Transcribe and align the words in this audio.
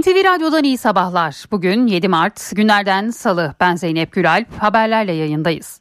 NTV 0.00 0.24
Radyo'dan 0.24 0.64
iyi 0.64 0.78
sabahlar. 0.78 1.44
Bugün 1.50 1.86
7 1.86 2.08
Mart 2.08 2.56
günlerden 2.56 3.10
salı. 3.10 3.54
Ben 3.60 3.76
Zeynep 3.76 4.12
Gülalp 4.12 4.46
haberlerle 4.58 5.12
yayındayız. 5.12 5.80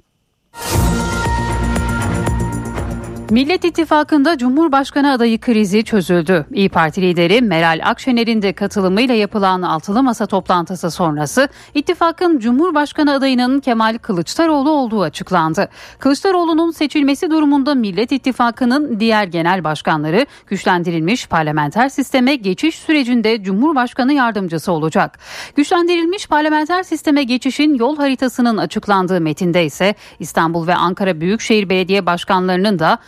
Millet 3.31 3.65
İttifakı'nda 3.65 4.37
Cumhurbaşkanı 4.37 5.11
adayı 5.11 5.39
krizi 5.39 5.83
çözüldü. 5.83 6.45
İyi 6.53 6.69
Parti 6.69 7.01
lideri 7.01 7.41
Meral 7.41 7.81
Akşener'in 7.83 8.41
de 8.41 8.53
katılımıyla 8.53 9.15
yapılan 9.15 9.61
altılı 9.61 10.03
masa 10.03 10.25
toplantısı 10.25 10.91
sonrası 10.91 11.49
ittifakın 11.73 12.39
Cumhurbaşkanı 12.39 13.13
adayının 13.13 13.59
Kemal 13.59 13.97
Kılıçdaroğlu 13.97 14.69
olduğu 14.71 15.01
açıklandı. 15.01 15.69
Kılıçdaroğlu'nun 15.99 16.71
seçilmesi 16.71 17.31
durumunda 17.31 17.75
Millet 17.75 18.11
İttifakı'nın 18.11 18.99
diğer 18.99 19.23
genel 19.23 19.63
başkanları 19.63 20.25
güçlendirilmiş 20.47 21.27
parlamenter 21.27 21.89
sisteme 21.89 22.35
geçiş 22.35 22.75
sürecinde 22.75 23.43
Cumhurbaşkanı 23.43 24.13
yardımcısı 24.13 24.71
olacak. 24.71 25.19
Güçlendirilmiş 25.55 26.27
parlamenter 26.27 26.83
sisteme 26.83 27.23
geçişin 27.23 27.73
yol 27.73 27.97
haritasının 27.97 28.57
açıklandığı 28.57 29.21
metinde 29.21 29.65
ise 29.65 29.95
İstanbul 30.19 30.67
ve 30.67 30.75
Ankara 30.75 31.21
Büyükşehir 31.21 31.69
Belediye 31.69 32.05
Başkanlarının 32.05 32.79
da 32.79 32.99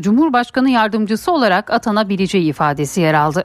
Cumhurbaşkanı 0.00 0.70
yardımcısı 0.70 1.32
olarak 1.32 1.70
atanabileceği 1.70 2.44
ifadesi 2.44 3.00
yer 3.00 3.14
aldı. 3.14 3.44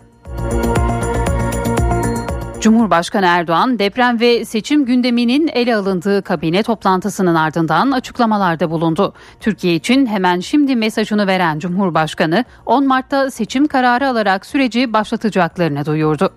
Cumhurbaşkanı 2.61 3.25
Erdoğan 3.25 3.79
deprem 3.79 4.19
ve 4.19 4.45
seçim 4.45 4.85
gündeminin 4.85 5.47
ele 5.47 5.75
alındığı 5.75 6.21
kabine 6.21 6.63
toplantısının 6.63 7.35
ardından 7.35 7.91
açıklamalarda 7.91 8.71
bulundu. 8.71 9.13
Türkiye 9.39 9.75
için 9.75 10.05
hemen 10.05 10.39
şimdi 10.39 10.75
mesajını 10.75 11.27
veren 11.27 11.59
Cumhurbaşkanı 11.59 12.45
10 12.65 12.87
Mart'ta 12.87 13.31
seçim 13.31 13.67
kararı 13.67 14.07
alarak 14.07 14.45
süreci 14.45 14.93
başlatacaklarını 14.93 15.85
duyurdu. 15.85 16.33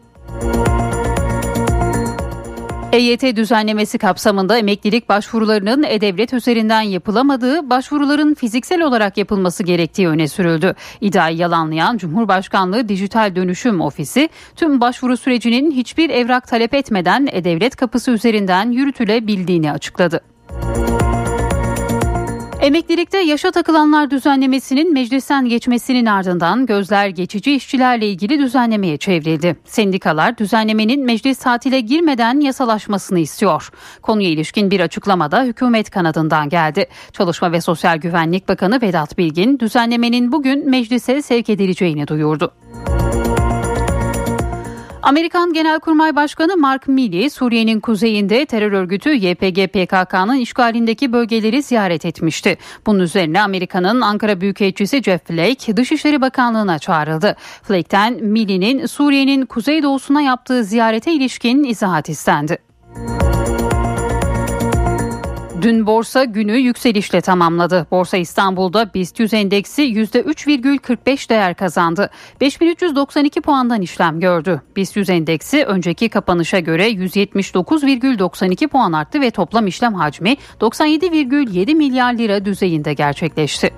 EYT 2.94 3.36
düzenlemesi 3.36 3.98
kapsamında 3.98 4.58
emeklilik 4.58 5.08
başvurularının 5.08 5.82
e-devlet 5.82 6.32
üzerinden 6.32 6.80
yapılamadığı, 6.80 7.70
başvuruların 7.70 8.34
fiziksel 8.34 8.82
olarak 8.82 9.16
yapılması 9.16 9.62
gerektiği 9.62 10.08
öne 10.08 10.28
sürüldü. 10.28 10.74
İddiayı 11.00 11.36
yalanlayan 11.36 11.96
Cumhurbaşkanlığı 11.96 12.88
Dijital 12.88 13.36
Dönüşüm 13.36 13.80
Ofisi 13.80 14.28
tüm 14.56 14.80
başvuru 14.80 15.16
sürecinin 15.16 15.70
hiçbir 15.70 16.10
evrak 16.10 16.48
talep 16.48 16.74
etmeden 16.74 17.28
e-devlet 17.32 17.76
kapısı 17.76 18.10
üzerinden 18.10 18.70
yürütülebildiğini 18.70 19.72
açıkladı. 19.72 20.33
Emeklilikte 22.64 23.18
yaşa 23.18 23.50
takılanlar 23.50 24.10
düzenlemesinin 24.10 24.92
meclisten 24.92 25.48
geçmesinin 25.48 26.06
ardından 26.06 26.66
gözler 26.66 27.08
geçici 27.08 27.54
işçilerle 27.54 28.08
ilgili 28.08 28.38
düzenlemeye 28.38 28.96
çevrildi. 28.96 29.56
Sendikalar 29.64 30.38
düzenlemenin 30.38 31.04
meclis 31.04 31.38
tatile 31.38 31.80
girmeden 31.80 32.40
yasalaşmasını 32.40 33.18
istiyor. 33.18 33.70
Konuya 34.02 34.28
ilişkin 34.28 34.70
bir 34.70 34.80
açıklamada 34.80 35.42
hükümet 35.42 35.90
kanadından 35.90 36.48
geldi. 36.48 36.86
Çalışma 37.12 37.52
ve 37.52 37.60
Sosyal 37.60 37.96
Güvenlik 37.96 38.48
Bakanı 38.48 38.82
Vedat 38.82 39.18
Bilgin 39.18 39.58
düzenlemenin 39.58 40.32
bugün 40.32 40.70
meclise 40.70 41.22
sevk 41.22 41.50
edileceğini 41.50 42.08
duyurdu. 42.08 42.52
Amerikan 45.04 45.52
Genelkurmay 45.52 46.16
Başkanı 46.16 46.56
Mark 46.56 46.88
Milley, 46.88 47.30
Suriye'nin 47.30 47.80
kuzeyinde 47.80 48.46
terör 48.46 48.72
örgütü 48.72 49.10
YPG 49.10 49.66
PKK'nın 49.66 50.36
işgalindeki 50.36 51.12
bölgeleri 51.12 51.62
ziyaret 51.62 52.04
etmişti. 52.04 52.58
Bunun 52.86 52.98
üzerine 52.98 53.42
Amerika'nın 53.42 54.00
Ankara 54.00 54.40
Büyükelçisi 54.40 55.02
Jeff 55.02 55.26
Flake, 55.26 55.76
Dışişleri 55.76 56.20
Bakanlığı'na 56.20 56.78
çağrıldı. 56.78 57.36
Flake'ten 57.62 58.14
Milley'nin 58.24 58.86
Suriye'nin 58.86 59.46
kuzeydoğusuna 59.46 60.22
yaptığı 60.22 60.64
ziyarete 60.64 61.12
ilişkin 61.12 61.64
izahat 61.64 62.08
istendi. 62.08 62.58
Dün 65.64 65.86
borsa 65.86 66.24
günü 66.24 66.56
yükselişle 66.56 67.20
tamamladı. 67.20 67.86
Borsa 67.90 68.16
İstanbul'da 68.16 68.94
BIST 68.94 69.20
100 69.20 69.34
endeksi 69.34 69.82
%3,45 69.82 71.28
değer 71.28 71.54
kazandı. 71.54 72.10
5392 72.40 73.40
puandan 73.40 73.82
işlem 73.82 74.20
gördü. 74.20 74.62
BIST 74.76 74.96
100 74.96 75.10
endeksi 75.10 75.64
önceki 75.64 76.08
kapanışa 76.08 76.58
göre 76.58 76.90
179,92 76.90 78.68
puan 78.68 78.92
arttı 78.92 79.20
ve 79.20 79.30
toplam 79.30 79.66
işlem 79.66 79.94
hacmi 79.94 80.36
97,7 80.60 81.74
milyar 81.74 82.12
lira 82.12 82.44
düzeyinde 82.44 82.94
gerçekleşti. 82.94 83.70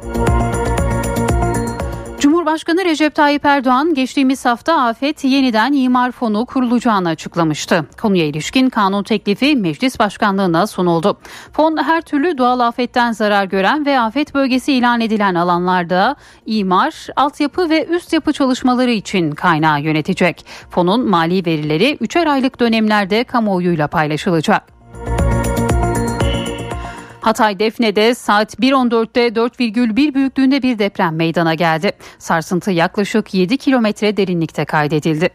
Cumhurbaşkanı 2.46 2.84
Recep 2.84 3.14
Tayyip 3.14 3.44
Erdoğan 3.44 3.94
geçtiğimiz 3.94 4.44
hafta 4.44 4.82
afet 4.82 5.24
yeniden 5.24 5.72
imar 5.72 6.12
fonu 6.12 6.46
kurulacağını 6.46 7.08
açıklamıştı. 7.08 7.86
Konuya 8.00 8.26
ilişkin 8.26 8.70
kanun 8.70 9.02
teklifi 9.02 9.56
meclis 9.56 9.98
başkanlığına 9.98 10.66
sunuldu. 10.66 11.18
Fon 11.52 11.76
her 11.76 12.00
türlü 12.00 12.38
doğal 12.38 12.60
afetten 12.60 13.12
zarar 13.12 13.44
gören 13.44 13.86
ve 13.86 14.00
afet 14.00 14.34
bölgesi 14.34 14.72
ilan 14.72 15.00
edilen 15.00 15.34
alanlarda 15.34 16.16
imar, 16.46 17.06
altyapı 17.16 17.70
ve 17.70 17.86
üst 17.86 18.12
yapı 18.12 18.32
çalışmaları 18.32 18.90
için 18.90 19.30
kaynağı 19.30 19.80
yönetecek. 19.80 20.46
Fonun 20.70 21.10
mali 21.10 21.46
verileri 21.46 21.96
3'er 22.00 22.28
aylık 22.28 22.60
dönemlerde 22.60 23.24
kamuoyuyla 23.24 23.88
paylaşılacak. 23.88 24.75
Hatay 27.26 27.58
Defne'de 27.58 28.14
saat 28.14 28.54
1.14'te 28.60 29.28
4,1 29.28 30.14
büyüklüğünde 30.14 30.62
bir 30.62 30.78
deprem 30.78 31.16
meydana 31.16 31.54
geldi. 31.54 31.92
Sarsıntı 32.18 32.70
yaklaşık 32.70 33.34
7 33.34 33.58
kilometre 33.58 34.16
derinlikte 34.16 34.64
kaydedildi. 34.64 35.28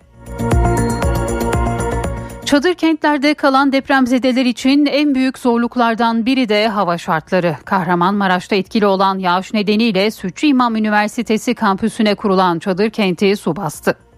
Çadır 2.45 2.73
kentlerde 2.73 3.33
kalan 3.33 3.71
depremzedeler 3.71 4.45
için 4.45 4.85
en 4.85 5.15
büyük 5.15 5.37
zorluklardan 5.37 6.25
biri 6.25 6.49
de 6.49 6.67
hava 6.67 6.97
şartları. 6.97 7.55
Kahramanmaraş'ta 7.65 8.55
etkili 8.55 8.85
olan 8.85 9.19
yağış 9.19 9.53
nedeniyle 9.53 10.11
Sütçü 10.11 10.47
İmam 10.47 10.75
Üniversitesi 10.75 11.55
kampüsüne 11.55 12.15
kurulan 12.15 12.59
çadır 12.59 12.89
kenti 12.89 13.35
su 13.35 13.55
bastı. 13.55 14.10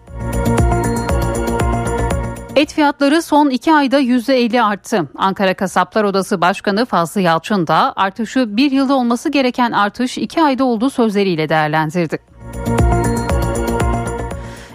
Et 2.64 2.72
fiyatları 2.72 3.22
son 3.22 3.50
iki 3.50 3.72
ayda 3.72 4.00
%50 4.00 4.62
arttı. 4.62 5.08
Ankara 5.16 5.54
Kasaplar 5.54 6.04
Odası 6.04 6.40
Başkanı 6.40 6.84
Fazlı 6.84 7.20
Yalçın 7.20 7.66
da 7.66 7.92
artışı 7.96 8.56
bir 8.56 8.70
yılda 8.70 8.94
olması 8.94 9.28
gereken 9.28 9.72
artış 9.72 10.18
iki 10.18 10.42
ayda 10.42 10.64
olduğu 10.64 10.90
sözleriyle 10.90 11.48
değerlendirdi. 11.48 12.18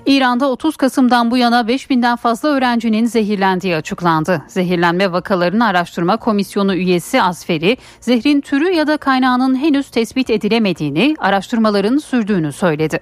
İran'da 0.05 0.49
30 0.49 0.77
Kasım'dan 0.77 1.31
bu 1.31 1.37
yana 1.37 1.61
5000'den 1.61 2.15
fazla 2.15 2.49
öğrencinin 2.49 3.05
zehirlendiği 3.05 3.75
açıklandı. 3.75 4.41
Zehirlenme 4.47 5.11
vakalarını 5.11 5.65
araştırma 5.65 6.17
komisyonu 6.17 6.75
üyesi 6.75 7.21
Asferi, 7.21 7.77
zehrin 7.99 8.41
türü 8.41 8.71
ya 8.71 8.87
da 8.87 8.97
kaynağının 8.97 9.55
henüz 9.55 9.89
tespit 9.89 10.29
edilemediğini, 10.29 11.15
araştırmaların 11.19 11.97
sürdüğünü 11.97 12.51
söyledi. 12.51 12.99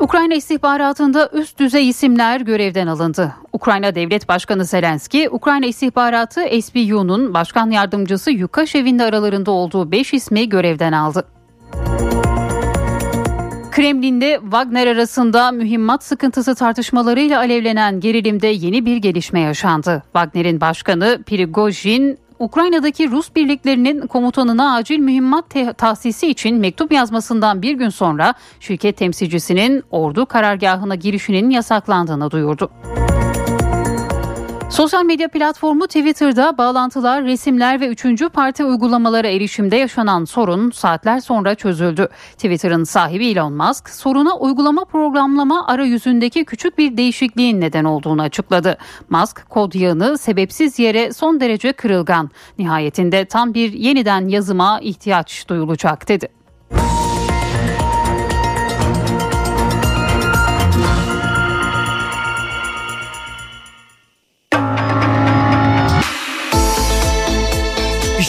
Ukrayna 0.00 0.34
istihbaratında 0.34 1.30
üst 1.32 1.58
düzey 1.58 1.88
isimler 1.88 2.40
görevden 2.40 2.86
alındı. 2.86 3.34
Ukrayna 3.52 3.94
Devlet 3.94 4.28
Başkanı 4.28 4.64
Zelenski, 4.64 5.30
Ukrayna 5.30 5.66
istihbaratı 5.66 6.40
SBU'nun 6.62 7.34
başkan 7.34 7.70
yardımcısı 7.70 8.30
Yukashev'in 8.30 8.98
de 8.98 9.04
aralarında 9.04 9.50
olduğu 9.50 9.90
5 9.90 10.14
ismi 10.14 10.48
görevden 10.48 10.92
aldı. 10.92 11.26
Kremlin'de 13.70 14.38
Wagner 14.42 14.86
arasında 14.86 15.52
mühimmat 15.52 16.04
sıkıntısı 16.04 16.54
tartışmalarıyla 16.54 17.38
alevlenen 17.38 18.00
gerilimde 18.00 18.46
yeni 18.46 18.86
bir 18.86 18.96
gelişme 18.96 19.40
yaşandı. 19.40 20.02
Wagner'in 20.12 20.60
başkanı 20.60 21.22
Prigojin 21.26 22.18
Ukrayna'daki 22.40 23.10
Rus 23.10 23.36
birliklerinin 23.36 24.06
komutanına 24.06 24.74
acil 24.74 24.98
mühimmat 24.98 25.44
tahsisi 25.78 26.26
için 26.26 26.56
mektup 26.56 26.92
yazmasından 26.92 27.62
bir 27.62 27.74
gün 27.74 27.88
sonra 27.88 28.34
şirket 28.60 28.96
temsilcisinin 28.96 29.82
ordu 29.90 30.26
karargahına 30.26 30.94
girişinin 30.94 31.50
yasaklandığını 31.50 32.30
duyurdu. 32.30 32.70
Sosyal 34.70 35.04
medya 35.04 35.28
platformu 35.28 35.86
Twitter'da 35.86 36.58
bağlantılar, 36.58 37.24
resimler 37.24 37.80
ve 37.80 37.88
üçüncü 37.88 38.28
parti 38.28 38.64
uygulamalara 38.64 39.28
erişimde 39.28 39.76
yaşanan 39.76 40.24
sorun 40.24 40.70
saatler 40.70 41.20
sonra 41.20 41.54
çözüldü. 41.54 42.08
Twitter'ın 42.32 42.84
sahibi 42.84 43.28
Elon 43.28 43.52
Musk 43.52 43.88
soruna 43.88 44.36
uygulama 44.36 44.84
programlama 44.84 45.66
arayüzündeki 45.66 46.44
küçük 46.44 46.78
bir 46.78 46.96
değişikliğin 46.96 47.60
neden 47.60 47.84
olduğunu 47.84 48.22
açıkladı. 48.22 48.78
Musk 49.08 49.50
kod 49.50 49.74
yığını 49.74 50.18
sebepsiz 50.18 50.78
yere 50.78 51.12
son 51.12 51.40
derece 51.40 51.72
kırılgan. 51.72 52.30
Nihayetinde 52.58 53.24
tam 53.24 53.54
bir 53.54 53.72
yeniden 53.72 54.28
yazıma 54.28 54.80
ihtiyaç 54.80 55.48
duyulacak 55.48 56.08
dedi. 56.08 56.39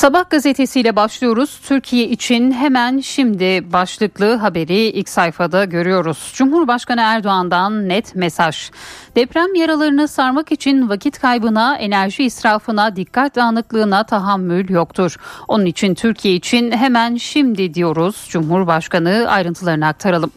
Sabah 0.00 0.30
gazetesiyle 0.30 0.96
başlıyoruz. 0.96 1.60
Türkiye 1.64 2.08
için 2.08 2.52
hemen 2.52 2.98
şimdi 2.98 3.72
başlıklı 3.72 4.34
haberi 4.34 4.74
ilk 4.74 5.08
sayfada 5.08 5.64
görüyoruz. 5.64 6.32
Cumhurbaşkanı 6.34 7.00
Erdoğan'dan 7.00 7.88
net 7.88 8.14
mesaj. 8.14 8.70
Deprem 9.16 9.54
yaralarını 9.54 10.08
sarmak 10.08 10.52
için 10.52 10.88
vakit 10.88 11.18
kaybına, 11.18 11.76
enerji 11.76 12.24
israfına, 12.24 12.96
dikkat 12.96 13.36
dağınıklığına 13.36 14.04
tahammül 14.04 14.70
yoktur. 14.70 15.16
Onun 15.48 15.66
için 15.66 15.94
Türkiye 15.94 16.34
için 16.34 16.72
hemen 16.72 17.16
şimdi 17.16 17.74
diyoruz. 17.74 18.26
Cumhurbaşkanı 18.28 19.26
ayrıntılarını 19.28 19.86
aktaralım. 19.86 20.30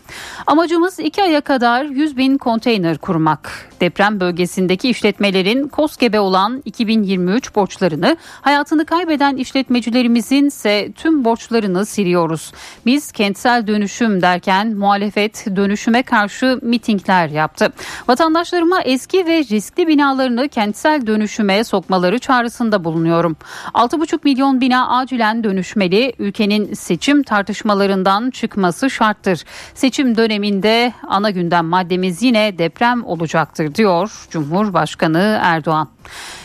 Amacımız 0.48 1.00
iki 1.00 1.24
aya 1.24 1.42
kadar 1.42 1.86
100 1.86 2.18
bin 2.18 2.38
konteyner 2.38 2.98
kurmak. 2.98 3.73
Deprem 3.84 4.20
bölgesindeki 4.20 4.90
işletmelerin 4.90 5.68
KOSGEB'e 5.68 6.20
olan 6.20 6.62
2023 6.66 7.56
borçlarını, 7.56 8.18
hayatını 8.42 8.86
kaybeden 8.86 9.36
işletmecilerimizin 9.36 10.46
ise 10.46 10.92
tüm 10.96 11.26
borçlarını 11.26 11.86
siliyoruz. 11.86 12.52
Biz 12.86 13.12
kentsel 13.12 13.68
dönüşüm 13.68 14.22
derken 14.22 14.74
muhalefet 14.78 15.46
dönüşüme 15.56 16.04
karşı 16.04 16.60
mitingler 16.62 17.30
yaptı. 17.30 17.74
Vatandaşlarıma 18.08 18.82
eski 18.82 19.26
ve 19.26 19.40
riskli 19.40 19.88
binalarını 19.88 20.50
kentsel 20.50 21.08
dönüşüme 21.08 21.64
sokmaları 21.64 22.20
çağrısında 22.20 22.84
bulunuyorum. 22.84 23.38
6,5 23.74 24.20
milyon 24.24 24.62
bina 24.62 24.98
acilen 24.98 25.44
dönüşmeli. 25.44 26.14
Ülkenin 26.20 26.74
seçim 26.74 27.24
tartışmalarından 27.24 28.30
çıkması 28.32 28.90
şarttır. 28.90 29.44
Seçim 29.74 30.18
döneminde 30.18 30.94
ana 31.08 31.30
gündem 31.30 31.66
maddemiz 31.66 32.22
yine 32.22 32.58
deprem 32.58 33.06
olacaktır 33.06 33.73
diyor 33.76 34.12
Cumhurbaşkanı 34.30 35.40
Erdoğan. 35.44 35.90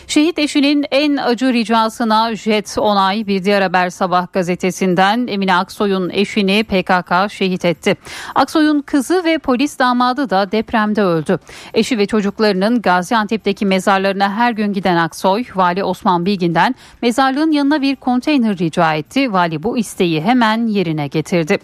Şehit 0.08 0.38
eşinin 0.38 0.84
en 0.90 1.16
acı 1.16 1.52
ricasına 1.52 2.34
jet 2.36 2.76
onay 2.78 3.26
bir 3.26 3.44
diğer 3.44 3.62
haber 3.62 3.90
sabah 3.90 4.32
gazetesinden 4.32 5.26
Emine 5.26 5.54
Aksoy'un 5.54 6.10
eşini 6.10 6.64
PKK 6.64 7.32
şehit 7.32 7.64
etti. 7.64 7.96
Aksoy'un 8.34 8.80
kızı 8.80 9.24
ve 9.24 9.38
polis 9.38 9.78
damadı 9.78 10.30
da 10.30 10.52
depremde 10.52 11.02
öldü. 11.02 11.38
Eşi 11.74 11.98
ve 11.98 12.06
çocuklarının 12.06 12.82
Gaziantep'teki 12.82 13.66
mezarlarına 13.66 14.32
her 14.32 14.52
gün 14.52 14.72
giden 14.72 14.96
Aksoy, 14.96 15.44
Vali 15.54 15.84
Osman 15.84 16.26
Bilgin'den 16.26 16.74
mezarlığın 17.02 17.50
yanına 17.50 17.82
bir 17.82 17.96
konteyner 17.96 18.58
rica 18.58 18.94
etti. 18.94 19.32
Vali 19.32 19.62
bu 19.62 19.78
isteği 19.78 20.22
hemen 20.22 20.66
yerine 20.66 21.06
getirdi. 21.06 21.58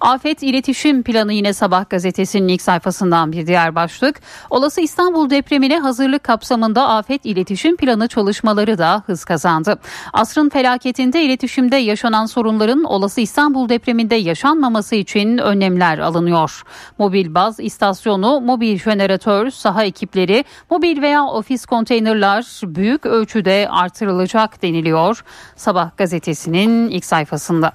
Afet 0.00 0.42
iletişim 0.42 1.02
planı 1.02 1.32
yine 1.32 1.52
sabah 1.52 1.90
gazetesinin 1.90 2.48
ilk 2.48 2.62
sayfasından 2.62 3.32
bir 3.32 3.46
diğer 3.46 3.74
başlık. 3.74 4.20
Olası 4.50 4.80
İstanbul 4.80 5.30
depremine 5.30 5.78
hazırlık 5.78 6.24
kapsamında 6.24 6.88
afet 6.88 7.26
iletişim 7.26 7.76
planı 7.76 7.89
planı 7.90 8.08
çalışmaları 8.08 8.78
da 8.78 9.02
hız 9.06 9.24
kazandı. 9.24 9.78
Asrın 10.12 10.48
felaketinde 10.48 11.22
iletişimde 11.22 11.76
yaşanan 11.76 12.26
sorunların 12.26 12.84
olası 12.84 13.20
İstanbul 13.20 13.68
depreminde 13.68 14.14
yaşanmaması 14.14 14.94
için 14.94 15.38
önlemler 15.38 15.98
alınıyor. 15.98 16.62
Mobil 16.98 17.34
baz 17.34 17.60
istasyonu, 17.60 18.40
mobil 18.40 18.78
jeneratör, 18.78 19.50
saha 19.50 19.84
ekipleri, 19.84 20.44
mobil 20.70 21.02
veya 21.02 21.24
ofis 21.24 21.66
konteynerler 21.66 22.60
büyük 22.62 23.06
ölçüde 23.06 23.68
artırılacak 23.70 24.62
deniliyor. 24.62 25.24
Sabah 25.56 25.96
gazetesinin 25.96 26.88
ilk 26.88 27.04
sayfasında. 27.04 27.72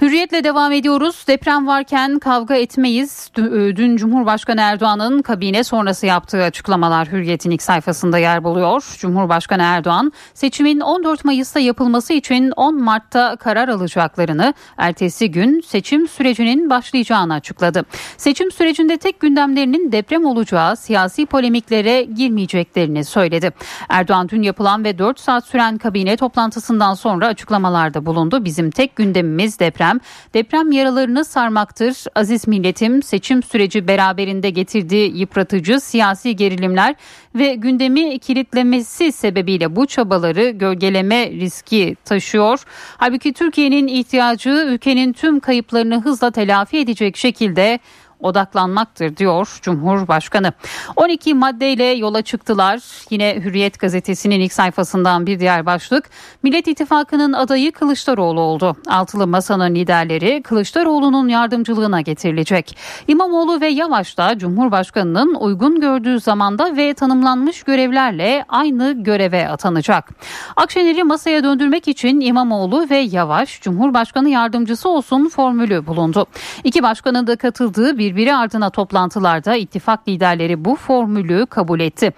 Hürriyetle 0.00 0.44
devam 0.44 0.72
ediyoruz. 0.72 1.24
Deprem 1.28 1.66
varken 1.66 2.18
kavga 2.18 2.54
etmeyiz. 2.54 3.30
E, 3.38 3.42
dün 3.76 3.96
Cumhurbaşkanı 3.96 4.60
Erdoğan'ın 4.60 5.22
kabine 5.22 5.64
sonrası 5.64 6.06
yaptığı 6.06 6.42
açıklamalar 6.42 7.12
Hürriyet'in 7.12 7.50
ilk 7.50 7.62
sayfasında 7.62 8.18
yer 8.18 8.44
buluyor. 8.44 8.96
Cumhurbaşkanı 8.98 9.62
Erdoğan 9.62 10.12
seçimin 10.34 10.80
14 10.80 11.24
Mayıs'ta 11.24 11.60
yapılması 11.60 12.12
için 12.12 12.50
10 12.56 12.82
Mart'ta 12.82 13.36
karar 13.36 13.68
alacaklarını, 13.68 14.54
ertesi 14.76 15.30
gün 15.30 15.60
seçim 15.60 16.08
sürecinin 16.08 16.70
başlayacağını 16.70 17.34
açıkladı. 17.34 17.84
Seçim 18.16 18.50
sürecinde 18.50 18.96
tek 18.96 19.20
gündemlerinin 19.20 19.92
deprem 19.92 20.24
olacağı 20.24 20.76
siyasi 20.76 21.26
polemiklere 21.26 22.02
girmeyeceklerini 22.02 23.04
söyledi. 23.04 23.50
Erdoğan 23.88 24.28
dün 24.28 24.42
yapılan 24.42 24.84
ve 24.84 24.98
4 24.98 25.20
saat 25.20 25.46
süren 25.46 25.78
kabine 25.78 26.16
toplantısından 26.16 26.94
sonra 26.94 27.26
açıklamalarda 27.26 28.06
bulundu. 28.06 28.44
Bizim 28.44 28.70
tek 28.70 28.96
gündemimiz 28.96 29.58
deprem 29.58 29.87
deprem, 29.88 30.00
deprem 30.34 30.72
yaralarını 30.72 31.24
sarmaktır. 31.24 32.04
Aziz 32.14 32.48
milletim 32.48 33.02
seçim 33.02 33.42
süreci 33.42 33.88
beraberinde 33.88 34.50
getirdiği 34.50 35.18
yıpratıcı 35.18 35.80
siyasi 35.80 36.36
gerilimler 36.36 36.94
ve 37.34 37.54
gündemi 37.54 38.18
kilitlemesi 38.18 39.12
sebebiyle 39.12 39.76
bu 39.76 39.86
çabaları 39.86 40.50
gölgeleme 40.50 41.30
riski 41.30 41.96
taşıyor. 42.04 42.64
Halbuki 42.96 43.32
Türkiye'nin 43.32 43.86
ihtiyacı 43.88 44.50
ülkenin 44.50 45.12
tüm 45.12 45.40
kayıplarını 45.40 46.02
hızla 46.02 46.30
telafi 46.30 46.78
edecek 46.78 47.16
şekilde 47.16 47.78
odaklanmaktır 48.20 49.16
diyor 49.16 49.58
Cumhurbaşkanı. 49.62 50.52
12 50.96 51.34
maddeyle 51.34 51.84
yola 51.84 52.22
çıktılar. 52.22 52.80
Yine 53.10 53.36
Hürriyet 53.44 53.78
gazetesinin 53.78 54.40
ilk 54.40 54.52
sayfasından 54.52 55.26
bir 55.26 55.40
diğer 55.40 55.66
başlık. 55.66 56.10
Millet 56.42 56.68
İttifakı'nın 56.68 57.32
adayı 57.32 57.72
Kılıçdaroğlu 57.72 58.40
oldu. 58.40 58.76
Altılı 58.88 59.26
masanın 59.26 59.74
liderleri 59.74 60.42
Kılıçdaroğlu'nun 60.42 61.28
yardımcılığına 61.28 62.00
getirilecek. 62.00 62.78
İmamoğlu 63.08 63.60
ve 63.60 63.68
Yavaş 63.68 64.18
da 64.18 64.38
Cumhurbaşkanı'nın 64.38 65.34
uygun 65.34 65.80
gördüğü 65.80 66.20
zamanda 66.20 66.76
ve 66.76 66.94
tanımlanmış 66.94 67.62
görevlerle 67.62 68.44
aynı 68.48 69.02
göreve 69.02 69.48
atanacak. 69.48 70.10
Akşener'i 70.56 71.04
masaya 71.04 71.44
döndürmek 71.44 71.88
için 71.88 72.20
İmamoğlu 72.20 72.86
ve 72.90 72.96
Yavaş 72.96 73.60
Cumhurbaşkanı 73.60 74.28
yardımcısı 74.28 74.88
olsun 74.88 75.28
formülü 75.28 75.86
bulundu. 75.86 76.26
İki 76.64 76.82
başkanın 76.82 77.26
da 77.26 77.36
katıldığı 77.36 77.98
bir 77.98 78.07
birbiri 78.08 78.34
ardına 78.34 78.70
toplantılarda 78.70 79.56
ittifak 79.56 80.08
liderleri 80.08 80.64
bu 80.64 80.76
formülü 80.76 81.46
kabul 81.46 81.80
etti. 81.80 82.12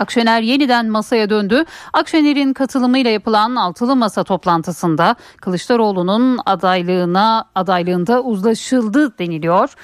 Akşener 0.00 0.42
yeniden 0.42 0.86
masaya 0.86 1.30
döndü. 1.30 1.64
Akşener'in 1.92 2.52
katılımıyla 2.52 3.10
yapılan 3.10 3.56
altılı 3.56 3.96
masa 3.96 4.24
toplantısında 4.24 5.16
Kılıçdaroğlu'nun 5.36 6.38
adaylığına 6.46 7.44
adaylığında 7.54 8.22
uzlaşıldı 8.22 9.18
deniliyor. 9.18 9.74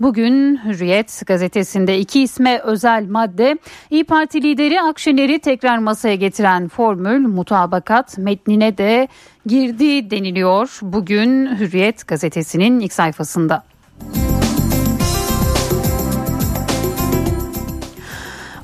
Bugün 0.00 0.60
Hürriyet 0.64 1.22
gazetesinde 1.26 1.98
iki 1.98 2.22
isme 2.22 2.58
özel 2.58 3.06
madde 3.08 3.58
İyi 3.90 4.04
Parti 4.04 4.42
lideri 4.42 4.80
Akşener'i 4.80 5.38
tekrar 5.38 5.78
masaya 5.78 6.14
getiren 6.14 6.68
formül 6.68 7.26
mutabakat 7.26 8.18
metnine 8.18 8.78
de 8.78 9.08
girdi 9.46 10.10
deniliyor. 10.10 10.78
Bugün 10.82 11.56
Hürriyet 11.56 12.08
gazetesinin 12.08 12.80
ilk 12.80 12.92
sayfasında. 12.92 13.71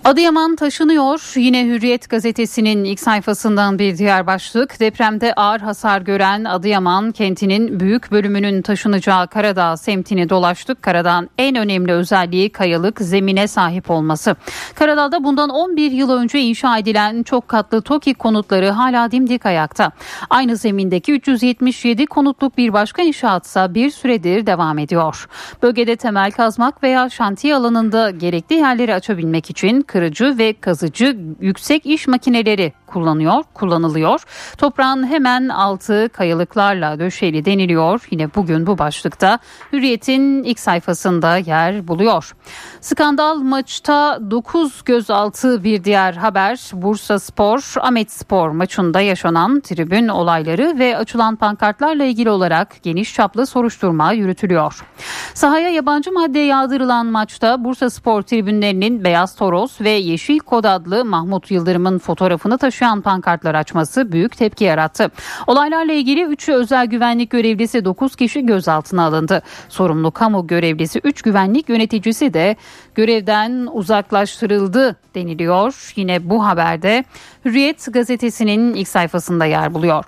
Adıyaman 0.08 0.56
taşınıyor. 0.56 1.32
Yine 1.36 1.66
Hürriyet 1.66 2.10
gazetesinin 2.10 2.84
ilk 2.84 3.00
sayfasından 3.00 3.78
bir 3.78 3.98
diğer 3.98 4.26
başlık. 4.26 4.80
Depremde 4.80 5.34
ağır 5.34 5.60
hasar 5.60 6.00
gören 6.00 6.44
Adıyaman 6.44 7.12
kentinin 7.12 7.80
büyük 7.80 8.10
bölümünün 8.10 8.62
taşınacağı 8.62 9.28
Karadağ 9.28 9.76
semtini 9.76 10.28
dolaştık. 10.28 10.82
Karadağ'ın 10.82 11.30
en 11.38 11.56
önemli 11.56 11.92
özelliği 11.92 12.50
kayalık 12.50 13.00
zemine 13.00 13.48
sahip 13.48 13.90
olması. 13.90 14.36
Karadağ'da 14.74 15.24
bundan 15.24 15.50
11 15.50 15.90
yıl 15.90 16.10
önce 16.10 16.40
inşa 16.40 16.78
edilen 16.78 17.22
çok 17.22 17.48
katlı 17.48 17.82
TOKİ 17.82 18.14
konutları 18.14 18.70
hala 18.70 19.10
dimdik 19.10 19.46
ayakta. 19.46 19.92
Aynı 20.30 20.56
zemindeki 20.56 21.12
377 21.12 22.06
konutluk 22.06 22.58
bir 22.58 22.72
başka 22.72 23.02
inşaatsa 23.02 23.74
bir 23.74 23.90
süredir 23.90 24.46
devam 24.46 24.78
ediyor. 24.78 25.28
Bölgede 25.62 25.96
temel 25.96 26.30
kazmak 26.30 26.82
veya 26.82 27.10
şantiye 27.10 27.54
alanında 27.54 28.10
gerekli 28.10 28.56
yerleri 28.56 28.94
açabilmek 28.94 29.50
için 29.50 29.82
kırıcı 29.98 30.38
ve 30.38 30.52
kazıcı 30.60 31.18
yüksek 31.40 31.86
iş 31.86 32.08
makineleri 32.08 32.72
kullanıyor, 32.88 33.42
kullanılıyor. 33.54 34.20
Toprağın 34.58 35.06
hemen 35.06 35.48
altı 35.48 36.08
kayalıklarla 36.12 36.98
döşeli 36.98 37.44
deniliyor. 37.44 38.06
Yine 38.10 38.34
bugün 38.34 38.66
bu 38.66 38.78
başlıkta 38.78 39.38
Hürriyet'in 39.72 40.42
ilk 40.42 40.60
sayfasında 40.60 41.36
yer 41.36 41.88
buluyor. 41.88 42.34
Skandal 42.80 43.36
maçta 43.36 44.18
9 44.30 44.84
gözaltı 44.84 45.64
bir 45.64 45.84
diğer 45.84 46.12
haber. 46.12 46.70
Bursa 46.72 47.18
Spor, 47.18 47.74
Ahmet 47.80 48.12
Spor 48.12 48.50
maçında 48.50 49.00
yaşanan 49.00 49.60
tribün 49.60 50.08
olayları 50.08 50.78
ve 50.78 50.96
açılan 50.96 51.36
pankartlarla 51.36 52.04
ilgili 52.04 52.30
olarak 52.30 52.82
geniş 52.82 53.14
çaplı 53.14 53.46
soruşturma 53.46 54.12
yürütülüyor. 54.12 54.84
Sahaya 55.34 55.68
yabancı 55.68 56.12
madde 56.12 56.38
yağdırılan 56.38 57.06
maçta 57.06 57.64
Bursa 57.64 57.90
Spor 57.90 58.22
tribünlerinin 58.22 59.04
Beyaz 59.04 59.36
Toros 59.36 59.80
ve 59.80 59.90
Yeşil 59.90 60.38
Kod 60.38 60.64
adlı 60.64 61.04
Mahmut 61.04 61.50
Yıldırım'ın 61.50 61.98
fotoğrafını 61.98 62.58
taşıyor 62.58 62.77
taşıyan 62.78 63.00
pankartlar 63.00 63.54
açması 63.54 64.12
büyük 64.12 64.36
tepki 64.36 64.64
yarattı. 64.64 65.10
Olaylarla 65.46 65.92
ilgili 65.92 66.24
3 66.24 66.48
özel 66.48 66.86
güvenlik 66.86 67.30
görevlisi 67.30 67.84
9 67.84 68.16
kişi 68.16 68.46
gözaltına 68.46 69.04
alındı. 69.04 69.42
Sorumlu 69.68 70.10
kamu 70.10 70.46
görevlisi 70.46 71.00
3 71.04 71.22
güvenlik 71.22 71.68
yöneticisi 71.68 72.34
de 72.34 72.56
görevden 72.94 73.68
uzaklaştırıldı 73.72 74.96
deniliyor. 75.14 75.92
Yine 75.96 76.30
bu 76.30 76.46
haberde 76.46 77.04
Hürriyet 77.44 77.86
gazetesinin 77.92 78.74
ilk 78.74 78.88
sayfasında 78.88 79.44
yer 79.44 79.74
buluyor. 79.74 80.04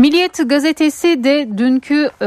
Milliyet 0.00 0.48
gazetesi 0.48 1.24
de 1.24 1.58
dünkü 1.58 2.10
e, 2.22 2.26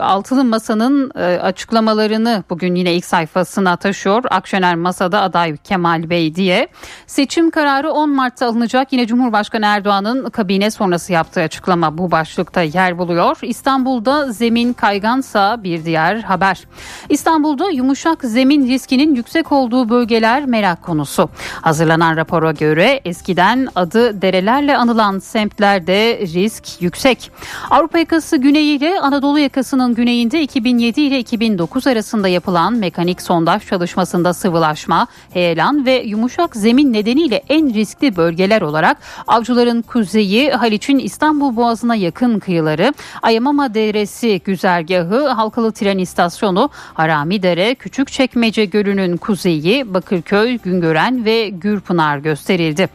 altılı 0.00 0.44
masanın 0.44 1.10
e, 1.14 1.20
açıklamalarını 1.22 2.44
bugün 2.50 2.74
yine 2.74 2.94
ilk 2.94 3.04
sayfasına 3.04 3.76
taşıyor. 3.76 4.24
Akşener 4.30 4.74
masada 4.74 5.22
aday 5.22 5.56
Kemal 5.56 6.10
Bey 6.10 6.34
diye. 6.34 6.68
Seçim 7.06 7.50
kararı 7.50 7.90
10 7.92 8.10
Mart'ta 8.10 8.46
alınacak. 8.46 8.92
Yine 8.92 9.06
Cumhurbaşkanı 9.06 9.66
Erdoğan'ın 9.66 10.30
kabine 10.30 10.70
sonrası 10.70 11.12
yaptığı 11.12 11.40
açıklama 11.40 11.98
bu 11.98 12.10
başlıkta 12.10 12.62
yer 12.62 12.98
buluyor. 12.98 13.38
İstanbul'da 13.42 14.32
zemin 14.32 14.72
kaygansa 14.72 15.62
bir 15.62 15.84
diğer 15.84 16.16
haber. 16.16 16.64
İstanbul'da 17.08 17.70
yumuşak 17.70 18.24
zemin 18.24 18.68
riskinin 18.68 19.14
yüksek 19.14 19.52
olduğu 19.52 19.88
bölgeler 19.88 20.46
merak 20.46 20.82
konusu. 20.82 21.30
Hazırlanan 21.62 22.16
rapora 22.16 22.52
göre 22.52 23.00
eskiden 23.04 23.68
adı 23.74 24.22
derelerle 24.22 24.76
anılan 24.76 25.18
semtlerde 25.18 26.18
risk 26.18 26.82
yüksek 26.82 27.09
yüksek. 27.10 27.30
Avrupa 27.70 27.98
yakası 27.98 28.36
güneyi 28.36 28.78
ile 28.78 29.00
Anadolu 29.00 29.38
yakasının 29.38 29.94
güneyinde 29.94 30.42
2007 30.42 31.00
ile 31.00 31.18
2009 31.18 31.86
arasında 31.86 32.28
yapılan 32.28 32.72
mekanik 32.74 33.22
sondaj 33.22 33.66
çalışmasında 33.66 34.34
sıvılaşma, 34.34 35.06
heyelan 35.32 35.86
ve 35.86 36.02
yumuşak 36.06 36.56
zemin 36.56 36.92
nedeniyle 36.92 37.42
en 37.48 37.74
riskli 37.74 38.16
bölgeler 38.16 38.62
olarak 38.62 38.96
avcıların 39.26 39.82
kuzeyi 39.82 40.50
Haliç'in 40.50 40.98
İstanbul 40.98 41.56
Boğazı'na 41.56 41.94
yakın 41.94 42.38
kıyıları, 42.38 42.94
Ayamama 43.22 43.74
Deresi 43.74 44.40
güzergahı, 44.44 45.28
Halkalı 45.28 45.72
Tren 45.72 45.98
İstasyonu, 45.98 46.70
Haramidere, 46.94 47.74
Küçükçekmece 47.74 48.64
Gölü'nün 48.64 49.16
kuzeyi, 49.16 49.94
Bakırköy, 49.94 50.58
Güngören 50.58 51.24
ve 51.24 51.48
Gürpınar 51.48 52.18
gösterildi. 52.18 52.88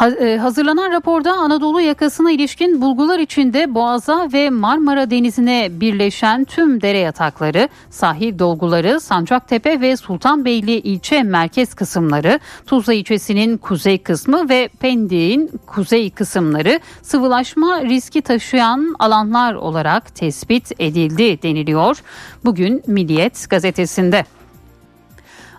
E, 0.00 0.36
hazırlanan 0.36 0.92
raporda 0.92 1.32
Anadolu 1.32 1.80
yakasına 1.80 2.30
ilişkin 2.30 2.82
bulgular 2.82 3.18
içinde 3.18 3.74
Boğaz'a 3.74 4.28
ve 4.32 4.50
Marmara 4.50 5.10
Denizi'ne 5.10 5.68
birleşen 5.70 6.44
tüm 6.44 6.82
dere 6.82 6.98
yatakları, 6.98 7.68
sahil 7.90 8.38
dolguları, 8.38 9.00
Sancaktepe 9.00 9.80
ve 9.80 9.96
Sultanbeyli 9.96 10.72
ilçe 10.72 11.22
merkez 11.22 11.74
kısımları, 11.74 12.40
Tuzla 12.66 12.94
ilçesinin 12.94 13.58
kuzey 13.58 13.98
kısmı 13.98 14.48
ve 14.48 14.68
Pendik'in 14.80 15.50
kuzey 15.66 16.10
kısımları 16.10 16.80
sıvılaşma 17.02 17.82
riski 17.82 18.22
taşıyan 18.22 18.96
alanlar 18.98 19.54
olarak 19.54 20.14
tespit 20.14 20.72
edildi 20.78 21.42
deniliyor. 21.42 22.02
Bugün 22.44 22.82
Milliyet 22.86 23.50
gazetesinde. 23.50 24.24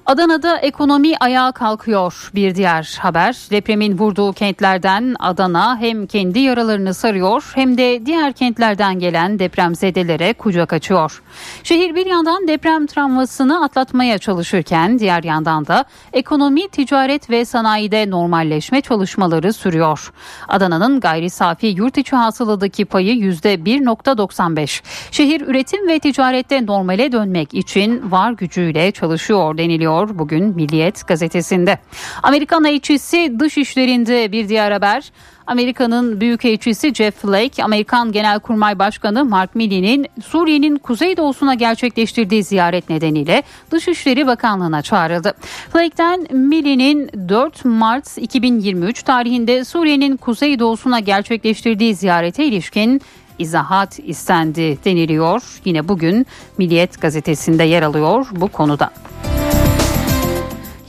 Adana'da 0.05 0.57
ekonomi 0.57 1.17
ayağa 1.19 1.51
kalkıyor. 1.51 2.31
Bir 2.35 2.55
diğer 2.55 2.97
haber 3.01 3.37
depremin 3.51 3.97
vurduğu 3.97 4.33
kentlerden 4.33 5.15
Adana 5.19 5.77
hem 5.77 6.07
kendi 6.07 6.39
yaralarını 6.39 6.93
sarıyor 6.93 7.51
hem 7.55 7.77
de 7.77 8.05
diğer 8.05 8.33
kentlerden 8.33 8.99
gelen 8.99 9.39
depremzedelere 9.39 10.33
kucak 10.33 10.73
açıyor. 10.73 11.23
Şehir 11.63 11.95
bir 11.95 12.05
yandan 12.05 12.47
deprem 12.47 12.87
travmasını 12.87 13.63
atlatmaya 13.63 14.17
çalışırken 14.17 14.99
diğer 14.99 15.23
yandan 15.23 15.67
da 15.67 15.85
ekonomi, 16.13 16.67
ticaret 16.67 17.29
ve 17.29 17.45
sanayide 17.45 18.09
normalleşme 18.09 18.81
çalışmaları 18.81 19.53
sürüyor. 19.53 20.13
Adana'nın 20.47 20.99
gayri 20.99 21.29
safi 21.29 21.67
yurt 21.67 21.97
içi 21.97 22.15
hasıladaki 22.15 22.85
payı 22.85 23.15
%1.95. 23.15 24.81
Şehir 25.11 25.41
üretim 25.41 25.87
ve 25.87 25.99
ticarette 25.99 26.65
normale 26.65 27.11
dönmek 27.11 27.53
için 27.53 28.11
var 28.11 28.31
gücüyle 28.31 28.91
çalışıyor 28.91 29.57
deniliyor 29.57 29.92
deniliyor 29.93 30.19
bugün 30.19 30.55
Milliyet 30.55 31.07
gazetesinde. 31.07 31.77
Amerikan 32.23 32.65
elçisi 32.65 33.33
dış 33.39 33.57
işlerinde 33.57 34.31
bir 34.31 34.49
diğer 34.49 34.71
haber. 34.71 35.11
Amerika'nın 35.47 36.21
Büyükelçisi 36.21 36.93
Jeff 36.93 37.15
Flake, 37.15 37.63
Amerikan 37.63 38.11
Genelkurmay 38.11 38.79
Başkanı 38.79 39.25
Mark 39.25 39.55
Milley'nin 39.55 40.07
Suriye'nin 40.25 40.75
kuzeydoğusuna 40.77 41.53
gerçekleştirdiği 41.53 42.43
ziyaret 42.43 42.89
nedeniyle 42.89 43.43
Dışişleri 43.71 44.27
Bakanlığı'na 44.27 44.81
çağrıldı. 44.81 45.33
Flake'den 45.71 46.27
Milley'nin 46.31 47.09
4 47.29 47.65
Mart 47.65 48.17
2023 48.17 49.03
tarihinde 49.03 49.65
Suriye'nin 49.65 50.17
kuzeydoğusuna 50.17 50.99
gerçekleştirdiği 50.99 51.95
ziyarete 51.95 52.45
ilişkin 52.45 53.01
izahat 53.39 53.99
istendi 53.99 54.77
deniliyor. 54.85 55.41
Yine 55.65 55.87
bugün 55.87 56.25
Milliyet 56.57 57.01
gazetesinde 57.01 57.63
yer 57.63 57.81
alıyor 57.81 58.27
bu 58.31 58.47
konuda. 58.47 58.89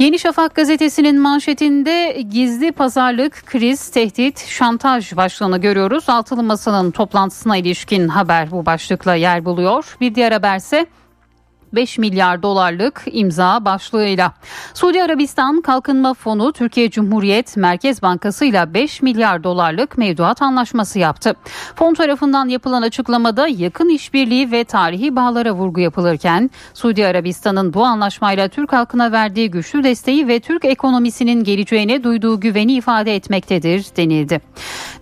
Yeni 0.05 0.19
Şafak 0.19 0.55
gazetesinin 0.55 1.21
manşetinde 1.21 2.23
gizli 2.31 2.73
pazarlık, 2.73 3.47
kriz, 3.47 3.89
tehdit, 3.89 4.47
şantaj 4.47 5.17
başlığını 5.17 5.59
görüyoruz. 5.59 6.09
Altılı 6.09 6.43
Masa'nın 6.43 6.91
toplantısına 6.91 7.57
ilişkin 7.57 8.09
haber 8.09 8.51
bu 8.51 8.67
başlıkla 8.67 9.15
yer 9.15 9.45
buluyor. 9.45 9.97
Bir 10.01 10.15
diğer 10.15 10.33
haberse 10.33 10.87
5 11.77 11.99
milyar 11.99 12.43
dolarlık 12.43 13.05
imza 13.13 13.65
başlığıyla. 13.65 14.33
Suudi 14.75 15.03
Arabistan 15.03 15.63
Kalkınma 15.63 16.15
Fonu 16.15 16.53
Türkiye 16.53 16.91
Cumhuriyet 16.91 17.57
Merkez 17.57 18.03
Bankası 18.03 18.45
ile 18.45 18.75
5 18.75 19.03
milyar 19.03 19.45
dolarlık 19.45 19.99
mevduat 19.99 20.43
anlaşması 20.43 20.99
yaptı. 20.99 21.35
Fon 21.75 21.95
tarafından 21.95 22.49
yapılan 22.49 22.83
açıklamada 22.83 23.49
yakın 23.49 23.89
işbirliği 23.89 24.53
ve 24.53 24.65
tarihi 24.65 25.17
bağlara 25.17 25.53
vurgu 25.53 25.81
yapılırken 25.81 26.51
Suudi 26.75 27.07
Arabistan'ın 27.07 27.75
bu 27.75 27.85
anlaşmayla 27.85 28.49
Türk 28.49 28.73
halkına 28.73 29.13
verdiği 29.13 29.51
güçlü 29.51 29.85
desteği 29.85 30.29
ve 30.29 30.41
Türk 30.41 30.65
ekonomisinin 30.65 31.45
geleceğine 31.45 32.05
duyduğu 32.05 32.41
güveni 32.41 32.73
ifade 32.73 33.17
etmektedir 33.17 33.87
denildi. 33.97 34.41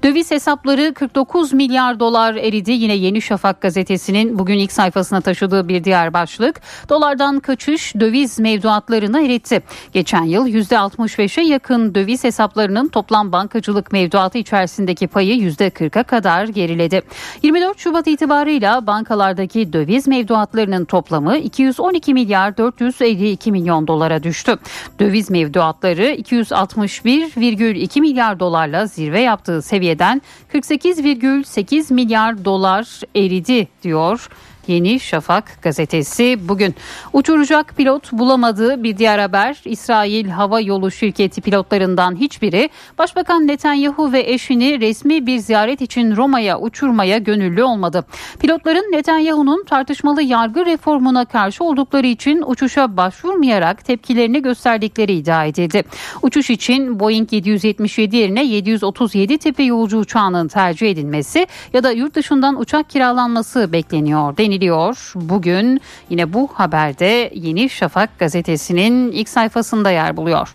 Döviz 0.05 0.31
hesapları 0.31 0.95
49 0.95 1.52
milyar 1.52 2.00
dolar 2.00 2.35
eridi. 2.35 2.73
Yine 2.73 2.95
Yeni 2.95 3.23
Şafak 3.23 3.61
gazetesinin 3.61 4.38
bugün 4.38 4.59
ilk 4.59 4.73
sayfasına 4.73 5.21
taşıdığı 5.21 5.69
bir 5.69 5.85
diğer 5.85 6.12
başlık. 6.12 6.61
Dolardan 6.88 7.40
kaçış 7.40 7.95
döviz 7.95 8.38
mevduatlarını 8.38 9.26
eritti. 9.26 9.62
Geçen 9.92 10.25
yıl 10.25 10.47
%65'e 10.47 11.45
yakın 11.45 11.95
döviz 11.95 12.25
hesaplarının 12.25 12.88
toplam 12.88 13.33
bankacılık 13.33 13.92
mevduatı 13.92 14.38
içerisindeki 14.38 15.07
payı 15.07 15.35
%40'a 15.37 16.02
kadar 16.02 16.45
geriledi. 16.45 17.02
24 17.42 17.78
Şubat 17.78 18.07
itibarıyla 18.07 18.87
bankalardaki 18.87 19.73
döviz 19.73 20.09
mevduatlarının 20.09 20.85
toplamı 20.85 21.37
212 21.37 22.14
milyar 22.14 22.57
452 22.57 23.52
milyon 23.52 23.87
dolara 23.87 24.23
düştü. 24.23 24.59
Döviz 25.00 25.31
mevduatları 25.31 26.04
261,2 26.04 28.00
milyar 28.00 28.40
dolarla 28.40 28.87
zirve 28.87 29.21
yaptığı 29.21 29.62
seviyeden 29.62 30.23
48,8 30.52 31.95
milyar 31.95 32.45
dolar 32.45 33.00
eridi 33.14 33.69
diyor 33.83 34.28
Yeni 34.66 35.00
Şafak 35.00 35.62
gazetesi 35.62 36.49
bugün. 36.49 36.75
Uçuracak 37.12 37.76
pilot 37.76 38.12
bulamadığı 38.12 38.83
bir 38.83 38.99
diğer 38.99 39.19
haber 39.19 39.61
İsrail 39.64 40.28
Hava 40.28 40.61
Yolu 40.61 40.90
Şirketi 40.90 41.40
pilotlarından 41.40 42.16
hiçbiri 42.16 42.71
Başbakan 42.99 43.47
Netanyahu 43.47 44.12
ve 44.12 44.21
eşini 44.21 44.81
resmi 44.81 45.26
bir 45.26 45.38
ziyaret 45.38 45.81
için 45.81 46.16
Roma'ya 46.16 46.59
uçurmaya 46.59 47.19
gönüllü 47.19 47.62
olmadı. 47.62 48.04
Pilotların 48.40 48.92
Netanyahu'nun 48.92 49.64
tartışmalı 49.64 50.23
yargı 50.23 50.66
reformuna 50.66 51.25
karşı 51.25 51.64
oldukları 51.64 52.07
için 52.07 52.42
uçuşa 52.47 52.97
başvurmayarak 52.97 53.85
tepkilerini 53.85 54.42
gösterdikleri 54.42 55.12
iddia 55.12 55.45
edildi. 55.45 55.85
Uçuş 56.23 56.50
için 56.50 57.00
Boeing 57.00 57.33
777 57.33 58.16
yerine 58.16 58.45
737 58.45 59.38
tipi 59.38 59.66
yolcu 59.66 59.99
uçağının 59.99 60.49
tercih 60.49 60.90
edilmesi 60.90 61.47
ya 61.73 61.83
da 61.83 61.90
yurt 61.90 62.14
dışından 62.14 62.61
uçak 62.61 62.90
kiralanması 62.90 63.73
bekleniyor 63.73 64.37
deniliyor. 64.52 65.12
Bugün 65.14 65.80
yine 66.11 66.32
bu 66.32 66.49
haberde 66.54 67.30
Yeni 67.35 67.71
Şafak 67.71 68.18
gazetesinin 68.18 69.12
ilk 69.12 69.28
sayfasında 69.28 69.90
yer 69.90 70.16
buluyor. 70.16 70.54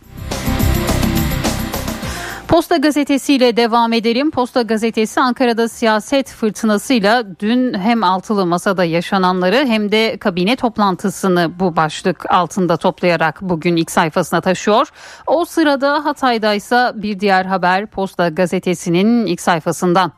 Posta 2.47 2.77
gazetesiyle 2.77 3.57
devam 3.57 3.93
edelim. 3.93 4.31
Posta 4.31 4.61
gazetesi 4.61 5.21
Ankara'da 5.21 5.67
siyaset 5.67 6.31
fırtınasıyla 6.31 7.23
dün 7.39 7.73
hem 7.73 8.03
altılı 8.03 8.45
masada 8.45 8.83
yaşananları 8.83 9.65
hem 9.65 9.91
de 9.91 10.17
kabine 10.17 10.55
toplantısını 10.55 11.51
bu 11.59 11.75
başlık 11.75 12.31
altında 12.31 12.77
toplayarak 12.77 13.41
bugün 13.41 13.75
ilk 13.75 13.91
sayfasına 13.91 14.41
taşıyor. 14.41 14.87
O 15.27 15.45
sırada 15.45 16.05
Hatay'da 16.05 16.53
ise 16.53 16.91
bir 16.95 17.19
diğer 17.19 17.45
haber 17.45 17.85
Posta 17.87 18.29
gazetesinin 18.29 19.25
ilk 19.25 19.41
sayfasından. 19.41 20.11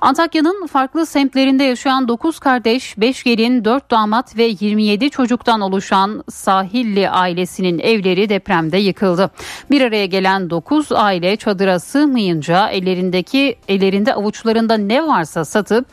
Antakya'nın 0.00 0.66
farklı 0.66 1.06
semtlerinde 1.06 1.64
yaşayan 1.64 2.08
9 2.08 2.38
kardeş, 2.38 2.98
5 2.98 3.24
gelin, 3.24 3.64
4 3.64 3.90
damat 3.90 4.36
ve 4.36 4.44
27 4.60 5.10
çocuktan 5.10 5.60
oluşan 5.60 6.24
Sahilli 6.30 7.10
ailesinin 7.10 7.78
evleri 7.78 8.28
depremde 8.28 8.78
yıkıldı. 8.78 9.30
Bir 9.70 9.80
araya 9.80 10.06
gelen 10.06 10.50
9 10.50 10.92
aile 10.92 11.36
çadıra 11.36 11.71
sığmayınca 11.78 12.68
ellerindeki 12.68 13.56
ellerinde 13.68 14.14
avuçlarında 14.14 14.74
ne 14.74 15.06
varsa 15.06 15.44
satıp 15.44 15.86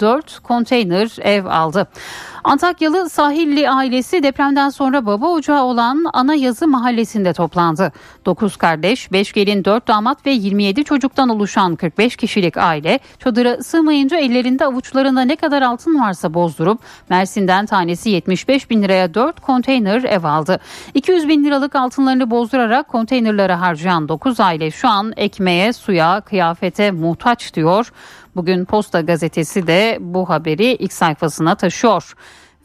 4 0.00 0.38
konteyner 0.38 1.16
ev 1.20 1.44
aldı. 1.44 1.86
Antakyalı 2.44 3.10
Sahilli 3.10 3.70
ailesi 3.70 4.22
depremden 4.22 4.68
sonra 4.68 5.06
baba 5.06 5.26
ocağı 5.26 5.62
olan 5.62 6.04
Ana 6.12 6.34
Yazı 6.34 6.68
mahallesinde 6.68 7.32
toplandı. 7.32 7.92
9 8.26 8.56
kardeş, 8.56 9.12
5 9.12 9.32
gelin, 9.32 9.64
4 9.64 9.88
damat 9.88 10.26
ve 10.26 10.30
27 10.30 10.84
çocuktan 10.84 11.28
oluşan 11.28 11.76
45 11.76 12.16
kişilik 12.16 12.56
aile 12.56 12.98
çadıra 13.18 13.62
sığmayınca 13.62 14.18
ellerinde 14.18 14.66
avuçlarında 14.66 15.22
ne 15.22 15.36
kadar 15.36 15.62
altın 15.62 16.00
varsa 16.00 16.34
bozdurup 16.34 16.80
Mersin'den 17.10 17.66
tanesi 17.66 18.10
75 18.10 18.70
bin 18.70 18.82
liraya 18.82 19.14
4 19.14 19.40
konteyner 19.40 20.02
ev 20.02 20.24
aldı. 20.24 20.60
200 20.94 21.28
bin 21.28 21.44
liralık 21.44 21.76
altınlarını 21.76 22.30
bozdurarak 22.30 22.88
konteynerlara 22.88 23.60
harcayan 23.60 24.08
9 24.08 24.40
aile 24.40 24.70
şu 24.70 24.88
an 24.88 25.12
ekmeğe, 25.16 25.72
suya, 25.72 26.20
kıyafete 26.20 26.90
muhtaç 26.90 27.54
diyor. 27.54 27.92
Bugün 28.36 28.64
Posta 28.64 29.00
gazetesi 29.00 29.66
de 29.66 29.98
bu 30.00 30.28
haberi 30.28 30.64
ilk 30.66 30.92
sayfasına 30.92 31.54
taşıyor 31.54 32.14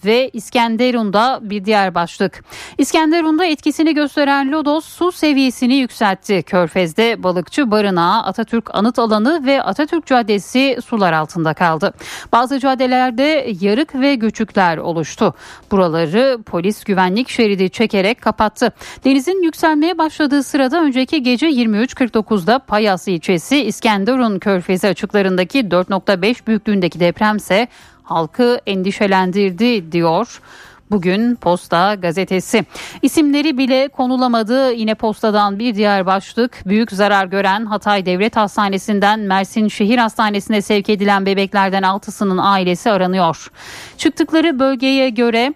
ve 0.05 0.29
İskenderun'da 0.33 1.39
bir 1.41 1.65
diğer 1.65 1.95
başlık. 1.95 2.43
İskenderun'da 2.77 3.45
etkisini 3.45 3.93
gösteren 3.93 4.51
lodos 4.51 4.85
su 4.85 5.11
seviyesini 5.11 5.75
yükseltti. 5.75 6.43
Körfez'de 6.43 7.23
balıkçı 7.23 7.71
barınağı, 7.71 8.23
Atatürk 8.23 8.75
Anıt 8.75 8.99
Alanı 8.99 9.45
ve 9.45 9.63
Atatürk 9.63 10.05
Caddesi 10.05 10.77
sular 10.85 11.13
altında 11.13 11.53
kaldı. 11.53 11.93
Bazı 12.31 12.59
caddelerde 12.59 13.53
yarık 13.61 13.95
ve 13.95 14.15
göçükler 14.15 14.77
oluştu. 14.77 15.33
Buraları 15.71 16.39
polis 16.45 16.83
güvenlik 16.83 17.29
şeridi 17.29 17.69
çekerek 17.69 18.21
kapattı. 18.21 18.71
Denizin 19.05 19.43
yükselmeye 19.43 19.97
başladığı 19.97 20.43
sırada 20.43 20.81
önceki 20.81 21.23
gece 21.23 21.49
23.49'da 21.49 22.59
Payas 22.59 23.07
ilçesi 23.07 23.63
İskenderun 23.63 24.39
Körfezi 24.39 24.87
açıklarındaki 24.87 25.59
4.5 25.59 26.47
büyüklüğündeki 26.47 26.99
depremse 26.99 27.67
halkı 28.09 28.59
endişelendirdi 28.65 29.91
diyor. 29.91 30.41
Bugün 30.91 31.35
Posta 31.35 31.95
gazetesi. 31.95 32.65
İsimleri 33.01 33.57
bile 33.57 33.87
konulamadı. 33.87 34.73
Yine 34.73 34.95
Posta'dan 34.95 35.59
bir 35.59 35.75
diğer 35.75 36.05
başlık. 36.05 36.61
Büyük 36.65 36.91
zarar 36.91 37.25
gören 37.25 37.65
Hatay 37.65 38.05
Devlet 38.05 38.35
Hastanesi'nden 38.35 39.19
Mersin 39.19 39.67
Şehir 39.67 39.97
Hastanesi'ne 39.97 40.61
sevk 40.61 40.89
edilen 40.89 41.25
bebeklerden 41.25 41.83
altısının 41.83 42.37
ailesi 42.37 42.91
aranıyor. 42.91 43.47
Çıktıkları 43.97 44.59
bölgeye 44.59 45.09
göre 45.09 45.53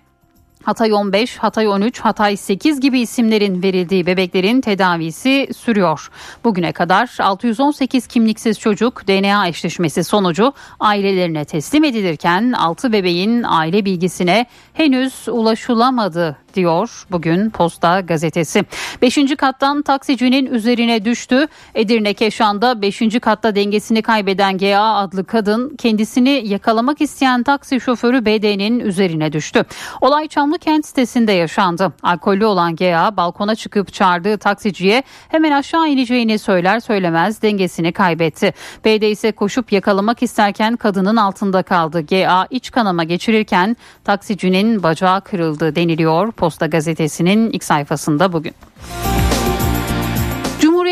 Hatay 0.63 0.93
15, 0.93 1.37
Hatay 1.37 1.67
13, 1.67 1.99
Hatay 1.99 2.37
8 2.37 2.79
gibi 2.79 2.99
isimlerin 2.99 3.63
verildiği 3.63 4.05
bebeklerin 4.05 4.61
tedavisi 4.61 5.47
sürüyor. 5.57 6.09
Bugüne 6.43 6.71
kadar 6.71 7.17
618 7.19 8.07
kimliksiz 8.07 8.59
çocuk 8.59 9.07
DNA 9.07 9.47
eşleşmesi 9.47 10.03
sonucu 10.03 10.53
ailelerine 10.79 11.45
teslim 11.45 11.83
edilirken 11.83 12.51
6 12.51 12.93
bebeğin 12.93 13.43
aile 13.43 13.85
bilgisine 13.85 14.45
henüz 14.73 15.27
ulaşılamadı 15.27 16.42
diyor 16.53 17.05
bugün 17.11 17.49
Posta 17.49 17.99
gazetesi. 17.99 18.63
5. 19.01 19.35
kattan 19.37 19.81
taksicinin 19.81 20.45
üzerine 20.45 21.05
düştü. 21.05 21.47
Edirne 21.75 22.13
Keşan'da 22.13 22.81
5. 22.81 23.01
katta 23.21 23.55
dengesini 23.55 24.01
kaybeden 24.01 24.57
GA 24.57 24.95
adlı 24.95 25.25
kadın 25.25 25.75
kendisini 25.75 26.41
yakalamak 26.45 27.01
isteyen 27.01 27.43
taksi 27.43 27.81
şoförü 27.81 28.25
BD'nin 28.25 28.79
üzerine 28.79 29.33
düştü. 29.33 29.65
Olay 30.01 30.27
Çamlıkent 30.27 30.85
sitesinde 30.85 31.31
yaşandı. 31.31 31.93
Alkollü 32.03 32.45
olan 32.45 32.75
GA 32.75 33.17
balkona 33.17 33.55
çıkıp 33.55 33.93
çağırdığı 33.93 34.37
taksiciye 34.37 35.03
hemen 35.29 35.51
aşağı 35.51 35.87
ineceğini 35.87 36.39
söyler 36.39 36.79
söylemez 36.79 37.41
dengesini 37.41 37.91
kaybetti. 37.91 38.53
BD 38.85 39.01
ise 39.01 39.31
koşup 39.31 39.71
yakalamak 39.71 40.23
isterken 40.23 40.75
kadının 40.75 41.15
altında 41.15 41.63
kaldı. 41.63 42.01
GA 42.01 42.47
iç 42.49 42.71
kanama 42.71 43.03
geçirirken 43.03 43.77
taksicinin 44.03 44.83
bacağı 44.83 45.21
kırıldı 45.21 45.75
deniliyor. 45.75 46.31
Posta 46.43 46.65
gazetesinin 46.65 47.51
ilk 47.51 47.63
sayfasında 47.63 48.33
bugün. 48.33 48.53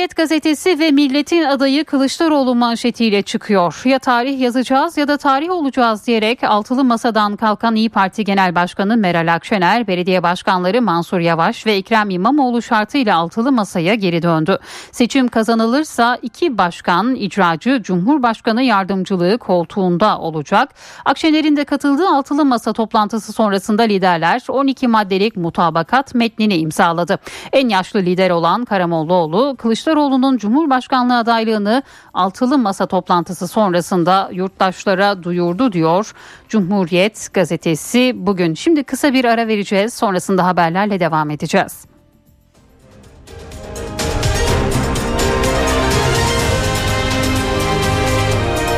Cumhuriyet 0.02 0.16
gazetesi 0.16 0.80
ve 0.80 0.92
milletin 0.92 1.44
adayı 1.44 1.86
Kılıçdaroğlu 1.86 2.56
manşetiyle 2.56 3.22
çıkıyor. 3.22 3.82
Ya 3.86 4.00
tarih 4.00 4.40
yazacağız 4.40 4.98
ya 4.98 5.08
da 5.08 5.18
tarih 5.18 5.50
olacağız 5.50 6.08
diyerek 6.08 6.44
altılı 6.44 6.84
masadan 6.84 7.36
kalkan 7.36 7.76
İyi 7.76 7.90
Parti 7.90 8.24
Genel 8.24 8.56
Başkanı 8.56 8.98
Meral 8.98 9.34
Akşener, 9.34 9.88
belediye 9.88 10.24
başkanları 10.24 10.82
Mansur 10.82 11.20
Yavaş 11.20 11.66
ve 11.66 11.74
Ekrem 11.74 12.10
İmamoğlu 12.10 12.62
şartıyla 12.62 13.18
altılı 13.18 13.52
masaya 13.52 13.96
geri 13.96 14.22
döndü. 14.22 14.60
Seçim 14.92 15.28
kazanılırsa 15.28 16.18
iki 16.22 16.58
başkan 16.58 17.16
icracı 17.16 17.82
Cumhurbaşkanı 17.84 18.64
yardımcılığı 18.64 19.38
koltuğunda 19.38 20.20
olacak. 20.20 20.70
Akşener'in 21.06 21.58
de 21.58 21.64
katıldığı 21.64 22.08
altılı 22.08 22.46
masa 22.46 22.74
toplantısı 22.74 23.34
sonrasında 23.34 23.84
liderler 23.84 24.42
12 24.50 24.88
maddelik 24.88 25.38
mutabakat 25.38 26.16
metnini 26.16 26.58
imzaladı. 26.58 27.20
En 27.54 27.70
yaşlı 27.70 28.00
lider 28.00 28.30
olan 28.30 28.66
Karamollaoğlu 28.66 29.56
Kılıçdaroğlu'nun 29.92 30.38
Cumhurbaşkanlığı 30.38 31.18
adaylığını 31.18 31.84
altılı 32.14 32.58
masa 32.58 32.86
toplantısı 32.86 33.48
sonrasında 33.48 34.30
yurttaşlara 34.34 35.24
duyurdu 35.24 35.72
diyor 35.72 36.12
Cumhuriyet 36.50 37.34
gazetesi 37.34 38.14
bugün. 38.16 38.54
Şimdi 38.54 38.84
kısa 38.84 39.14
bir 39.14 39.26
ara 39.26 39.48
vereceğiz 39.48 39.94
sonrasında 39.94 40.46
haberlerle 40.46 41.00
devam 41.00 41.30
edeceğiz. 41.30 41.86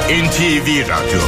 NTV 0.10 0.90
Radyo 0.90 1.20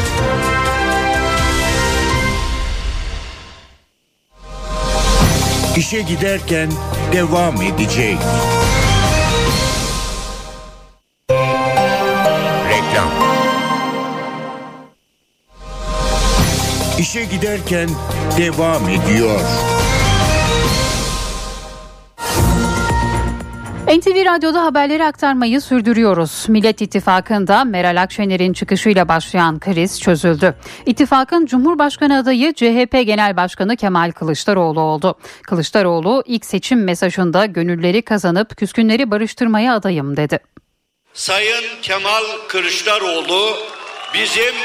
İşe 5.78 6.02
giderken 6.02 6.70
devam 7.14 7.62
edecek. 7.62 8.18
İşe 17.00 17.24
giderken 17.24 17.90
devam 18.38 18.90
ediyor. 18.90 19.40
NTV 23.88 24.26
Radyo'da 24.26 24.64
haberleri 24.64 25.06
aktarmayı 25.06 25.62
sürdürüyoruz. 25.62 26.46
Millet 26.48 26.82
İttifakı'nda 26.82 27.64
Meral 27.64 28.02
Akşener'in 28.02 28.54
çıkışıyla 28.54 29.08
başlayan 29.08 29.60
kriz 29.60 30.02
çözüldü. 30.02 30.56
İttifakın 30.86 31.46
Cumhurbaşkanı 31.46 32.18
adayı 32.18 32.54
CHP 32.54 32.92
Genel 32.92 33.38
Başkanı 33.38 33.76
Kemal 33.76 34.12
Kılıçdaroğlu 34.12 34.82
oldu. 34.82 35.16
Kılıçdaroğlu 35.44 36.24
ilk 36.26 36.46
seçim 36.46 36.84
mesajında 36.84 37.46
gönülleri 37.46 38.02
kazanıp 38.02 38.58
küskünleri 38.58 39.12
barıştırmaya 39.12 39.76
adayım 39.76 40.18
dedi. 40.18 40.40
Sayın 41.14 41.64
Kemal 41.82 42.24
Kılıçdaroğlu 42.48 43.58
bizim 44.14 44.56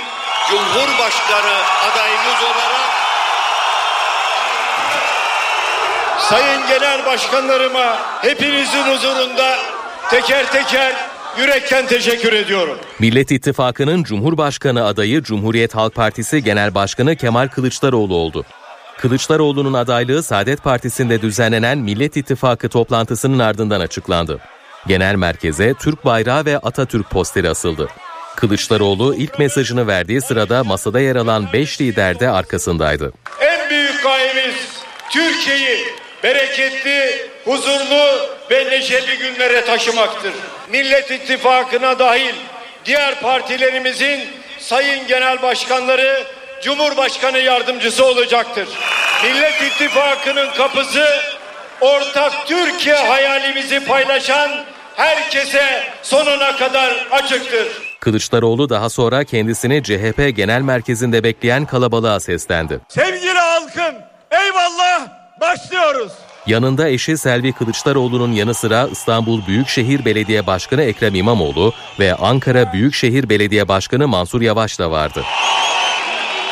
Cumhurbaşkanı 0.50 1.56
adayımız 1.92 2.42
olarak 2.42 2.90
Sayın 6.18 6.66
Genel 6.68 7.06
Başkanlarıma 7.06 7.98
hepinizin 8.22 8.82
huzurunda 8.82 9.56
teker 10.10 10.52
teker 10.52 10.94
yürekten 11.38 11.86
teşekkür 11.86 12.32
ediyorum. 12.32 12.78
Millet 12.98 13.30
İttifakı'nın 13.30 14.02
Cumhurbaşkanı 14.02 14.84
adayı 14.84 15.22
Cumhuriyet 15.22 15.74
Halk 15.74 15.94
Partisi 15.94 16.44
Genel 16.44 16.74
Başkanı 16.74 17.16
Kemal 17.16 17.48
Kılıçdaroğlu 17.48 18.14
oldu. 18.14 18.44
Kılıçdaroğlu'nun 18.98 19.72
adaylığı 19.72 20.22
Saadet 20.22 20.62
Partisi'nde 20.62 21.22
düzenlenen 21.22 21.78
Millet 21.78 22.16
İttifakı 22.16 22.68
toplantısının 22.68 23.38
ardından 23.38 23.80
açıklandı. 23.80 24.38
Genel 24.86 25.14
merkeze 25.14 25.74
Türk 25.74 26.04
bayrağı 26.04 26.44
ve 26.44 26.58
Atatürk 26.58 27.10
posteri 27.10 27.48
asıldı. 27.48 27.88
Kılıçdaroğlu 28.36 29.14
ilk 29.14 29.38
mesajını 29.38 29.86
verdiği 29.86 30.20
sırada 30.20 30.64
masada 30.64 31.00
yer 31.00 31.16
alan 31.16 31.52
5 31.52 31.80
lider 31.80 32.20
de 32.20 32.28
arkasındaydı. 32.28 33.12
En 33.40 33.70
büyük 33.70 34.02
gayemiz 34.02 34.54
Türkiye'yi 35.10 35.78
bereketli, 36.22 37.28
huzurlu 37.44 38.28
ve 38.50 38.70
neşeli 38.70 39.18
günlere 39.18 39.64
taşımaktır. 39.64 40.32
Millet 40.72 41.10
İttifakı'na 41.10 41.98
dahil 41.98 42.34
diğer 42.84 43.20
partilerimizin 43.20 44.20
sayın 44.58 45.06
genel 45.06 45.42
başkanları 45.42 46.24
Cumhurbaşkanı 46.62 47.38
yardımcısı 47.38 48.04
olacaktır. 48.04 48.68
Millet 49.24 49.62
İttifakı'nın 49.62 50.50
kapısı 50.50 51.06
ortak 51.80 52.46
Türkiye 52.46 52.96
hayalimizi 52.96 53.84
paylaşan 53.84 54.50
herkese 54.96 55.84
sonuna 56.02 56.56
kadar 56.56 57.06
açıktır. 57.10 57.89
Kılıçdaroğlu 58.00 58.68
daha 58.68 58.90
sonra 58.90 59.24
kendisini 59.24 59.82
CHP 59.82 60.36
Genel 60.36 60.60
Merkezi'nde 60.60 61.24
bekleyen 61.24 61.66
kalabalığa 61.66 62.20
seslendi. 62.20 62.80
Sevgili 62.88 63.38
halkım 63.38 63.94
eyvallah 64.30 65.08
başlıyoruz. 65.40 66.12
Yanında 66.46 66.88
eşi 66.88 67.18
Selvi 67.18 67.52
Kılıçdaroğlu'nun 67.52 68.32
yanı 68.32 68.54
sıra 68.54 68.88
İstanbul 68.92 69.46
Büyükşehir 69.46 70.04
Belediye 70.04 70.46
Başkanı 70.46 70.82
Ekrem 70.82 71.14
İmamoğlu 71.14 71.72
ve 71.98 72.14
Ankara 72.14 72.72
Büyükşehir 72.72 73.28
Belediye 73.28 73.68
Başkanı 73.68 74.08
Mansur 74.08 74.40
Yavaş 74.40 74.78
da 74.78 74.90
vardı. 74.90 75.22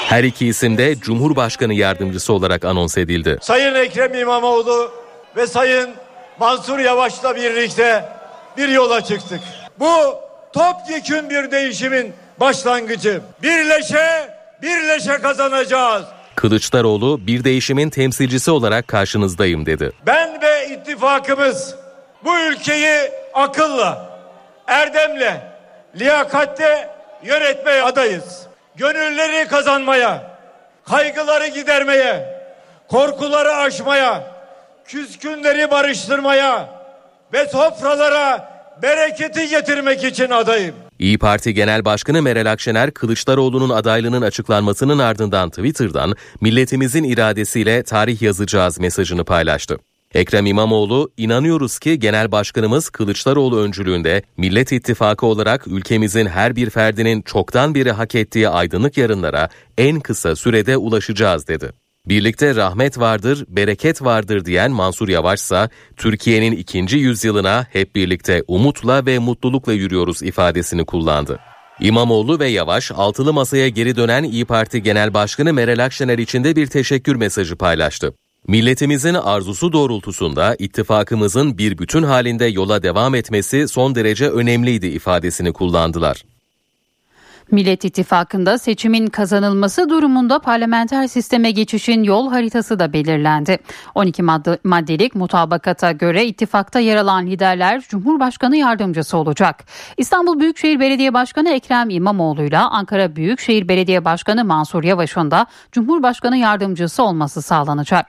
Her 0.08 0.24
iki 0.24 0.46
isim 0.46 0.78
de 0.78 1.00
Cumhurbaşkanı 1.00 1.74
yardımcısı 1.74 2.32
olarak 2.32 2.64
anons 2.64 2.98
edildi. 2.98 3.38
Sayın 3.42 3.74
Ekrem 3.74 4.14
İmamoğlu 4.14 4.90
ve 5.36 5.46
Sayın 5.46 5.90
Mansur 6.38 6.78
Yavaş'la 6.78 7.36
birlikte 7.36 8.08
bir 8.56 8.68
yola 8.68 9.04
çıktık. 9.04 9.40
Bu 9.78 10.27
topyekün 10.52 11.30
bir 11.30 11.50
değişimin 11.50 12.14
başlangıcı. 12.40 13.20
Birleşe, 13.42 14.34
birleşe 14.62 15.18
kazanacağız. 15.18 16.04
Kılıçdaroğlu 16.34 17.26
bir 17.26 17.44
değişimin 17.44 17.90
temsilcisi 17.90 18.50
olarak 18.50 18.88
karşınızdayım 18.88 19.66
dedi. 19.66 19.92
Ben 20.06 20.42
ve 20.42 20.68
ittifakımız 20.68 21.74
bu 22.24 22.38
ülkeyi 22.38 23.10
akılla, 23.34 24.06
erdemle, 24.66 25.40
liyakatle 25.96 26.90
yönetmeye 27.22 27.82
adayız. 27.82 28.46
Gönülleri 28.76 29.48
kazanmaya, 29.48 30.22
kaygıları 30.84 31.46
gidermeye, 31.46 32.40
korkuları 32.88 33.54
aşmaya, 33.54 34.22
küskünleri 34.84 35.70
barıştırmaya 35.70 36.68
ve 37.32 37.46
sofralara 37.46 38.57
bereketi 38.82 39.48
getirmek 39.48 40.04
için 40.04 40.30
adayım. 40.30 40.74
İyi 40.98 41.18
Parti 41.18 41.54
Genel 41.54 41.84
Başkanı 41.84 42.22
Meral 42.22 42.52
Akşener 42.52 42.90
Kılıçdaroğlu'nun 42.90 43.70
adaylığının 43.70 44.22
açıklanmasının 44.22 44.98
ardından 44.98 45.50
Twitter'dan 45.50 46.14
milletimizin 46.40 47.04
iradesiyle 47.04 47.82
tarih 47.82 48.22
yazacağız 48.22 48.78
mesajını 48.78 49.24
paylaştı. 49.24 49.78
Ekrem 50.14 50.46
İmamoğlu, 50.46 51.10
inanıyoruz 51.16 51.78
ki 51.78 51.98
Genel 51.98 52.32
Başkanımız 52.32 52.90
Kılıçdaroğlu 52.90 53.60
öncülüğünde 53.60 54.22
Millet 54.36 54.72
İttifakı 54.72 55.26
olarak 55.26 55.66
ülkemizin 55.66 56.26
her 56.26 56.56
bir 56.56 56.70
ferdinin 56.70 57.22
çoktan 57.22 57.74
beri 57.74 57.92
hak 57.92 58.14
ettiği 58.14 58.48
aydınlık 58.48 58.96
yarınlara 58.96 59.48
en 59.78 60.00
kısa 60.00 60.36
sürede 60.36 60.76
ulaşacağız 60.76 61.48
dedi. 61.48 61.72
Birlikte 62.08 62.54
rahmet 62.54 62.98
vardır, 62.98 63.44
bereket 63.48 64.02
vardır 64.02 64.44
diyen 64.44 64.70
Mansur 64.70 65.08
Yavaş 65.08 65.40
ise 65.40 65.68
Türkiye'nin 65.96 66.52
ikinci 66.52 66.98
yüzyılına 66.98 67.66
hep 67.72 67.94
birlikte 67.94 68.42
umutla 68.48 69.06
ve 69.06 69.18
mutlulukla 69.18 69.72
yürüyoruz 69.72 70.22
ifadesini 70.22 70.84
kullandı. 70.84 71.38
İmamoğlu 71.80 72.38
ve 72.38 72.48
Yavaş 72.48 72.92
altılı 72.92 73.32
masaya 73.32 73.68
geri 73.68 73.96
dönen 73.96 74.24
İyi 74.24 74.44
Parti 74.44 74.82
Genel 74.82 75.14
Başkanı 75.14 75.52
Meral 75.52 75.84
Akşener 75.84 76.18
için 76.18 76.44
de 76.44 76.56
bir 76.56 76.66
teşekkür 76.66 77.16
mesajı 77.16 77.56
paylaştı. 77.56 78.14
Milletimizin 78.46 79.14
arzusu 79.14 79.72
doğrultusunda 79.72 80.56
ittifakımızın 80.58 81.58
bir 81.58 81.78
bütün 81.78 82.02
halinde 82.02 82.46
yola 82.46 82.82
devam 82.82 83.14
etmesi 83.14 83.68
son 83.68 83.94
derece 83.94 84.28
önemliydi 84.28 84.86
ifadesini 84.86 85.52
kullandılar. 85.52 86.22
Millet 87.50 87.84
İttifakı'nda 87.84 88.58
seçimin 88.58 89.06
kazanılması 89.06 89.88
durumunda 89.88 90.38
parlamenter 90.38 91.06
sisteme 91.06 91.50
geçişin 91.50 92.02
yol 92.02 92.30
haritası 92.30 92.78
da 92.78 92.92
belirlendi. 92.92 93.58
12 93.94 94.22
maddelik 94.64 95.14
mutabakata 95.14 95.92
göre 95.92 96.26
ittifakta 96.26 96.80
yer 96.80 96.96
alan 96.96 97.26
liderler 97.26 97.80
Cumhurbaşkanı 97.88 98.56
yardımcısı 98.56 99.16
olacak. 99.16 99.64
İstanbul 99.96 100.40
Büyükşehir 100.40 100.80
Belediye 100.80 101.14
Başkanı 101.14 101.50
Ekrem 101.50 101.90
İmamoğlu 101.90 102.42
ile 102.42 102.58
Ankara 102.58 103.16
Büyükşehir 103.16 103.68
Belediye 103.68 104.04
Başkanı 104.04 104.44
Mansur 104.44 104.84
Yavaş'ın 104.84 105.30
da 105.30 105.46
Cumhurbaşkanı 105.72 106.36
yardımcısı 106.36 107.02
olması 107.02 107.42
sağlanacak. 107.42 108.06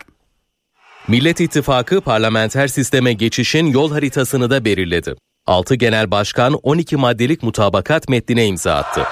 Millet 1.08 1.42
İttifakı 1.42 2.02
parlamenter 2.02 2.68
sisteme 2.68 3.14
geçişin 3.14 3.66
yol 3.66 3.92
haritasını 3.92 4.50
da 4.50 4.66
belirledi. 4.66 5.16
6 5.50 5.76
genel 5.76 6.12
başkan 6.12 6.54
12 6.54 6.98
maddelik 6.98 7.44
mutabakat 7.44 8.10
metnine 8.10 8.46
imza 8.46 8.76
attı. 8.76 9.04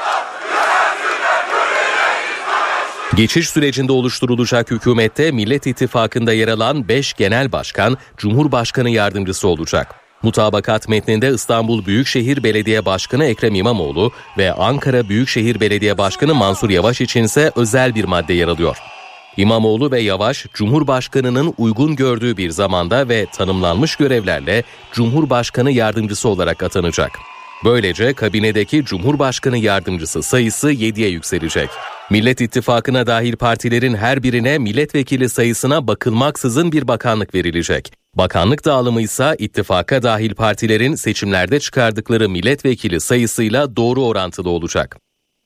Geçiş 3.16 3.50
sürecinde 3.50 3.92
oluşturulacak 3.92 4.72
hükümette 4.72 5.32
Millet 5.32 5.68
İttifakı'nda 5.68 6.34
yer 6.34 6.48
alan 6.48 6.88
5 6.88 7.14
genel 7.14 7.52
başkan 7.52 7.98
Cumhurbaşkanı 8.18 8.90
yardımcısı 8.90 9.48
olacak. 9.48 9.96
Mutabakat 10.24 10.90
metninde 10.90 11.30
İstanbul 11.30 11.86
Büyükşehir 11.86 12.44
Belediye 12.44 12.86
Başkanı 12.86 13.26
Ekrem 13.26 13.56
İmamoğlu 13.56 14.12
ve 14.38 14.54
Ankara 14.54 15.10
Büyükşehir 15.10 15.60
Belediye 15.60 15.98
Başkanı 15.98 16.36
Mansur 16.36 16.70
Yavaş 16.70 17.02
içinse 17.02 17.52
özel 17.56 17.96
bir 17.96 18.04
madde 18.04 18.34
yer 18.34 18.48
alıyor. 18.48 18.78
İmamoğlu 19.38 19.92
ve 19.92 20.02
Yavaş, 20.02 20.46
Cumhurbaşkanı'nın 20.54 21.54
uygun 21.58 21.96
gördüğü 21.96 22.38
bir 22.38 22.50
zamanda 22.50 23.10
ve 23.10 23.26
tanımlanmış 23.26 23.96
görevlerle 23.96 24.64
Cumhurbaşkanı 24.92 25.72
yardımcısı 25.72 26.30
olarak 26.30 26.64
atanacak. 26.64 27.12
Böylece 27.66 28.14
kabinedeki 28.14 28.86
Cumhurbaşkanı 28.86 29.58
yardımcısı 29.58 30.24
sayısı 30.24 30.72
7'ye 30.72 31.10
yükselecek. 31.10 31.70
Millet 32.10 32.42
İttifakı'na 32.42 33.08
dahil 33.08 33.36
partilerin 33.36 33.96
her 33.96 34.24
birine 34.24 34.58
milletvekili 34.58 35.30
sayısına 35.30 35.88
bakılmaksızın 35.88 36.72
bir 36.72 36.88
bakanlık 36.88 37.36
verilecek. 37.36 37.94
Bakanlık 38.16 38.66
dağılımı 38.66 39.02
ise 39.02 39.36
ittifaka 39.40 40.04
dahil 40.04 40.34
partilerin 40.36 40.96
seçimlerde 40.96 41.60
çıkardıkları 41.60 42.30
milletvekili 42.30 43.02
sayısıyla 43.02 43.76
doğru 43.76 44.06
orantılı 44.06 44.50
olacak. 44.50 44.98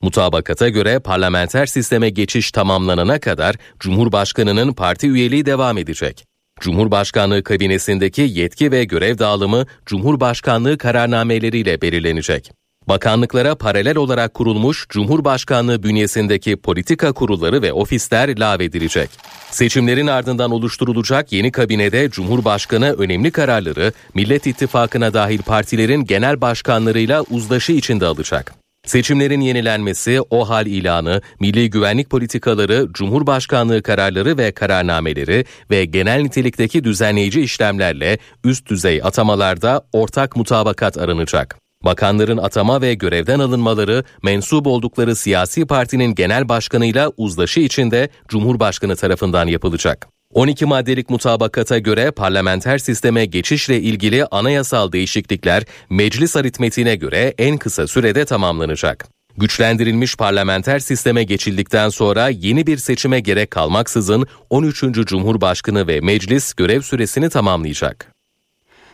Mutabakata 0.02 0.70
göre 0.70 1.00
parlamenter 1.00 1.66
sisteme 1.66 2.10
geçiş 2.10 2.52
tamamlanana 2.52 3.20
kadar 3.20 3.56
Cumhurbaşkanı'nın 3.80 4.74
parti 4.74 5.08
üyeliği 5.08 5.46
devam 5.46 5.78
edecek. 5.78 6.26
Cumhurbaşkanlığı 6.60 7.44
kabinesindeki 7.44 8.22
yetki 8.22 8.72
ve 8.72 8.84
görev 8.84 9.18
dağılımı 9.18 9.66
Cumhurbaşkanlığı 9.86 10.78
kararnameleriyle 10.78 11.82
belirlenecek. 11.82 12.52
Bakanlıklara 12.88 13.56
paralel 13.56 13.98
olarak 13.98 14.34
kurulmuş 14.34 14.86
Cumhurbaşkanlığı 14.90 15.84
bünyesindeki 15.84 16.58
politika 16.58 17.12
kurulları 17.12 17.62
ve 17.62 17.74
ofisler 17.74 18.40
lağvedilecek. 18.40 19.10
Seçimlerin 19.52 20.08
ardından 20.08 20.52
oluşturulacak 20.52 21.32
yeni 21.32 21.52
kabinede 21.52 22.10
Cumhurbaşkanı 22.10 22.94
önemli 22.94 23.32
kararları 23.32 23.94
Millet 24.14 24.48
İttifakı'na 24.48 25.14
dahil 25.14 25.42
partilerin 25.42 26.06
genel 26.06 26.42
başkanlarıyla 26.42 27.22
uzlaşı 27.22 27.72
içinde 27.72 28.06
alacak. 28.06 28.61
Seçimlerin 28.92 29.42
yenilenmesi, 29.42 30.22
o 30.30 30.50
hal 30.50 30.68
ilanı, 30.68 31.22
milli 31.40 31.70
güvenlik 31.70 32.10
politikaları, 32.10 32.88
cumhurbaşkanlığı 32.94 33.84
kararları 33.84 34.38
ve 34.38 34.52
kararnameleri 34.52 35.46
ve 35.72 35.86
genel 35.86 36.22
nitelikteki 36.22 36.84
düzenleyici 36.84 37.42
işlemlerle 37.42 38.18
üst 38.44 38.70
düzey 38.70 39.02
atamalarda 39.04 39.82
ortak 39.94 40.36
mutabakat 40.36 40.98
aranacak. 40.98 41.58
Bakanların 41.86 42.38
atama 42.38 42.82
ve 42.82 42.94
görevden 42.94 43.40
alınmaları 43.40 44.04
mensup 44.24 44.68
oldukları 44.68 45.16
siyasi 45.16 45.66
partinin 45.66 46.16
genel 46.16 46.50
başkanıyla 46.50 47.12
uzlaşı 47.18 47.60
içinde 47.60 48.10
Cumhurbaşkanı 48.28 48.96
tarafından 48.96 49.48
yapılacak. 49.48 50.21
12 50.34 50.66
maddelik 50.66 51.10
mutabakata 51.10 51.78
göre 51.78 52.12
parlamenter 52.12 52.78
sisteme 52.78 53.26
geçişle 53.26 53.82
ilgili 53.82 54.26
anayasal 54.26 54.92
değişiklikler 54.92 55.64
meclis 55.90 56.36
aritmetiğine 56.36 56.96
göre 56.96 57.34
en 57.38 57.58
kısa 57.58 57.88
sürede 57.88 58.26
tamamlanacak. 58.26 59.08
Güçlendirilmiş 59.38 60.16
parlamenter 60.16 60.80
sisteme 60.80 61.24
geçildikten 61.24 61.90
sonra 61.90 62.30
yeni 62.30 62.68
bir 62.68 62.78
seçime 62.78 63.20
gerek 63.20 63.52
kalmaksızın 63.52 64.28
13. 64.50 64.84
Cumhurbaşkanı 65.06 65.88
ve 65.88 66.00
meclis 66.02 66.54
görev 66.54 66.82
süresini 66.82 67.30
tamamlayacak. 67.30 68.11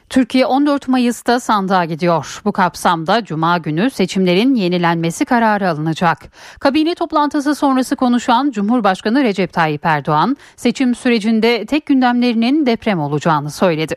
Türkiye 0.09 0.45
14 0.45 0.87
Mayıs'ta 0.87 1.39
sandığa 1.39 1.85
gidiyor. 1.85 2.41
Bu 2.45 2.51
kapsamda 2.51 3.23
Cuma 3.23 3.57
günü 3.57 3.89
seçimlerin 3.89 4.55
yenilenmesi 4.55 5.25
kararı 5.25 5.69
alınacak. 5.69 6.17
Kabine 6.59 6.95
toplantısı 6.95 7.55
sonrası 7.55 7.95
konuşan 7.95 8.51
Cumhurbaşkanı 8.51 9.23
Recep 9.23 9.53
Tayyip 9.53 9.85
Erdoğan, 9.85 10.37
seçim 10.55 10.95
sürecinde 10.95 11.65
tek 11.65 11.85
gündemlerinin 11.85 12.65
deprem 12.65 12.99
olacağını 12.99 13.51
söyledi. 13.51 13.95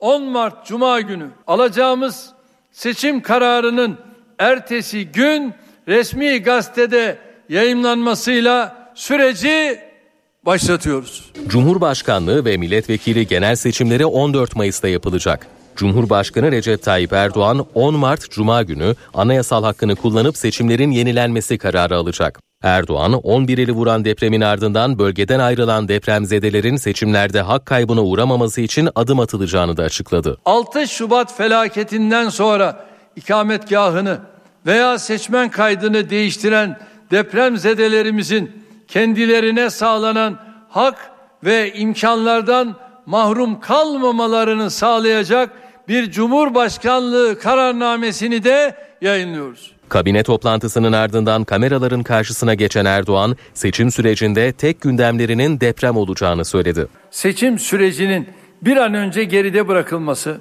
10 0.00 0.22
Mart 0.22 0.66
Cuma 0.66 1.00
günü 1.00 1.30
alacağımız 1.46 2.30
seçim 2.72 3.22
kararının 3.22 3.98
ertesi 4.38 5.08
gün 5.12 5.54
resmi 5.88 6.42
gazetede 6.42 7.18
yayınlanmasıyla 7.48 8.76
süreci 8.94 9.80
başlatıyoruz. 10.46 11.32
Cumhurbaşkanlığı 11.48 12.44
ve 12.44 12.56
milletvekili 12.56 13.26
genel 13.26 13.56
seçimleri 13.56 14.06
14 14.06 14.56
Mayıs'ta 14.56 14.88
yapılacak. 14.88 15.46
Cumhurbaşkanı 15.76 16.52
Recep 16.52 16.82
Tayyip 16.82 17.12
Erdoğan 17.12 17.66
10 17.74 17.94
Mart 17.94 18.30
Cuma 18.30 18.62
günü 18.62 18.94
anayasal 19.14 19.64
hakkını 19.64 19.96
kullanıp 19.96 20.36
seçimlerin 20.36 20.90
yenilenmesi 20.90 21.58
kararı 21.58 21.96
alacak. 21.96 22.40
Erdoğan 22.62 23.12
11 23.12 23.58
ili 23.58 23.72
vuran 23.72 24.04
depremin 24.04 24.40
ardından 24.40 24.98
bölgeden 24.98 25.38
ayrılan 25.38 25.88
depremzedelerin 25.88 26.76
seçimlerde 26.76 27.40
hak 27.40 27.66
kaybına 27.66 28.02
uğramaması 28.02 28.60
için 28.60 28.88
adım 28.94 29.20
atılacağını 29.20 29.76
da 29.76 29.82
açıkladı. 29.82 30.38
6 30.44 30.88
Şubat 30.88 31.36
felaketinden 31.36 32.28
sonra 32.28 32.86
ikametgahını 33.16 34.18
veya 34.66 34.98
seçmen 34.98 35.50
kaydını 35.50 36.10
değiştiren 36.10 36.78
depremzedelerimizin 37.10 38.61
kendilerine 38.92 39.70
sağlanan 39.70 40.38
hak 40.68 41.10
ve 41.44 41.72
imkanlardan 41.72 42.76
mahrum 43.06 43.60
kalmamalarını 43.60 44.70
sağlayacak 44.70 45.50
bir 45.88 46.10
Cumhurbaşkanlığı 46.10 47.38
kararnamesini 47.38 48.44
de 48.44 48.76
yayınlıyoruz. 49.00 49.72
Kabine 49.88 50.22
toplantısının 50.22 50.92
ardından 50.92 51.44
kameraların 51.44 52.02
karşısına 52.02 52.54
geçen 52.54 52.84
Erdoğan, 52.84 53.36
seçim 53.54 53.90
sürecinde 53.90 54.52
tek 54.52 54.80
gündemlerinin 54.80 55.60
deprem 55.60 55.96
olacağını 55.96 56.44
söyledi. 56.44 56.86
Seçim 57.10 57.58
sürecinin 57.58 58.28
bir 58.62 58.76
an 58.76 58.94
önce 58.94 59.24
geride 59.24 59.68
bırakılması, 59.68 60.40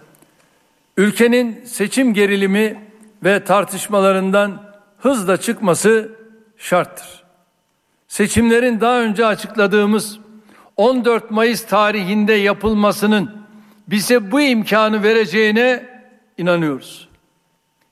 ülkenin 0.98 1.66
seçim 1.66 2.14
gerilimi 2.14 2.80
ve 3.24 3.44
tartışmalarından 3.44 4.64
hızla 4.98 5.38
çıkması 5.38 6.12
şarttır. 6.58 7.21
Seçimlerin 8.12 8.82
daha 8.82 9.02
önce 9.02 9.26
açıkladığımız 9.26 10.20
14 10.78 11.32
Mayıs 11.32 11.66
tarihinde 11.66 12.34
yapılmasının 12.34 13.32
bize 13.88 14.32
bu 14.32 14.42
imkanı 14.42 15.04
vereceğine 15.04 15.84
inanıyoruz. 16.38 17.08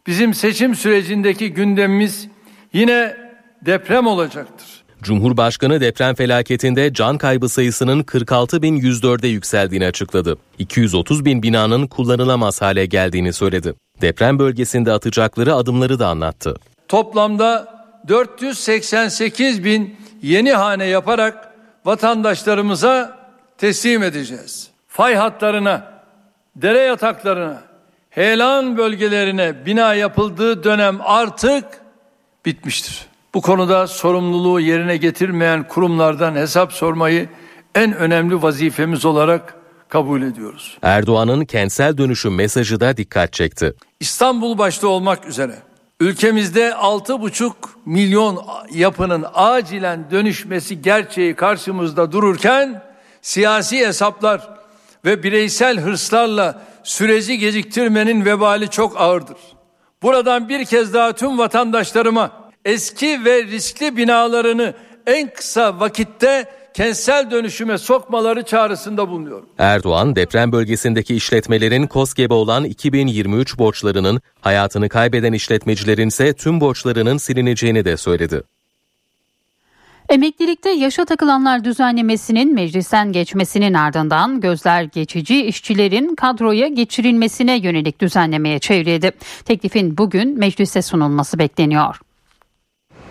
Bizim 0.07 0.33
seçim 0.33 0.75
sürecindeki 0.75 1.53
gündemimiz 1.53 2.27
yine 2.73 3.17
deprem 3.65 4.07
olacaktır. 4.07 4.67
Cumhurbaşkanı 5.01 5.81
deprem 5.81 6.15
felaketinde 6.15 6.93
can 6.93 7.17
kaybı 7.17 7.49
sayısının 7.49 8.03
46.104'e 8.03 9.27
yükseldiğini 9.27 9.85
açıkladı. 9.85 10.37
230 10.57 11.25
bin 11.25 11.43
binanın 11.43 11.87
kullanılamaz 11.87 12.61
hale 12.61 12.85
geldiğini 12.85 13.33
söyledi. 13.33 13.73
Deprem 14.01 14.39
bölgesinde 14.39 14.91
atacakları 14.91 15.55
adımları 15.55 15.99
da 15.99 16.07
anlattı. 16.07 16.55
Toplamda 16.87 17.79
488 18.07 19.63
bin 19.63 19.95
yeni 20.21 20.53
hane 20.53 20.85
yaparak 20.85 21.53
vatandaşlarımıza 21.85 23.17
teslim 23.57 24.03
edeceğiz. 24.03 24.69
Fay 24.87 25.15
hatlarına, 25.15 26.01
dere 26.55 26.79
yataklarına, 26.79 27.61
heyelan 28.09 28.77
bölgelerine 28.77 29.65
bina 29.65 29.93
yapıldığı 29.93 30.63
dönem 30.63 30.99
artık 31.01 31.65
bitmiştir. 32.45 33.05
Bu 33.33 33.41
konuda 33.41 33.87
sorumluluğu 33.87 34.59
yerine 34.59 34.97
getirmeyen 34.97 35.67
kurumlardan 35.67 36.35
hesap 36.35 36.73
sormayı 36.73 37.29
en 37.75 37.93
önemli 37.93 38.41
vazifemiz 38.41 39.05
olarak 39.05 39.55
kabul 39.89 40.21
ediyoruz. 40.21 40.77
Erdoğan'ın 40.81 41.45
kentsel 41.45 41.97
dönüşüm 41.97 42.35
mesajı 42.35 42.79
da 42.79 42.97
dikkat 42.97 43.33
çekti. 43.33 43.73
İstanbul 43.99 44.57
başta 44.57 44.87
olmak 44.87 45.25
üzere 45.25 45.55
ülkemizde 45.99 46.69
6,5 46.69 47.51
milyon 47.85 48.45
yapının 48.71 49.25
acilen 49.33 50.11
dönüşmesi 50.11 50.81
gerçeği 50.81 51.35
karşımızda 51.35 52.11
dururken 52.11 52.81
siyasi 53.21 53.87
hesaplar 53.87 54.49
ve 55.05 55.23
bireysel 55.23 55.79
hırslarla 55.79 56.61
süreci 56.83 57.37
geciktirmenin 57.37 58.25
vebali 58.25 58.69
çok 58.69 59.01
ağırdır. 59.01 59.37
Buradan 60.01 60.49
bir 60.49 60.65
kez 60.65 60.93
daha 60.93 61.13
tüm 61.13 61.37
vatandaşlarıma 61.37 62.31
eski 62.65 63.25
ve 63.25 63.43
riskli 63.43 63.97
binalarını 63.97 64.73
en 65.07 65.33
kısa 65.33 65.79
vakitte 65.79 66.45
kentsel 66.79 67.31
dönüşüme 67.31 67.77
sokmaları 67.77 68.43
çağrısında 68.43 69.09
bulunuyor. 69.09 69.43
Erdoğan 69.57 70.15
deprem 70.15 70.51
bölgesindeki 70.51 71.15
işletmelerin 71.15 71.87
KOSGEB'e 71.87 72.33
olan 72.33 72.63
2023 72.63 73.57
borçlarının 73.57 74.21
hayatını 74.41 74.89
kaybeden 74.89 75.33
işletmecilerin 75.33 76.07
ise 76.07 76.33
tüm 76.33 76.61
borçlarının 76.61 77.17
silineceğini 77.17 77.85
de 77.85 77.97
söyledi. 77.97 78.43
Emeklilikte 80.09 80.69
yaşa 80.69 81.05
takılanlar 81.05 81.63
düzenlemesinin 81.63 82.53
meclisten 82.53 83.11
geçmesinin 83.11 83.73
ardından 83.73 84.41
gözler 84.41 84.83
geçici 84.83 85.45
işçilerin 85.45 86.15
kadroya 86.15 86.67
geçirilmesine 86.67 87.57
yönelik 87.57 88.01
düzenlemeye 88.01 88.59
çevrildi. 88.59 89.11
Teklifin 89.45 89.97
bugün 89.97 90.39
meclise 90.39 90.81
sunulması 90.81 91.39
bekleniyor. 91.39 91.99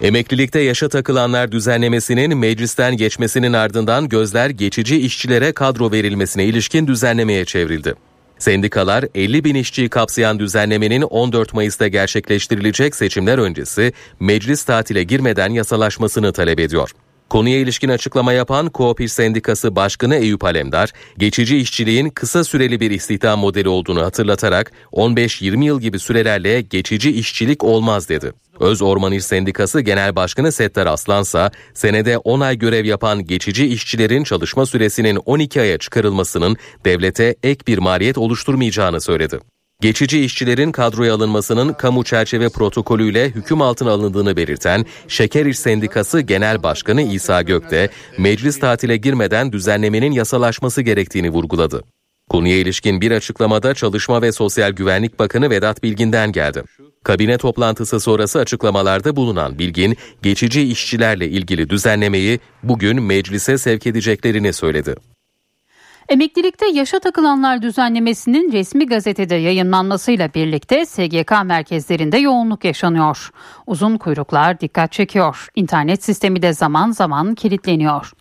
Emeklilikte 0.02 0.60
yaşa 0.60 0.88
takılanlar 0.88 1.52
düzenlemesinin 1.52 2.38
meclisten 2.38 2.96
geçmesinin 2.96 3.52
ardından 3.52 4.08
gözler 4.08 4.50
geçici 4.50 4.96
işçilere 5.00 5.52
kadro 5.52 5.92
verilmesine 5.92 6.44
ilişkin 6.44 6.86
düzenlemeye 6.86 7.44
çevrildi. 7.44 7.94
Sendikalar 8.38 9.04
50 9.14 9.44
bin 9.44 9.54
işçiyi 9.54 9.88
kapsayan 9.88 10.38
düzenlemenin 10.38 11.02
14 11.02 11.54
Mayıs'ta 11.54 11.88
gerçekleştirilecek 11.88 12.96
seçimler 12.96 13.38
öncesi 13.38 13.92
meclis 14.20 14.64
tatile 14.64 15.04
girmeden 15.04 15.50
yasalaşmasını 15.50 16.32
talep 16.32 16.60
ediyor. 16.60 16.90
Konuya 17.30 17.58
ilişkin 17.58 17.88
açıklama 17.88 18.32
yapan 18.32 18.70
Koopir 18.70 19.08
Sendikası 19.08 19.76
Başkanı 19.76 20.16
Eyüp 20.16 20.44
Alemdar, 20.44 20.92
geçici 21.18 21.58
işçiliğin 21.58 22.10
kısa 22.10 22.44
süreli 22.44 22.80
bir 22.80 22.90
istihdam 22.90 23.38
modeli 23.38 23.68
olduğunu 23.68 24.02
hatırlatarak 24.02 24.72
15-20 24.92 25.64
yıl 25.64 25.80
gibi 25.80 25.98
sürelerle 25.98 26.60
geçici 26.60 27.10
işçilik 27.10 27.64
olmaz 27.64 28.08
dedi. 28.08 28.32
Öz 28.60 28.82
Orman 28.82 29.12
İş 29.12 29.24
Sendikası 29.24 29.80
Genel 29.80 30.16
Başkanı 30.16 30.52
Settar 30.52 30.86
Aslansa 30.86 31.50
senede 31.74 32.18
10 32.18 32.40
ay 32.40 32.58
görev 32.58 32.84
yapan 32.84 33.24
geçici 33.24 33.66
işçilerin 33.66 34.24
çalışma 34.24 34.66
süresinin 34.66 35.16
12 35.16 35.60
aya 35.60 35.78
çıkarılmasının 35.78 36.56
devlete 36.84 37.34
ek 37.42 37.60
bir 37.66 37.78
maliyet 37.78 38.18
oluşturmayacağını 38.18 39.00
söyledi. 39.00 39.38
Geçici 39.80 40.24
işçilerin 40.24 40.72
kadroya 40.72 41.14
alınmasının 41.14 41.72
kamu 41.72 42.04
çerçeve 42.04 42.48
protokolüyle 42.48 43.30
hüküm 43.30 43.62
altına 43.62 43.90
alındığını 43.90 44.36
belirten 44.36 44.86
Şeker 45.08 45.46
İş 45.46 45.58
Sendikası 45.58 46.20
Genel 46.20 46.62
Başkanı 46.62 47.02
İsa 47.02 47.42
Gökte, 47.42 47.90
meclis 48.18 48.60
tatile 48.60 48.96
girmeden 48.96 49.52
düzenlemenin 49.52 50.12
yasalaşması 50.12 50.82
gerektiğini 50.82 51.30
vurguladı. 51.30 51.82
Konuya 52.28 52.56
ilişkin 52.56 53.00
bir 53.00 53.10
açıklamada 53.10 53.74
Çalışma 53.74 54.22
ve 54.22 54.32
Sosyal 54.32 54.70
Güvenlik 54.70 55.18
Bakanı 55.18 55.50
Vedat 55.50 55.82
Bilgin'den 55.82 56.32
geldi. 56.32 56.62
Kabine 57.04 57.38
toplantısı 57.38 58.00
sonrası 58.00 58.38
açıklamalarda 58.38 59.16
bulunan 59.16 59.58
Bilgin, 59.58 59.96
geçici 60.22 60.62
işçilerle 60.62 61.28
ilgili 61.28 61.70
düzenlemeyi 61.70 62.40
bugün 62.62 63.02
meclise 63.02 63.58
sevk 63.58 63.86
edeceklerini 63.86 64.52
söyledi. 64.52 64.94
Emeklilikte 66.08 66.66
yaşa 66.66 66.98
takılanlar 66.98 67.62
düzenlemesinin 67.62 68.52
resmi 68.52 68.86
gazetede 68.86 69.34
yayınlanmasıyla 69.34 70.34
birlikte 70.34 70.86
SGK 70.86 71.32
merkezlerinde 71.44 72.18
yoğunluk 72.18 72.64
yaşanıyor. 72.64 73.30
Uzun 73.66 73.96
kuyruklar 73.96 74.60
dikkat 74.60 74.92
çekiyor. 74.92 75.48
İnternet 75.54 76.04
sistemi 76.04 76.42
de 76.42 76.52
zaman 76.52 76.90
zaman 76.90 77.34
kilitleniyor. 77.34 78.12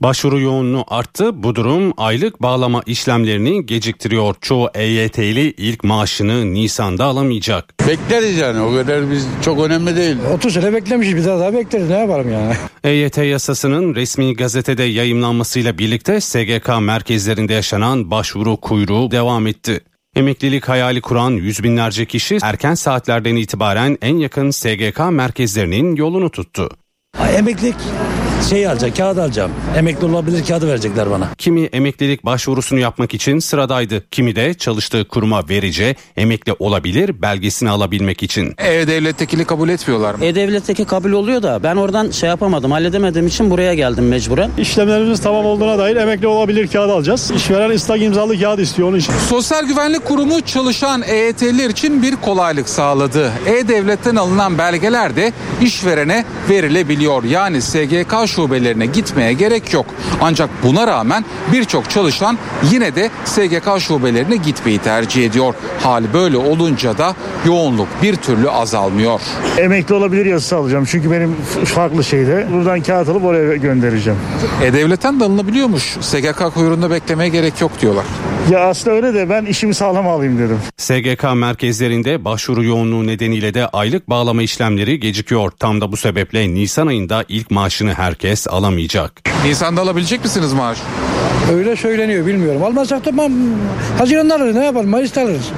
Başvuru 0.00 0.40
yoğunluğu 0.40 0.84
arttı. 0.88 1.42
Bu 1.42 1.54
durum 1.54 1.92
aylık 1.96 2.42
bağlama 2.42 2.82
işlemlerini 2.86 3.66
geciktiriyor. 3.66 4.34
Çoğu 4.40 4.70
EYT'li 4.74 5.50
ilk 5.56 5.84
maaşını 5.84 6.54
Nisan'da 6.54 7.04
alamayacak. 7.04 7.74
Bekleriz 7.88 8.36
yani 8.36 8.60
o 8.60 8.74
kadar 8.74 9.10
biz 9.10 9.26
çok 9.44 9.64
önemli 9.64 9.96
değil. 9.96 10.16
30 10.34 10.54
sene 10.54 10.72
beklemişiz 10.72 11.16
bir 11.16 11.24
daha 11.24 11.38
daha 11.38 11.54
bekleriz 11.54 11.90
ne 11.90 11.98
yapalım 11.98 12.32
yani. 12.32 12.54
EYT 12.84 13.18
yasasının 13.18 13.94
resmi 13.94 14.34
gazetede 14.34 14.82
yayımlanmasıyla 14.82 15.78
birlikte 15.78 16.20
SGK 16.20 16.68
merkezlerinde 16.80 17.54
yaşanan 17.54 18.10
başvuru 18.10 18.56
kuyruğu 18.56 19.10
devam 19.10 19.46
etti. 19.46 19.80
Emeklilik 20.16 20.68
hayali 20.68 21.00
kuran 21.00 21.30
yüz 21.30 21.62
binlerce 21.62 22.06
kişi 22.06 22.38
erken 22.42 22.74
saatlerden 22.74 23.36
itibaren 23.36 23.98
en 24.02 24.16
yakın 24.16 24.50
SGK 24.50 25.00
merkezlerinin 25.10 25.96
yolunu 25.96 26.30
tuttu. 26.30 26.68
Ay, 27.18 27.36
emeklilik 27.36 27.76
şey 28.48 28.68
alacağım 28.68 28.94
kağıt 28.94 29.18
alacağım. 29.18 29.50
Emekli 29.76 30.06
olabilir 30.06 30.44
kağıdı 30.44 30.68
verecekler 30.68 31.10
bana. 31.10 31.28
Kimi 31.38 31.64
emeklilik 31.64 32.24
başvurusunu 32.24 32.78
yapmak 32.78 33.14
için 33.14 33.38
sıradaydı. 33.38 34.04
Kimi 34.10 34.36
de 34.36 34.54
çalıştığı 34.54 35.08
kuruma 35.08 35.48
verici 35.48 35.96
emekli 36.16 36.54
olabilir 36.58 37.22
belgesini 37.22 37.70
alabilmek 37.70 38.22
için. 38.22 38.54
E-Devlet'tekini 38.58 39.44
kabul 39.44 39.68
etmiyorlar 39.68 40.14
mı? 40.14 40.24
E-Devlet'teki 40.24 40.84
kabul 40.84 41.12
oluyor 41.12 41.42
da 41.42 41.62
ben 41.62 41.76
oradan 41.76 42.10
şey 42.10 42.28
yapamadım 42.28 42.70
halledemediğim 42.70 43.26
için 43.26 43.50
buraya 43.50 43.74
geldim 43.74 44.08
mecburen. 44.08 44.50
İşlemlerimiz 44.58 45.20
tamam 45.20 45.44
olduğuna 45.46 45.78
dair 45.78 45.96
emekli 45.96 46.26
olabilir 46.26 46.68
kağıt 46.68 46.90
alacağız. 46.90 47.30
İşveren 47.36 47.70
ıslak 47.70 48.02
imzalı 48.02 48.40
kağıt 48.40 48.60
istiyor 48.60 48.88
onun 48.88 48.98
için. 48.98 49.12
Sosyal 49.28 49.64
Güvenlik 49.64 50.04
Kurumu 50.04 50.40
çalışan 50.40 51.02
EYT'liler 51.02 51.70
için 51.70 52.02
bir 52.02 52.16
kolaylık 52.16 52.68
sağladı. 52.68 53.32
E-Devlet'ten 53.46 54.16
alınan 54.16 54.58
belgeler 54.58 55.16
de 55.16 55.32
işverene 55.62 56.24
verilebiliyor. 56.50 57.24
Yani 57.24 57.62
SGK 57.62 58.26
şubelerine 58.30 58.86
gitmeye 58.86 59.32
gerek 59.32 59.72
yok. 59.72 59.86
Ancak 60.20 60.50
buna 60.62 60.86
rağmen 60.86 61.24
birçok 61.52 61.90
çalışan 61.90 62.38
yine 62.72 62.94
de 62.94 63.10
SGK 63.24 63.80
şubelerine 63.80 64.36
gitmeyi 64.36 64.78
tercih 64.78 65.26
ediyor. 65.26 65.54
Hal 65.82 66.04
böyle 66.14 66.36
olunca 66.36 66.98
da 66.98 67.14
yoğunluk 67.46 67.88
bir 68.02 68.16
türlü 68.16 68.50
azalmıyor. 68.50 69.20
Emekli 69.58 69.94
olabilir 69.94 70.26
yazısı 70.26 70.56
alacağım 70.56 70.84
çünkü 70.84 71.10
benim 71.10 71.36
farklı 71.64 72.04
şeyde. 72.04 72.46
Buradan 72.52 72.80
kağıt 72.82 73.08
alıp 73.08 73.24
oraya 73.24 73.56
göndereceğim. 73.56 74.18
E-Devlet'ten 74.64 75.20
de 75.20 75.24
alınabiliyormuş. 75.24 75.96
SGK 76.00 76.54
kuyruğunda 76.54 76.90
beklemeye 76.90 77.28
gerek 77.28 77.60
yok 77.60 77.72
diyorlar. 77.80 78.04
Ya 78.50 78.60
aslında 78.68 78.96
öyle 78.96 79.14
de 79.14 79.30
ben 79.30 79.44
işimi 79.44 79.74
sağlam 79.74 80.08
alayım 80.08 80.38
dedim. 80.38 80.58
SGK 80.76 81.24
merkezlerinde 81.34 82.24
başvuru 82.24 82.64
yoğunluğu 82.64 83.06
nedeniyle 83.06 83.54
de 83.54 83.66
aylık 83.66 84.08
bağlama 84.10 84.42
işlemleri 84.42 85.00
gecikiyor. 85.00 85.50
Tam 85.50 85.80
da 85.80 85.92
bu 85.92 85.96
sebeple 85.96 86.54
Nisan 86.54 86.86
ayında 86.86 87.24
ilk 87.28 87.50
maaşını 87.50 87.94
herkes 87.94 88.48
alamayacak. 88.48 89.12
Nisan'da 89.44 89.80
alabilecek 89.80 90.24
misiniz 90.24 90.52
maaş? 90.52 90.78
Öyle 91.52 91.76
söyleniyor 91.76 92.26
bilmiyorum. 92.26 92.62
Almazsak 92.62 93.04
da 93.04 93.16
ben 93.18 93.32
Haziran'da 93.98 94.34
alırız 94.34 94.56
ne 94.56 94.64
yapalım 94.64 94.90
Mayıs'ta 94.90 95.22
alırız. 95.22 95.48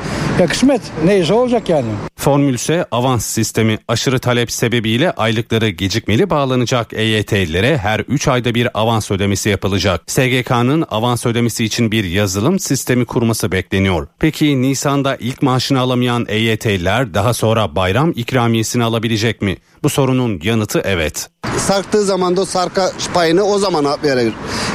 Ya 0.40 0.46
kısmet 0.46 0.80
neyse 1.04 1.34
olacak 1.34 1.68
yani. 1.68 1.88
Formülse 2.22 2.86
avans 2.90 3.26
sistemi 3.26 3.78
aşırı 3.88 4.18
talep 4.18 4.52
sebebiyle 4.52 5.10
aylıkları 5.10 5.68
gecikmeli 5.68 6.30
bağlanacak 6.30 6.92
EYT'lilere 6.92 7.78
her 7.78 8.00
3 8.00 8.28
ayda 8.28 8.54
bir 8.54 8.68
avans 8.74 9.10
ödemesi 9.10 9.48
yapılacak. 9.48 10.00
SGK'nın 10.06 10.84
avans 10.90 11.26
ödemesi 11.26 11.64
için 11.64 11.92
bir 11.92 12.04
yazılım 12.04 12.58
sistemi 12.58 13.04
kurması 13.04 13.52
bekleniyor. 13.52 14.08
Peki 14.18 14.62
Nisan'da 14.62 15.16
ilk 15.16 15.42
maaşını 15.42 15.80
alamayan 15.80 16.26
EYT'liler 16.28 17.14
daha 17.14 17.34
sonra 17.34 17.76
bayram 17.76 18.12
ikramiyesini 18.16 18.84
alabilecek 18.84 19.42
mi? 19.42 19.56
Bu 19.82 19.88
sorunun 19.88 20.40
yanıtı 20.42 20.82
evet. 20.84 21.30
Sarktığı 21.56 22.04
zaman 22.04 22.36
da 22.36 22.40
o 22.40 22.44
sarka 22.44 22.92
payını 23.14 23.42
o 23.42 23.58
zaman 23.58 23.86
verir. 24.04 24.32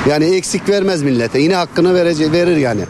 Yani 0.10 0.26
eksik 0.26 0.70
vermez 0.70 1.04
millete. 1.04 1.40
Yine 1.40 1.56
hakkını 1.56 1.94
verir 1.94 2.58
yani. 2.58 2.82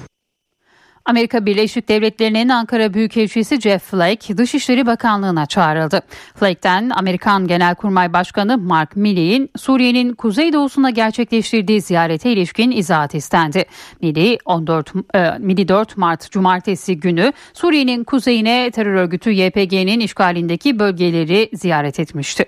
Amerika 1.08 1.46
Birleşik 1.46 1.90
Devletleri'nin 1.90 2.50
Ankara 2.50 2.94
Büyükelçisi 2.94 3.62
Jeff 3.62 3.84
Flake 3.84 4.38
Dışişleri 4.38 4.86
Bakanlığı'na 4.86 5.46
çağrıldı. 5.46 6.02
Flake'ten 6.36 6.90
Amerikan 6.90 7.48
Genelkurmay 7.48 8.14
Başkanı 8.14 8.58
Mark 8.58 8.96
Milley'in 8.96 9.50
Suriye'nin 9.58 10.14
kuzeydoğusuna 10.14 10.90
gerçekleştirdiği 10.90 11.82
ziyarete 11.82 12.32
ilişkin 12.32 12.72
izahat 12.72 13.16
istendi. 13.16 13.66
Milley 14.02 14.38
14 14.46 14.94
e, 15.16 15.32
Milley 15.40 15.68
4 15.68 15.98
Mart 15.98 16.32
Cumartesi 16.32 17.00
günü 17.00 17.34
Suriye'nin 17.54 18.04
kuzeyine 18.04 18.72
terör 18.72 18.94
örgütü 18.94 19.32
YPG'nin 19.32 20.00
işgalindeki 20.00 20.80
bölgeleri 20.80 21.50
ziyaret 21.54 22.00
etmişti. 22.00 22.46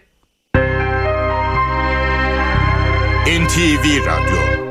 NTV 3.25 4.05
Radyo 4.05 4.68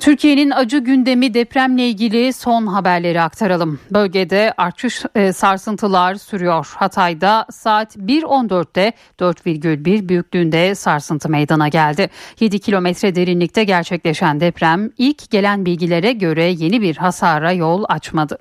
Türkiye'nin 0.00 0.50
acı 0.50 0.78
gündemi 0.78 1.34
depremle 1.34 1.88
ilgili 1.88 2.32
son 2.32 2.66
haberleri 2.66 3.20
aktaralım. 3.20 3.80
Bölgede 3.90 4.54
artış 4.56 5.02
e, 5.14 5.32
sarsıntılar 5.32 6.14
sürüyor. 6.14 6.74
Hatay'da 6.76 7.46
saat 7.50 7.96
1.14'te 7.96 8.92
4,1 9.20 10.08
büyüklüğünde 10.08 10.74
sarsıntı 10.74 11.28
meydana 11.28 11.68
geldi. 11.68 12.10
7 12.40 12.58
kilometre 12.58 13.14
derinlikte 13.14 13.64
gerçekleşen 13.64 14.40
deprem 14.40 14.90
ilk 14.98 15.30
gelen 15.30 15.66
bilgilere 15.66 16.12
göre 16.12 16.44
yeni 16.44 16.82
bir 16.82 16.96
hasara 16.96 17.52
yol 17.52 17.84
açmadı. 17.88 18.38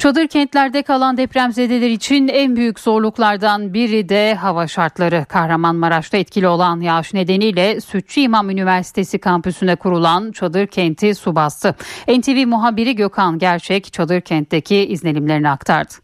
Çadır 0.00 0.26
kentlerde 0.26 0.82
kalan 0.82 1.16
depremzedeler 1.16 1.90
için 1.90 2.28
en 2.28 2.56
büyük 2.56 2.80
zorluklardan 2.80 3.74
biri 3.74 4.08
de 4.08 4.34
hava 4.34 4.66
şartları. 4.66 5.26
Kahramanmaraş'ta 5.28 6.16
etkili 6.16 6.48
olan 6.48 6.80
yağış 6.80 7.14
nedeniyle 7.14 7.80
Sütçü 7.80 8.20
İmam 8.20 8.50
Üniversitesi 8.50 9.18
kampüsüne 9.18 9.76
kurulan 9.76 10.32
çadır 10.32 10.66
kenti 10.66 11.14
su 11.14 11.34
bastı. 11.34 11.74
NTV 12.08 12.46
muhabiri 12.46 12.96
Gökhan 12.96 13.38
Gerçek 13.38 13.92
çadır 13.92 14.20
kentteki 14.20 14.76
izlenimlerini 14.76 15.50
aktardı. 15.50 15.94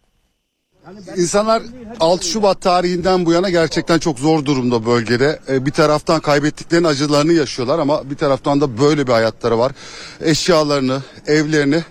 İnsanlar 1.17 1.63
6 2.01 2.27
Şubat 2.27 2.63
tarihinden 2.63 3.27
bu 3.27 3.33
yana 3.33 3.51
gerçekten 3.51 3.99
çok 3.99 4.19
zor 4.19 4.45
durumda 4.45 4.87
bölgede. 4.87 5.41
Bir 5.49 5.71
taraftan 5.71 6.21
kaybettiklerinin 6.21 6.89
acılarını 6.89 7.33
yaşıyorlar 7.33 7.79
ama 7.79 8.11
bir 8.11 8.17
taraftan 8.17 8.61
da 8.61 8.79
böyle 8.79 9.07
bir 9.07 9.13
hayatları 9.13 9.59
var. 9.59 9.73
Eşyalarını, 10.21 11.03
evlerini 11.27 11.83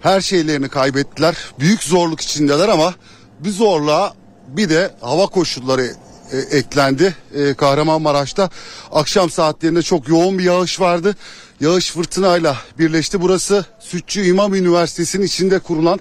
her 0.00 0.20
şeylerini 0.20 0.68
kaybettiler. 0.68 1.36
Büyük 1.58 1.82
zorluk 1.82 2.20
içindeler 2.20 2.68
ama 2.68 2.94
bir 3.40 3.50
zorluğa 3.50 4.14
bir 4.48 4.70
de 4.70 4.94
hava 5.00 5.26
koşulları 5.26 5.94
e, 6.32 6.38
eklendi. 6.38 7.16
E, 7.34 7.54
Kahramanmaraş'ta 7.54 8.50
akşam 8.92 9.30
saatlerinde 9.30 9.82
çok 9.82 10.08
yoğun 10.08 10.38
bir 10.38 10.44
yağış 10.44 10.80
vardı. 10.80 11.16
Yağış 11.60 11.90
fırtınayla 11.90 12.56
birleşti. 12.78 13.20
Burası 13.20 13.66
Sütçü 13.80 14.24
İmam 14.24 14.54
Üniversitesi'nin 14.54 15.26
içinde 15.26 15.58
kurulan 15.58 16.00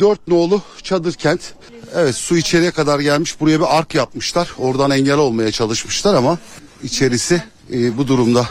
dört 0.00 0.28
nolu 0.28 0.62
çadır 0.82 1.12
kent. 1.12 1.40
Evet 1.94 2.14
su 2.14 2.36
içeriye 2.36 2.70
kadar 2.70 3.00
gelmiş. 3.00 3.40
Buraya 3.40 3.60
bir 3.60 3.78
ark 3.78 3.94
yapmışlar. 3.94 4.50
Oradan 4.58 4.90
engel 4.90 5.18
olmaya 5.18 5.52
çalışmışlar 5.52 6.14
ama 6.14 6.38
içerisi 6.82 7.42
e, 7.72 7.98
bu 7.98 8.08
durumda. 8.08 8.48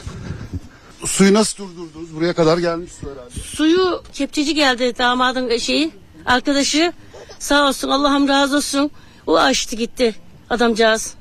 Suyu 1.06 1.34
nasıl 1.34 1.58
durdurdunuz? 1.58 2.16
Buraya 2.16 2.34
kadar 2.34 2.58
gelmiş 2.58 2.92
su 2.92 3.08
herhalde. 3.12 3.30
Suyu 3.44 4.04
kepçeci 4.14 4.56
geldi 4.56 4.94
damadın 4.98 5.58
şeyi 5.58 5.92
arkadaşı 6.26 6.94
sağ 7.40 7.68
olsun 7.68 7.90
Allah'ım 7.90 8.28
razı 8.28 8.58
olsun. 8.58 8.92
O 9.28 9.38
açtı 9.38 9.76
gitti 9.76 10.16
adamcağız. 10.50 11.14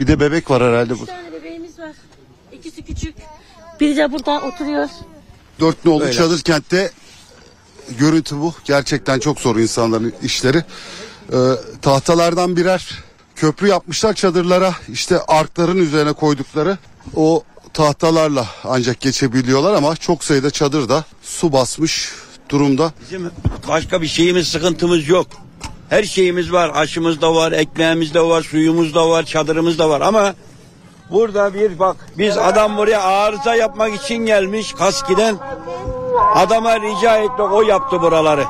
Bir 0.00 0.06
de 0.06 0.20
bebek 0.20 0.50
var 0.50 0.62
herhalde 0.62 0.98
bu. 0.98 1.02
Bir 1.02 1.06
tane 1.06 1.32
bebeğimiz 1.32 1.78
var. 1.78 1.92
İkisi 2.52 2.82
küçük. 2.82 3.14
Biri 3.80 3.96
de 3.96 4.12
burada 4.12 4.40
oturuyor. 4.40 4.88
Dört 5.60 5.84
nolu 5.84 6.12
çadır 6.12 6.40
kentte 6.40 6.90
görüntü 7.98 8.36
bu. 8.36 8.54
Gerçekten 8.64 9.18
çok 9.18 9.40
zor 9.40 9.56
insanların 9.56 10.14
işleri. 10.22 10.64
Ee, 11.32 11.36
tahtalardan 11.82 12.56
birer 12.56 13.04
köprü 13.36 13.68
yapmışlar 13.68 14.14
çadırlara. 14.14 14.74
İşte 14.88 15.18
arkların 15.28 15.78
üzerine 15.78 16.12
koydukları 16.12 16.78
o 17.16 17.42
tahtalarla 17.74 18.46
ancak 18.64 19.00
geçebiliyorlar 19.00 19.74
ama 19.74 19.96
çok 19.96 20.24
sayıda 20.24 20.50
çadır 20.50 20.88
da 20.88 21.04
su 21.22 21.52
basmış 21.52 22.12
durumda. 22.48 22.92
Bizim 23.00 23.30
başka 23.68 24.02
bir 24.02 24.06
şeyimiz 24.06 24.48
sıkıntımız 24.48 25.08
yok. 25.08 25.26
Her 25.88 26.02
şeyimiz 26.02 26.52
var. 26.52 26.70
Aşımız 26.74 27.20
da 27.20 27.34
var, 27.34 27.52
ekmeğimiz 27.52 28.14
de 28.14 28.20
var, 28.20 28.42
suyumuz 28.42 28.94
da 28.94 29.08
var, 29.08 29.22
çadırımız 29.22 29.78
da 29.78 29.90
var 29.90 30.00
ama 30.00 30.34
burada 31.10 31.54
bir 31.54 31.78
bak 31.78 31.96
biz 32.18 32.38
adam 32.38 32.76
buraya 32.76 33.02
arıza 33.02 33.54
yapmak 33.54 33.94
için 33.94 34.16
gelmiş 34.16 34.72
Kaski'den. 34.72 35.36
Adama 36.34 36.80
rica 36.80 37.16
ettik 37.16 37.52
o 37.52 37.62
yaptı 37.62 38.02
buraları. 38.02 38.44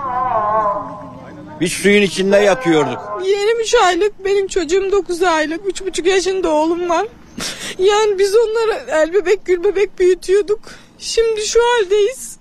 Biz 1.61 1.73
suyun 1.73 2.03
içinde 2.03 2.37
yatıyorduk. 2.37 2.99
Yeğenim 3.25 3.61
3 3.61 3.75
aylık, 3.75 4.25
benim 4.25 4.49
çocuğum 4.49 4.93
9 4.93 5.23
aylık, 5.23 5.67
3,5 5.67 6.09
yaşında 6.09 6.51
oğlum 6.51 6.91
var. 6.91 7.07
Yani 7.79 8.19
biz 8.19 8.35
onları 8.37 8.85
el 8.89 9.13
bebek 9.13 9.47
gül 9.47 9.65
bebek 9.65 9.99
büyütüyorduk. 9.99 10.61
Şimdi 10.99 11.47
şu 11.47 11.61
haldeyiz. 11.61 12.37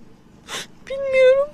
Bilmiyorum. 0.90 1.50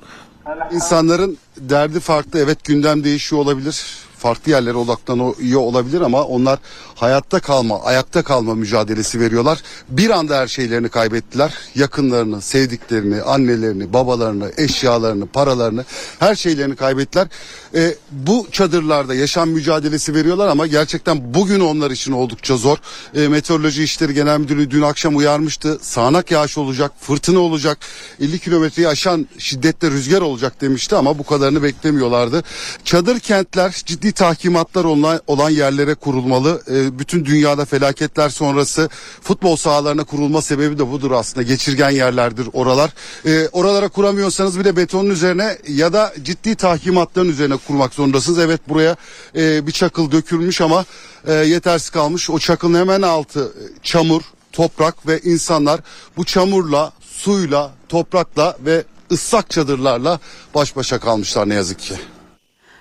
İnsanların 0.72 1.38
derdi 1.58 2.00
farklı. 2.00 2.40
Evet 2.40 2.64
gündem 2.64 3.04
değişiyor 3.04 3.42
olabilir. 3.42 3.86
Farklı 4.20 4.52
yerlere 4.52 4.78
odaklanıyor 4.78 5.62
olabilir 5.62 6.02
ama 6.02 6.24
onlar 6.24 6.60
hayatta 6.96 7.40
kalma, 7.40 7.84
ayakta 7.84 8.22
kalma 8.22 8.56
mücadelesi 8.56 9.20
veriyorlar. 9.20 9.62
Bir 9.90 10.10
anda 10.10 10.38
her 10.38 10.48
şeylerini 10.48 10.90
kaybettiler. 10.90 11.54
Yakınlarını, 11.76 12.42
sevdiklerini, 12.42 13.22
annelerini, 13.22 13.94
babalarını, 13.94 14.52
eşyalarını, 14.58 15.26
paralarını, 15.28 15.86
her 16.20 16.36
şeylerini 16.36 16.76
kaybettiler. 16.76 17.28
E, 17.76 17.96
bu 18.12 18.48
çadırlarda 18.52 19.16
yaşam 19.16 19.50
mücadelesi 19.50 20.16
veriyorlar 20.16 20.48
ama 20.48 20.68
gerçekten 20.68 21.34
bugün 21.34 21.60
onlar 21.60 21.92
için 21.92 22.12
oldukça 22.12 22.58
zor. 22.58 22.78
E, 23.16 23.28
Meteoroloji 23.28 23.84
İşleri 23.84 24.14
Genel 24.14 24.40
Müdürlüğü 24.40 24.72
dün 24.72 24.82
akşam 24.82 25.16
uyarmıştı. 25.16 25.80
Sağanak 25.82 26.32
yağış 26.32 26.58
olacak, 26.58 26.92
fırtına 27.00 27.40
olacak, 27.40 27.78
50 28.20 28.40
kilometreyi 28.40 28.88
aşan 28.88 29.28
şiddette 29.38 29.92
rüzgar 29.92 30.22
olacak 30.22 30.62
demişti 30.62 30.96
ama 30.96 31.20
bu 31.20 31.24
kadarını 31.24 31.64
beklemiyorlardı. 31.64 32.44
Çadır 32.84 33.20
kentler 33.20 33.82
ciddi 33.86 34.09
tahkimatlar 34.12 34.84
olan, 35.28 35.50
yerlere 35.50 35.96
kurulmalı. 35.96 36.62
E, 36.72 37.00
bütün 37.00 37.26
dünyada 37.26 37.66
felaketler 37.66 38.30
sonrası 38.30 38.90
futbol 39.22 39.56
sahalarına 39.56 40.04
kurulma 40.04 40.42
sebebi 40.42 40.80
de 40.80 40.92
budur 40.92 41.12
aslında. 41.12 41.44
Geçirgen 41.44 41.90
yerlerdir 41.90 42.50
oralar. 42.54 42.94
E, 43.26 43.48
oralara 43.48 43.88
kuramıyorsanız 43.88 44.60
bile 44.60 44.76
betonun 44.76 45.10
üzerine 45.10 45.58
ya 45.68 45.94
da 45.94 46.14
ciddi 46.24 46.56
tahkimatların 46.56 47.30
üzerine 47.30 47.58
kurmak 47.58 47.94
zorundasınız. 47.94 48.40
Evet 48.40 48.62
buraya 48.70 48.96
e, 49.36 49.68
bir 49.68 49.72
çakıl 49.72 50.12
dökülmüş 50.12 50.62
ama 50.62 50.86
e, 51.28 51.34
yetersiz 51.34 51.90
kalmış. 51.90 52.30
O 52.30 52.40
çakılın 52.40 52.80
hemen 52.80 53.02
altı 53.02 53.40
e, 53.40 53.64
çamur, 53.84 54.22
toprak 54.52 55.08
ve 55.08 55.20
insanlar 55.20 55.80
bu 56.18 56.26
çamurla, 56.26 56.92
suyla, 57.02 57.72
toprakla 57.90 58.58
ve 58.66 58.84
ıslak 59.12 59.50
çadırlarla 59.50 60.20
baş 60.56 60.76
başa 60.76 61.00
kalmışlar 61.00 61.50
ne 61.50 61.54
yazık 61.54 61.80
ki. 61.80 61.96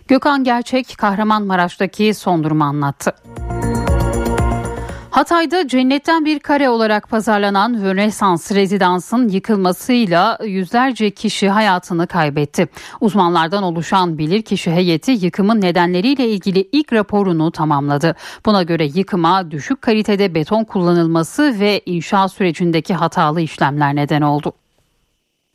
Gökhan 0.08 0.44
Gerçek 0.44 0.94
Kahramanmaraş'taki 0.98 2.14
son 2.14 2.44
durumu 2.44 2.64
anlattı. 2.64 3.12
Hatay'da 5.10 5.68
cennetten 5.68 6.24
bir 6.24 6.38
kare 6.38 6.68
olarak 6.68 7.08
pazarlanan 7.08 7.74
Rönesans 7.74 8.52
rezidansın 8.52 9.28
yıkılmasıyla 9.28 10.38
yüzlerce 10.44 11.10
kişi 11.10 11.48
hayatını 11.48 12.06
kaybetti. 12.06 12.68
Uzmanlardan 13.00 13.62
oluşan 13.62 14.18
bilirkişi 14.18 14.70
heyeti 14.70 15.10
yıkımın 15.12 15.60
nedenleriyle 15.60 16.28
ilgili 16.28 16.68
ilk 16.72 16.92
raporunu 16.92 17.50
tamamladı. 17.50 18.14
Buna 18.46 18.62
göre 18.62 18.84
yıkıma 18.94 19.50
düşük 19.50 19.82
kalitede 19.82 20.34
beton 20.34 20.64
kullanılması 20.64 21.60
ve 21.60 21.82
inşaat 21.86 22.32
sürecindeki 22.32 22.94
hatalı 22.94 23.40
işlemler 23.40 23.96
neden 23.96 24.22
oldu. 24.22 24.52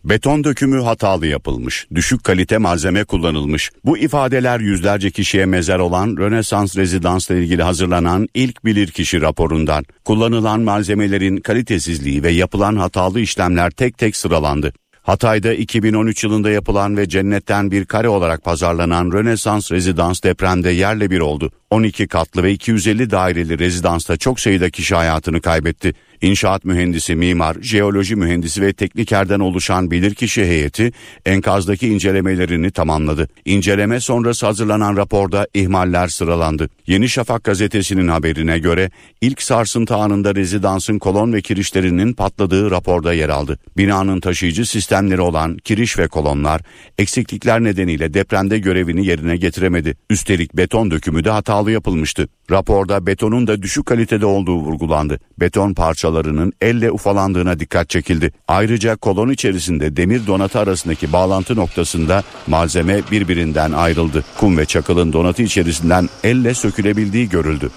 Beton 0.05 0.43
dökümü 0.43 0.81
hatalı 0.81 1.27
yapılmış, 1.27 1.87
düşük 1.95 2.23
kalite 2.23 2.57
malzeme 2.57 3.03
kullanılmış. 3.03 3.71
Bu 3.85 3.97
ifadeler 3.97 4.59
yüzlerce 4.59 5.11
kişiye 5.11 5.45
mezar 5.45 5.79
olan 5.79 6.17
Rönesans 6.17 6.77
rezidansla 6.77 7.35
ilgili 7.35 7.63
hazırlanan 7.63 8.27
ilk 8.33 8.65
bilirkişi 8.65 9.21
raporundan. 9.21 9.85
Kullanılan 10.05 10.61
malzemelerin 10.61 11.37
kalitesizliği 11.37 12.23
ve 12.23 12.31
yapılan 12.31 12.75
hatalı 12.75 13.19
işlemler 13.19 13.71
tek 13.71 13.97
tek 13.97 14.15
sıralandı. 14.15 14.73
Hatay'da 15.03 15.53
2013 15.53 16.23
yılında 16.23 16.49
yapılan 16.49 16.97
ve 16.97 17.09
cennetten 17.09 17.71
bir 17.71 17.85
kare 17.85 18.09
olarak 18.09 18.43
pazarlanan 18.43 19.11
Rönesans 19.11 19.71
rezidans 19.71 20.23
depremde 20.23 20.69
yerle 20.69 21.11
bir 21.11 21.19
oldu. 21.19 21.51
12 21.69 22.07
katlı 22.07 22.43
ve 22.43 22.51
250 22.51 23.11
daireli 23.11 23.59
rezidansta 23.59 24.17
çok 24.17 24.39
sayıda 24.39 24.69
kişi 24.69 24.95
hayatını 24.95 25.41
kaybetti. 25.41 25.93
İnşaat 26.23 26.65
mühendisi, 26.65 27.15
mimar, 27.15 27.57
jeoloji 27.61 28.15
mühendisi 28.15 28.61
ve 28.61 28.73
teknikerden 28.73 29.39
oluşan 29.39 29.91
bilirkişi 29.91 30.45
heyeti 30.45 30.91
enkazdaki 31.25 31.87
incelemelerini 31.87 32.71
tamamladı. 32.71 33.27
İnceleme 33.45 33.99
sonrası 33.99 34.45
hazırlanan 34.45 34.97
raporda 34.97 35.47
ihmaller 35.53 36.07
sıralandı. 36.07 36.69
Yeni 36.87 37.09
Şafak 37.09 37.43
gazetesinin 37.43 38.07
haberine 38.07 38.59
göre 38.59 38.91
ilk 39.21 39.41
sarsıntı 39.41 39.95
anında 39.95 40.35
rezidansın 40.35 40.99
kolon 40.99 41.33
ve 41.33 41.41
kirişlerinin 41.41 42.13
patladığı 42.13 42.71
raporda 42.71 43.13
yer 43.13 43.29
aldı. 43.29 43.59
Binanın 43.77 44.19
taşıyıcı 44.19 44.65
sistemleri 44.65 45.21
olan 45.21 45.57
kiriş 45.57 45.97
ve 45.97 46.07
kolonlar 46.07 46.61
eksiklikler 46.97 47.63
nedeniyle 47.63 48.13
depremde 48.13 48.59
görevini 48.59 49.05
yerine 49.05 49.37
getiremedi. 49.37 49.97
Üstelik 50.09 50.57
beton 50.57 50.91
dökümü 50.91 51.23
de 51.23 51.29
hatalı 51.29 51.71
yapılmıştı. 51.71 52.27
Raporda 52.51 53.05
betonun 53.05 53.47
da 53.47 53.61
düşük 53.61 53.85
kalitede 53.85 54.25
olduğu 54.25 54.55
vurgulandı. 54.55 55.19
Beton 55.39 55.73
parçalarının 56.13 56.53
elle 56.61 56.91
ufalandığına 56.91 57.59
dikkat 57.59 57.89
çekildi. 57.89 58.31
Ayrıca 58.47 58.95
kolon 58.95 59.29
içerisinde 59.29 59.97
demir 59.97 60.27
donatı 60.27 60.59
arasındaki 60.59 61.13
bağlantı 61.13 61.55
noktasında 61.55 62.23
malzeme 62.47 63.01
birbirinden 63.11 63.71
ayrıldı. 63.71 64.23
Kum 64.39 64.57
ve 64.57 64.65
çakılın 64.65 65.13
donatı 65.13 65.43
içerisinden 65.43 66.09
elle 66.23 66.53
sökülebildiği 66.53 67.29
görüldü. 67.29 67.69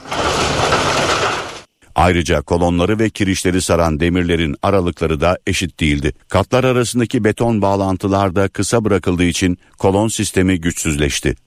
Ayrıca 1.94 2.42
kolonları 2.42 2.98
ve 2.98 3.10
kirişleri 3.10 3.60
saran 3.60 4.00
demirlerin 4.00 4.56
aralıkları 4.62 5.20
da 5.20 5.38
eşit 5.46 5.80
değildi. 5.80 6.12
Katlar 6.28 6.64
arasındaki 6.64 7.24
beton 7.24 7.62
bağlantılar 7.62 8.34
da 8.34 8.48
kısa 8.48 8.84
bırakıldığı 8.84 9.24
için 9.24 9.58
kolon 9.78 10.08
sistemi 10.08 10.60
güçsüzleşti. 10.60 11.45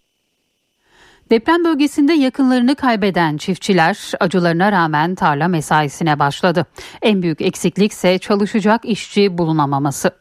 Deprem 1.29 1.65
bölgesinde 1.65 2.13
yakınlarını 2.13 2.75
kaybeden 2.75 3.37
çiftçiler 3.37 4.11
acılarına 4.19 4.71
rağmen 4.71 5.15
tarla 5.15 5.47
mesaisine 5.47 6.19
başladı. 6.19 6.65
En 7.01 7.21
büyük 7.21 7.41
eksiklik 7.41 7.91
ise 7.91 8.17
çalışacak 8.17 8.85
işçi 8.85 9.37
bulunamaması. 9.37 10.11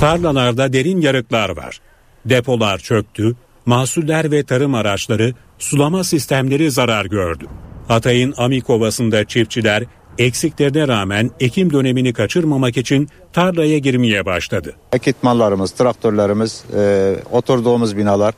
Tarlalarda 0.00 0.72
derin 0.72 1.00
yarıklar 1.00 1.56
var. 1.56 1.80
Depolar 2.24 2.78
çöktü, 2.78 3.36
mahsuller 3.66 4.30
ve 4.30 4.42
tarım 4.42 4.74
araçları, 4.74 5.34
sulama 5.58 6.04
sistemleri 6.04 6.70
zarar 6.70 7.04
gördü. 7.04 7.46
Hatay'ın 7.88 8.34
Amik 8.36 8.70
Ovası'nda 8.70 9.24
çiftçiler 9.24 9.84
eksiklerine 10.18 10.88
rağmen 10.88 11.30
ekim 11.40 11.72
dönemini 11.72 12.12
kaçırmamak 12.12 12.76
için 12.76 13.08
tarlaya 13.32 13.78
girmeye 13.78 14.26
başladı. 14.26 14.74
Ekipmanlarımız, 14.92 15.70
traktörlerimiz, 15.70 16.64
e, 16.76 17.14
oturduğumuz 17.32 17.96
binalar 17.96 18.34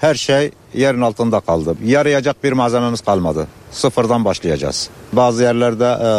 her 0.00 0.14
şey 0.14 0.50
yerin 0.74 1.00
altında 1.00 1.40
kaldı. 1.40 1.76
Yarayacak 1.84 2.44
bir 2.44 2.52
malzememiz 2.52 3.00
kalmadı. 3.00 3.46
Sıfırdan 3.70 4.24
başlayacağız. 4.24 4.90
Bazı 5.12 5.42
yerlerde 5.42 5.84
e, 5.84 6.10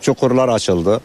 çukurlar 0.00 0.48
açıldı. 0.48 1.00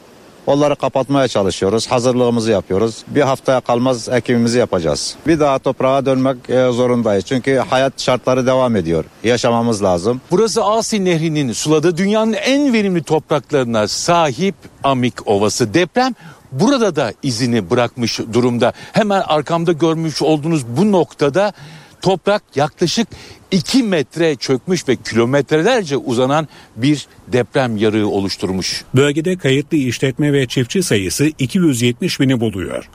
Onları 0.48 0.76
kapatmaya 0.76 1.28
çalışıyoruz. 1.28 1.88
Hazırlığımızı 1.88 2.52
yapıyoruz. 2.52 3.04
Bir 3.08 3.22
haftaya 3.22 3.62
kalmaz 3.62 4.10
ekimimizi 4.10 4.60
yapacağız. 4.60 5.16
Bir 5.28 5.39
daha 5.39 5.60
toprağa 5.60 6.06
dönmek 6.06 6.50
e, 6.50 6.72
zorundayız. 6.72 7.26
Çünkü 7.26 7.58
hayat 7.70 8.02
şartları 8.02 8.48
devam 8.48 8.76
ediyor. 8.76 9.06
Yaşamamız 9.24 9.84
lazım. 9.84 10.22
Burası 10.32 10.64
Asi 10.64 11.06
Nehri'nin 11.06 11.52
suladığı 11.52 11.98
dünyanın 11.98 12.34
en 12.34 12.74
verimli 12.74 13.04
topraklarına 13.04 13.88
sahip 13.88 14.56
Amik 14.84 15.28
Ovası. 15.28 15.74
Deprem 15.74 16.16
burada 16.52 16.95
da 16.95 17.14
izini 17.24 17.70
bırakmış 17.70 18.20
durumda. 18.34 18.74
Hemen 18.93 19.22
arkamda 19.22 19.72
görmüş 19.72 20.22
olduğunuz 20.22 20.68
bu 20.68 20.91
noktada 20.91 21.54
toprak 22.02 22.43
yaklaşık 22.56 23.08
2 23.52 23.84
metre 23.84 24.36
çökmüş 24.36 24.88
ve 24.88 24.95
kilometrelerce 24.95 25.98
uzanan 25.98 26.48
bir 26.76 27.08
deprem 27.28 27.78
yarığı 27.78 28.08
oluşturmuş. 28.08 28.84
Bölgede 28.95 29.38
kayıtlı 29.38 29.78
işletme 29.78 30.34
ve 30.34 30.48
çiftçi 30.48 30.84
sayısı 30.84 31.32
270 31.39 32.20
bini 32.20 32.39
buluyor. 32.39 32.89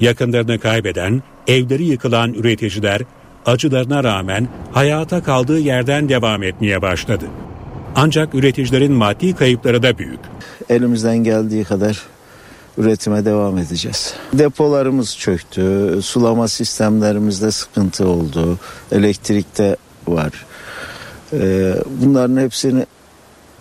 Yakınlarını 0.00 0.58
kaybeden, 0.58 1.22
evleri 1.46 1.84
yıkılan 1.84 2.34
üreticiler 2.34 3.02
acılarına 3.46 4.04
rağmen 4.04 4.48
hayata 4.72 5.22
kaldığı 5.22 5.58
yerden 5.58 6.08
devam 6.08 6.42
etmeye 6.42 6.82
başladı. 6.82 7.24
Ancak 7.96 8.34
üreticilerin 8.34 8.92
maddi 8.92 9.34
kayıpları 9.34 9.82
da 9.82 9.98
büyük. 9.98 10.20
Elimizden 10.68 11.18
geldiği 11.18 11.64
kadar 11.64 12.02
üretime 12.80 13.24
devam 13.24 13.58
edeceğiz. 13.58 14.14
Depolarımız 14.32 15.16
çöktü, 15.16 15.98
sulama 16.02 16.48
sistemlerimizde 16.48 17.50
sıkıntı 17.50 18.08
oldu, 18.08 18.58
elektrikte 18.92 19.76
var. 20.08 20.46
Ee, 21.32 21.74
bunların 21.86 22.36
hepsini 22.36 22.86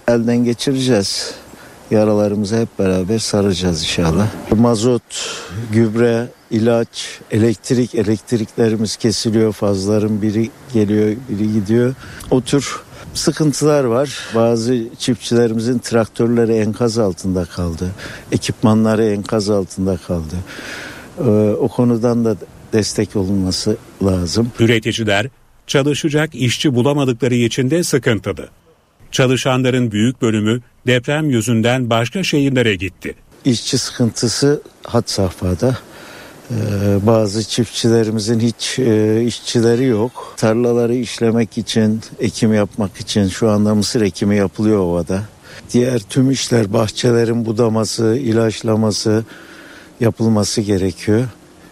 elden 0.08 0.38
geçireceğiz. 0.38 1.34
Yaralarımızı 1.92 2.58
hep 2.62 2.80
beraber 2.80 3.20
saracağız 3.20 3.82
inşallah. 3.82 4.28
Mazot, 4.58 5.02
gübre, 5.72 6.28
ilaç, 6.52 7.20
elektrik, 7.32 7.96
elektriklerimiz 7.96 8.96
kesiliyor. 8.96 9.54
Fazların 9.54 10.22
biri 10.22 10.50
geliyor, 10.74 11.16
biri 11.30 11.54
gidiyor. 11.54 11.94
O 12.32 12.42
tür 12.42 12.82
sıkıntılar 13.20 13.84
var. 13.84 14.20
Bazı 14.36 14.84
çiftçilerimizin 15.00 15.80
traktörleri 15.80 16.54
enkaz 16.54 16.98
altında 16.98 17.46
kaldı. 17.46 17.92
Ekipmanları 18.32 19.06
enkaz 19.06 19.50
altında 19.50 19.98
kaldı. 19.98 20.36
Ee, 21.20 21.24
o 21.60 21.68
konudan 21.68 22.26
da 22.26 22.36
destek 22.74 23.16
olunması 23.16 23.78
lazım. 24.04 24.52
Üreticiler 24.60 25.28
çalışacak 25.68 26.36
işçi 26.36 26.76
bulamadıkları 26.76 27.36
için 27.36 27.72
de 27.72 27.84
sıkıntılı. 27.84 28.48
Çalışanların 29.12 29.92
büyük 29.92 30.22
bölümü 30.22 30.62
deprem 30.88 31.30
yüzünden 31.30 31.90
başka 31.90 32.24
şehirlere 32.24 32.76
gitti. 32.76 33.16
İşçi 33.46 33.78
sıkıntısı 33.78 34.62
had 34.84 35.04
safhada. 35.06 35.78
Ee, 36.52 36.56
bazı 37.08 37.44
çiftçilerimizin 37.44 38.40
hiç 38.40 38.80
e, 38.80 39.24
işçileri 39.24 39.86
yok. 39.86 40.34
Tarlaları 40.38 40.96
işlemek 40.96 41.58
için, 41.58 42.02
ekim 42.20 42.54
yapmak 42.54 42.98
için 42.98 43.28
şu 43.28 43.50
anda 43.50 43.76
mısır 43.76 44.02
ekimi 44.02 44.36
yapılıyor 44.36 44.80
ovada. 44.80 45.22
Diğer 45.74 46.00
tüm 46.00 46.32
işler 46.32 46.74
bahçelerin 46.74 47.46
budaması, 47.46 48.18
ilaçlaması 48.18 49.24
yapılması 50.00 50.62
gerekiyor. 50.62 51.28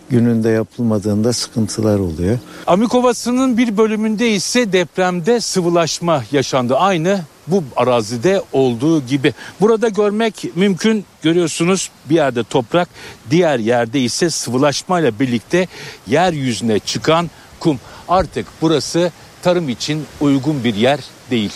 Gününde 0.10 0.49
yapılmadığında 0.49 1.34
sıkıntılar 1.34 1.99
oluyor. 1.99 2.39
Amikovası'nın 2.68 3.58
bir 3.58 3.78
bölümünde 3.78 4.30
ise 4.30 4.74
depremde 4.74 5.41
sıvılaşma 5.41 6.24
yaşandı. 6.32 6.76
Aynı 6.76 7.22
bu 7.47 7.64
arazide 7.76 8.43
olduğu 8.53 9.01
gibi. 9.01 9.34
Burada 9.62 9.89
görmek 9.89 10.55
mümkün 10.55 11.05
görüyorsunuz 11.22 11.89
bir 12.10 12.16
yerde 12.16 12.43
toprak 12.43 12.89
diğer 13.30 13.60
yerde 13.60 13.99
ise 13.99 14.30
sıvılaşmayla 14.30 15.20
birlikte 15.20 15.68
yeryüzüne 16.08 16.80
çıkan 16.80 17.30
kum. 17.60 17.80
Artık 18.10 18.47
burası 18.62 19.12
tarım 19.41 19.70
için 19.70 20.05
uygun 20.22 20.64
bir 20.64 20.76
yer 20.76 20.99
değil. 21.32 21.53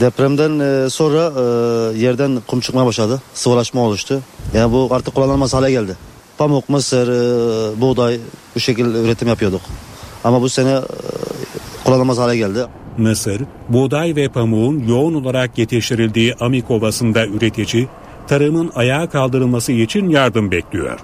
Depremden 0.00 0.58
e, 0.58 0.90
sonra 0.90 1.32
e, 1.36 1.42
yerden 1.98 2.38
kum 2.46 2.60
çıkmaya 2.60 2.86
başladı. 2.86 3.22
Sıvılaşma 3.34 3.80
oluştu. 3.80 4.22
Yani 4.54 4.72
bu 4.72 4.88
artık 4.90 5.14
kullanılmaz 5.14 5.54
hale 5.54 5.70
geldi. 5.70 5.96
Pamuk, 6.42 6.68
mısır, 6.68 7.08
e, 7.08 7.80
buğday 7.80 8.18
bu 8.54 8.60
şekilde 8.60 9.02
üretim 9.02 9.28
yapıyorduk. 9.28 9.60
Ama 10.24 10.42
bu 10.42 10.48
sene 10.48 10.78
kullanılmaz 11.84 12.18
hale 12.18 12.36
geldi. 12.36 12.58
Mısır, 12.98 13.42
buğday 13.68 14.16
ve 14.16 14.28
pamuğun 14.28 14.78
yoğun 14.88 15.14
olarak 15.14 15.58
yetiştirildiği 15.58 16.34
Amik 16.40 16.70
Ovası'nda 16.70 17.26
üretici 17.26 17.88
tarımın 18.28 18.70
ayağa 18.74 19.08
kaldırılması 19.08 19.72
için 19.72 20.08
yardım 20.08 20.50
bekliyor. 20.50 20.98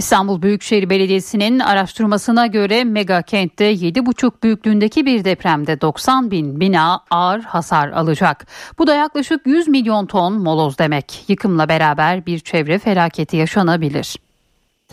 İstanbul 0.00 0.42
Büyükşehir 0.42 0.90
Belediyesi'nin 0.90 1.58
araştırmasına 1.58 2.46
göre 2.46 2.84
mega 2.84 3.22
kentte 3.22 3.72
7,5 3.72 4.32
büyüklüğündeki 4.42 5.06
bir 5.06 5.24
depremde 5.24 5.80
90 5.80 6.30
bin 6.30 6.60
bina 6.60 7.00
ağır 7.10 7.40
hasar 7.40 7.88
alacak. 7.88 8.46
Bu 8.78 8.86
da 8.86 8.94
yaklaşık 8.94 9.46
100 9.46 9.68
milyon 9.68 10.06
ton 10.06 10.32
moloz 10.32 10.78
demek. 10.78 11.24
Yıkımla 11.28 11.68
beraber 11.68 12.26
bir 12.26 12.38
çevre 12.38 12.78
felaketi 12.78 13.36
yaşanabilir. 13.36 14.16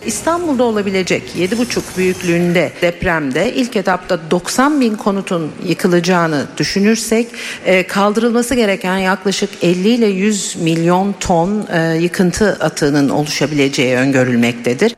İstanbul'da 0.06 0.64
olabilecek 0.64 1.24
7,5 1.38 1.98
büyüklüğünde 1.98 2.72
depremde 2.82 3.54
ilk 3.54 3.76
etapta 3.76 4.32
90 4.32 4.82
bin 4.82 4.96
konutun 4.96 5.52
yıkılacağını 5.68 6.46
düşünürsek 6.58 7.28
e, 7.66 7.88
kaldırılması 7.88 8.56
gereken 8.56 8.98
yaklaşık 8.98 9.50
50 9.64 9.90
ile 9.90 10.06
100 10.06 10.56
milyon 10.56 11.16
ton 11.20 11.68
e, 11.74 11.98
yıkıntı 12.02 12.58
atığının 12.62 13.10
oluşabileceği 13.10 13.96
öngörülmektedir. 13.96 14.96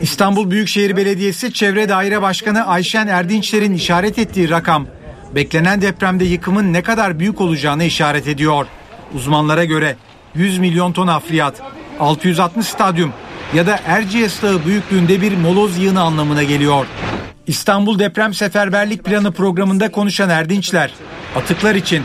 İstanbul 0.00 0.50
Büyükşehir 0.50 0.96
Belediyesi 0.96 1.52
Çevre 1.52 1.88
Daire 1.88 2.22
Başkanı 2.22 2.66
Ayşen 2.66 3.06
Erdinçler'in 3.06 3.72
işaret 3.72 4.18
ettiği 4.18 4.50
rakam 4.50 4.86
beklenen 5.34 5.82
depremde 5.82 6.24
yıkımın 6.24 6.72
ne 6.72 6.82
kadar 6.82 7.18
büyük 7.18 7.40
olacağını 7.40 7.84
işaret 7.84 8.28
ediyor. 8.28 8.66
Uzmanlara 9.14 9.64
göre 9.64 9.96
100 10.34 10.58
milyon 10.58 10.92
ton 10.92 11.06
afriyat, 11.06 11.54
660 12.00 12.66
stadyum 12.66 13.12
ya 13.54 13.66
da 13.66 13.80
Erciyes 13.86 14.42
Dağı 14.42 14.64
büyüklüğünde 14.64 15.20
bir 15.20 15.36
moloz 15.36 15.78
yığını 15.78 16.00
anlamına 16.00 16.42
geliyor. 16.42 16.86
İstanbul 17.46 17.98
Deprem 17.98 18.34
Seferberlik 18.34 19.04
Planı 19.04 19.32
programında 19.32 19.90
konuşan 19.90 20.30
Erdinçler, 20.30 20.90
atıklar 21.36 21.74
için 21.74 22.02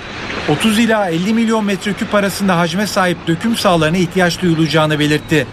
30 0.49 0.79
ila 0.79 1.09
50 1.09 1.33
milyon 1.33 1.65
metreküp 1.65 2.15
arasında 2.15 2.57
hacme 2.57 2.87
sahip 2.87 3.17
döküm 3.27 3.55
sahalarına 3.55 3.97
ihtiyaç 3.97 4.41
duyulacağını 4.41 4.99
belirtti. 4.99 5.47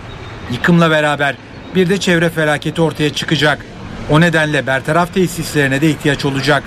Yıkımla 0.53 0.91
beraber 0.91 1.37
bir 1.75 1.89
de 1.89 2.01
çevre 2.01 2.31
felaketi 2.31 2.83
ortaya 2.83 3.15
çıkacak. 3.15 3.65
O 4.11 4.21
nedenle 4.21 4.67
bertaraf 4.67 5.15
tesislerine 5.15 5.81
de 5.81 5.91
ihtiyaç 5.91 6.25
olacak. 6.25 6.63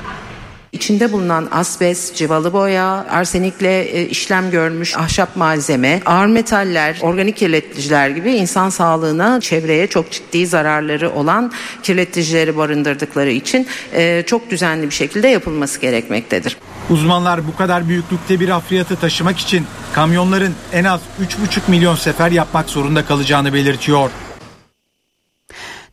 İçinde 0.72 1.12
bulunan 1.12 1.48
asbest, 1.52 2.16
civalı 2.16 2.54
boya, 2.54 3.06
arsenikle 3.10 3.82
e, 3.82 4.08
işlem 4.08 4.52
görmüş 4.52 4.98
ahşap 4.98 5.36
malzeme, 5.36 6.02
ağır 6.06 6.26
metaller, 6.26 6.98
organik 7.02 7.38
kirleticiler 7.38 8.10
gibi 8.10 8.32
insan 8.32 8.70
sağlığına, 8.70 9.42
çevreye 9.42 9.88
çok 9.88 10.12
ciddi 10.12 10.48
zararları 10.48 11.12
olan 11.12 11.52
kirleticileri 11.84 12.58
barındırdıkları 12.58 13.32
için 13.32 13.68
e, 13.94 14.24
çok 14.28 14.50
düzenli 14.50 14.86
bir 14.86 14.96
şekilde 14.96 15.28
yapılması 15.28 15.82
gerekmektedir. 15.82 16.58
Uzmanlar 16.90 17.48
bu 17.48 17.56
kadar 17.56 17.88
büyüklükte 17.88 18.40
bir 18.40 18.50
afriyatı 18.50 18.96
taşımak 18.96 19.40
için 19.40 19.66
kamyonların 19.94 20.54
en 20.74 20.84
az 20.84 21.02
3,5 21.22 21.60
milyon 21.68 21.96
sefer 21.96 22.32
yapmak 22.32 22.70
zorunda 22.70 23.06
kalacağını 23.06 23.54
belirtiyor. 23.54 24.12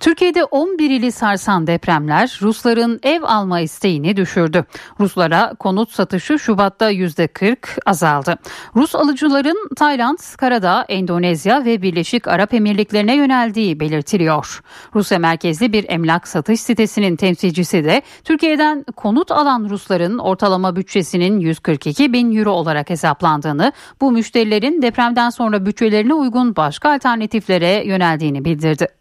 Türkiye'de 0.00 0.44
11 0.44 0.90
ili 0.90 1.12
sarsan 1.12 1.66
depremler 1.66 2.38
Rusların 2.42 3.00
ev 3.02 3.22
alma 3.22 3.60
isteğini 3.60 4.16
düşürdü. 4.16 4.64
Ruslara 5.00 5.54
konut 5.58 5.90
satışı 5.90 6.38
Şubat'ta 6.38 6.92
%40 6.92 7.56
azaldı. 7.86 8.38
Rus 8.76 8.94
alıcıların 8.94 9.68
Tayland, 9.76 10.18
Karadağ, 10.36 10.84
Endonezya 10.88 11.64
ve 11.64 11.82
Birleşik 11.82 12.28
Arap 12.28 12.54
Emirlikleri'ne 12.54 13.16
yöneldiği 13.16 13.80
belirtiliyor. 13.80 14.60
Rusya 14.94 15.18
merkezli 15.18 15.72
bir 15.72 15.84
emlak 15.88 16.28
satış 16.28 16.60
sitesinin 16.60 17.16
temsilcisi 17.16 17.84
de 17.84 18.02
Türkiye'den 18.24 18.84
konut 18.96 19.30
alan 19.32 19.68
Rusların 19.70 20.18
ortalama 20.18 20.76
bütçesinin 20.76 21.40
142 21.40 22.12
bin 22.12 22.36
euro 22.36 22.50
olarak 22.50 22.90
hesaplandığını, 22.90 23.72
bu 24.00 24.12
müşterilerin 24.12 24.82
depremden 24.82 25.30
sonra 25.30 25.66
bütçelerine 25.66 26.14
uygun 26.14 26.56
başka 26.56 26.92
alternatiflere 26.92 27.84
yöneldiğini 27.86 28.44
bildirdi. 28.44 28.97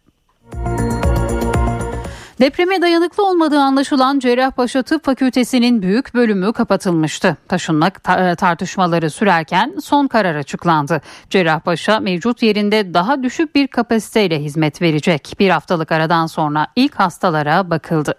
Depreme 2.40 2.82
dayanıklı 2.82 3.28
olmadığı 3.28 3.58
anlaşılan 3.58 4.18
Cerrahpaşa 4.18 4.82
Tıp 4.82 5.04
Fakültesi'nin 5.04 5.82
büyük 5.82 6.14
bölümü 6.14 6.52
kapatılmıştı. 6.52 7.36
Taşınma 7.48 7.90
tartışmaları 8.36 9.10
sürerken 9.10 9.74
son 9.82 10.06
karar 10.06 10.34
açıklandı. 10.34 11.00
Cerrahpaşa 11.30 12.00
mevcut 12.00 12.42
yerinde 12.42 12.94
daha 12.94 13.22
düşük 13.22 13.54
bir 13.54 13.66
kapasiteyle 13.66 14.40
hizmet 14.40 14.82
verecek. 14.82 15.34
Bir 15.38 15.50
haftalık 15.50 15.92
aradan 15.92 16.26
sonra 16.26 16.66
ilk 16.76 16.94
hastalara 16.94 17.70
bakıldı. 17.70 18.14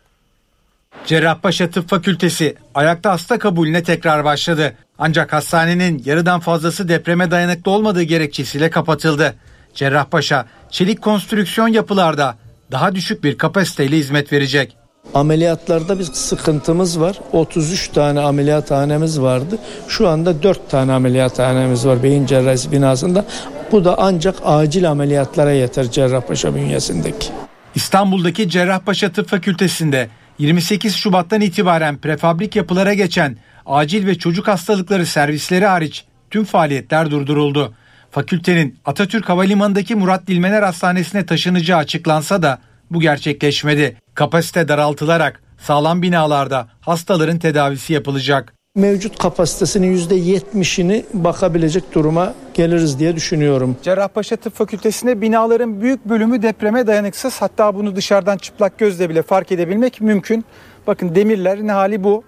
Cerrahpaşa 1.06 1.70
Tıp 1.70 1.90
Fakültesi 1.90 2.56
ayakta 2.76 3.12
hasta 3.12 3.40
kabulüne 3.40 3.84
tekrar 3.84 4.24
başladı. 4.24 4.76
Ancak 4.98 5.34
hastanenin 5.34 6.02
yarıdan 6.06 6.40
fazlası 6.40 6.88
depreme 6.88 7.32
dayanıklı 7.32 7.72
olmadığı 7.72 8.04
gerekçesiyle 8.04 8.70
kapatıldı. 8.70 9.36
Cerrahpaşa 9.74 10.46
çelik 10.70 11.02
konstrüksiyon 11.02 11.68
yapılarda 11.68 12.36
daha 12.72 12.96
düşük 12.96 13.24
bir 13.24 13.38
kapasiteyle 13.38 13.98
hizmet 13.98 14.34
verecek. 14.34 14.76
Ameliyatlarda 15.14 16.00
bir 16.00 16.04
sıkıntımız 16.04 17.00
var. 17.00 17.20
33 17.32 17.88
tane 17.88 18.20
ameliyathanemiz 18.20 19.22
vardı. 19.22 19.58
Şu 19.88 20.08
anda 20.08 20.44
4 20.44 20.70
tane 20.70 20.92
ameliyathanemiz 20.92 21.86
var 21.88 22.04
beyin 22.04 22.26
cerrahisi 22.26 22.72
binasında. 22.72 23.26
Bu 23.72 23.86
da 23.86 23.96
ancak 23.98 24.36
acil 24.44 24.90
ameliyatlara 24.90 25.52
yeter 25.52 25.92
Cerrahpaşa 25.92 26.56
bünyesindeki. 26.56 27.28
İstanbul'daki 27.76 28.50
Cerrahpaşa 28.50 29.12
Tıp 29.12 29.28
Fakültesi'nde 29.30 30.10
28 30.40 30.96
Şubat'tan 30.96 31.42
itibaren 31.42 31.98
prefabrik 31.98 32.56
yapılara 32.56 32.94
geçen 32.94 33.38
acil 33.66 34.08
ve 34.08 34.16
çocuk 34.16 34.48
hastalıkları 34.48 35.06
servisleri 35.06 35.66
hariç 35.66 36.06
tüm 36.32 36.44
faaliyetler 36.44 37.12
durduruldu. 37.12 37.74
Fakültenin 38.12 38.76
Atatürk 38.86 39.30
Havalimanı'ndaki 39.30 39.96
Murat 39.96 40.28
Dilmener 40.28 40.64
Hastanesi'ne 40.64 41.26
taşınacağı 41.26 41.78
açıklansa 41.78 42.42
da 42.42 42.60
bu 42.92 43.00
gerçekleşmedi. 43.00 43.98
Kapasite 44.14 44.68
daraltılarak 44.68 45.44
sağlam 45.58 46.02
binalarda 46.02 46.68
hastaların 46.82 47.40
tedavisi 47.40 47.94
yapılacak. 47.94 48.54
Mevcut 48.76 49.18
kapasitesinin 49.18 49.98
%70'ini 49.98 51.04
bakabilecek 51.14 51.94
duruma 51.94 52.34
geliriz 52.54 53.00
diye 53.00 53.16
düşünüyorum. 53.16 53.78
Cerrahpaşa 53.84 54.36
Tıp 54.36 54.56
Fakültesi'nde 54.56 55.22
binaların 55.22 55.82
büyük 55.82 56.06
bölümü 56.06 56.42
depreme 56.42 56.88
dayanıksız. 56.88 57.42
Hatta 57.42 57.76
bunu 57.76 57.96
dışarıdan 57.96 58.38
çıplak 58.38 58.78
gözle 58.78 59.10
bile 59.10 59.22
fark 59.22 59.52
edebilmek 59.52 60.02
mümkün. 60.02 60.46
Bakın 60.88 61.16
demirlerin 61.16 61.68
hali 61.68 62.04
bu. 62.04 62.24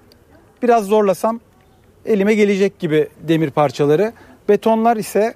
Biraz 0.63 0.85
zorlasam 0.85 1.39
elime 2.05 2.35
gelecek 2.35 2.79
gibi 2.79 3.09
demir 3.27 3.49
parçaları. 3.49 4.13
Betonlar 4.49 4.97
ise 4.97 5.33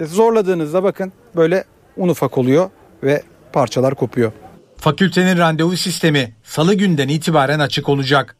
işte 0.00 0.14
zorladığınızda 0.14 0.82
bakın 0.82 1.12
böyle 1.36 1.64
un 1.96 2.08
ufak 2.08 2.38
oluyor 2.38 2.70
ve 3.02 3.22
parçalar 3.52 3.94
kopuyor. 3.94 4.32
Fakültenin 4.76 5.38
randevu 5.38 5.76
sistemi 5.76 6.34
salı 6.42 6.74
günden 6.74 7.08
itibaren 7.08 7.58
açık 7.58 7.88
olacak. 7.88 8.36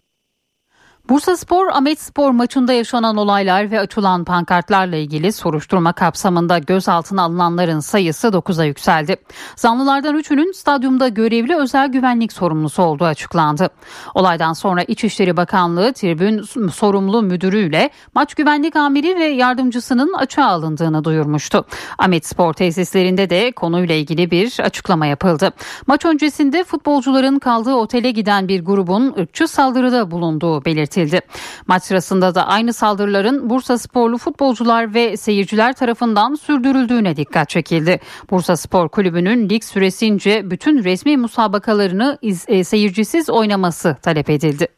Bursa 1.11 1.37
Spor 1.37 1.67
Ahmet 1.67 2.01
Spor 2.01 2.31
maçında 2.31 2.73
yaşanan 2.73 3.17
olaylar 3.17 3.71
ve 3.71 3.81
açılan 3.81 4.25
pankartlarla 4.25 4.97
ilgili 4.97 5.33
soruşturma 5.33 5.93
kapsamında 5.93 6.59
gözaltına 6.59 7.23
alınanların 7.23 7.81
sayısı 7.81 8.29
9'a 8.29 8.65
yükseldi. 8.65 9.17
Zanlılardan 9.57 10.19
3'ünün 10.19 10.53
stadyumda 10.53 11.09
görevli 11.09 11.57
özel 11.57 11.89
güvenlik 11.89 12.33
sorumlusu 12.33 12.83
olduğu 12.83 13.05
açıklandı. 13.05 13.71
Olaydan 14.15 14.53
sonra 14.53 14.83
İçişleri 14.83 15.37
Bakanlığı 15.37 15.93
tribün 15.93 16.43
sorumlu 16.73 17.23
müdürüyle 17.23 17.91
maç 18.15 18.35
güvenlik 18.35 18.77
amiri 18.77 19.17
ve 19.17 19.25
yardımcısının 19.25 20.13
açığa 20.13 20.47
alındığını 20.47 21.05
duyurmuştu. 21.05 21.65
Ahmet 21.99 22.27
Spor 22.27 22.53
tesislerinde 22.53 23.31
de 23.31 23.53
konuyla 23.53 23.95
ilgili 23.95 24.31
bir 24.31 24.61
açıklama 24.61 25.07
yapıldı. 25.07 25.53
Maç 25.87 26.05
öncesinde 26.05 26.65
futbolcuların 26.65 27.39
kaldığı 27.39 27.75
otele 27.75 28.11
giden 28.11 28.49
bir 28.49 28.65
grubun 28.65 29.15
ırkçı 29.19 29.49
saldırıda 29.49 30.11
bulunduğu 30.11 30.65
belirtildi 30.65 30.99
belirtildi. 31.01 31.20
Maç 31.66 31.82
sırasında 31.82 32.34
da 32.34 32.46
aynı 32.46 32.72
saldırıların 32.72 33.51
Bursa 33.51 33.78
sporlu 33.78 34.18
futbolcular 34.18 34.94
ve 34.94 35.16
seyirciler 35.16 35.72
tarafından 35.72 36.34
sürdürüldüğüne 36.34 37.16
dikkat 37.16 37.48
çekildi. 37.48 38.01
Bursa 38.30 38.57
Spor 38.57 38.88
Kulübü'nün 38.88 39.48
lig 39.48 39.64
süresince 39.64 40.51
bütün 40.51 40.84
resmi 40.84 41.16
musabakalarını 41.16 42.18
e, 42.48 42.64
seyircisiz 42.64 43.30
oynaması 43.30 43.96
talep 44.03 44.30
edildi. 44.30 44.68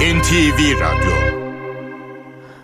NTV 0.00 0.80
Radyo 0.80 1.29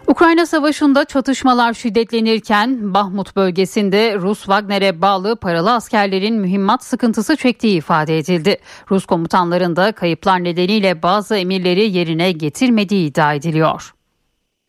Ukrayna 0.09 0.47
Savaşı'nda 0.47 1.05
çatışmalar 1.05 1.75
şiddetlenirken 1.75 2.95
Bahmut 2.95 3.37
bölgesinde 3.37 4.15
Rus 4.15 4.39
Wagner'e 4.39 5.03
bağlı 5.03 5.37
paralı 5.37 5.73
askerlerin 5.75 6.35
mühimmat 6.35 6.85
sıkıntısı 6.85 7.37
çektiği 7.37 7.79
ifade 7.79 8.19
edildi. 8.19 8.57
Rus 8.91 9.07
komutanların 9.07 9.77
da 9.77 9.93
kayıplar 9.93 10.45
nedeniyle 10.45 11.03
bazı 11.03 11.37
emirleri 11.37 11.91
yerine 11.91 12.33
getirmediği 12.33 13.09
iddia 13.09 13.35
ediliyor. 13.35 13.95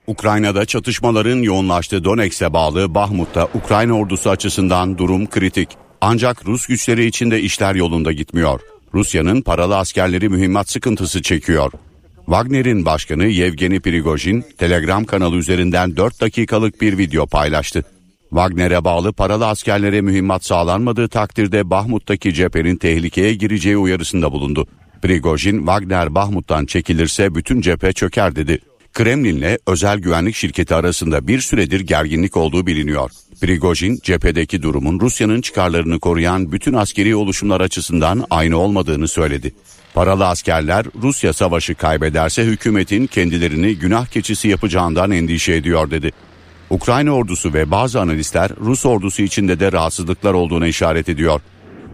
Ukrayna'da 0.08 0.66
çatışmaların 0.66 1.38
yoğunlaştığı 1.38 2.04
Donetsk'e 2.04 2.54
bağlı 2.54 2.96
Bahmut'ta 2.96 3.48
Ukrayna 3.54 3.94
ordusu 3.94 4.30
açısından 4.30 4.98
durum 4.98 5.28
kritik. 5.30 5.70
Ancak 6.02 6.46
Rus 6.46 6.68
güçleri 6.68 7.06
içinde 7.06 7.42
işler 7.42 7.76
yolunda 7.76 8.12
gitmiyor. 8.12 8.62
Rusya'nın 8.94 9.42
paralı 9.42 9.78
askerleri 9.78 10.30
mühimmat 10.30 10.70
sıkıntısı 10.70 11.22
çekiyor. 11.22 11.72
Wagner'in 12.28 12.86
başkanı 12.86 13.26
Yevgeni 13.26 13.80
Prigojin 13.80 14.46
Telegram 14.58 15.06
kanalı 15.06 15.36
üzerinden 15.36 15.96
4 15.96 16.22
dakikalık 16.22 16.82
bir 16.82 16.98
video 16.98 17.28
paylaştı. 17.28 17.84
Wagner'e 18.30 18.84
bağlı 18.84 19.14
paralı 19.14 19.48
askerlere 19.48 20.02
mühimmat 20.02 20.46
sağlanmadığı 20.46 21.08
takdirde 21.08 21.70
Bahmut'taki 21.70 22.34
cephenin 22.34 22.76
tehlikeye 22.76 23.34
gireceği 23.34 23.78
uyarısında 23.78 24.32
bulundu. 24.32 24.68
Prigojin, 25.02 25.58
Wagner 25.58 26.16
Bahmut'tan 26.16 26.66
çekilirse 26.66 27.36
bütün 27.36 27.62
cephe 27.62 27.94
çöker 27.94 28.36
dedi. 28.36 28.60
Kremlin'le 28.94 29.58
özel 29.68 30.00
güvenlik 30.00 30.36
şirketi 30.36 30.76
arasında 30.76 31.28
bir 31.28 31.40
süredir 31.40 31.80
gerginlik 31.80 32.38
olduğu 32.38 32.68
biliniyor. 32.68 33.12
Prigojin, 33.42 34.00
cephedeki 34.04 34.62
durumun 34.62 35.00
Rusya'nın 35.00 35.42
çıkarlarını 35.42 36.00
koruyan 36.00 36.52
bütün 36.52 36.74
askeri 36.74 37.16
oluşumlar 37.16 37.62
açısından 37.62 38.26
aynı 38.30 38.58
olmadığını 38.58 39.08
söyledi. 39.08 39.54
Paralı 39.98 40.28
askerler 40.28 40.86
Rusya 41.02 41.34
savaşı 41.34 41.76
kaybederse 41.76 42.44
hükümetin 42.44 43.08
kendilerini 43.08 43.76
günah 43.76 44.06
keçisi 44.06 44.48
yapacağından 44.48 45.12
endişe 45.12 45.54
ediyor 45.54 45.92
dedi. 45.92 46.12
Ukrayna 46.70 47.12
ordusu 47.12 47.54
ve 47.54 47.72
bazı 47.72 48.02
analistler 48.02 48.52
Rus 48.62 48.86
ordusu 48.86 49.22
içinde 49.22 49.60
de 49.60 49.72
rahatsızlıklar 49.72 50.34
olduğuna 50.34 50.68
işaret 50.68 51.10
ediyor. 51.10 51.42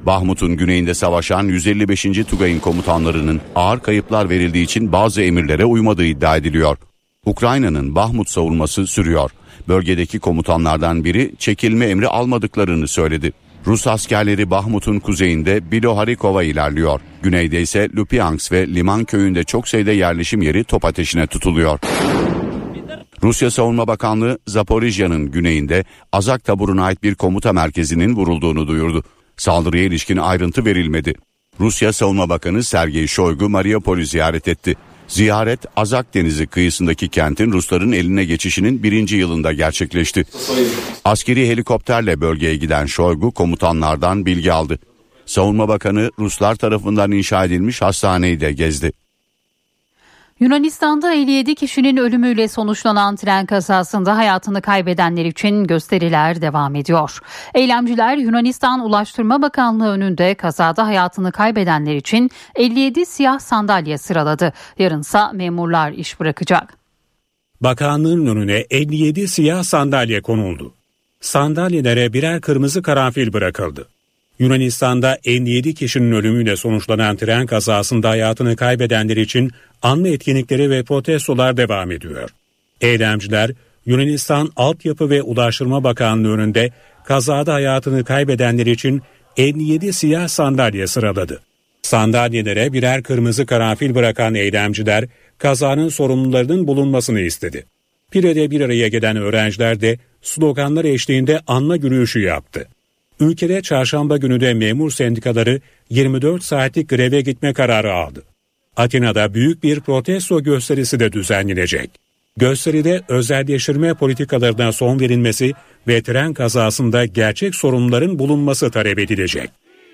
Bahmut'un 0.05 0.57
güneyinde 0.57 0.93
savaşan 0.93 1.43
155. 1.43 2.03
Tugay'ın 2.29 2.59
komutanlarının 2.59 3.41
ağır 3.55 3.79
kayıplar 3.79 4.29
verildiği 4.29 4.63
için 4.63 4.91
bazı 4.91 5.21
emirlere 5.21 5.65
uymadığı 5.65 6.05
iddia 6.05 6.37
ediliyor. 6.37 6.77
Ukrayna'nın 7.25 7.95
Bahmut 7.95 8.29
savunması 8.29 8.87
sürüyor. 8.87 9.31
Bölgedeki 9.67 10.19
komutanlardan 10.19 11.03
biri 11.03 11.33
çekilme 11.39 11.85
emri 11.85 12.07
almadıklarını 12.07 12.87
söyledi. 12.87 13.33
Rus 13.67 13.87
askerleri 13.87 14.49
Bahmut'un 14.49 14.99
kuzeyinde 14.99 15.71
Biloharikova 15.71 16.43
ilerliyor. 16.43 17.01
Güneyde 17.21 17.61
ise 17.61 17.89
Lupyansk 17.95 18.51
ve 18.51 18.67
Liman 18.67 19.03
köyünde 19.03 19.43
çok 19.43 19.67
sayıda 19.67 19.91
yerleşim 19.91 20.41
yeri 20.41 20.63
top 20.63 20.85
ateşine 20.85 21.27
tutuluyor. 21.27 21.79
Rusya 23.23 23.51
Savunma 23.51 23.87
Bakanlığı 23.87 24.39
Zaporijya'nın 24.47 25.31
güneyinde 25.31 25.83
Azak 26.11 26.43
taburuna 26.43 26.83
ait 26.83 27.03
bir 27.03 27.15
komuta 27.15 27.53
merkezinin 27.53 28.15
vurulduğunu 28.15 28.67
duyurdu. 28.67 29.03
Saldırıya 29.37 29.83
ilişkin 29.83 30.17
ayrıntı 30.17 30.65
verilmedi. 30.65 31.13
Rusya 31.59 31.93
Savunma 31.93 32.29
Bakanı 32.29 32.63
Sergey 32.63 33.07
Shoigu 33.07 33.49
Mariupol'ü 33.49 34.05
ziyaret 34.05 34.47
etti. 34.47 34.75
Ziyaret 35.13 35.59
Azak 35.75 36.13
Denizi 36.13 36.47
kıyısındaki 36.47 37.07
kentin 37.07 37.51
Rusların 37.51 37.91
eline 37.91 38.25
geçişinin 38.25 38.83
birinci 38.83 39.15
yılında 39.15 39.53
gerçekleşti. 39.53 40.25
Askeri 41.05 41.49
helikopterle 41.49 42.21
bölgeye 42.21 42.55
giden 42.55 42.85
Shoigu 42.85 43.31
komutanlardan 43.31 44.25
bilgi 44.25 44.51
aldı. 44.51 44.79
Savunma 45.25 45.67
Bakanı 45.67 46.11
Ruslar 46.19 46.55
tarafından 46.55 47.11
inşa 47.11 47.45
edilmiş 47.45 47.81
hastaneyi 47.81 48.39
de 48.39 48.51
gezdi. 48.51 48.91
Yunanistan'da 50.43 51.13
57 51.13 51.55
kişinin 51.55 51.97
ölümüyle 51.97 52.47
sonuçlanan 52.47 53.15
tren 53.15 53.45
kazasında 53.45 54.17
hayatını 54.17 54.61
kaybedenler 54.61 55.25
için 55.25 55.63
gösteriler 55.63 56.41
devam 56.41 56.75
ediyor. 56.75 57.19
Eylemciler 57.55 58.17
Yunanistan 58.17 58.79
Ulaştırma 58.79 59.41
Bakanlığı 59.41 59.89
önünde 59.89 60.35
kazada 60.35 60.85
hayatını 60.87 61.31
kaybedenler 61.31 61.95
için 61.95 62.29
57 62.55 63.05
siyah 63.05 63.39
sandalye 63.39 63.97
sıraladı. 63.97 64.53
Yarınsa 64.77 65.31
memurlar 65.33 65.91
iş 65.91 66.19
bırakacak. 66.19 66.77
Bakanlığın 67.61 68.25
önüne 68.25 68.65
57 68.69 69.27
siyah 69.27 69.63
sandalye 69.63 70.21
konuldu. 70.21 70.73
Sandalyelere 71.21 72.13
birer 72.13 72.41
kırmızı 72.41 72.81
karanfil 72.81 73.33
bırakıldı. 73.33 73.87
Yunanistan'da 74.43 75.17
57 75.25 75.73
kişinin 75.73 76.11
ölümüyle 76.11 76.55
sonuçlanan 76.55 77.15
tren 77.15 77.45
kazasında 77.45 78.09
hayatını 78.09 78.55
kaybedenler 78.55 79.17
için 79.17 79.51
anma 79.81 80.07
etkinlikleri 80.07 80.69
ve 80.69 80.83
protestolar 80.83 81.57
devam 81.57 81.91
ediyor. 81.91 82.29
Eylemciler 82.81 83.51
Yunanistan 83.85 84.51
Altyapı 84.55 85.09
ve 85.09 85.21
Ulaştırma 85.21 85.83
Bakanlığı 85.83 86.33
önünde 86.33 86.71
kazada 87.05 87.53
hayatını 87.53 88.03
kaybedenler 88.03 88.65
için 88.65 89.01
57 89.37 89.93
siyah 89.93 90.27
sandalye 90.27 90.87
sıraladı. 90.87 91.39
Sandalyelere 91.81 92.73
birer 92.73 93.03
kırmızı 93.03 93.45
karanfil 93.45 93.95
bırakan 93.95 94.35
eylemciler 94.35 95.05
kazanın 95.37 95.89
sorumlularının 95.89 96.67
bulunmasını 96.67 97.19
istedi. 97.19 97.65
Pire'de 98.11 98.51
bir 98.51 98.61
araya 98.61 98.87
gelen 98.87 99.17
öğrenciler 99.17 99.81
de 99.81 99.97
sloganlar 100.21 100.85
eşliğinde 100.85 101.39
anma 101.47 101.75
yürüyüşü 101.75 102.19
yaptı. 102.19 102.67
Ülkede 103.23 103.61
çarşamba 103.61 104.17
günü 104.17 104.41
de 104.41 104.53
memur 104.53 104.91
sendikaları 104.91 105.59
24 105.89 106.43
saatlik 106.43 106.89
greve 106.89 107.21
gitme 107.21 107.53
kararı 107.53 107.93
aldı. 107.93 108.23
Atina'da 108.77 109.33
büyük 109.33 109.63
bir 109.63 109.79
protesto 109.79 110.43
gösterisi 110.43 110.99
de 110.99 111.11
düzenlenecek. 111.11 111.89
Gösteride 112.37 113.01
özelleştirme 113.07 113.93
politikalarına 113.93 114.71
son 114.71 114.99
verilmesi 114.99 115.53
ve 115.87 116.01
tren 116.01 116.33
kazasında 116.33 117.05
gerçek 117.05 117.55
sorunların 117.55 118.19
bulunması 118.19 118.71
talep 118.71 118.99
edilecek. 118.99 119.49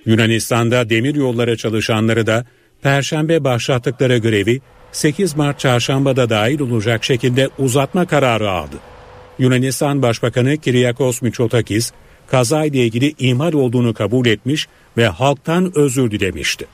Yunanistan'da 0.05 0.89
demir 0.89 1.15
yolları 1.15 1.57
çalışanları 1.57 2.27
da 2.27 2.45
Perşembe 2.81 3.43
başlattıkları 3.43 4.17
grevi 4.17 4.61
8 4.91 5.35
Mart 5.35 5.59
çarşambada 5.59 6.29
dahil 6.29 6.59
olacak 6.59 7.03
şekilde 7.03 7.49
uzatma 7.57 8.05
kararı 8.05 8.51
aldı. 8.51 8.75
Yunanistan 9.39 10.01
Başbakanı 10.01 10.57
Kyriakos 10.57 11.21
Mitsotakis, 11.21 11.91
kazayla 12.31 12.79
ilgili 12.79 13.13
ihmal 13.19 13.53
olduğunu 13.53 13.93
kabul 13.93 14.25
etmiş 14.25 14.67
ve 14.97 15.07
halktan 15.07 15.71
özür 15.75 16.11
dilemişti. 16.11 16.65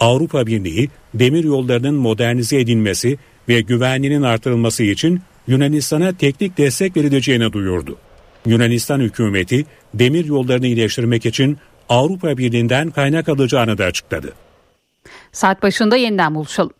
Avrupa 0.00 0.46
Birliği 0.46 0.88
demir 1.14 1.44
yollarının 1.44 1.94
modernize 1.94 2.60
edilmesi 2.60 3.18
ve 3.48 3.60
güvenliğinin 3.60 4.22
artırılması 4.22 4.82
için 4.82 5.20
Yunanistan'a 5.46 6.12
teknik 6.12 6.58
destek 6.58 6.96
verileceğini 6.96 7.52
duyurdu. 7.52 7.96
Yunanistan 8.46 9.00
hükümeti 9.00 9.66
demir 9.94 10.24
yollarını 10.24 10.66
iyileştirmek 10.66 11.26
için 11.26 11.58
Avrupa 11.88 12.38
Birliği'nden 12.38 12.90
kaynak 12.90 13.28
alacağını 13.28 13.78
da 13.78 13.84
açıkladı. 13.84 14.32
Saat 15.32 15.62
başında 15.62 15.96
yeniden 15.96 16.34
buluşalım. 16.34 16.72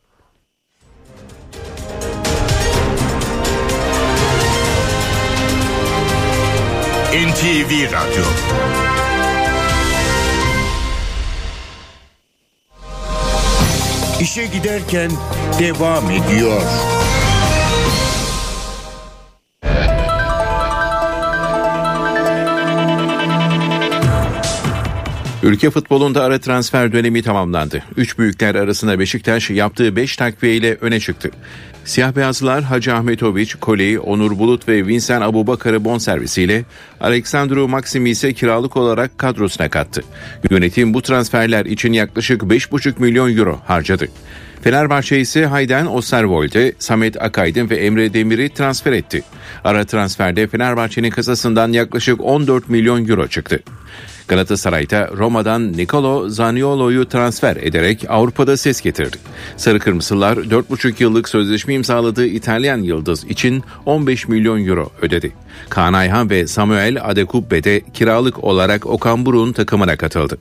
NTV 7.12 7.92
Radyo 7.92 8.24
İşe 14.20 14.46
giderken 14.46 15.10
devam 15.58 16.10
ediyor. 16.10 16.62
Ülke 25.42 25.70
futbolunda 25.70 26.22
ara 26.22 26.38
transfer 26.38 26.92
dönemi 26.92 27.22
tamamlandı. 27.22 27.82
Üç 27.96 28.18
büyükler 28.18 28.54
arasında 28.54 28.98
Beşiktaş 28.98 29.50
yaptığı 29.50 29.96
5 29.96 30.16
takviye 30.16 30.56
ile 30.56 30.76
öne 30.80 31.00
çıktı. 31.00 31.30
Siyah 31.84 32.16
beyazlılar 32.16 32.62
Hacı 32.62 32.94
Ahmetoviç, 32.94 33.54
Koley, 33.54 33.98
Onur 33.98 34.38
Bulut 34.38 34.68
ve 34.68 34.86
Vincent 34.86 35.22
Abubakar'ı 35.22 35.84
bonservisiyle 35.84 36.64
Aleksandru 37.00 37.68
Maxim'i 37.68 38.10
ise 38.10 38.32
kiralık 38.32 38.76
olarak 38.76 39.18
kadrosuna 39.18 39.68
kattı. 39.68 40.02
Yönetim 40.50 40.94
bu 40.94 41.02
transferler 41.02 41.66
için 41.66 41.92
yaklaşık 41.92 42.42
5,5 42.42 42.94
milyon 42.98 43.36
euro 43.36 43.60
harcadı. 43.66 44.08
Fenerbahçe 44.62 45.20
ise 45.20 45.46
Hayden 45.46 45.86
Osterwold'e, 45.86 46.72
Samet 46.78 47.22
Akaydın 47.22 47.70
ve 47.70 47.76
Emre 47.76 48.14
Demir'i 48.14 48.54
transfer 48.54 48.92
etti. 48.92 49.22
Ara 49.64 49.84
transferde 49.84 50.46
Fenerbahçe'nin 50.46 51.10
kasasından 51.10 51.72
yaklaşık 51.72 52.20
14 52.20 52.68
milyon 52.68 53.08
euro 53.08 53.28
çıktı. 53.28 53.60
Galatasaray'da 54.28 55.10
Roma'dan 55.16 55.72
Nicolo 55.72 56.28
Zaniolo'yu 56.28 57.08
transfer 57.08 57.56
ederek 57.56 58.04
Avrupa'da 58.08 58.56
ses 58.56 58.80
getirdi. 58.80 59.16
Sarı 59.56 59.78
Kırmızılar 59.78 60.36
4,5 60.36 61.02
yıllık 61.02 61.28
sözleşme 61.28 61.74
imzaladığı 61.74 62.26
İtalyan 62.26 62.78
yıldız 62.78 63.24
için 63.24 63.62
15 63.86 64.28
milyon 64.28 64.66
euro 64.66 64.90
ödedi. 65.02 65.32
Kaan 65.68 65.92
Ayhan 65.92 66.30
ve 66.30 66.46
Samuel 66.46 66.98
Adekubbe 67.04 67.64
de 67.64 67.80
kiralık 67.94 68.44
olarak 68.44 68.86
Okan 68.86 69.26
Buruk'un 69.26 69.52
takımına 69.52 69.96
katıldı. 69.96 70.38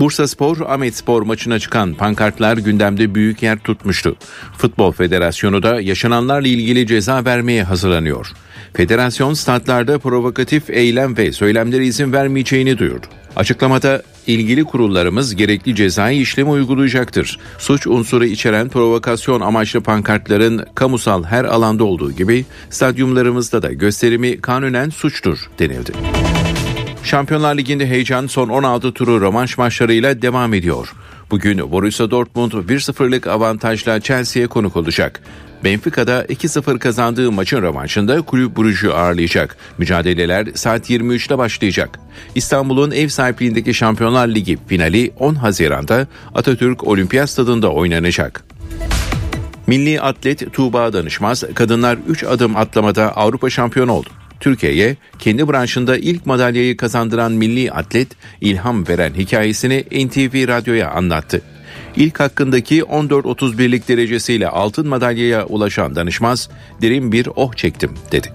Bursa 0.00 0.28
Spor, 0.28 0.56
Ahmet 0.60 0.96
Spor 0.96 1.22
maçına 1.22 1.58
çıkan 1.58 1.94
pankartlar 1.94 2.56
gündemde 2.56 3.14
büyük 3.14 3.42
yer 3.42 3.58
tutmuştu. 3.58 4.16
Futbol 4.58 4.92
Federasyonu 4.92 5.62
da 5.62 5.80
yaşananlarla 5.80 6.48
ilgili 6.48 6.86
ceza 6.86 7.24
vermeye 7.24 7.62
hazırlanıyor. 7.62 8.32
Federasyon 8.74 9.34
statlarda 9.34 9.98
provokatif 9.98 10.70
eylem 10.70 11.16
ve 11.16 11.32
söylemlere 11.32 11.86
izin 11.86 12.12
vermeyeceğini 12.12 12.78
duyurdu. 12.78 13.06
Açıklamada 13.36 14.02
ilgili 14.26 14.64
kurullarımız 14.64 15.36
gerekli 15.36 15.74
cezai 15.74 16.16
işlemi 16.16 16.50
uygulayacaktır. 16.50 17.38
Suç 17.58 17.86
unsuru 17.86 18.24
içeren 18.24 18.68
provokasyon 18.68 19.40
amaçlı 19.40 19.80
pankartların 19.80 20.66
kamusal 20.74 21.24
her 21.24 21.44
alanda 21.44 21.84
olduğu 21.84 22.12
gibi 22.12 22.44
stadyumlarımızda 22.70 23.62
da 23.62 23.72
gösterimi 23.72 24.40
kanunen 24.40 24.90
suçtur 24.90 25.38
denildi. 25.58 25.92
Şampiyonlar 27.04 27.56
Ligi'nde 27.56 27.86
heyecan 27.86 28.26
son 28.26 28.48
16 28.48 28.92
turu 28.92 29.20
rövanş 29.20 29.58
maçlarıyla 29.58 30.22
devam 30.22 30.54
ediyor. 30.54 30.92
Bugün 31.30 31.70
Borussia 31.72 32.10
Dortmund 32.10 32.52
1-0'lık 32.52 33.26
avantajla 33.26 34.00
Chelsea'ye 34.00 34.46
konuk 34.46 34.76
olacak. 34.76 35.22
Benfica'da 35.64 36.24
2-0 36.24 36.78
kazandığı 36.78 37.32
maçın 37.32 37.62
rövanşında 37.62 38.22
kulüp 38.22 38.56
Brugge'u 38.56 38.92
ağırlayacak. 38.92 39.56
Mücadeleler 39.78 40.48
saat 40.54 40.90
23'te 40.90 41.38
başlayacak. 41.38 41.98
İstanbul'un 42.34 42.90
ev 42.90 43.08
sahipliğindeki 43.08 43.74
Şampiyonlar 43.74 44.28
Ligi 44.28 44.58
finali 44.66 45.12
10 45.18 45.34
Haziran'da 45.34 46.06
Atatürk 46.34 46.86
Olimpiyat 46.86 47.30
Stadında 47.30 47.72
oynanacak. 47.72 48.44
Milli 49.66 50.00
atlet 50.00 50.52
Tuğba 50.52 50.92
Danışmaz 50.92 51.44
kadınlar 51.54 51.98
3 52.08 52.24
adım 52.24 52.56
atlamada 52.56 53.16
Avrupa 53.16 53.50
şampiyonu 53.50 53.92
oldu. 53.92 54.08
Türkiye'ye 54.40 54.96
kendi 55.18 55.48
branşında 55.48 55.96
ilk 55.96 56.26
madalyayı 56.26 56.76
kazandıran 56.76 57.32
milli 57.32 57.72
atlet 57.72 58.08
ilham 58.40 58.88
veren 58.88 59.14
hikayesini 59.14 59.84
NTV 60.06 60.48
Radyo'ya 60.48 60.90
anlattı. 60.90 61.42
İlk 61.96 62.20
hakkındaki 62.20 62.80
14.31'lik 62.80 63.88
derecesiyle 63.88 64.48
altın 64.48 64.88
madalyaya 64.88 65.46
ulaşan 65.46 65.96
danışmaz 65.96 66.48
derin 66.82 67.12
bir 67.12 67.28
oh 67.36 67.54
çektim 67.54 67.94
dedi. 68.12 68.32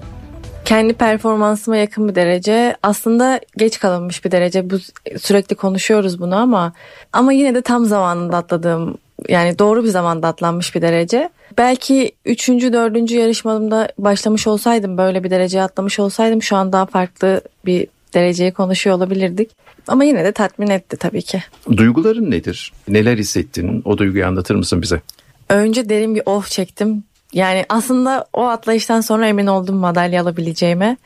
Kendi 0.65 0.93
performansıma 0.93 1.77
yakın 1.77 2.09
bir 2.09 2.15
derece. 2.15 2.75
Aslında 2.83 3.39
geç 3.57 3.79
kalınmış 3.79 4.25
bir 4.25 4.31
derece. 4.31 4.69
Bu 4.69 4.75
sürekli 5.19 5.55
konuşuyoruz 5.55 6.19
bunu 6.19 6.35
ama 6.35 6.73
ama 7.13 7.33
yine 7.33 7.55
de 7.55 7.61
tam 7.61 7.85
zamanında 7.85 8.37
atladığım 8.37 8.97
yani 9.29 9.59
doğru 9.59 9.83
bir 9.83 9.89
zamanda 9.89 10.27
atlanmış 10.27 10.75
bir 10.75 10.81
derece. 10.81 11.29
Belki 11.57 12.11
3. 12.25 12.49
4. 12.49 13.11
yarışmamda 13.11 13.89
başlamış 13.97 14.47
olsaydım 14.47 14.97
böyle 14.97 15.23
bir 15.23 15.29
dereceye 15.29 15.63
atlamış 15.63 15.99
olsaydım 15.99 16.43
şu 16.43 16.55
an 16.55 16.73
daha 16.73 16.85
farklı 16.85 17.41
bir 17.65 17.87
dereceye 18.17 18.51
konuşuyor 18.51 18.95
olabilirdik. 18.95 19.49
Ama 19.87 20.03
yine 20.03 20.25
de 20.25 20.31
tatmin 20.31 20.69
etti 20.69 20.97
tabii 20.97 21.21
ki. 21.21 21.43
Duyguların 21.77 22.31
nedir? 22.31 22.73
Neler 22.87 23.17
hissettin? 23.17 23.81
O 23.85 23.97
duyguyu 23.97 24.25
anlatır 24.25 24.55
mısın 24.55 24.81
bize? 24.81 25.01
Önce 25.49 25.89
derin 25.89 26.15
bir 26.15 26.21
oh 26.25 26.45
çektim. 26.45 27.03
Yani 27.33 27.65
aslında 27.69 28.25
o 28.33 28.43
atlayıştan 28.45 29.01
sonra 29.01 29.27
emin 29.27 29.47
oldum 29.47 29.75
madalya 29.75 30.21
alabileceğime. 30.21 30.97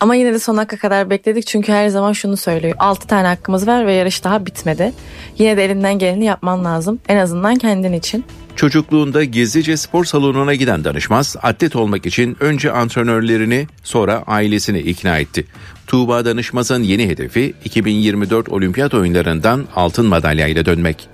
Ama 0.00 0.14
yine 0.14 0.32
de 0.32 0.38
son 0.38 0.56
hakka 0.56 0.76
kadar 0.76 1.10
bekledik 1.10 1.46
çünkü 1.46 1.72
her 1.72 1.88
zaman 1.88 2.12
şunu 2.12 2.36
söylüyor. 2.36 2.74
6 2.78 3.06
tane 3.06 3.26
hakkımız 3.28 3.66
var 3.66 3.86
ve 3.86 3.92
yarış 3.92 4.24
daha 4.24 4.46
bitmedi. 4.46 4.92
Yine 5.38 5.56
de 5.56 5.64
elinden 5.64 5.98
geleni 5.98 6.24
yapman 6.24 6.64
lazım. 6.64 6.98
En 7.08 7.16
azından 7.16 7.56
kendin 7.56 7.92
için. 7.92 8.24
Çocukluğunda 8.56 9.24
gizlice 9.24 9.76
spor 9.76 10.04
salonuna 10.04 10.54
giden 10.54 10.84
danışmaz 10.84 11.36
atlet 11.42 11.76
olmak 11.76 12.06
için 12.06 12.36
önce 12.40 12.72
antrenörlerini 12.72 13.66
sonra 13.82 14.22
ailesini 14.26 14.78
ikna 14.78 15.18
etti. 15.18 15.46
Tuğba 15.86 16.24
Danışmaz'ın 16.24 16.82
yeni 16.82 17.08
hedefi 17.08 17.54
2024 17.64 18.48
olimpiyat 18.48 18.94
oyunlarından 18.94 19.64
altın 19.76 20.06
madalyayla 20.06 20.64
dönmek. 20.64 21.08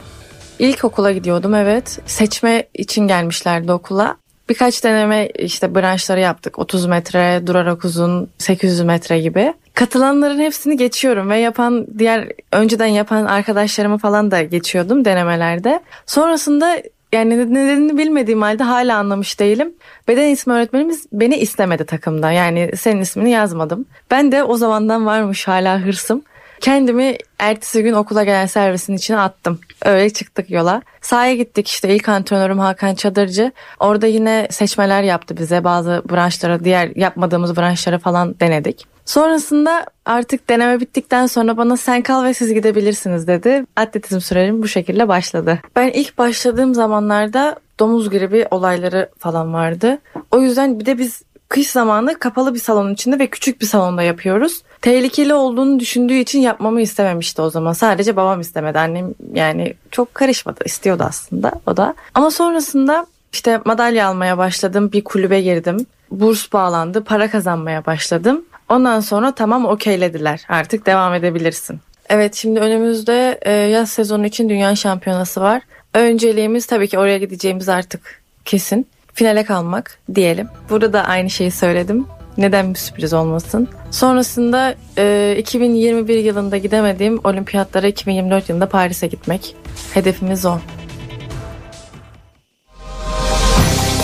İlk 0.58 0.84
okula 0.84 1.12
gidiyordum 1.12 1.54
evet. 1.54 1.98
Seçme 2.06 2.66
için 2.74 3.06
gelmişlerdi 3.06 3.72
okula. 3.72 4.16
Birkaç 4.48 4.84
deneme 4.84 5.28
işte 5.38 5.74
branşları 5.74 6.20
yaptık. 6.20 6.58
30 6.58 6.86
metre, 6.86 7.46
durarak 7.46 7.84
uzun, 7.84 8.28
800 8.38 8.80
metre 8.80 9.20
gibi. 9.20 9.54
Katılanların 9.74 10.38
hepsini 10.38 10.76
geçiyorum 10.76 11.30
ve 11.30 11.38
yapan 11.38 11.86
diğer 11.98 12.28
önceden 12.52 12.86
yapan 12.86 13.24
arkadaşlarımı 13.24 13.98
falan 13.98 14.30
da 14.30 14.42
geçiyordum 14.42 15.04
denemelerde. 15.04 15.80
Sonrasında 16.06 16.82
yani 17.12 17.54
nedenini 17.54 17.98
bilmediğim 17.98 18.42
halde 18.42 18.62
hala 18.62 18.98
anlamış 18.98 19.40
değilim. 19.40 19.74
Beden 20.08 20.22
eğitimi 20.22 20.56
öğretmenimiz 20.56 21.06
beni 21.12 21.36
istemedi 21.36 21.86
takımda. 21.86 22.32
Yani 22.32 22.70
senin 22.76 23.00
ismini 23.00 23.30
yazmadım. 23.30 23.86
Ben 24.10 24.32
de 24.32 24.44
o 24.44 24.56
zamandan 24.56 25.06
varmış 25.06 25.48
hala 25.48 25.80
hırsım. 25.80 26.22
Kendimi 26.62 27.16
ertesi 27.38 27.82
gün 27.82 27.92
okula 27.92 28.24
gelen 28.24 28.46
servisin 28.46 28.96
içine 28.96 29.18
attım. 29.18 29.60
Öyle 29.84 30.10
çıktık 30.10 30.50
yola. 30.50 30.82
Sahaya 31.00 31.34
gittik 31.34 31.68
işte 31.68 31.94
ilk 31.94 32.08
antrenörüm 32.08 32.58
Hakan 32.58 32.94
Çadırcı. 32.94 33.52
Orada 33.80 34.06
yine 34.06 34.48
seçmeler 34.50 35.02
yaptı 35.02 35.36
bize. 35.36 35.64
Bazı 35.64 36.02
branşlara, 36.10 36.64
diğer 36.64 36.96
yapmadığımız 36.96 37.56
branşlara 37.56 37.98
falan 37.98 38.34
denedik. 38.40 38.86
Sonrasında 39.04 39.86
artık 40.06 40.48
deneme 40.48 40.80
bittikten 40.80 41.26
sonra 41.26 41.56
bana 41.56 41.76
sen 41.76 42.02
kal 42.02 42.24
ve 42.24 42.34
siz 42.34 42.54
gidebilirsiniz 42.54 43.26
dedi. 43.26 43.64
Atletizm 43.76 44.20
sürecim 44.20 44.62
bu 44.62 44.68
şekilde 44.68 45.08
başladı. 45.08 45.58
Ben 45.76 45.88
ilk 45.88 46.18
başladığım 46.18 46.74
zamanlarda 46.74 47.56
domuz 47.80 48.10
gribi 48.10 48.46
olayları 48.50 49.10
falan 49.18 49.54
vardı. 49.54 49.98
O 50.30 50.40
yüzden 50.40 50.80
bir 50.80 50.86
de 50.86 50.98
biz 50.98 51.22
kış 51.52 51.70
zamanı 51.70 52.18
kapalı 52.18 52.54
bir 52.54 52.58
salonun 52.58 52.94
içinde 52.94 53.18
ve 53.18 53.26
küçük 53.26 53.60
bir 53.60 53.66
salonda 53.66 54.02
yapıyoruz. 54.02 54.62
Tehlikeli 54.82 55.34
olduğunu 55.34 55.80
düşündüğü 55.80 56.14
için 56.14 56.40
yapmamı 56.40 56.80
istememişti 56.80 57.42
o 57.42 57.50
zaman. 57.50 57.72
Sadece 57.72 58.16
babam 58.16 58.40
istemedi. 58.40 58.78
Annem 58.78 59.14
yani 59.34 59.74
çok 59.90 60.14
karışmadı. 60.14 60.60
istiyordu 60.64 61.04
aslında 61.08 61.52
o 61.66 61.76
da. 61.76 61.94
Ama 62.14 62.30
sonrasında 62.30 63.06
işte 63.32 63.60
madalya 63.64 64.08
almaya 64.08 64.38
başladım. 64.38 64.92
Bir 64.92 65.04
kulübe 65.04 65.40
girdim. 65.40 65.86
Burs 66.10 66.52
bağlandı. 66.52 67.04
Para 67.04 67.30
kazanmaya 67.30 67.86
başladım. 67.86 68.44
Ondan 68.68 69.00
sonra 69.00 69.32
tamam 69.32 69.64
okeylediler. 69.64 70.44
Artık 70.48 70.86
devam 70.86 71.14
edebilirsin. 71.14 71.80
Evet 72.08 72.34
şimdi 72.34 72.60
önümüzde 72.60 73.38
e, 73.42 73.52
yaz 73.52 73.90
sezonu 73.90 74.26
için 74.26 74.48
dünya 74.48 74.76
şampiyonası 74.76 75.40
var. 75.40 75.62
Önceliğimiz 75.94 76.66
tabii 76.66 76.88
ki 76.88 76.98
oraya 76.98 77.18
gideceğimiz 77.18 77.68
artık 77.68 78.22
kesin. 78.44 78.86
Finale 79.14 79.44
kalmak 79.44 79.98
diyelim. 80.14 80.48
Burada 80.70 80.92
da 80.92 81.04
aynı 81.04 81.30
şeyi 81.30 81.50
söyledim. 81.50 82.06
Neden 82.38 82.74
bir 82.74 82.78
sürpriz 82.78 83.12
olmasın? 83.12 83.68
Sonrasında 83.90 84.74
e, 84.98 85.36
2021 85.38 86.16
yılında 86.16 86.56
gidemediğim 86.56 87.20
olimpiyatlara 87.24 87.86
2024 87.86 88.48
yılında 88.48 88.68
Paris'e 88.68 89.06
gitmek. 89.06 89.56
Hedefimiz 89.94 90.46
o. 90.46 90.58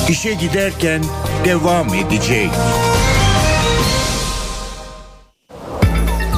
İşe 0.08 0.34
giderken 0.34 1.02
devam 1.44 1.94
edecek. 1.94 2.50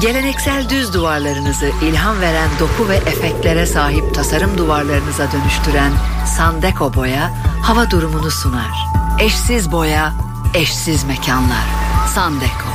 Geleneksel 0.01 0.69
düz 0.69 0.93
duvarlarınızı 0.93 1.65
ilham 1.65 2.21
veren 2.21 2.49
doku 2.59 2.89
ve 2.89 2.95
efektlere 2.95 3.65
sahip 3.65 4.15
tasarım 4.15 4.57
duvarlarınıza 4.57 5.31
dönüştüren 5.31 5.91
Sandeko 6.37 6.93
Boya 6.93 7.31
hava 7.63 7.91
durumunu 7.91 8.31
sunar. 8.31 8.71
Eşsiz 9.19 9.71
boya, 9.71 10.13
eşsiz 10.55 11.03
mekanlar. 11.03 11.65
Sandeko. 12.15 12.67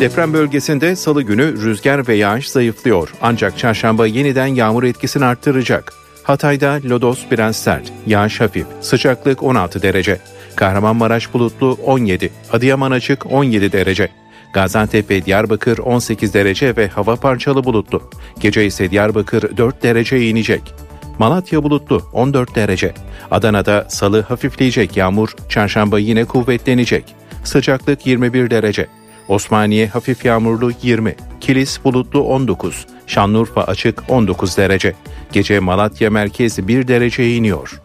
Deprem 0.00 0.32
bölgesinde 0.32 0.96
salı 0.96 1.22
günü 1.22 1.62
rüzgar 1.62 2.08
ve 2.08 2.14
yağış 2.14 2.50
zayıflıyor. 2.50 3.08
Ancak 3.22 3.58
çarşamba 3.58 4.06
yeniden 4.06 4.46
yağmur 4.46 4.82
etkisini 4.82 5.24
arttıracak. 5.24 5.92
Hatay'da 6.22 6.80
lodos 6.84 7.18
biraz 7.30 7.56
sert, 7.56 7.92
yağış 8.06 8.40
hafif, 8.40 8.66
sıcaklık 8.80 9.42
16 9.42 9.82
derece. 9.82 10.20
Kahramanmaraş 10.58 11.34
bulutlu 11.34 11.78
17, 11.84 12.30
Adıyaman 12.52 12.90
açık 12.90 13.32
17 13.32 13.72
derece. 13.72 14.08
Gaziantep 14.52 15.10
ve 15.10 15.24
Diyarbakır 15.24 15.78
18 15.78 16.34
derece 16.34 16.76
ve 16.76 16.88
hava 16.88 17.16
parçalı 17.16 17.64
bulutlu. 17.64 18.02
Gece 18.40 18.66
ise 18.66 18.90
Diyarbakır 18.90 19.56
4 19.56 19.82
derece 19.82 20.28
inecek. 20.28 20.74
Malatya 21.18 21.62
bulutlu 21.62 22.02
14 22.12 22.54
derece. 22.54 22.94
Adana'da 23.30 23.86
salı 23.88 24.22
hafifleyecek 24.22 24.96
yağmur, 24.96 25.34
çarşamba 25.48 25.98
yine 25.98 26.24
kuvvetlenecek. 26.24 27.04
Sıcaklık 27.44 28.06
21 28.06 28.50
derece. 28.50 28.86
Osmaniye 29.28 29.86
hafif 29.86 30.24
yağmurlu 30.24 30.72
20, 30.82 31.16
Kilis 31.40 31.84
bulutlu 31.84 32.20
19, 32.20 32.86
Şanlıurfa 33.06 33.62
açık 33.62 34.02
19 34.08 34.56
derece. 34.56 34.94
Gece 35.32 35.60
Malatya 35.60 36.10
merkez 36.10 36.68
1 36.68 36.88
derece 36.88 37.34
iniyor. 37.34 37.80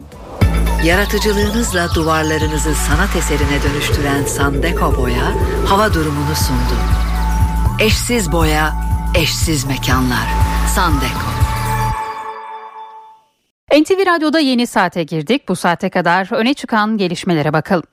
Yaratıcılığınızla 0.84 1.94
duvarlarınızı 1.94 2.74
sanat 2.74 3.16
eserine 3.16 3.62
dönüştüren 3.62 4.24
Sandeko 4.24 4.96
Boya 4.96 5.34
hava 5.66 5.94
durumunu 5.94 6.34
sundu. 6.34 6.80
Eşsiz 7.80 8.32
boya, 8.32 8.74
eşsiz 9.14 9.64
mekanlar. 9.64 10.28
Sandeko. 10.74 11.34
NTV 13.80 14.06
Radyo'da 14.06 14.40
yeni 14.40 14.66
saate 14.66 15.02
girdik. 15.02 15.48
Bu 15.48 15.56
saate 15.56 15.90
kadar 15.90 16.28
öne 16.32 16.54
çıkan 16.54 16.96
gelişmelere 16.96 17.52
bakalım. 17.52 17.84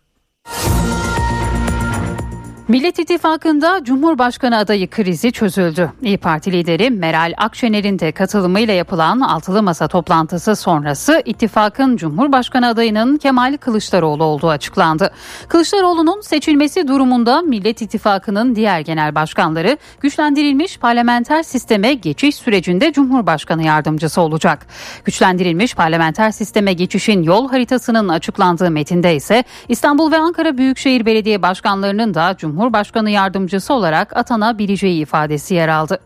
Millet 2.72 3.00
İttifakı'nda 3.00 3.84
Cumhurbaşkanı 3.84 4.58
adayı 4.58 4.90
krizi 4.90 5.32
çözüldü. 5.32 5.92
İyi 6.02 6.18
Parti 6.18 6.52
lideri 6.52 6.90
Meral 6.90 7.34
Akşener'in 7.38 8.00
de 8.00 8.12
katılımıyla 8.12 8.74
yapılan 8.74 9.20
altılı 9.20 9.64
masa 9.64 9.88
toplantısı 9.88 10.56
sonrası 10.56 11.22
ittifakın 11.26 11.98
Cumhurbaşkanı 11.98 12.68
adayının 12.68 13.18
Kemal 13.18 13.58
Kılıçdaroğlu 13.58 14.24
olduğu 14.24 14.50
açıklandı. 14.50 15.12
Kılıçdaroğlu'nun 15.48 16.22
seçilmesi 16.22 16.88
durumunda 16.88 17.42
Millet 17.42 17.82
İttifakı'nın 17.82 18.56
diğer 18.56 18.80
genel 18.80 19.16
başkanları 19.16 19.78
güçlendirilmiş 20.02 20.78
parlamenter 20.78 21.44
sisteme 21.44 21.94
geçiş 21.94 22.36
sürecinde 22.36 22.94
Cumhurbaşkanı 22.94 23.64
yardımcısı 23.64 24.22
olacak. 24.22 24.68
Güçlendirilmiş 25.06 25.76
parlamenter 25.76 26.32
sisteme 26.32 26.74
geçişin 26.74 27.24
yol 27.24 27.50
haritasının 27.50 28.10
açıklandığı 28.10 28.72
metinde 28.72 29.16
ise 29.16 29.44
İstanbul 29.70 30.12
ve 30.12 30.18
Ankara 30.18 30.58
Büyükşehir 30.58 31.06
Belediye 31.06 31.42
Başkanlarının 31.42 32.14
da 32.14 32.36
Cumhurbaşkanı 32.38 32.61
Cumhurbaşkanı 32.62 33.09
yardımcısı 33.09 33.74
olarak 33.74 34.18
atanabileceği 34.18 35.01
ifadesi 35.01 35.53
yer 35.53 35.68
aldı. 35.68 35.99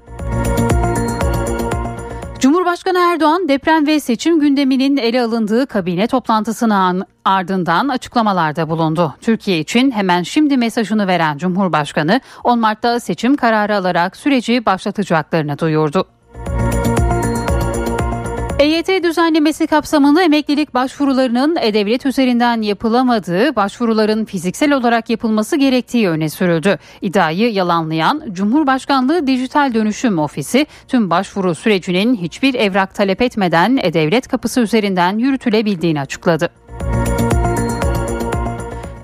Cumhurbaşkanı 2.39 2.97
Erdoğan 2.97 3.47
deprem 3.49 3.87
ve 3.87 3.99
seçim 3.99 4.39
gündeminin 4.39 4.97
ele 4.97 5.21
alındığı 5.21 5.67
kabine 5.67 6.07
toplantısının 6.07 7.05
ardından 7.25 7.87
açıklamalarda 7.87 8.69
bulundu. 8.69 9.15
Türkiye 9.21 9.59
için 9.59 9.91
hemen 9.91 10.23
şimdi 10.23 10.57
mesajını 10.57 11.07
veren 11.07 11.37
Cumhurbaşkanı 11.37 12.21
10 12.43 12.59
Mart'ta 12.59 12.99
seçim 12.99 13.35
kararı 13.35 13.75
alarak 13.75 14.17
süreci 14.17 14.65
başlatacaklarını 14.65 15.59
duyurdu. 15.59 16.07
EYT 18.59 19.03
düzenlemesi 19.03 19.67
kapsamında 19.67 20.23
emeklilik 20.23 20.73
başvurularının 20.73 21.55
e-devlet 21.61 22.05
üzerinden 22.05 22.61
yapılamadığı, 22.61 23.55
başvuruların 23.55 24.25
fiziksel 24.25 24.73
olarak 24.73 25.09
yapılması 25.09 25.55
gerektiği 25.57 26.09
öne 26.09 26.29
sürüldü. 26.29 26.77
İddiayı 27.01 27.53
yalanlayan 27.53 28.23
Cumhurbaşkanlığı 28.31 29.27
Dijital 29.27 29.73
Dönüşüm 29.73 30.19
Ofisi 30.19 30.65
tüm 30.87 31.09
başvuru 31.09 31.55
sürecinin 31.55 32.15
hiçbir 32.15 32.53
evrak 32.53 32.95
talep 32.95 33.21
etmeden 33.21 33.77
e-devlet 33.81 34.27
kapısı 34.27 34.61
üzerinden 34.61 35.17
yürütülebildiğini 35.17 36.01
açıkladı. 36.01 36.49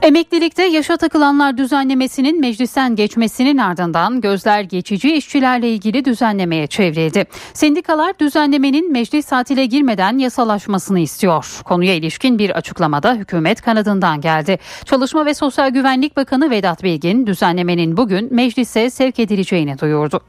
Emeklilikte 0.02 0.64
yaşa 0.64 0.98
takılanlar 0.98 1.58
düzenlemesinin 1.58 2.40
meclisten 2.40 2.96
geçmesinin 2.96 3.58
ardından 3.58 4.22
gözler 4.22 4.62
geçici 4.62 5.14
işçilerle 5.14 5.70
ilgili 5.70 6.06
düzenlemeye 6.06 6.68
çevrildi. 6.68 7.26
Sendikalar 7.54 8.20
düzenlemenin 8.20 8.92
meclis 8.92 9.26
tatile 9.26 9.66
girmeden 9.66 10.18
yasalaşmasını 10.18 11.00
istiyor. 11.00 11.62
Konuya 11.66 11.94
ilişkin 11.94 12.40
bir 12.40 12.50
açıklamada 12.50 13.14
hükümet 13.14 13.62
kanadından 13.62 14.22
geldi. 14.22 14.60
Çalışma 14.86 15.26
ve 15.26 15.34
Sosyal 15.34 15.70
Güvenlik 15.70 16.18
Bakanı 16.18 16.50
Vedat 16.50 16.84
Bilgin 16.84 17.28
düzenlemenin 17.28 17.98
bugün 17.98 18.34
meclise 18.34 18.90
sevk 18.90 19.20
edileceğini 19.20 19.80
duyurdu. 19.80 20.22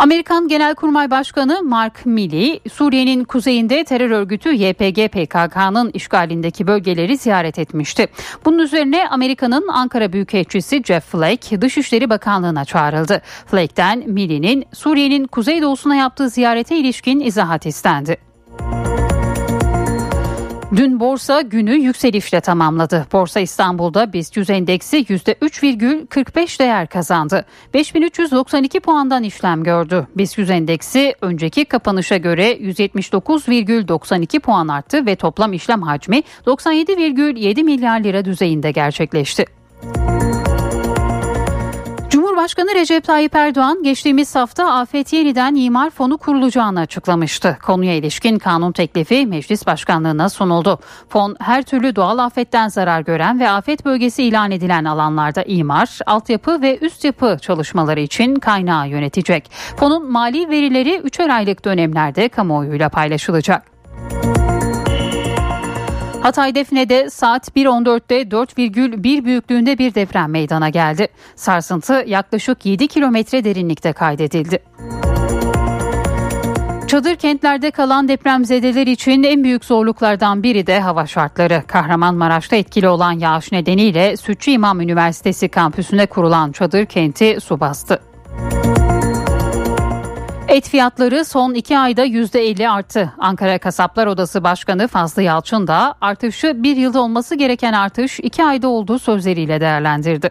Amerikan 0.00 0.48
Genelkurmay 0.48 1.10
Başkanı 1.10 1.62
Mark 1.62 2.06
Milley, 2.06 2.60
Suriye'nin 2.72 3.24
kuzeyinde 3.24 3.84
terör 3.84 4.10
örgütü 4.10 4.52
YPG 4.52 5.08
PKK'nın 5.08 5.90
işgalindeki 5.94 6.66
bölgeleri 6.66 7.16
ziyaret 7.16 7.58
etmişti. 7.58 8.06
Bunun 8.44 8.58
üzerine 8.58 9.08
Amerika'nın 9.08 9.68
Ankara 9.68 10.12
Büyükelçisi 10.12 10.82
Jeff 10.84 11.04
Flake 11.04 11.60
Dışişleri 11.60 12.10
Bakanlığı'na 12.10 12.64
çağrıldı. 12.64 13.22
Flake'den 13.46 14.04
Milley'nin 14.06 14.64
Suriye'nin 14.72 15.26
kuzeydoğusuna 15.26 15.96
yaptığı 15.96 16.28
ziyarete 16.28 16.76
ilişkin 16.76 17.20
izahat 17.20 17.66
istendi. 17.66 18.29
Dün 20.76 21.00
borsa 21.00 21.40
günü 21.40 21.74
yükselişle 21.74 22.40
tamamladı. 22.40 23.06
Borsa 23.12 23.40
İstanbul'da 23.40 24.12
BIST 24.12 24.36
100 24.36 24.50
endeksi 24.50 24.96
%3,45 24.96 26.58
değer 26.58 26.86
kazandı. 26.86 27.44
5392 27.74 28.80
puandan 28.80 29.22
işlem 29.22 29.64
gördü. 29.64 30.06
BIST 30.16 30.38
100 30.38 30.50
endeksi 30.50 31.14
önceki 31.20 31.64
kapanışa 31.64 32.16
göre 32.16 32.52
179,92 32.52 34.40
puan 34.40 34.68
arttı 34.68 35.06
ve 35.06 35.16
toplam 35.16 35.52
işlem 35.52 35.82
hacmi 35.82 36.22
97,7 36.46 37.62
milyar 37.62 38.00
lira 38.00 38.24
düzeyinde 38.24 38.70
gerçekleşti. 38.70 39.44
Cumhurbaşkanı 42.40 42.74
Recep 42.74 43.04
Tayyip 43.04 43.34
Erdoğan 43.34 43.82
geçtiğimiz 43.82 44.34
hafta 44.34 44.72
Afet 44.72 45.12
Yeniden 45.12 45.54
İmar 45.54 45.90
Fonu 45.90 46.18
kurulacağını 46.18 46.80
açıklamıştı. 46.80 47.58
Konuya 47.62 47.94
ilişkin 47.94 48.38
kanun 48.38 48.72
teklifi 48.72 49.26
meclis 49.26 49.66
başkanlığına 49.66 50.28
sunuldu. 50.28 50.78
Fon 51.08 51.36
her 51.40 51.62
türlü 51.62 51.96
doğal 51.96 52.18
afetten 52.18 52.68
zarar 52.68 53.00
gören 53.00 53.40
ve 53.40 53.50
afet 53.50 53.84
bölgesi 53.84 54.22
ilan 54.22 54.50
edilen 54.50 54.84
alanlarda 54.84 55.42
imar, 55.42 55.98
altyapı 56.06 56.62
ve 56.62 56.78
üst 56.78 57.04
yapı 57.04 57.38
çalışmaları 57.40 58.00
için 58.00 58.34
kaynağı 58.34 58.88
yönetecek. 58.88 59.50
Fonun 59.76 60.12
mali 60.12 60.48
verileri 60.48 60.94
3'er 60.94 61.32
aylık 61.32 61.64
dönemlerde 61.64 62.28
kamuoyuyla 62.28 62.88
paylaşılacak. 62.88 63.79
Hatay 66.22 66.54
Defne'de 66.54 67.10
saat 67.10 67.48
1.14'te 67.48 68.22
4,1 68.22 69.24
büyüklüğünde 69.24 69.78
bir 69.78 69.94
deprem 69.94 70.30
meydana 70.30 70.68
geldi. 70.68 71.08
Sarsıntı 71.36 72.04
yaklaşık 72.06 72.66
7 72.66 72.88
kilometre 72.88 73.44
derinlikte 73.44 73.92
kaydedildi. 73.92 74.58
Çadır 76.88 77.16
kentlerde 77.16 77.70
kalan 77.70 78.08
depremzedeler 78.08 78.86
için 78.86 79.22
en 79.22 79.44
büyük 79.44 79.64
zorluklardan 79.64 80.42
biri 80.42 80.66
de 80.66 80.80
hava 80.80 81.06
şartları. 81.06 81.62
Kahramanmaraş'ta 81.66 82.56
etkili 82.56 82.88
olan 82.88 83.12
yağış 83.12 83.52
nedeniyle 83.52 84.16
Sütçü 84.16 84.50
İmam 84.50 84.80
Üniversitesi 84.80 85.48
kampüsüne 85.48 86.06
kurulan 86.06 86.52
çadır 86.52 86.86
kenti 86.86 87.38
su 87.40 87.60
bastı. 87.60 88.00
Et 90.50 90.68
fiyatları 90.68 91.24
son 91.24 91.54
iki 91.54 91.78
ayda 91.78 92.06
%50 92.06 92.68
arttı. 92.68 93.12
Ankara 93.18 93.58
Kasaplar 93.58 94.06
Odası 94.06 94.44
Başkanı 94.44 94.88
Fazlı 94.88 95.22
Yalçın 95.22 95.66
da 95.66 95.94
artışı 96.00 96.62
bir 96.62 96.76
yılda 96.76 97.00
olması 97.00 97.34
gereken 97.34 97.72
artış 97.72 98.20
iki 98.20 98.44
ayda 98.44 98.68
olduğu 98.68 98.98
sözleriyle 98.98 99.60
değerlendirdi. 99.60 100.30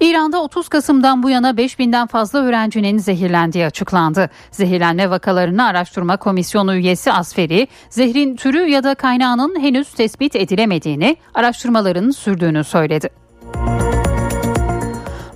İran'da 0.00 0.42
30 0.42 0.68
Kasım'dan 0.68 1.22
bu 1.22 1.30
yana 1.30 1.50
5000'den 1.50 2.06
fazla 2.06 2.38
öğrencinin 2.38 2.98
zehirlendiği 2.98 3.66
açıklandı. 3.66 4.30
Zehirlenme 4.50 5.10
vakalarını 5.10 5.64
araştırma 5.64 6.16
komisyonu 6.16 6.74
üyesi 6.74 7.12
Asferi, 7.12 7.68
zehrin 7.90 8.36
türü 8.36 8.68
ya 8.68 8.84
da 8.84 8.94
kaynağının 8.94 9.60
henüz 9.60 9.92
tespit 9.92 10.36
edilemediğini, 10.36 11.16
araştırmaların 11.34 12.10
sürdüğünü 12.10 12.64
söyledi. 12.64 13.21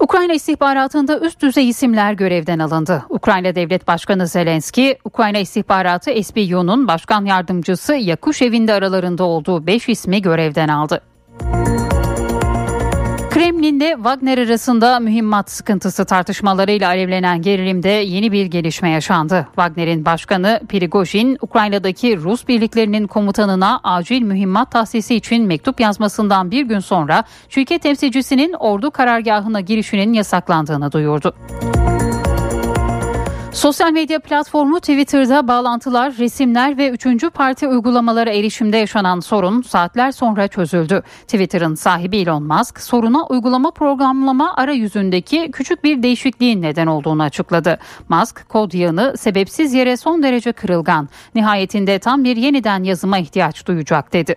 Ukrayna 0.07 0.33
istihbaratında 0.33 1.21
üst 1.21 1.43
düzey 1.43 1.69
isimler 1.69 2.13
görevden 2.13 2.59
alındı. 2.59 3.03
Ukrayna 3.09 3.55
Devlet 3.55 3.89
Başkanı 3.89 4.27
Zelenski, 4.27 4.99
Ukrayna 5.05 5.39
istihbaratı 5.39 6.23
SBU'nun 6.25 6.89
başkan 6.89 7.25
yardımcısı 7.25 7.95
Yakuşev'in 7.95 8.69
de 8.69 8.73
aralarında 8.73 9.25
olduğu 9.25 9.67
5 9.67 9.89
ismi 9.89 10.23
görevden 10.23 10.69
aldı. 10.69 11.01
Kremlin'de 13.37 13.95
Wagner 13.97 14.39
arasında 14.39 15.01
mühimmat 15.01 15.51
sıkıntısı 15.51 16.05
tartışmalarıyla 16.05 16.89
alevlenen 16.89 17.43
gerilimde 17.43 17.89
yeni 17.89 18.33
bir 18.33 18.47
gelişme 18.47 18.91
yaşandı. 18.91 19.47
Wagner'in 19.55 20.05
başkanı 20.05 20.61
Prigojin, 20.69 21.39
Ukrayna'daki 21.41 22.17
Rus 22.17 22.49
birliklerinin 22.49 23.07
komutanına 23.07 23.81
acil 23.85 24.23
mühimmat 24.23 24.71
tahsisi 24.71 25.15
için 25.15 25.47
mektup 25.47 25.81
yazmasından 25.81 26.51
bir 26.51 26.63
gün 26.63 26.81
sonra 26.81 27.25
şirket 27.49 27.83
temsilcisinin 27.83 28.53
ordu 28.53 28.91
karargahına 28.91 29.61
girişinin 29.61 30.13
yasaklandığını 30.13 30.93
duyurdu. 30.93 31.35
Sosyal 33.57 33.93
medya 33.93 34.21
platformu 34.21 34.81
Twitter'da 34.81 35.49
bağlantılar, 35.49 36.17
resimler 36.19 36.79
ve 36.79 36.91
üçüncü 36.91 37.31
parti 37.31 37.69
uygulamalara 37.69 38.31
erişimde 38.31 38.77
yaşanan 38.77 39.21
sorun 39.21 39.63
saatler 39.63 40.13
sonra 40.13 40.49
çözüldü. 40.49 41.03
Twitter'ın 41.23 41.75
sahibi 41.75 42.17
Elon 42.17 42.43
Musk 42.43 42.81
soruna 42.81 43.27
uygulama 43.27 43.71
programlama 43.71 44.57
arayüzündeki 44.57 45.51
küçük 45.53 45.85
bir 45.85 46.03
değişikliğin 46.03 46.63
neden 46.63 46.87
olduğunu 46.87 47.23
açıkladı. 47.23 47.79
Musk 48.09 48.49
kod 48.49 48.73
yığını 48.73 49.17
sebepsiz 49.17 49.75
yere 49.75 49.97
son 49.97 50.23
derece 50.23 50.53
kırılgan. 50.53 51.09
Nihayetinde 51.35 51.99
tam 51.99 52.25
bir 52.25 52.37
yeniden 52.37 52.85
yazıma 52.85 53.19
ihtiyaç 53.19 53.67
duyacak 53.67 54.13
dedi. 54.13 54.37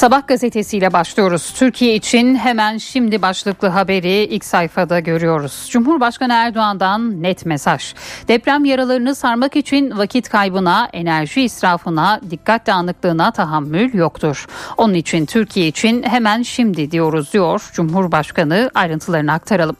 Sabah 0.00 0.26
gazetesiyle 0.26 0.92
başlıyoruz. 0.92 1.52
Türkiye 1.52 1.94
için 1.94 2.34
hemen 2.34 2.78
şimdi 2.78 3.22
başlıklı 3.22 3.68
haberi 3.68 4.12
ilk 4.12 4.44
sayfada 4.44 5.00
görüyoruz. 5.00 5.68
Cumhurbaşkanı 5.70 6.32
Erdoğan'dan 6.32 7.22
net 7.22 7.46
mesaj. 7.46 7.94
Deprem 8.28 8.64
yaralarını 8.64 9.14
sarmak 9.14 9.56
için 9.56 9.98
vakit 9.98 10.28
kaybına, 10.28 10.88
enerji 10.92 11.42
israfına, 11.42 12.20
dikkat 12.30 12.66
dağınıklığına 12.66 13.30
tahammül 13.30 13.94
yoktur. 13.94 14.46
Onun 14.76 14.94
için 14.94 15.26
Türkiye 15.26 15.66
için 15.66 16.02
hemen 16.02 16.42
şimdi 16.42 16.90
diyoruz 16.90 17.32
diyor 17.32 17.70
Cumhurbaşkanı 17.72 18.70
ayrıntılarını 18.74 19.32
aktaralım. 19.32 19.76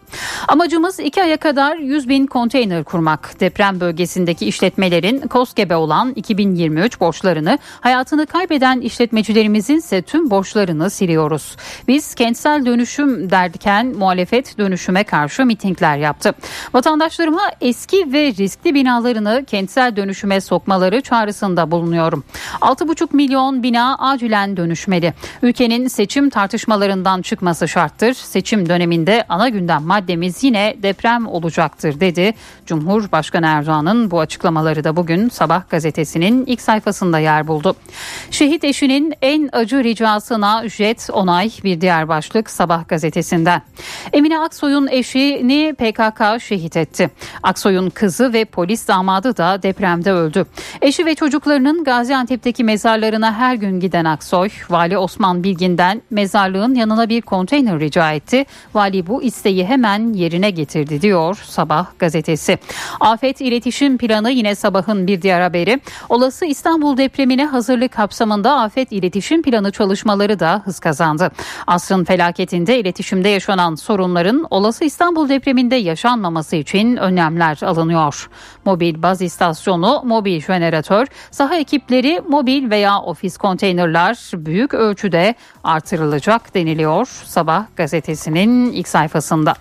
Amacımız 0.48 1.00
iki 1.00 1.22
aya 1.22 1.36
kadar 1.36 1.76
100 1.76 2.08
bin 2.08 2.26
konteyner 2.26 2.84
kurmak. 2.84 3.40
Deprem 3.40 3.80
bölgesindeki 3.80 4.46
işletmelerin 4.46 5.20
KOSGEB'e 5.20 5.76
olan 5.76 6.12
2023 6.12 7.00
borçlarını 7.00 7.58
hayatını 7.80 8.26
kaybeden 8.26 8.80
işletmecilerimizin 8.80 9.76
ise 9.76 10.02
tüm 10.10 10.30
borçlarını 10.30 10.90
siliyoruz. 10.90 11.56
Biz 11.88 12.14
kentsel 12.14 12.66
dönüşüm 12.66 13.30
derken 13.30 13.86
muhalefet 13.86 14.58
dönüşüme 14.58 15.04
karşı 15.04 15.46
mitingler 15.46 15.96
yaptı. 15.96 16.34
Vatandaşlarıma 16.74 17.42
eski 17.60 18.12
ve 18.12 18.26
riskli 18.38 18.74
binalarını 18.74 19.44
kentsel 19.46 19.96
dönüşüme 19.96 20.40
sokmaları 20.40 21.00
çağrısında 21.00 21.70
bulunuyorum. 21.70 22.24
6,5 22.60 23.16
milyon 23.16 23.62
bina 23.62 23.96
acilen 23.98 24.56
dönüşmeli. 24.56 25.14
Ülkenin 25.42 25.88
seçim 25.88 26.30
tartışmalarından 26.30 27.22
çıkması 27.22 27.68
şarttır. 27.68 28.14
Seçim 28.14 28.68
döneminde 28.68 29.24
ana 29.28 29.48
gündem 29.48 29.82
maddemiz 29.82 30.44
yine 30.44 30.76
deprem 30.82 31.26
olacaktır 31.26 32.00
dedi. 32.00 32.34
Cumhurbaşkanı 32.66 33.46
Erdoğan'ın 33.46 34.10
bu 34.10 34.20
açıklamaları 34.20 34.84
da 34.84 34.96
bugün 34.96 35.28
Sabah 35.28 35.68
gazetesinin 35.70 36.46
ilk 36.46 36.60
sayfasında 36.60 37.18
yer 37.18 37.48
buldu. 37.48 37.76
Şehit 38.30 38.64
eşinin 38.64 39.14
en 39.22 39.48
acı 39.52 39.84
ricasına 40.00 40.68
jet 40.68 41.08
onay 41.12 41.50
bir 41.64 41.80
diğer 41.80 42.08
başlık 42.08 42.50
Sabah 42.50 42.88
gazetesinden. 42.88 43.62
Emine 44.12 44.38
Aksoy'un 44.38 44.86
eşini 44.86 45.74
PKK 45.74 46.42
şehit 46.42 46.76
etti. 46.76 47.10
Aksoy'un 47.42 47.90
kızı 47.90 48.32
ve 48.32 48.44
polis 48.44 48.88
damadı 48.88 49.36
da 49.36 49.62
depremde 49.62 50.12
öldü. 50.12 50.46
Eşi 50.82 51.06
ve 51.06 51.14
çocuklarının 51.14 51.84
Gaziantep'teki 51.84 52.64
mezarlarına 52.64 53.34
her 53.34 53.54
gün 53.54 53.80
giden 53.80 54.04
Aksoy, 54.04 54.48
Vali 54.70 54.98
Osman 54.98 55.44
Bilgin'den 55.44 56.02
mezarlığın 56.10 56.74
yanına 56.74 57.08
bir 57.08 57.20
konteyner 57.20 57.80
rica 57.80 58.12
etti. 58.12 58.44
Vali 58.74 59.06
bu 59.06 59.22
isteği 59.22 59.66
hemen 59.66 60.12
yerine 60.12 60.50
getirdi 60.50 61.02
diyor 61.02 61.38
Sabah 61.44 61.86
gazetesi. 61.98 62.58
Afet 63.00 63.40
iletişim 63.40 63.98
planı 63.98 64.30
yine 64.30 64.54
sabahın 64.54 65.06
bir 65.06 65.22
diğer 65.22 65.40
haberi. 65.40 65.80
Olası 66.08 66.46
İstanbul 66.46 66.96
depremine 66.96 67.44
hazırlık 67.44 67.92
kapsamında 67.92 68.60
afet 68.60 68.92
iletişim 68.92 69.42
planı 69.42 69.72
çalışmaları 69.90 70.38
da 70.38 70.62
hız 70.64 70.80
kazandı. 70.80 71.30
Asrın 71.66 72.04
felaketinde 72.04 72.78
iletişimde 72.78 73.28
yaşanan 73.28 73.74
sorunların 73.74 74.46
olası 74.50 74.84
İstanbul 74.84 75.28
depreminde 75.28 75.76
yaşanmaması 75.76 76.56
için 76.56 76.96
önlemler 76.96 77.58
alınıyor. 77.62 78.30
Mobil 78.64 79.02
baz 79.02 79.22
istasyonu, 79.22 80.02
mobil 80.04 80.40
jeneratör, 80.40 81.06
saha 81.30 81.56
ekipleri, 81.56 82.20
mobil 82.28 82.70
veya 82.70 82.98
ofis 82.98 83.36
konteynerler 83.36 84.30
büyük 84.34 84.74
ölçüde 84.74 85.34
artırılacak 85.64 86.54
deniliyor 86.54 87.06
Sabah 87.06 87.66
gazetesinin 87.76 88.72
ilk 88.72 88.88
sayfasında. 88.88 89.54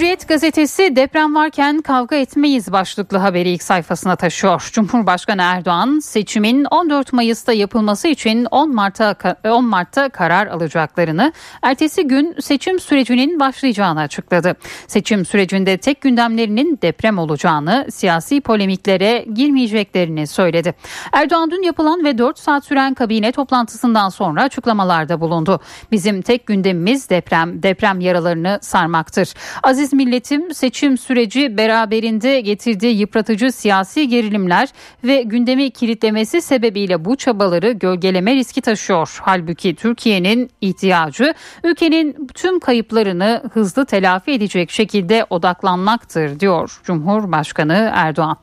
Hürriyet 0.00 0.28
gazetesi 0.28 0.96
deprem 0.96 1.34
varken 1.34 1.80
kavga 1.82 2.16
etmeyiz 2.16 2.72
başlıklı 2.72 3.18
haberi 3.18 3.50
ilk 3.50 3.62
sayfasına 3.62 4.16
taşıyor. 4.16 4.68
Cumhurbaşkanı 4.72 5.42
Erdoğan 5.42 5.98
seçimin 5.98 6.64
14 6.64 7.12
Mayıs'ta 7.12 7.52
yapılması 7.52 8.08
için 8.08 8.46
10 8.50 8.74
Mart'ta 8.74 9.34
10 9.44 9.64
Mart'ta 9.64 10.08
karar 10.08 10.46
alacaklarını, 10.46 11.32
ertesi 11.62 12.08
gün 12.08 12.36
seçim 12.40 12.80
sürecinin 12.80 13.40
başlayacağını 13.40 14.00
açıkladı. 14.00 14.56
Seçim 14.86 15.24
sürecinde 15.24 15.78
tek 15.78 16.00
gündemlerinin 16.00 16.78
deprem 16.82 17.18
olacağını, 17.18 17.86
siyasi 17.90 18.40
polemiklere 18.40 19.24
girmeyeceklerini 19.34 20.26
söyledi. 20.26 20.74
Erdoğan 21.12 21.50
dün 21.50 21.62
yapılan 21.62 22.04
ve 22.04 22.18
4 22.18 22.38
saat 22.38 22.64
süren 22.64 22.94
kabine 22.94 23.32
toplantısından 23.32 24.08
sonra 24.08 24.42
açıklamalarda 24.42 25.20
bulundu. 25.20 25.60
Bizim 25.92 26.22
tek 26.22 26.46
gündemimiz 26.46 27.10
deprem, 27.10 27.62
deprem 27.62 28.00
yaralarını 28.00 28.58
sarmaktır. 28.62 29.34
Aziz 29.62 29.89
milletim 29.92 30.54
seçim 30.54 30.98
süreci 30.98 31.56
beraberinde 31.56 32.40
getirdiği 32.40 32.98
yıpratıcı 32.98 33.52
siyasi 33.52 34.08
gerilimler 34.08 34.68
ve 35.04 35.22
gündemi 35.22 35.70
kilitlemesi 35.70 36.42
sebebiyle 36.42 37.04
bu 37.04 37.16
çabaları 37.16 37.72
gölgeleme 37.72 38.34
riski 38.34 38.60
taşıyor. 38.60 39.18
Halbuki 39.22 39.74
Türkiye'nin 39.74 40.50
ihtiyacı 40.60 41.34
ülkenin 41.64 42.28
tüm 42.34 42.60
kayıplarını 42.60 43.42
hızlı 43.52 43.86
telafi 43.86 44.30
edecek 44.30 44.70
şekilde 44.70 45.26
odaklanmaktır 45.30 46.40
diyor 46.40 46.80
Cumhurbaşkanı 46.84 47.90
Erdoğan. 47.94 48.36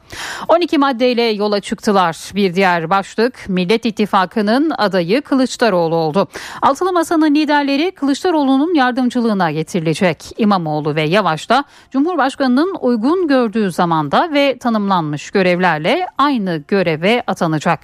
12 0.48 0.78
maddeyle 0.78 1.24
yola 1.24 1.60
çıktılar. 1.60 2.18
Bir 2.36 2.56
diğer 2.56 2.90
başlık 2.90 3.50
Millet 3.50 3.86
İttifakı'nın 3.86 4.70
adayı 4.78 5.22
Kılıçdaroğlu 5.22 5.96
oldu. 5.96 6.28
Altılı 6.62 6.94
Masa'nın 6.94 7.36
liderleri 7.36 7.92
Kılıçdaroğlu'nun 7.92 8.74
yardımcılığına 8.74 9.52
getirilecek. 9.52 10.24
İmamoğlu 10.38 10.96
ve 10.96 11.02
Yavaş 11.02 11.37
da 11.50 11.64
Cumhurbaşkanı'nın 11.92 12.76
uygun 12.82 13.28
gördüğü 13.28 13.72
zamanda 13.72 14.34
ve 14.34 14.58
tanımlanmış 14.58 15.32
görevlerle 15.32 16.08
aynı 16.18 16.64
göreve 16.68 17.24
atanacak. 17.28 17.80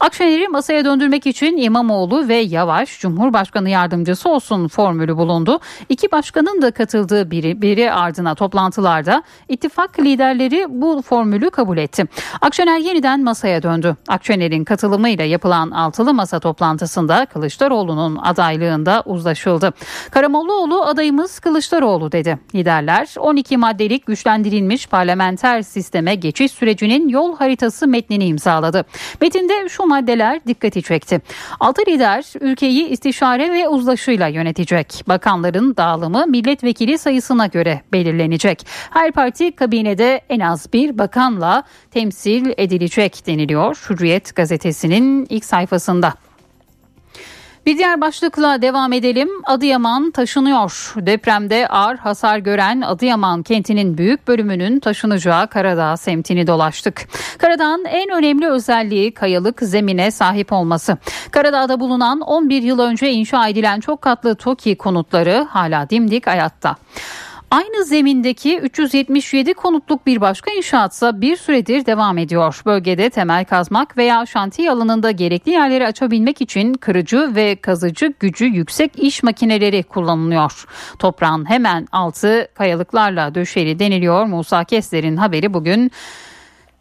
Akşener'i 0.00 0.48
masaya 0.48 0.84
döndürmek 0.84 1.26
için 1.26 1.56
İmamoğlu 1.56 2.28
ve 2.28 2.36
Yavaş 2.36 3.00
Cumhurbaşkanı 3.00 3.70
yardımcısı 3.70 4.28
olsun 4.28 4.68
formülü 4.68 5.16
bulundu. 5.16 5.60
İki 5.88 6.12
başkanın 6.12 6.62
da 6.62 6.70
katıldığı 6.70 7.30
biri, 7.30 7.62
biri 7.62 7.92
ardına 7.92 8.34
toplantılarda 8.34 9.22
ittifak 9.48 10.00
liderleri 10.00 10.66
bu 10.68 11.02
formülü 11.02 11.50
kabul 11.50 11.78
etti. 11.78 12.04
Akşener 12.40 12.78
yeniden 12.78 13.24
masaya 13.24 13.62
döndü. 13.62 13.96
Akşener'in 14.08 14.64
katılımıyla 14.64 15.24
yapılan 15.24 15.70
altılı 15.70 16.14
masa 16.14 16.40
toplantısında 16.40 17.26
Kılıçdaroğlu'nun 17.26 18.16
adaylığında 18.16 19.02
uzlaşıldı. 19.06 19.72
Karamollaoğlu 20.10 20.82
adayımız 20.82 21.38
Kılıçdaroğlu 21.40 22.12
dedi. 22.12 22.38
Liderler 22.54 22.95
12 23.18 23.56
maddelik 23.56 24.06
güçlendirilmiş 24.06 24.86
parlamenter 24.86 25.62
sisteme 25.62 26.14
geçiş 26.14 26.52
sürecinin 26.52 27.08
yol 27.08 27.36
haritası 27.36 27.86
metnini 27.86 28.26
imzaladı. 28.26 28.84
Metinde 29.20 29.68
şu 29.68 29.86
maddeler 29.86 30.46
dikkati 30.46 30.82
çekti. 30.82 31.20
Altı 31.60 31.82
lider 31.88 32.24
ülkeyi 32.40 32.88
istişare 32.88 33.52
ve 33.52 33.68
uzlaşıyla 33.68 34.28
yönetecek. 34.28 35.02
Bakanların 35.08 35.76
dağılımı 35.76 36.26
milletvekili 36.26 36.98
sayısına 36.98 37.46
göre 37.46 37.82
belirlenecek. 37.92 38.66
Her 38.90 39.12
parti 39.12 39.52
kabinede 39.52 40.20
en 40.28 40.40
az 40.40 40.72
bir 40.72 40.98
bakanla 40.98 41.62
temsil 41.90 42.52
edilecek 42.56 43.26
deniliyor 43.26 43.86
Hürriyet 43.90 44.36
gazetesinin 44.36 45.26
ilk 45.30 45.44
sayfasında. 45.44 46.25
Bir 47.66 47.78
diğer 47.78 48.00
başlıkla 48.00 48.62
devam 48.62 48.92
edelim. 48.92 49.28
Adıyaman 49.44 50.10
taşınıyor. 50.10 50.94
Depremde 50.96 51.68
ağır 51.68 51.96
hasar 51.96 52.38
gören 52.38 52.80
Adıyaman 52.80 53.42
kentinin 53.42 53.98
büyük 53.98 54.28
bölümünün 54.28 54.80
taşınacağı 54.80 55.48
Karadağ 55.48 55.96
semtini 55.96 56.46
dolaştık. 56.46 57.08
Karadağ'ın 57.38 57.84
en 57.84 58.10
önemli 58.10 58.48
özelliği 58.48 59.14
kayalık 59.14 59.60
zemine 59.62 60.10
sahip 60.10 60.52
olması. 60.52 60.96
Karadağ'da 61.30 61.80
bulunan 61.80 62.20
11 62.20 62.62
yıl 62.62 62.78
önce 62.78 63.10
inşa 63.10 63.48
edilen 63.48 63.80
çok 63.80 64.02
katlı 64.02 64.34
TOKİ 64.34 64.76
konutları 64.76 65.46
hala 65.50 65.90
dimdik 65.90 66.26
hayatta. 66.26 66.76
Aynı 67.50 67.84
zemindeki 67.84 68.58
377 68.58 69.54
konutluk 69.54 70.06
bir 70.06 70.20
başka 70.20 70.50
inşaatsa 70.50 71.20
bir 71.20 71.36
süredir 71.36 71.86
devam 71.86 72.18
ediyor. 72.18 72.62
Bölgede 72.66 73.10
temel 73.10 73.44
kazmak 73.44 73.96
veya 73.96 74.26
şantiye 74.26 74.70
alanında 74.70 75.10
gerekli 75.10 75.52
yerleri 75.52 75.86
açabilmek 75.86 76.40
için 76.40 76.74
kırıcı 76.74 77.34
ve 77.34 77.56
kazıcı 77.56 78.14
gücü 78.20 78.44
yüksek 78.44 78.98
iş 78.98 79.22
makineleri 79.22 79.82
kullanılıyor. 79.82 80.64
Toprağın 80.98 81.50
hemen 81.50 81.88
altı 81.92 82.48
kayalıklarla 82.54 83.34
döşeli 83.34 83.78
deniliyor. 83.78 84.24
Musa 84.24 84.64
Kesler'in 84.64 85.16
haberi 85.16 85.54
bugün 85.54 85.90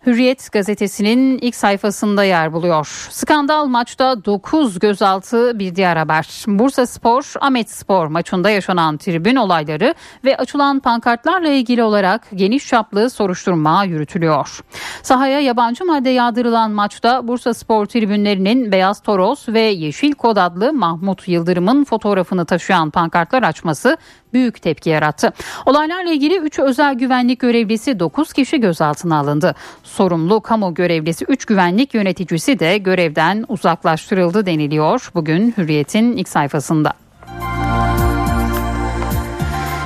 Hürriyet 0.06 0.52
gazetesinin 0.52 1.38
ilk 1.38 1.56
sayfasında 1.56 2.24
yer 2.24 2.54
buluyor. 2.54 3.08
Skandal 3.12 3.66
maçta 3.66 4.26
9 4.26 4.80
gözaltı 4.80 5.60
bir 5.60 5.76
diğer 5.76 5.98
haber. 5.98 6.44
Bursa 6.48 6.86
Spor, 6.86 7.34
Ahmet 7.42 7.72
Spor 7.72 8.08
maçında 8.08 8.50
yaşanan 8.50 8.98
tribün 8.98 9.36
olayları 9.36 9.96
ve 10.26 10.38
açılan 10.38 10.80
pankartlarla 10.80 11.50
ilgili 11.50 11.84
olarak 11.84 12.28
geniş 12.36 12.68
çaplı 12.68 13.10
soruşturma 13.10 13.84
yürütülüyor. 13.84 14.60
Sahaya 15.02 15.40
yabancı 15.40 15.86
madde 15.86 16.10
yağdırılan 16.10 16.72
maçta 16.72 17.28
Bursa 17.28 17.54
Spor 17.54 17.86
tribünlerinin 17.86 18.72
Beyaz 18.72 19.02
Toros 19.02 19.50
ve 19.50 19.62
Yeşil 19.62 20.12
Kod 20.12 20.38
adlı 20.38 20.74
Mahmut 20.74 21.28
Yıldırım'ın 21.28 21.84
fotoğrafını 21.84 22.46
taşıyan 22.46 22.90
pankartlar 22.90 23.44
açması 23.44 23.98
büyük 24.36 24.62
tepki 24.62 24.90
yarattı. 24.90 25.34
Olaylarla 25.66 26.12
ilgili 26.12 26.38
3 26.38 26.60
özel 26.60 26.94
güvenlik 26.94 27.40
görevlisi 27.40 28.00
9 28.00 28.34
kişi 28.34 28.60
gözaltına 28.62 29.20
alındı. 29.20 29.56
Sorumlu 29.84 30.42
kamu 30.42 30.74
görevlisi 30.74 31.26
3 31.26 31.46
güvenlik 31.46 31.94
yöneticisi 31.94 32.60
de 32.60 32.78
görevden 32.78 33.46
uzaklaştırıldı 33.48 34.46
deniliyor 34.46 35.12
bugün 35.16 35.54
Hürriyet'in 35.58 36.18
ilk 36.18 36.30
sayfasında. 36.30 36.94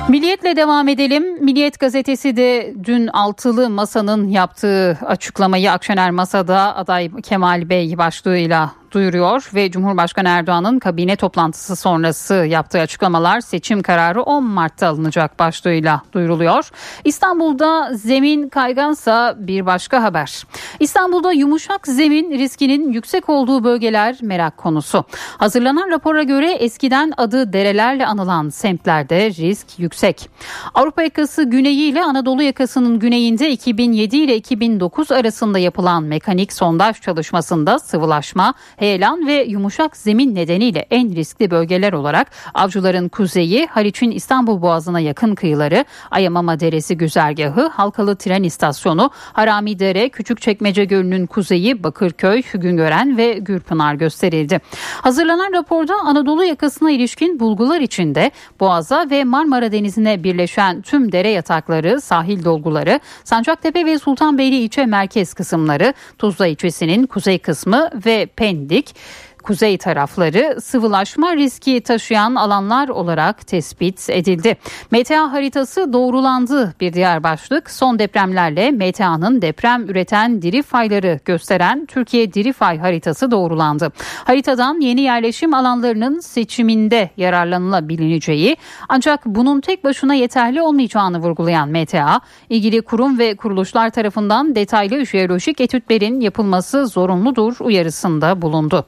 Milliyetle 0.08 0.56
devam 0.56 0.88
edelim. 0.88 1.44
Milliyet 1.44 1.80
gazetesi 1.80 2.36
de 2.36 2.74
dün 2.84 3.06
altılı 3.06 3.70
masanın 3.70 4.28
yaptığı 4.28 4.98
açıklamayı 5.06 5.72
Akşener 5.72 6.10
Masa'da 6.10 6.76
aday 6.76 7.10
Kemal 7.22 7.68
Bey 7.68 7.98
başlığıyla 7.98 8.79
duyuruyor 8.90 9.50
ve 9.54 9.70
Cumhurbaşkanı 9.70 10.28
Erdoğan'ın 10.28 10.78
kabine 10.78 11.16
toplantısı 11.16 11.76
sonrası 11.76 12.34
yaptığı 12.34 12.80
açıklamalar 12.80 13.40
seçim 13.40 13.82
kararı 13.82 14.22
10 14.22 14.44
Mart'ta 14.44 14.88
alınacak 14.88 15.38
başlığıyla 15.38 16.02
duyuruluyor. 16.12 16.70
İstanbul'da 17.04 17.90
zemin 17.94 18.48
kaygansa 18.48 19.34
bir 19.38 19.66
başka 19.66 20.02
haber. 20.02 20.44
İstanbul'da 20.80 21.32
yumuşak 21.32 21.86
zemin 21.86 22.30
riskinin 22.30 22.92
yüksek 22.92 23.28
olduğu 23.28 23.64
bölgeler 23.64 24.18
merak 24.22 24.56
konusu. 24.56 25.04
Hazırlanan 25.38 25.90
rapora 25.90 26.22
göre 26.22 26.52
eskiden 26.52 27.12
adı 27.16 27.52
derelerle 27.52 28.06
anılan 28.06 28.48
semtlerde 28.48 29.30
risk 29.30 29.78
yüksek. 29.78 30.30
Avrupa 30.74 31.02
yakası 31.02 31.42
güneyi 31.42 31.92
ile 31.92 32.04
Anadolu 32.04 32.42
yakasının 32.42 32.98
güneyinde 32.98 33.50
2007 33.50 34.16
ile 34.16 34.36
2009 34.36 35.12
arasında 35.12 35.58
yapılan 35.58 36.02
mekanik 36.02 36.52
sondaj 36.52 37.00
çalışmasında 37.00 37.78
sıvılaşma, 37.78 38.54
heyelan 38.80 39.26
ve 39.26 39.44
yumuşak 39.48 39.96
zemin 39.96 40.34
nedeniyle 40.34 40.86
en 40.90 41.14
riskli 41.14 41.50
bölgeler 41.50 41.92
olarak 41.92 42.30
avcıların 42.54 43.08
kuzeyi, 43.08 43.66
Haliç'in 43.66 44.10
İstanbul 44.10 44.62
Boğazı'na 44.62 45.00
yakın 45.00 45.34
kıyıları, 45.34 45.84
Ayamama 46.10 46.60
Deresi 46.60 46.96
güzergahı, 46.96 47.66
Halkalı 47.68 48.16
Tren 48.16 48.42
İstasyonu, 48.42 49.10
Haramidere, 49.14 50.08
Küçükçekmece 50.08 50.84
Gölü'nün 50.84 51.26
kuzeyi, 51.26 51.82
Bakırköy, 51.82 52.42
Güngören 52.54 53.16
ve 53.16 53.32
Gürpınar 53.32 53.94
gösterildi. 53.94 54.60
Hazırlanan 55.02 55.52
raporda 55.52 55.94
Anadolu 55.94 56.44
yakasına 56.44 56.90
ilişkin 56.90 57.40
bulgular 57.40 57.80
içinde 57.80 58.30
Boğaz'a 58.60 59.10
ve 59.10 59.24
Marmara 59.24 59.72
Denizi'ne 59.72 60.24
birleşen 60.24 60.82
tüm 60.82 61.12
dere 61.12 61.30
yatakları, 61.30 62.00
sahil 62.00 62.44
dolguları, 62.44 63.00
Sancaktepe 63.24 63.86
ve 63.86 63.98
Sultanbeyli 63.98 64.56
ilçe 64.56 64.86
merkez 64.86 65.34
kısımları, 65.34 65.94
Tuzla 66.18 66.46
ilçesinin 66.46 67.06
kuzey 67.06 67.38
kısmı 67.38 67.90
ve 68.06 68.26
Pendik, 68.26 68.69
geldik. 68.70 68.94
Kuzey 69.40 69.78
tarafları 69.78 70.60
sıvılaşma 70.60 71.36
riski 71.36 71.80
taşıyan 71.80 72.34
alanlar 72.34 72.88
olarak 72.88 73.46
tespit 73.46 74.10
edildi. 74.10 74.56
MTA 74.90 75.32
haritası 75.32 75.92
doğrulandı 75.92 76.74
bir 76.80 76.92
diğer 76.92 77.22
başlık. 77.22 77.70
Son 77.70 77.98
depremlerle 77.98 78.70
MTA'nın 78.70 79.42
deprem 79.42 79.88
üreten 79.88 80.42
diri 80.42 80.62
fayları 80.62 81.20
gösteren 81.24 81.86
Türkiye 81.86 82.32
diri 82.32 82.52
fay 82.52 82.78
haritası 82.78 83.30
doğrulandı. 83.30 83.92
Haritadan 84.24 84.80
yeni 84.80 85.00
yerleşim 85.00 85.54
alanlarının 85.54 86.20
seçiminde 86.20 87.10
yararlanılabileceği 87.16 88.56
ancak 88.88 89.26
bunun 89.26 89.60
tek 89.60 89.84
başına 89.84 90.14
yeterli 90.14 90.62
olmayacağını 90.62 91.18
vurgulayan 91.18 91.68
MTA, 91.68 92.20
ilgili 92.48 92.82
kurum 92.82 93.18
ve 93.18 93.36
kuruluşlar 93.36 93.90
tarafından 93.90 94.54
detaylı 94.54 95.06
jeolojik 95.06 95.60
etütlerin 95.60 96.20
yapılması 96.20 96.86
zorunludur 96.86 97.56
uyarısında 97.60 98.42
bulundu. 98.42 98.86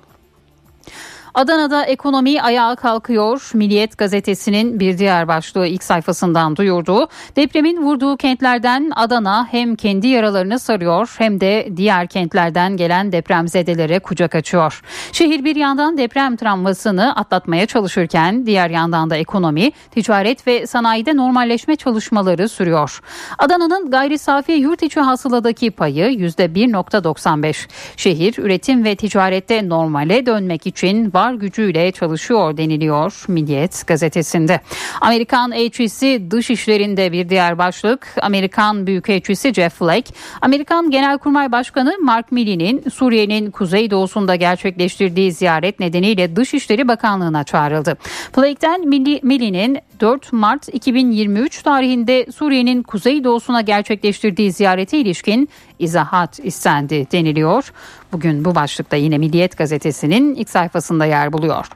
Adana'da 1.34 1.84
ekonomi 1.84 2.42
ayağa 2.42 2.74
kalkıyor. 2.74 3.50
Milliyet 3.54 3.98
gazetesinin 3.98 4.80
bir 4.80 4.98
diğer 4.98 5.28
başlığı 5.28 5.66
ilk 5.66 5.84
sayfasından 5.84 6.56
duyurdu. 6.56 7.08
Depremin 7.36 7.82
vurduğu 7.82 8.16
kentlerden 8.16 8.92
Adana 8.96 9.46
hem 9.50 9.76
kendi 9.76 10.08
yaralarını 10.08 10.58
sarıyor 10.58 11.14
hem 11.18 11.40
de 11.40 11.68
diğer 11.76 12.06
kentlerden 12.06 12.76
gelen 12.76 13.12
depremzedelere 13.12 13.98
kucak 13.98 14.34
açıyor. 14.34 14.82
Şehir 15.12 15.44
bir 15.44 15.56
yandan 15.56 15.98
deprem 15.98 16.36
travmasını 16.36 17.16
atlatmaya 17.16 17.66
çalışırken 17.66 18.46
diğer 18.46 18.70
yandan 18.70 19.10
da 19.10 19.16
ekonomi, 19.16 19.72
ticaret 19.90 20.46
ve 20.46 20.66
sanayide 20.66 21.16
normalleşme 21.16 21.76
çalışmaları 21.76 22.48
sürüyor. 22.48 23.00
Adana'nın 23.38 23.90
gayri 23.90 24.18
safi 24.18 24.52
yurt 24.52 24.82
içi 24.82 25.00
hasıladaki 25.00 25.70
payı 25.70 26.04
%1.95. 26.04 27.68
Şehir 27.96 28.34
üretim 28.38 28.84
ve 28.84 28.96
ticarette 28.96 29.68
normale 29.68 30.26
dönmek 30.26 30.66
için 30.66 31.14
var 31.22 31.34
gücüyle 31.34 31.92
çalışıyor 31.92 32.56
deniliyor 32.56 33.24
Milliyet 33.28 33.86
gazetesinde. 33.86 34.60
Amerikan 35.00 35.52
elçisi 35.52 36.30
dış 36.30 36.50
işlerinde 36.50 37.12
bir 37.12 37.28
diğer 37.28 37.58
başlık. 37.58 38.14
Amerikan 38.22 38.86
Büyükelçisi 38.86 39.54
Jeff 39.54 39.74
Flake, 39.74 40.12
Amerikan 40.40 40.90
Genelkurmay 40.90 41.52
Başkanı 41.52 41.94
Mark 42.00 42.32
Milley'nin 42.32 42.84
Suriye'nin 42.94 43.50
kuzeydoğusunda 43.50 44.34
gerçekleştirdiği 44.34 45.32
ziyaret 45.32 45.80
nedeniyle 45.80 46.36
Dışişleri 46.36 46.88
Bakanlığı'na 46.88 47.44
çağrıldı. 47.44 47.96
Flake'den 48.32 48.88
Milley'nin 49.22 49.78
4 50.02 50.32
Mart 50.32 50.68
2023 50.72 51.62
tarihinde 51.62 52.26
Suriye'nin 52.32 52.82
kuzeydoğusuna 52.82 53.60
gerçekleştirdiği 53.60 54.52
ziyarete 54.52 54.98
ilişkin 54.98 55.48
izahat 55.78 56.40
istendi 56.44 57.06
deniliyor. 57.12 57.72
Bugün 58.12 58.44
bu 58.44 58.54
başlıkta 58.54 58.96
yine 58.96 59.18
Milliyet 59.18 59.58
gazetesinin 59.58 60.34
ilk 60.34 60.50
sayfasında 60.50 61.04
yer 61.04 61.32
buluyor. 61.32 61.66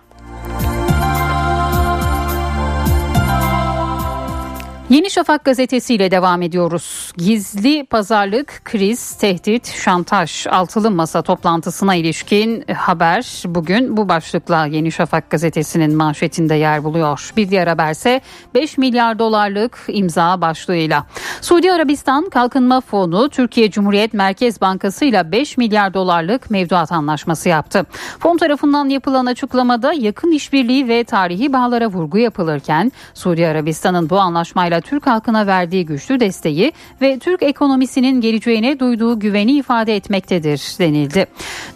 Yeni 4.90 5.10
Şafak 5.10 5.44
gazetesiyle 5.44 6.10
devam 6.10 6.42
ediyoruz. 6.42 7.12
Gizli 7.16 7.86
pazarlık, 7.86 8.60
kriz, 8.64 9.16
tehdit, 9.16 9.74
şantaj, 9.74 10.46
altılı 10.46 10.90
masa 10.90 11.22
toplantısına 11.22 11.94
ilişkin 11.94 12.64
haber 12.76 13.42
bugün 13.46 13.96
bu 13.96 14.08
başlıkla 14.08 14.66
Yeni 14.66 14.92
Şafak 14.92 15.30
gazetesinin 15.30 15.96
manşetinde 15.96 16.54
yer 16.54 16.84
buluyor. 16.84 17.32
Bir 17.36 17.50
diğer 17.50 17.66
haberse 17.66 18.20
5 18.54 18.78
milyar 18.78 19.18
dolarlık 19.18 19.78
imza 19.88 20.40
başlığıyla. 20.40 21.06
Suudi 21.40 21.72
Arabistan 21.72 22.30
Kalkınma 22.30 22.80
Fonu 22.80 23.28
Türkiye 23.28 23.70
Cumhuriyet 23.70 24.14
Merkez 24.14 24.60
Bankası 24.60 25.04
ile 25.04 25.32
5 25.32 25.56
milyar 25.56 25.94
dolarlık 25.94 26.50
mevduat 26.50 26.92
anlaşması 26.92 27.48
yaptı. 27.48 27.86
Fon 28.18 28.36
tarafından 28.36 28.88
yapılan 28.88 29.26
açıklamada 29.26 29.92
yakın 29.92 30.32
işbirliği 30.32 30.88
ve 30.88 31.04
tarihi 31.04 31.52
bağlara 31.52 31.86
vurgu 31.86 32.18
yapılırken 32.18 32.92
Suudi 33.14 33.46
Arabistan'ın 33.46 34.10
bu 34.10 34.18
anlaşmayla 34.18 34.75
Türk 34.80 35.06
halkına 35.06 35.46
verdiği 35.46 35.86
güçlü 35.86 36.20
desteği 36.20 36.72
ve 37.00 37.18
Türk 37.18 37.42
ekonomisinin 37.42 38.20
geleceğine 38.20 38.78
duyduğu 38.78 39.20
güveni 39.20 39.52
ifade 39.52 39.96
etmektedir 39.96 40.60
denildi. 40.78 41.26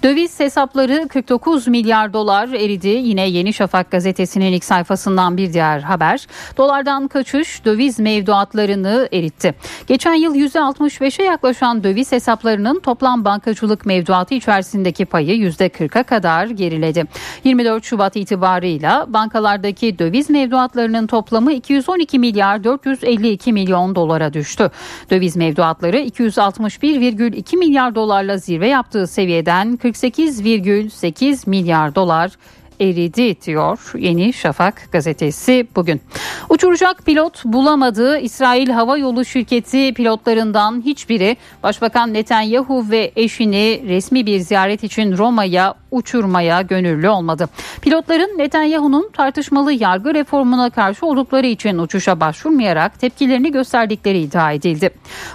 Döviz 0.03 0.41
hesapları 0.41 1.09
49 1.09 1.67
milyar 1.67 2.13
dolar 2.13 2.49
eridi. 2.49 2.89
Yine 2.89 3.29
Yeni 3.29 3.53
Şafak 3.53 3.91
gazetesinin 3.91 4.53
ilk 4.53 4.65
sayfasından 4.65 5.37
bir 5.37 5.53
diğer 5.53 5.81
haber. 5.81 6.27
Dolardan 6.57 7.09
kaçış 7.09 7.65
döviz 7.65 7.99
mevduatlarını 7.99 9.09
eritti. 9.13 9.55
Geçen 9.87 10.15
yıl 10.15 10.35
%65'e 10.35 11.25
yaklaşan 11.25 11.85
döviz 11.85 12.13
hesaplarının 12.13 12.81
toplam 12.81 13.25
bankacılık 13.25 13.87
mevduatı 13.87 14.35
içerisindeki 14.35 15.05
payı 15.05 15.37
%40'a 15.37 16.03
kadar 16.03 16.47
geriledi. 16.47 17.05
24 17.45 17.85
Şubat 17.85 18.17
itibarıyla 18.17 19.07
bankalardaki 19.09 19.99
döviz 19.99 20.31
mevduatlarının 20.31 21.07
toplamı 21.07 21.53
212 21.53 22.19
milyar 22.19 22.65
452 22.91 23.53
milyon 23.53 23.95
dolara 23.95 24.33
düştü. 24.33 24.71
Döviz 25.11 25.37
mevduatları 25.37 25.99
261,2 25.99 27.57
milyar 27.57 27.95
dolarla 27.95 28.37
zirve 28.37 28.69
yaptığı 28.69 29.07
seviyeden 29.07 29.79
48,8 29.83 31.51
milyar 31.51 31.95
dolar 31.95 32.31
eridi 32.81 33.43
diyor 33.43 33.93
Yeni 33.99 34.33
Şafak 34.33 34.89
gazetesi 34.93 35.67
bugün. 35.77 36.01
Uçuracak 36.49 37.07
pilot 37.07 37.45
bulamadığı 37.45 38.19
İsrail 38.19 38.69
Hava 38.69 38.99
Yolu 38.99 39.25
şirketi 39.25 39.95
pilotlarından 39.95 40.83
hiçbiri 40.85 41.37
Başbakan 41.63 42.15
Netanyahu 42.15 42.91
ve 42.91 43.13
eşini 43.17 43.83
resmi 43.89 44.27
bir 44.27 44.39
ziyaret 44.39 44.85
için 44.85 45.17
Roma'ya 45.17 45.75
uçurmaya 45.91 46.63
gönüllü 46.63 47.09
olmadı. 47.09 47.49
Pilotların 47.83 48.39
Netanyahu'nun 48.39 49.11
tartışmalı 49.13 49.73
yargı 49.73 50.15
reformuna 50.15 50.71
karşı 50.71 51.07
oldukları 51.07 51.47
için 51.47 51.79
uçuşa 51.79 52.21
başvurmayarak 52.21 53.01
tepkilerini 53.01 53.53
gösterdikleri 53.53 54.21
iddia 54.21 54.53
edildi. 54.53 54.91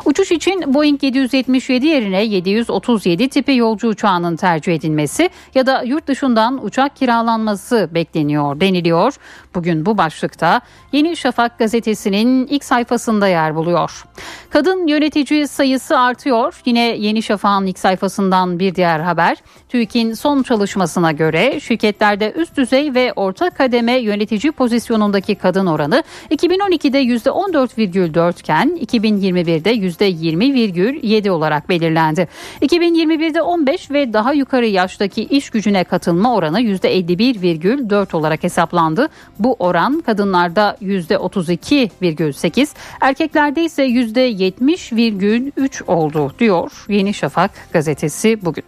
Uçuş 0.05 0.31
için 0.31 0.73
Boeing 0.73 1.03
777 1.03 1.87
yerine 1.87 2.23
737 2.23 3.29
tipi 3.29 3.55
yolcu 3.55 3.87
uçağının 3.87 4.35
tercih 4.35 4.75
edilmesi 4.75 5.29
ya 5.55 5.65
da 5.65 5.83
yurt 5.83 6.07
dışından 6.07 6.65
uçak 6.65 6.95
kiralanması 6.95 7.89
bekleniyor 7.93 8.59
deniliyor. 8.59 9.13
Bugün 9.55 9.85
bu 9.85 9.97
başlıkta 9.97 10.61
Yeni 10.91 11.17
Şafak 11.17 11.59
gazetesinin 11.59 12.47
ilk 12.47 12.63
sayfasında 12.63 13.27
yer 13.27 13.55
buluyor. 13.55 14.05
Kadın 14.49 14.87
yönetici 14.87 15.47
sayısı 15.47 15.99
artıyor. 15.99 16.61
Yine 16.65 16.79
Yeni 16.79 17.23
Şafak'ın 17.23 17.65
ilk 17.65 17.79
sayfasından 17.79 18.59
bir 18.59 18.75
diğer 18.75 18.99
haber. 18.99 19.37
TÜİK'in 19.75 20.13
son 20.13 20.43
çalışmasına 20.43 21.11
göre 21.11 21.59
şirketlerde 21.59 22.31
üst 22.31 22.57
düzey 22.57 22.93
ve 22.93 23.13
orta 23.15 23.49
kademe 23.49 23.91
yönetici 23.91 24.51
pozisyonundaki 24.51 25.35
kadın 25.35 25.65
oranı 25.65 26.03
2012'de 26.31 27.03
%14,4 27.03 28.39
iken 28.39 28.77
2021'de 28.85 29.73
%20,7 29.75 31.29
olarak 31.29 31.69
belirlendi. 31.69 32.27
2021'de 32.61 33.41
15 33.41 33.91
ve 33.91 34.13
daha 34.13 34.33
yukarı 34.33 34.65
yaştaki 34.65 35.23
iş 35.23 35.49
gücüne 35.49 35.83
katılma 35.83 36.35
oranı 36.35 36.61
%51,4 36.61 38.15
olarak 38.15 38.43
hesaplandı. 38.43 39.09
Bu 39.39 39.55
oran 39.59 40.01
kadınlarda 40.01 40.77
%32,8, 40.81 42.67
erkeklerde 43.01 43.63
ise 43.63 43.85
%70,3 43.85 45.83
oldu 45.87 46.33
diyor 46.39 46.85
Yeni 46.89 47.13
Şafak 47.13 47.51
gazetesi 47.73 48.45
bugün. 48.45 48.63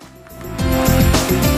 Thank 1.29 1.45
you. 1.51 1.56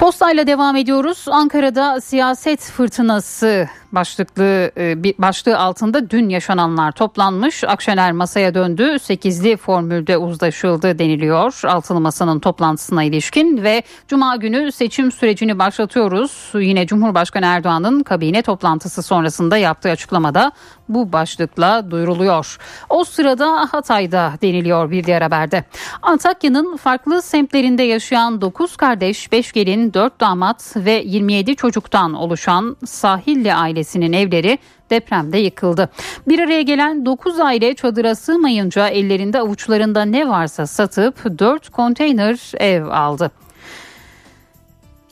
Postayla 0.00 0.46
devam 0.46 0.76
ediyoruz. 0.76 1.24
Ankara'da 1.28 2.00
siyaset 2.00 2.60
fırtınası 2.60 3.68
başlıklı 3.92 4.70
e, 4.76 5.02
başlığı 5.18 5.58
altında 5.58 6.10
dün 6.10 6.28
yaşananlar 6.28 6.92
toplanmış. 6.92 7.64
Akşener 7.64 8.12
masaya 8.12 8.54
döndü. 8.54 8.82
8'li 8.82 9.56
formülde 9.56 10.16
uzlaşıldı 10.16 10.98
deniliyor. 10.98 11.60
Altılı 11.64 12.00
Masa'nın 12.00 12.40
toplantısına 12.40 13.04
ilişkin 13.04 13.62
ve 13.62 13.82
cuma 14.08 14.36
günü 14.36 14.72
seçim 14.72 15.12
sürecini 15.12 15.58
başlatıyoruz. 15.58 16.50
Yine 16.54 16.86
Cumhurbaşkanı 16.86 17.46
Erdoğan'ın 17.46 18.02
kabine 18.02 18.42
toplantısı 18.42 19.02
sonrasında 19.02 19.56
yaptığı 19.56 19.90
açıklamada 19.90 20.52
bu 20.88 21.12
başlıkla 21.12 21.90
duyuruluyor. 21.90 22.58
O 22.88 23.04
sırada 23.04 23.68
Hatay'da 23.72 24.32
deniliyor 24.42 24.90
bir 24.90 25.04
diğer 25.04 25.22
haberde. 25.22 25.64
Antakya'nın 26.02 26.76
farklı 26.76 27.22
semtlerinde 27.22 27.82
yaşayan 27.82 28.40
9 28.40 28.76
kardeş, 28.76 29.32
5 29.32 29.52
gelin, 29.52 29.89
4 29.94 30.20
damat 30.20 30.76
ve 30.76 31.02
27 31.06 31.56
çocuktan 31.56 32.14
oluşan 32.14 32.76
Sahilli 32.84 33.54
ailesinin 33.54 34.12
evleri 34.12 34.58
depremde 34.90 35.38
yıkıldı. 35.38 35.88
Bir 36.28 36.38
araya 36.38 36.62
gelen 36.62 37.06
9 37.06 37.40
aile 37.40 37.74
çadıra 37.74 38.14
sığmayınca 38.14 38.88
ellerinde 38.88 39.40
avuçlarında 39.40 40.02
ne 40.02 40.28
varsa 40.28 40.66
satıp 40.66 41.38
4 41.38 41.68
konteyner 41.68 42.52
ev 42.58 42.84
aldı. 42.84 43.30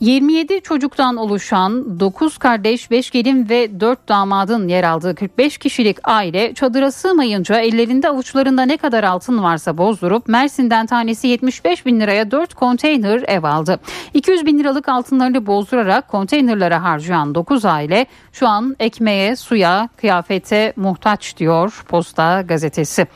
27 0.00 0.60
çocuktan 0.60 1.16
oluşan 1.16 2.00
9 2.00 2.38
kardeş, 2.38 2.90
5 2.90 3.10
gelin 3.10 3.48
ve 3.48 3.80
4 3.80 4.08
damadın 4.08 4.68
yer 4.68 4.84
aldığı 4.84 5.14
45 5.14 5.58
kişilik 5.58 5.96
aile 6.04 6.54
çadıra 6.54 6.92
sığmayınca 6.92 7.58
ellerinde 7.60 8.08
avuçlarında 8.08 8.62
ne 8.62 8.76
kadar 8.76 9.04
altın 9.04 9.42
varsa 9.42 9.78
bozdurup 9.78 10.28
Mersin'den 10.28 10.86
tanesi 10.86 11.28
75 11.28 11.86
bin 11.86 12.00
liraya 12.00 12.30
4 12.30 12.54
konteyner 12.54 13.24
ev 13.28 13.44
aldı. 13.44 13.80
200 14.14 14.46
bin 14.46 14.58
liralık 14.58 14.88
altınlarını 14.88 15.46
bozdurarak 15.46 16.08
konteynerlara 16.08 16.82
harcayan 16.82 17.34
9 17.34 17.64
aile 17.64 18.06
şu 18.32 18.48
an 18.48 18.76
ekmeğe, 18.78 19.36
suya, 19.36 19.88
kıyafete 19.96 20.72
muhtaç 20.76 21.36
diyor 21.36 21.84
Posta 21.88 22.42
gazetesi 22.42 23.06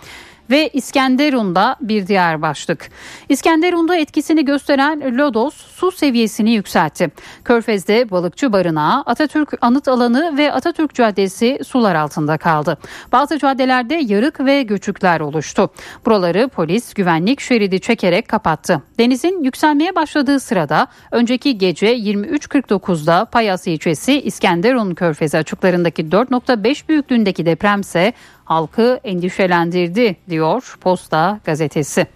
ve 0.52 0.68
İskenderun'da 0.68 1.76
bir 1.80 2.06
diğer 2.06 2.42
başlık. 2.42 2.90
İskenderun'da 3.28 3.96
etkisini 3.96 4.44
gösteren 4.44 5.18
Lodos 5.18 5.54
su 5.54 5.90
seviyesini 5.90 6.50
yükseltti. 6.50 7.10
Körfez'de 7.44 8.10
balıkçı 8.10 8.52
barınağı, 8.52 9.02
Atatürk 9.06 9.52
Anıt 9.60 9.88
Alanı 9.88 10.36
ve 10.38 10.52
Atatürk 10.52 10.94
Caddesi 10.94 11.58
sular 11.66 11.94
altında 11.94 12.38
kaldı. 12.38 12.78
Bazı 13.12 13.38
caddelerde 13.38 13.94
yarık 13.94 14.40
ve 14.40 14.62
göçükler 14.62 15.20
oluştu. 15.20 15.70
Buraları 16.06 16.48
polis 16.48 16.94
güvenlik 16.94 17.40
şeridi 17.40 17.80
çekerek 17.80 18.28
kapattı. 18.28 18.82
Denizin 18.98 19.44
yükselmeye 19.44 19.94
başladığı 19.94 20.40
sırada 20.40 20.86
önceki 21.12 21.58
gece 21.58 21.96
23.49'da 21.96 23.24
Payas 23.24 23.66
ilçesi 23.66 24.20
İskenderun 24.20 24.94
Körfezi 24.94 25.38
açıklarındaki 25.38 26.04
4.5 26.04 26.88
büyüklüğündeki 26.88 27.46
depremse 27.46 28.12
halkı 28.52 29.00
endişelendirdi 29.04 30.16
diyor 30.28 30.76
Posta 30.80 31.40
gazetesi. 31.44 32.06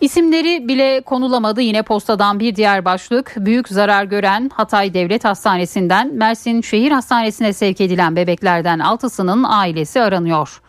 İsimleri 0.00 0.68
bile 0.68 1.00
konulamadı 1.00 1.60
yine 1.60 1.82
postadan 1.82 2.40
bir 2.40 2.56
diğer 2.56 2.84
başlık. 2.84 3.34
Büyük 3.36 3.68
zarar 3.68 4.04
gören 4.04 4.50
Hatay 4.54 4.94
Devlet 4.94 5.24
Hastanesi'nden 5.24 6.14
Mersin 6.14 6.60
Şehir 6.60 6.92
Hastanesi'ne 6.92 7.52
sevk 7.52 7.80
edilen 7.80 8.16
bebeklerden 8.16 8.78
6'sının 8.78 9.44
ailesi 9.48 10.00
aranıyor. 10.00 10.60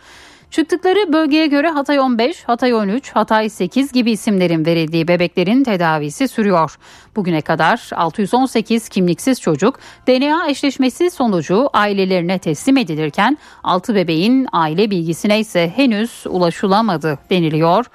Çıktıkları 0.56 1.14
bölgeye 1.14 1.48
göre 1.48 1.70
Hatay 1.70 2.00
15, 2.00 2.44
Hatay 2.44 2.74
13, 2.74 3.12
Hatay 3.12 3.50
8 3.50 3.92
gibi 3.92 4.12
isimlerin 4.12 4.66
verildiği 4.66 5.08
bebeklerin 5.08 5.64
tedavisi 5.64 6.28
sürüyor. 6.28 6.78
Bugüne 7.16 7.42
kadar 7.42 7.90
618 7.96 8.90
kimliksiz 8.90 9.42
çocuk 9.42 9.80
DNA 10.08 10.50
eşleşmesi 10.50 11.12
sonucu 11.12 11.70
ailelerine 11.74 12.40
teslim 12.40 12.78
edilirken 12.78 13.38
6 13.64 13.96
bebeğin 13.96 14.48
aile 14.52 14.92
bilgisine 14.92 15.40
ise 15.40 15.72
henüz 15.76 16.24
ulaşılamadı 16.30 17.20
deniliyor. 17.30 17.86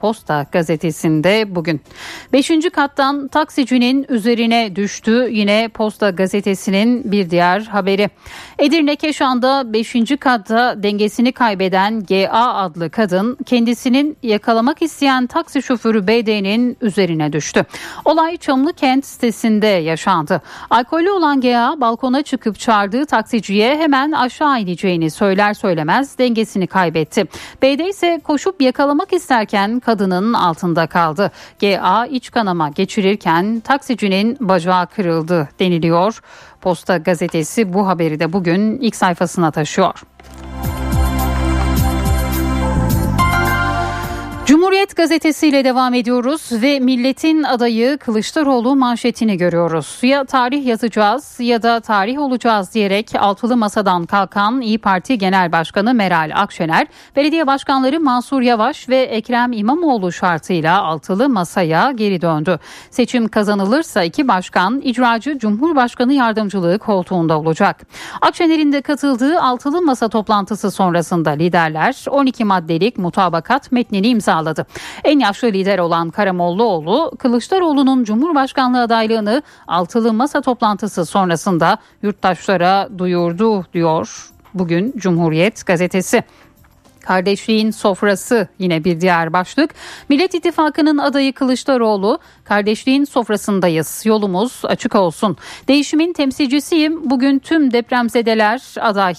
Posta 0.00 0.46
gazetesinde 0.52 1.54
bugün. 1.54 1.80
Beşinci 2.32 2.70
kattan 2.70 3.28
taksicinin 3.28 4.06
üzerine 4.08 4.76
düştü 4.76 5.28
yine 5.30 5.68
Posta 5.68 6.10
gazetesinin 6.10 7.12
bir 7.12 7.30
diğer 7.30 7.60
haberi. 7.60 8.10
Edirne 8.58 8.96
Keşan'da 8.96 9.72
beşinci 9.72 10.16
katta 10.16 10.82
dengesini 10.82 11.32
kaybeden 11.32 12.04
GA 12.04 12.54
adlı 12.54 12.90
kadın 12.90 13.36
kendisinin 13.46 14.16
yakalamak 14.22 14.82
isteyen 14.82 15.26
taksi 15.26 15.62
şoförü 15.62 16.06
BD'nin 16.06 16.76
üzerine 16.80 17.32
düştü. 17.32 17.64
Olay 18.04 18.36
Çamlı 18.36 18.72
Kent 18.72 19.06
sitesinde 19.06 19.66
yaşandı. 19.66 20.42
Alkolü 20.70 21.10
olan 21.10 21.40
GA 21.40 21.80
balkona 21.80 22.22
çıkıp 22.22 22.58
çağırdığı 22.58 23.06
taksiciye 23.06 23.76
hemen 23.76 24.12
aşağı 24.12 24.60
ineceğini 24.60 25.10
söyler 25.10 25.54
söylemez 25.54 26.18
dengesini 26.18 26.66
kaybetti. 26.66 27.24
BD 27.62 27.88
ise 27.88 28.20
koşup 28.24 28.62
yakalamak 28.62 29.12
isterken 29.12 29.80
kadının 29.90 30.32
altında 30.32 30.86
kaldı. 30.86 31.30
GA 31.60 32.06
iç 32.06 32.30
kanama 32.30 32.68
geçirirken 32.68 33.60
taksicinin 33.60 34.36
bacağı 34.40 34.86
kırıldı 34.86 35.48
deniliyor. 35.58 36.20
Posta 36.60 36.96
gazetesi 36.96 37.72
bu 37.72 37.88
haberi 37.88 38.20
de 38.20 38.32
bugün 38.32 38.78
ilk 38.80 38.96
sayfasına 38.96 39.50
taşıyor. 39.50 40.02
Cumhuriyet 44.50 44.96
gazetesiyle 44.96 45.64
devam 45.64 45.94
ediyoruz 45.94 46.50
ve 46.52 46.80
milletin 46.80 47.42
adayı 47.42 47.98
Kılıçdaroğlu 47.98 48.76
manşetini 48.76 49.36
görüyoruz. 49.36 49.98
Ya 50.02 50.24
tarih 50.24 50.66
yazacağız 50.66 51.36
ya 51.40 51.62
da 51.62 51.80
tarih 51.80 52.18
olacağız 52.18 52.74
diyerek 52.74 53.10
altılı 53.18 53.56
masadan 53.56 54.06
kalkan 54.06 54.60
İyi 54.60 54.78
Parti 54.78 55.18
Genel 55.18 55.52
Başkanı 55.52 55.94
Meral 55.94 56.30
Akşener, 56.34 56.86
belediye 57.16 57.46
başkanları 57.46 58.00
Mansur 58.00 58.42
Yavaş 58.42 58.88
ve 58.88 58.96
Ekrem 58.96 59.52
İmamoğlu 59.52 60.12
şartıyla 60.12 60.82
altılı 60.82 61.28
masaya 61.28 61.92
geri 61.92 62.22
döndü. 62.22 62.58
Seçim 62.90 63.28
kazanılırsa 63.28 64.02
iki 64.02 64.28
başkan 64.28 64.80
icracı 64.80 65.38
Cumhurbaşkanı 65.38 66.12
yardımcılığı 66.12 66.78
koltuğunda 66.78 67.38
olacak. 67.40 67.86
Akşener'in 68.20 68.72
de 68.72 68.82
katıldığı 68.82 69.40
altılı 69.40 69.82
masa 69.82 70.08
toplantısı 70.08 70.70
sonrasında 70.70 71.30
liderler 71.30 72.04
12 72.10 72.44
maddelik 72.44 72.98
mutabakat 72.98 73.72
metnini 73.72 74.08
imzaladı 74.08 74.39
sağladı. 74.40 74.66
En 75.04 75.18
yaşlı 75.18 75.48
lider 75.48 75.78
olan 75.78 76.10
Karamollaoğlu, 76.10 77.12
Kılıçdaroğlu'nun 77.18 78.04
Cumhurbaşkanlığı 78.04 78.82
adaylığını 78.82 79.42
altılı 79.68 80.12
masa 80.12 80.40
toplantısı 80.40 81.06
sonrasında 81.06 81.78
yurttaşlara 82.02 82.88
duyurdu 82.98 83.66
diyor 83.74 84.30
bugün 84.54 84.94
Cumhuriyet 84.96 85.66
gazetesi. 85.66 86.24
Kardeşliğin 87.00 87.70
sofrası 87.70 88.48
yine 88.58 88.84
bir 88.84 89.00
diğer 89.00 89.32
başlık. 89.32 89.74
Millet 90.08 90.34
İttifakı'nın 90.34 90.98
adayı 90.98 91.32
Kılıçdaroğlu, 91.32 92.18
kardeşliğin 92.44 93.04
sofrasındayız. 93.04 94.02
Yolumuz 94.04 94.62
açık 94.64 94.94
olsun. 94.94 95.36
Değişimin 95.68 96.12
temsilcisiyim. 96.12 97.10
Bugün 97.10 97.38
tüm 97.38 97.72
depremzedeler 97.72 98.62
aday. 98.80 99.14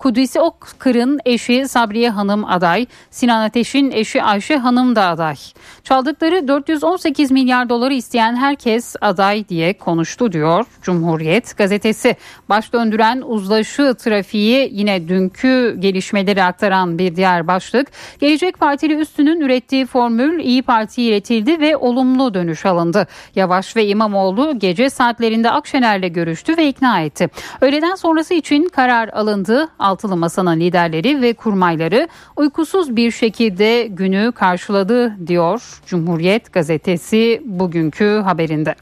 Kudüs'ü 0.00 0.40
Okkır'ın 0.40 1.20
eşi 1.24 1.68
Sabriye 1.68 2.10
Hanım 2.10 2.44
aday. 2.44 2.86
Sinan 3.10 3.42
Ateş'in 3.42 3.90
eşi 3.90 4.22
Ayşe 4.22 4.56
Hanım 4.56 4.96
da 4.96 5.06
aday. 5.06 5.36
Çaldıkları 5.84 6.48
418 6.48 7.30
milyar 7.30 7.68
doları 7.68 7.94
isteyen 7.94 8.36
herkes 8.36 8.96
aday 9.00 9.48
diye 9.48 9.72
konuştu 9.72 10.32
diyor 10.32 10.66
Cumhuriyet 10.82 11.56
gazetesi. 11.56 12.16
Baş 12.48 12.72
döndüren 12.72 13.22
uzlaşı 13.26 13.94
trafiği 13.94 14.68
yine 14.72 15.08
dünkü 15.08 15.76
gelişmeleri 15.78 16.42
aktaran 16.42 16.98
bir 16.98 17.16
diğer 17.16 17.46
başlık. 17.46 17.88
Gelecek 18.20 18.58
Partili 18.58 18.94
üstünün 18.94 19.40
ürettiği 19.40 19.86
formül 19.86 20.44
İyi 20.44 20.62
Parti'ye 20.62 21.08
iletildi 21.08 21.60
ve 21.60 21.76
olumlu 21.76 22.34
dönüş 22.34 22.66
alındı. 22.66 23.06
Yavaş 23.34 23.76
ve 23.76 23.86
İmamoğlu 23.86 24.58
gece 24.58 24.90
saatlerinde 24.90 25.50
Akşener'le 25.50 26.12
görüştü 26.12 26.56
ve 26.56 26.68
ikna 26.68 27.00
etti. 27.00 27.28
Öğleden 27.60 27.94
sonrası 27.94 28.34
için 28.34 28.68
karar 28.68 29.08
alındı. 29.08 29.68
Altılı 29.90 30.16
Masa'nın 30.16 30.60
liderleri 30.60 31.22
ve 31.22 31.32
kurmayları 31.34 32.08
uykusuz 32.36 32.96
bir 32.96 33.10
şekilde 33.10 33.86
günü 33.86 34.32
karşıladı 34.32 35.26
diyor 35.26 35.60
Cumhuriyet 35.86 36.52
gazetesi 36.52 37.42
bugünkü 37.44 38.20
haberinde. 38.24 38.74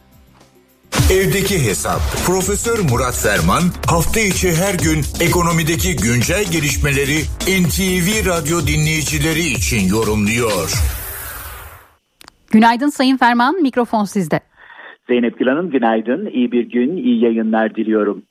Evdeki 1.12 1.56
Hesap. 1.68 2.00
Profesör 2.26 2.78
Murat 2.90 3.16
Ferman 3.24 3.64
hafta 3.94 4.20
içi 4.20 4.48
her 4.62 4.74
gün 4.86 5.00
ekonomideki 5.26 5.90
güncel 6.06 6.44
gelişmeleri 6.54 7.18
NTV 7.60 8.08
Radyo 8.30 8.56
dinleyicileri 8.70 9.44
için 9.58 9.82
yorumluyor. 9.96 10.68
Günaydın 12.50 12.88
Sayın 12.88 13.16
Ferman, 13.16 13.62
mikrofon 13.62 14.04
sizde. 14.04 14.40
Zeynep 15.08 15.38
Gül 15.38 15.46
Hanım 15.46 15.70
günaydın, 15.70 16.26
iyi 16.26 16.52
bir 16.52 16.64
gün, 16.70 16.96
iyi 16.96 17.24
yayınlar 17.24 17.74
diliyorum. 17.74 18.22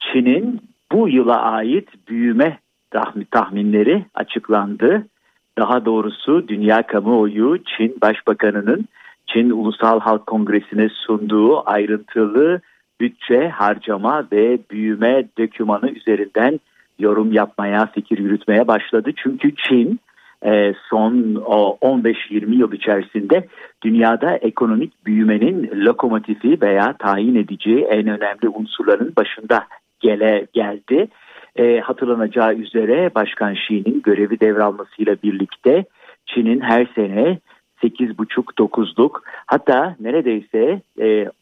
Çin'in 0.00 0.60
bu 0.92 1.08
yıla 1.08 1.42
ait 1.42 1.88
büyüme 2.08 2.58
tahminleri 3.30 4.04
açıklandı. 4.14 5.06
Daha 5.58 5.84
doğrusu 5.84 6.48
dünya 6.48 6.82
kamuoyu 6.82 7.58
Çin 7.64 7.96
Başbakanı'nın 8.02 8.88
Çin 9.26 9.50
Ulusal 9.50 10.00
Halk 10.00 10.26
Kongresi'ne 10.26 10.88
sunduğu 10.88 11.70
ayrıntılı 11.70 12.60
bütçe, 13.00 13.48
harcama 13.48 14.26
ve 14.32 14.58
büyüme 14.70 15.24
dokümanı 15.38 15.90
üzerinden 15.90 16.60
yorum 16.98 17.32
yapmaya, 17.32 17.86
fikir 17.86 18.18
yürütmeye 18.18 18.68
başladı. 18.68 19.10
Çünkü 19.16 19.54
Çin 19.54 20.00
e, 20.44 20.74
son 20.90 21.12
15-20 21.12 22.54
yıl 22.54 22.72
içerisinde 22.72 23.46
dünyada 23.82 24.36
ekonomik 24.36 25.06
büyümenin 25.06 25.70
lokomotifi 25.86 26.60
veya 26.60 26.92
tayin 26.92 27.34
edici 27.34 27.78
en 27.78 28.06
önemli 28.06 28.48
unsurların 28.48 29.12
başında 29.16 29.64
gele 30.00 30.46
geldi. 30.52 31.08
E, 31.56 31.80
hatırlanacağı 31.80 32.54
üzere 32.54 33.10
Başkan 33.14 33.54
Xi'nin 33.54 34.02
görevi 34.02 34.40
devralmasıyla 34.40 35.16
birlikte 35.22 35.84
Çin'in 36.26 36.60
her 36.60 36.86
sene 36.94 37.38
8,5-9'luk 37.82 39.22
hatta 39.46 39.96
neredeyse 40.00 40.80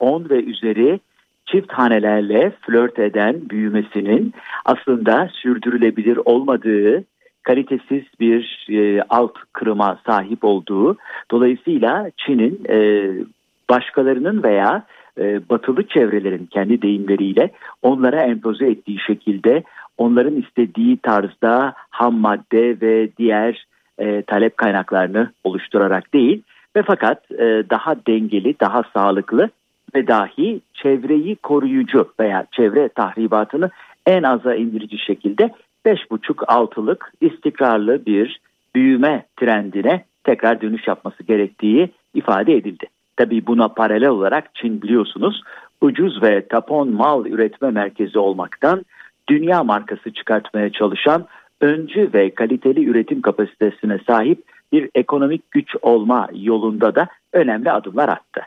10 0.01 0.25
e, 0.25 0.31
ve 0.31 0.45
üzeri 0.45 1.01
çift 1.47 1.73
hanelerle 1.73 2.53
flört 2.61 2.99
eden 2.99 3.51
büyümesinin 3.51 4.35
aslında 4.65 5.29
sürdürülebilir 5.33 6.19
olmadığı 6.25 7.05
kalitesiz 7.43 8.05
bir 8.21 8.67
e, 8.71 9.03
alt 9.09 9.33
kırıma 9.53 9.99
sahip 10.07 10.45
olduğu 10.45 10.97
dolayısıyla 11.31 12.11
Çin'in 12.17 12.61
e, 12.69 13.11
başkalarının 13.71 14.43
veya 14.43 14.87
e, 15.19 15.49
batılı 15.49 15.87
çevrelerin 15.89 16.47
kendi 16.47 16.83
deyimleriyle 16.83 17.51
onlara 17.83 18.23
empoze 18.23 18.67
ettiği 18.67 18.99
şekilde 19.07 19.63
onların 19.99 20.37
istediği 20.37 20.97
tarzda 20.97 21.75
ham 21.91 22.15
madde 22.15 22.81
ve 22.81 23.09
diğer 23.19 23.67
e, 23.99 24.23
talep 24.23 24.57
kaynaklarını 24.57 25.31
oluşturarak 25.45 26.15
değil 26.15 26.43
ve 26.77 26.83
fakat 26.83 27.31
e, 27.31 27.65
daha 27.71 27.97
dengeli, 28.07 28.61
daha 28.61 28.83
sağlıklı 28.95 29.51
ve 29.95 30.07
dahi 30.07 30.61
çevreyi 30.75 31.37
koruyucu 31.37 32.09
veya 32.21 32.47
çevre 32.53 32.89
tahribatını 32.89 33.71
en 34.07 34.23
aza 34.23 34.55
indirici 34.55 34.99
şekilde 34.99 35.51
5,5-6'lık 35.87 37.13
istikrarlı 37.21 38.07
bir 38.07 38.41
büyüme 38.75 39.27
trendine 39.37 40.05
tekrar 40.25 40.61
dönüş 40.61 40.89
yapması 40.89 41.23
gerektiği 41.23 41.91
ifade 42.15 42.55
edildi. 42.55 42.87
Tabii 43.17 43.47
buna 43.47 43.69
paralel 43.69 44.09
olarak 44.09 44.55
Çin 44.55 44.83
biliyorsunuz 44.83 45.43
ucuz 45.81 46.23
ve 46.23 46.47
tapon 46.49 46.93
mal 46.93 47.27
üretme 47.27 47.71
merkezi 47.71 48.19
olmaktan 48.19 48.85
dünya 49.29 49.65
markası 49.65 50.13
çıkartmaya 50.13 50.73
çalışan 50.73 51.27
öncü 51.61 52.11
ve 52.15 52.35
kaliteli 52.35 52.85
üretim 52.85 53.23
kapasitesine 53.23 53.99
sahip 54.07 54.43
bir 54.73 54.91
ekonomik 54.95 55.51
güç 55.51 55.77
olma 55.83 56.29
yolunda 56.35 56.95
da 56.95 57.07
önemli 57.33 57.71
adımlar 57.71 58.09
attı. 58.09 58.41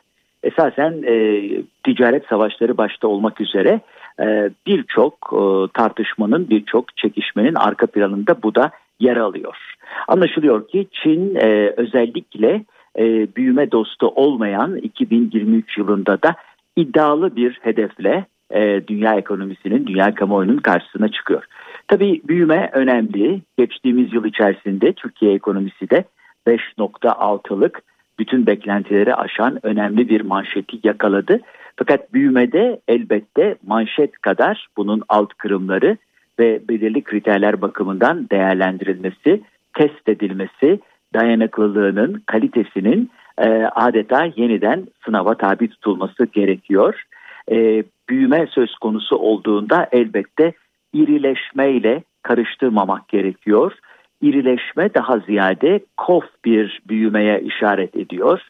Esasen 0.43 1.03
e, 1.07 1.43
ticaret 1.83 2.25
savaşları 2.25 2.77
başta 2.77 3.07
olmak 3.07 3.41
üzere 3.41 3.81
e, 4.21 4.49
birçok 4.67 5.13
e, 5.33 5.39
tartışmanın, 5.73 6.49
birçok 6.49 6.97
çekişmenin 6.97 7.55
arka 7.55 7.87
planında 7.87 8.43
bu 8.43 8.55
da 8.55 8.71
yer 8.99 9.17
alıyor. 9.17 9.57
Anlaşılıyor 10.07 10.67
ki 10.67 10.87
Çin 10.91 11.35
e, 11.35 11.73
özellikle 11.77 12.63
e, 12.99 13.35
büyüme 13.35 13.71
dostu 13.71 14.07
olmayan 14.07 14.75
2023 14.75 15.77
yılında 15.77 16.21
da 16.21 16.35
iddialı 16.75 17.35
bir 17.35 17.59
hedefle 17.61 18.25
e, 18.51 18.87
dünya 18.87 19.15
ekonomisinin, 19.15 19.87
dünya 19.87 20.15
kamuoyunun 20.15 20.57
karşısına 20.57 21.07
çıkıyor. 21.07 21.43
Tabii 21.87 22.21
büyüme 22.27 22.69
önemli. 22.73 23.41
Geçtiğimiz 23.57 24.13
yıl 24.13 24.25
içerisinde 24.25 24.93
Türkiye 24.93 25.33
ekonomisi 25.33 25.89
de 25.89 26.03
5.6'lık 26.47 27.81
bütün 28.19 28.47
beklentileri 28.47 29.15
aşan 29.15 29.65
önemli 29.65 30.09
bir 30.09 30.21
manşeti 30.21 30.79
yakaladı. 30.83 31.39
Fakat 31.75 32.13
büyümede 32.13 32.81
elbette 32.87 33.55
manşet 33.67 34.11
kadar 34.17 34.67
bunun 34.77 35.03
alt 35.09 35.33
kırımları 35.33 35.97
ve 36.39 36.61
belirli 36.69 37.03
kriterler 37.03 37.61
bakımından 37.61 38.29
değerlendirilmesi, 38.29 39.41
test 39.73 40.09
edilmesi, 40.09 40.79
dayanıklılığının, 41.13 42.23
kalitesinin 42.25 43.09
e, 43.37 43.49
adeta 43.75 44.27
yeniden 44.35 44.87
sınava 45.05 45.35
tabi 45.35 45.69
tutulması 45.69 46.25
gerekiyor. 46.25 47.03
E, 47.51 47.83
büyüme 48.09 48.47
söz 48.51 48.75
konusu 48.75 49.15
olduğunda 49.15 49.87
elbette 49.91 50.53
irileşmeyle 50.93 52.03
karıştırmamak 52.23 53.07
gerekiyor. 53.07 53.73
İrileşme 54.21 54.93
daha 54.93 55.19
ziyade 55.19 55.79
kof 55.97 56.25
bir 56.45 56.81
büyümeye 56.87 57.41
işaret 57.41 57.95
ediyor. 57.95 58.41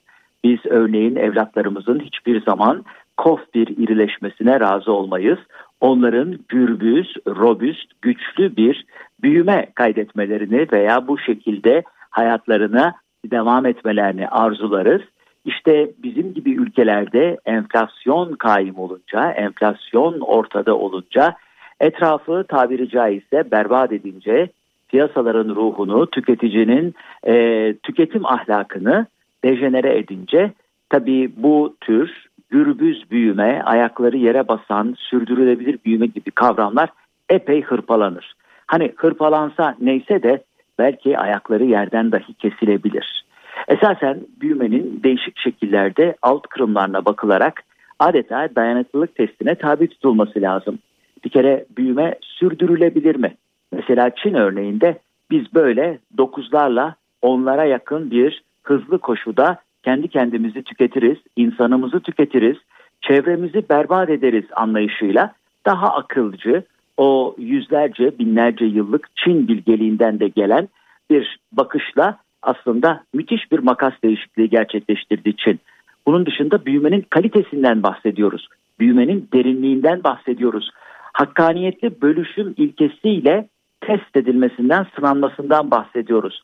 Biz 0.43 0.59
örneğin 0.65 1.15
evlatlarımızın 1.15 1.99
hiçbir 1.99 2.41
zaman 2.41 2.85
kof 3.17 3.39
bir 3.53 3.67
irileşmesine 3.67 4.59
razı 4.59 4.91
olmayız. 4.91 5.39
Onların 5.81 6.39
gürbüz, 6.49 7.13
robüst, 7.27 8.01
güçlü 8.01 8.55
bir 8.57 8.85
büyüme 9.23 9.65
kaydetmelerini 9.75 10.67
veya 10.73 11.07
bu 11.07 11.19
şekilde 11.19 11.83
hayatlarına 12.09 12.93
devam 13.25 13.65
etmelerini 13.65 14.27
arzularız. 14.27 15.01
İşte 15.45 15.91
bizim 16.03 16.33
gibi 16.33 16.51
ülkelerde 16.51 17.37
enflasyon 17.45 18.33
kaim 18.33 18.79
olunca, 18.79 19.31
enflasyon 19.31 20.19
ortada 20.19 20.77
olunca, 20.77 21.35
etrafı 21.79 22.45
tabiri 22.47 22.89
caizse 22.89 23.51
berbat 23.51 23.91
edince, 23.91 24.49
piyasaların 24.87 25.55
ruhunu, 25.55 26.09
tüketicinin 26.09 26.95
e, 27.27 27.73
tüketim 27.83 28.25
ahlakını 28.25 29.05
dejenere 29.43 29.97
edince, 29.97 30.51
tabii 30.89 31.31
bu 31.37 31.75
tür 31.81 32.29
gürbüz 32.49 33.11
büyüme, 33.11 33.61
ayakları 33.65 34.17
yere 34.17 34.47
basan, 34.47 34.95
sürdürülebilir 34.97 35.79
büyüme 35.85 36.05
gibi 36.05 36.31
kavramlar 36.31 36.89
epey 37.29 37.61
hırpalanır. 37.61 38.33
Hani 38.67 38.93
hırpalansa 38.95 39.75
neyse 39.81 40.23
de 40.23 40.43
belki 40.79 41.17
ayakları 41.17 41.63
yerden 41.65 42.11
dahi 42.11 42.33
kesilebilir. 42.33 43.25
Esasen 43.67 44.19
büyümenin 44.41 45.03
değişik 45.03 45.37
şekillerde 45.39 46.15
alt 46.21 46.47
kırımlarına 46.47 47.05
bakılarak 47.05 47.63
adeta 47.99 48.49
dayanıklılık 48.55 49.15
testine 49.15 49.55
tabi 49.55 49.87
tutulması 49.87 50.41
lazım. 50.41 50.79
Bir 51.25 51.29
kere 51.29 51.65
büyüme 51.77 52.15
sürdürülebilir 52.21 53.15
mi? 53.15 53.35
Mesela 53.71 54.09
Çin 54.15 54.33
örneğinde 54.33 54.99
biz 55.31 55.53
böyle 55.53 55.99
dokuzlarla 56.17 56.95
onlara 57.21 57.65
yakın 57.65 58.11
bir 58.11 58.43
hızlı 58.63 58.99
koşuda 58.99 59.57
kendi 59.83 60.07
kendimizi 60.07 60.63
tüketiriz, 60.63 61.17
insanımızı 61.35 61.99
tüketiriz, 61.99 62.57
çevremizi 63.01 63.69
berbat 63.69 64.09
ederiz 64.09 64.45
anlayışıyla 64.55 65.33
daha 65.65 65.95
akılcı, 65.95 66.63
o 66.99 67.35
yüzlerce 67.37 68.19
binlerce 68.19 68.65
yıllık 68.65 69.09
Çin 69.15 69.47
bilgeliğinden 69.47 70.19
de 70.19 70.27
gelen 70.27 70.67
bir 71.09 71.39
bakışla 71.51 72.17
aslında 72.41 73.03
müthiş 73.13 73.51
bir 73.51 73.59
makas 73.59 73.93
değişikliği 74.03 74.49
gerçekleştirdi 74.49 75.35
Çin. 75.35 75.59
Bunun 76.07 76.25
dışında 76.25 76.65
büyümenin 76.65 77.05
kalitesinden 77.09 77.83
bahsediyoruz. 77.83 78.47
Büyümenin 78.79 79.29
derinliğinden 79.33 80.03
bahsediyoruz. 80.03 80.69
Hakkaniyetli 81.13 82.01
bölüşüm 82.01 82.53
ilkesiyle 82.57 83.47
test 83.81 84.15
edilmesinden, 84.15 84.85
sınanmasından 84.95 85.71
bahsediyoruz. 85.71 86.43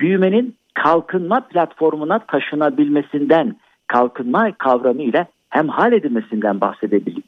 Büyümenin 0.00 0.54
kalkınma 0.74 1.40
platformuna 1.40 2.18
taşınabilmesinden, 2.18 3.56
kalkınma 3.86 4.52
kavramıyla 4.52 5.26
hemhal 5.50 5.92
edilmesinden 5.92 6.60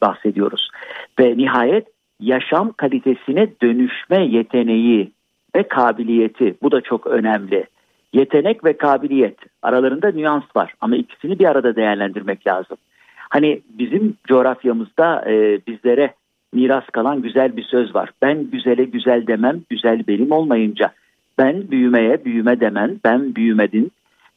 bahsediyoruz. 0.02 0.70
Ve 1.18 1.36
nihayet 1.36 1.95
yaşam 2.20 2.72
kalitesine 2.72 3.48
dönüşme 3.62 4.26
yeteneği 4.26 5.12
ve 5.56 5.62
kabiliyeti 5.68 6.54
bu 6.62 6.72
da 6.72 6.80
çok 6.80 7.06
önemli. 7.06 7.64
Yetenek 8.12 8.64
ve 8.64 8.76
kabiliyet 8.76 9.38
aralarında 9.62 10.10
nüans 10.10 10.44
var 10.56 10.74
ama 10.80 10.96
ikisini 10.96 11.38
bir 11.38 11.44
arada 11.44 11.76
değerlendirmek 11.76 12.46
lazım. 12.46 12.76
Hani 13.30 13.60
bizim 13.68 14.16
coğrafyamızda 14.28 15.30
e, 15.30 15.60
bizlere 15.66 16.14
miras 16.52 16.84
kalan 16.92 17.22
güzel 17.22 17.56
bir 17.56 17.62
söz 17.62 17.94
var. 17.94 18.10
Ben 18.22 18.50
güzele 18.50 18.84
güzel 18.84 19.26
demem, 19.26 19.60
güzel 19.70 20.06
benim 20.08 20.32
olmayınca. 20.32 20.92
Ben 21.38 21.70
büyümeye 21.70 22.24
büyüme 22.24 22.60
demem, 22.60 22.96
ben 23.04 23.34
büyümedin 23.34 23.92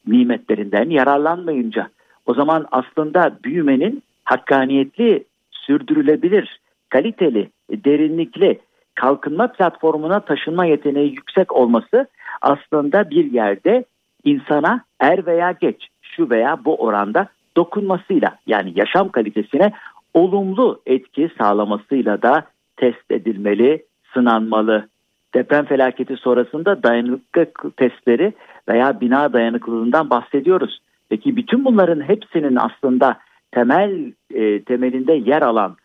nimetlerinden 0.07 0.89
yararlanmayınca. 0.89 1.89
O 2.25 2.33
zaman 2.33 2.65
aslında 2.71 3.37
büyümenin 3.43 4.03
hakkaniyetli, 4.23 5.23
sürdürülebilir, 5.51 6.59
kaliteli, 6.89 7.49
derinlikli, 7.71 8.59
kalkınma 8.95 9.47
platformuna 9.47 10.19
taşınma 10.19 10.65
yeteneği 10.65 11.11
yüksek 11.11 11.55
olması 11.55 12.07
aslında 12.41 13.09
bir 13.09 13.31
yerde 13.31 13.83
insana 14.23 14.83
er 14.99 15.25
veya 15.25 15.51
geç 15.51 15.87
şu 16.01 16.29
veya 16.29 16.65
bu 16.65 16.75
oranda 16.75 17.27
dokunmasıyla 17.57 18.37
yani 18.47 18.73
yaşam 18.75 19.09
kalitesine 19.09 19.71
olumlu 20.13 20.81
etki 20.85 21.29
sağlamasıyla 21.37 22.21
da 22.21 22.43
test 22.77 23.11
edilmeli, 23.11 23.85
sınanmalı. 24.13 24.87
Deprem 25.33 25.65
felaketi 25.65 26.15
sonrasında 26.15 26.83
dayanıklılık 26.83 27.77
testleri 27.77 28.33
veya 28.69 29.01
bina 29.01 29.33
dayanıklılığından 29.33 30.09
bahsediyoruz. 30.09 30.79
Peki 31.09 31.35
bütün 31.35 31.65
bunların 31.65 32.01
hepsinin 32.01 32.55
aslında 32.55 33.17
temel 33.51 34.11
e, 34.33 34.63
temelinde 34.63 35.13
yer 35.13 35.41
alan, 35.41 35.75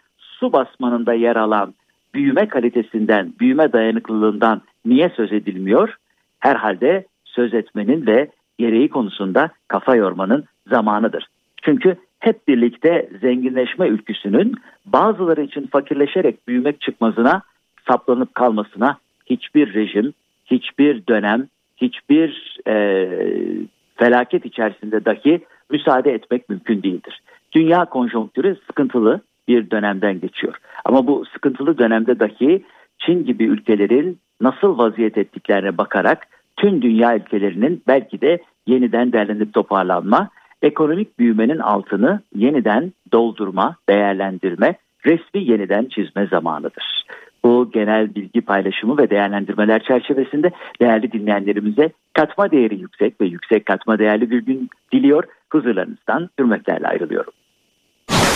su 0.44 0.52
basmanında 0.52 1.14
yer 1.14 1.36
alan 1.36 1.74
büyüme 2.14 2.48
kalitesinden, 2.48 3.32
büyüme 3.40 3.72
dayanıklılığından 3.72 4.62
niye 4.84 5.08
söz 5.16 5.32
edilmiyor? 5.32 5.96
Herhalde 6.40 7.06
söz 7.24 7.54
etmenin 7.54 8.06
ve 8.06 8.28
gereği 8.58 8.88
konusunda 8.88 9.50
kafa 9.68 9.96
yormanın 9.96 10.44
zamanıdır. 10.70 11.26
Çünkü 11.62 11.96
hep 12.18 12.48
birlikte 12.48 13.08
zenginleşme 13.20 13.88
ülküsünün 13.88 14.54
bazıları 14.86 15.42
için 15.42 15.66
fakirleşerek 15.66 16.48
büyümek 16.48 16.80
çıkmazına 16.80 17.42
saplanıp 17.88 18.34
kalmasına 18.34 18.96
hiçbir 19.26 19.74
rejim, 19.74 20.12
hiçbir 20.46 21.06
dönem, 21.06 21.46
hiçbir 21.76 22.58
e, 22.68 23.08
felaket 23.96 24.46
içerisinde 24.46 25.04
dahi 25.04 25.40
müsaade 25.70 26.12
etmek 26.12 26.48
mümkün 26.48 26.82
değildir. 26.82 27.20
Dünya 27.52 27.84
konjonktürü 27.84 28.56
sıkıntılı 28.66 29.20
bir 29.48 29.70
dönemden 29.70 30.20
geçiyor. 30.20 30.54
Ama 30.84 31.06
bu 31.06 31.24
sıkıntılı 31.32 31.78
dönemde 31.78 32.20
dahi 32.20 32.64
Çin 32.98 33.24
gibi 33.24 33.44
ülkelerin 33.44 34.18
nasıl 34.40 34.78
vaziyet 34.78 35.18
ettiklerine 35.18 35.78
bakarak 35.78 36.26
tüm 36.56 36.82
dünya 36.82 37.16
ülkelerinin 37.16 37.82
belki 37.86 38.20
de 38.20 38.38
yeniden 38.66 39.12
derlenip 39.12 39.54
toparlanma, 39.54 40.28
ekonomik 40.62 41.18
büyümenin 41.18 41.58
altını 41.58 42.20
yeniden 42.34 42.92
doldurma, 43.12 43.76
değerlendirme, 43.88 44.74
resmi 45.06 45.50
yeniden 45.50 45.84
çizme 45.84 46.26
zamanıdır. 46.26 47.04
Bu 47.44 47.70
genel 47.70 48.14
bilgi 48.14 48.40
paylaşımı 48.40 48.98
ve 48.98 49.10
değerlendirmeler 49.10 49.82
çerçevesinde 49.82 50.50
değerli 50.80 51.12
dinleyenlerimize 51.12 51.92
katma 52.12 52.50
değeri 52.50 52.80
yüksek 52.80 53.20
ve 53.20 53.26
yüksek 53.26 53.66
katma 53.66 53.98
değerli 53.98 54.30
bir 54.30 54.42
gün 54.42 54.68
diliyor. 54.92 55.24
Huzurlarınızdan 55.52 56.28
hürmetlerle 56.38 56.86
ayrılıyorum. 56.86 57.32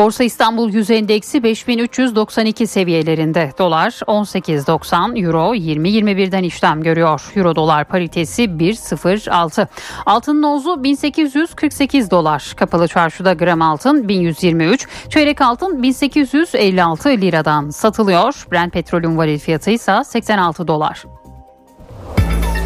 Borsa 0.00 0.24
İstanbul 0.24 0.72
Yüz 0.72 0.90
Endeksi 0.90 1.42
5392 1.42 2.66
seviyelerinde. 2.66 3.52
Dolar 3.58 3.90
18.90, 3.90 5.26
Euro 5.26 5.54
20.21'den 5.54 6.42
işlem 6.42 6.82
görüyor. 6.82 7.32
Euro 7.36 7.56
dolar 7.56 7.84
paritesi 7.84 8.42
1.06. 8.42 9.66
Altın 10.06 10.42
nozu 10.42 10.82
1848 10.82 12.10
dolar. 12.10 12.52
Kapalı 12.56 12.88
çarşıda 12.88 13.32
gram 13.32 13.62
altın 13.62 14.08
1123, 14.08 14.88
çeyrek 15.10 15.40
altın 15.40 15.82
1856 15.82 17.08
liradan 17.08 17.70
satılıyor. 17.70 18.46
Brent 18.52 18.72
petrolün 18.72 19.18
varil 19.18 19.38
fiyatı 19.38 19.70
ise 19.70 20.04
86 20.04 20.68
dolar. 20.68 21.04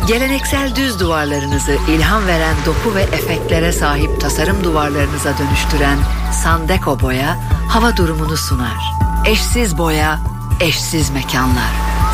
Geleneksel 0.08 0.76
düz 0.76 1.00
duvarlarınızı 1.00 1.76
ilham 1.88 2.26
veren 2.26 2.56
doku 2.66 2.94
ve 2.94 3.02
efektlere 3.02 3.72
sahip 3.72 4.20
tasarım 4.20 4.64
duvarlarınıza 4.64 5.38
dönüştüren 5.38 5.98
Sandeko 6.42 7.00
Boya 7.00 7.36
hava 7.68 7.96
durumunu 7.96 8.36
sunar. 8.36 8.92
Eşsiz 9.26 9.78
boya, 9.78 10.18
eşsiz 10.60 11.10
mekanlar. 11.10 11.70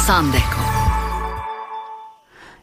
Sandeko. 0.07 0.61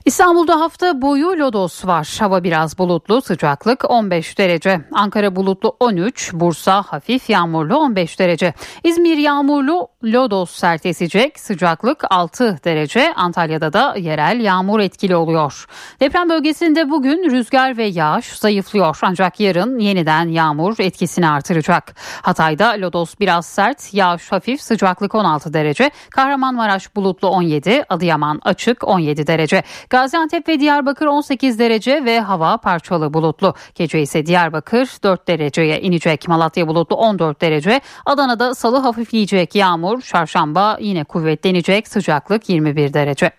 İstanbul'da 0.07 0.59
hafta 0.59 1.01
boyu 1.01 1.39
lodos 1.39 1.85
var. 1.85 2.17
Hava 2.19 2.43
biraz 2.43 2.77
bulutlu, 2.77 3.21
sıcaklık 3.21 3.91
15 3.91 4.37
derece. 4.37 4.81
Ankara 4.93 5.35
bulutlu 5.35 5.77
13, 5.79 6.33
Bursa 6.33 6.81
hafif 6.81 7.29
yağmurlu 7.29 7.77
15 7.77 8.19
derece. 8.19 8.53
İzmir 8.83 9.17
yağmurlu, 9.17 9.87
lodos 10.13 10.51
sert 10.51 10.85
esecek, 10.85 11.39
sıcaklık 11.39 12.03
6 12.09 12.59
derece. 12.63 13.13
Antalya'da 13.13 13.73
da 13.73 13.95
yerel 13.97 14.39
yağmur 14.39 14.79
etkili 14.79 15.15
oluyor. 15.15 15.65
Deprem 15.99 16.29
bölgesinde 16.29 16.89
bugün 16.89 17.31
rüzgar 17.31 17.77
ve 17.77 17.83
yağış 17.83 18.25
zayıflıyor. 18.25 18.97
Ancak 19.01 19.39
yarın 19.39 19.79
yeniden 19.79 20.27
yağmur 20.27 20.75
etkisini 20.79 21.29
artıracak. 21.29 21.95
Hatay'da 22.21 22.69
lodos 22.69 23.13
biraz 23.19 23.45
sert, 23.45 23.93
yağış 23.93 24.31
hafif, 24.31 24.61
sıcaklık 24.61 25.15
16 25.15 25.53
derece. 25.53 25.91
Kahramanmaraş 26.11 26.95
bulutlu 26.95 27.27
17, 27.27 27.83
Adıyaman 27.89 28.41
açık 28.43 28.87
17 28.87 29.27
derece. 29.27 29.63
Gaziantep 29.89 30.47
ve 30.47 30.59
Diyarbakır 30.59 31.05
18 31.05 31.59
derece 31.59 32.05
ve 32.05 32.19
hava 32.19 32.57
parçalı 32.57 33.13
bulutlu. 33.13 33.53
Gece 33.75 34.01
ise 34.01 34.25
Diyarbakır 34.25 34.89
4 35.03 35.27
dereceye 35.27 35.81
inecek. 35.81 36.27
Malatya 36.27 36.67
bulutlu 36.67 36.95
14 36.95 37.41
derece. 37.41 37.81
Adana'da 38.05 38.55
salı 38.55 38.77
hafifleyecek 38.77 39.55
yağmur. 39.55 39.96
Çarşamba 40.01 40.77
yine 40.81 41.03
kuvvetlenecek. 41.03 41.87
Sıcaklık 41.87 42.49
21 42.49 42.93
derece. 42.93 43.31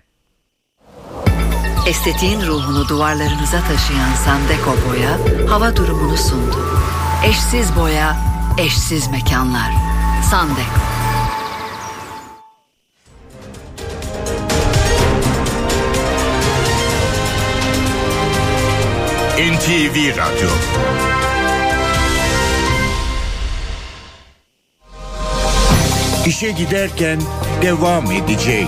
Estetiğin 1.89 2.41
ruhunu 2.47 2.89
duvarlarınıza 2.89 3.61
taşıyan 3.61 4.13
Sandeko 4.25 4.71
Boya 4.89 5.19
hava 5.51 5.77
durumunu 5.77 6.17
sundu. 6.17 6.57
Eşsiz 7.27 7.77
boya, 7.77 8.17
eşsiz 8.59 9.11
mekanlar. 9.11 9.73
Sandeko. 10.31 10.81
NTV 19.39 20.17
Radyo 20.17 20.49
İşe 26.29 26.51
giderken 26.51 27.21
devam 27.63 28.13
edecek. 28.13 28.67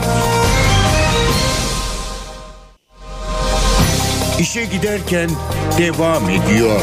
İşe 4.39 4.65
giderken 4.65 5.31
devam 5.79 6.31
ediyor. 6.31 6.81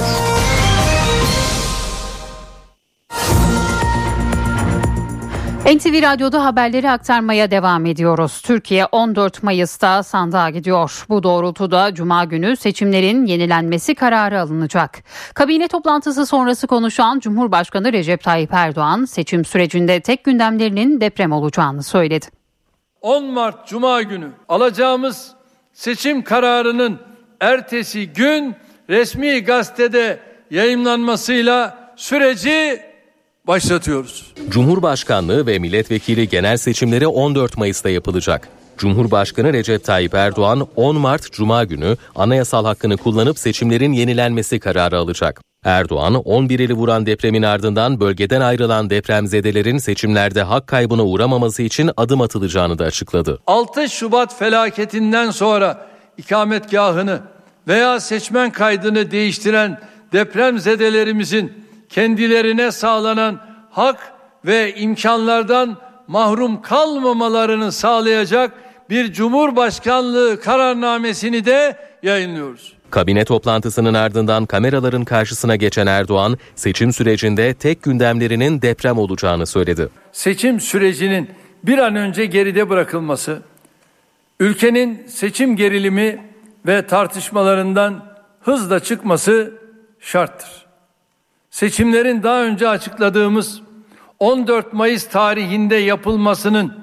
NTV 5.68 6.02
Radyo'da 6.02 6.46
haberleri 6.46 6.90
aktarmaya 6.90 7.52
devam 7.52 7.86
ediyoruz. 7.86 8.42
Türkiye 8.42 8.86
14 8.86 9.44
Mayıs'ta 9.44 10.04
sandığa 10.04 10.50
gidiyor. 10.50 11.06
Bu 11.10 11.24
doğrultuda 11.24 11.94
Cuma 11.94 12.24
günü 12.24 12.56
seçimlerin 12.56 13.26
yenilenmesi 13.26 13.96
kararı 13.96 14.42
alınacak. 14.42 15.04
Kabine 15.34 15.68
toplantısı 15.68 16.26
sonrası 16.26 16.68
konuşan 16.68 17.20
Cumhurbaşkanı 17.20 17.94
Recep 17.94 18.24
Tayyip 18.24 18.54
Erdoğan 18.54 19.06
seçim 19.06 19.46
sürecinde 19.46 20.00
tek 20.00 20.24
gündemlerinin 20.24 21.02
deprem 21.02 21.32
olacağını 21.32 21.84
söyledi. 21.84 22.26
10 23.02 23.26
Mart 23.26 23.68
Cuma 23.68 24.02
günü 24.02 24.32
alacağımız 24.50 25.32
seçim 25.74 26.24
kararının 26.24 27.00
ertesi 27.40 28.14
gün 28.14 28.56
resmi 28.90 29.44
gazetede 29.44 30.20
yayınlanmasıyla 30.52 31.78
süreci 31.96 32.87
başlatıyoruz. 33.48 34.34
Cumhurbaşkanlığı 34.50 35.48
ve 35.48 35.60
milletvekili 35.60 36.30
genel 36.30 36.58
seçimleri 36.58 37.08
14 37.08 37.58
Mayıs'ta 37.58 37.90
yapılacak. 37.90 38.50
Cumhurbaşkanı 38.78 39.54
Recep 39.54 39.84
Tayyip 39.84 40.14
Erdoğan 40.14 40.68
10 40.76 40.96
Mart 40.98 41.32
Cuma 41.32 41.64
günü 41.64 41.98
anayasal 42.16 42.66
hakkını 42.66 42.98
kullanıp 42.98 43.40
seçimlerin 43.40 43.94
yenilenmesi 43.94 44.60
kararı 44.60 44.98
alacak. 44.98 45.42
Erdoğan 45.66 46.16
11 46.16 46.60
ili 46.60 46.74
vuran 46.74 47.06
depremin 47.06 47.44
ardından 47.44 48.00
bölgeden 48.00 48.42
ayrılan 48.42 48.90
depremzedelerin 48.90 49.78
seçimlerde 49.78 50.44
hak 50.44 50.68
kaybına 50.68 51.04
uğramaması 51.04 51.62
için 51.62 51.92
adım 51.98 52.22
atılacağını 52.22 52.80
da 52.80 52.86
açıkladı. 52.86 53.40
6 53.48 53.90
Şubat 53.90 54.40
felaketinden 54.40 55.32
sonra 55.32 55.88
ikametgahını 56.18 57.20
veya 57.68 58.00
seçmen 58.00 58.52
kaydını 58.52 59.12
değiştiren 59.12 59.82
depremzedelerimizin 60.14 61.67
kendilerine 61.90 62.72
sağlanan 62.72 63.40
hak 63.72 64.14
ve 64.46 64.76
imkanlardan 64.76 65.78
mahrum 66.08 66.62
kalmamalarını 66.62 67.72
sağlayacak 67.72 68.54
bir 68.90 69.14
Cumhurbaşkanlığı 69.14 70.40
kararnamesini 70.42 71.46
de 71.46 71.78
yayınlıyoruz. 72.04 72.74
Kabine 72.90 73.26
toplantısının 73.26 73.94
ardından 73.94 74.46
kameraların 74.46 75.06
karşısına 75.06 75.56
geçen 75.56 75.88
Erdoğan, 75.88 76.38
seçim 76.56 76.94
sürecinde 76.94 77.54
tek 77.54 77.84
gündemlerinin 77.84 78.62
deprem 78.62 78.98
olacağını 78.98 79.46
söyledi. 79.46 79.90
Seçim 80.12 80.60
sürecinin 80.60 81.30
bir 81.64 81.78
an 81.78 81.96
önce 81.96 82.26
geride 82.26 82.70
bırakılması, 82.70 83.42
ülkenin 84.40 85.08
seçim 85.08 85.56
gerilimi 85.56 86.24
ve 86.68 86.88
tartışmalarından 86.88 88.06
hızla 88.42 88.80
çıkması 88.80 89.54
şarttır 90.00 90.67
seçimlerin 91.58 92.24
daha 92.24 92.44
önce 92.44 92.68
açıkladığımız 92.68 93.62
14 94.20 94.74
Mayıs 94.74 95.08
tarihinde 95.08 95.76
yapılmasının 95.76 96.74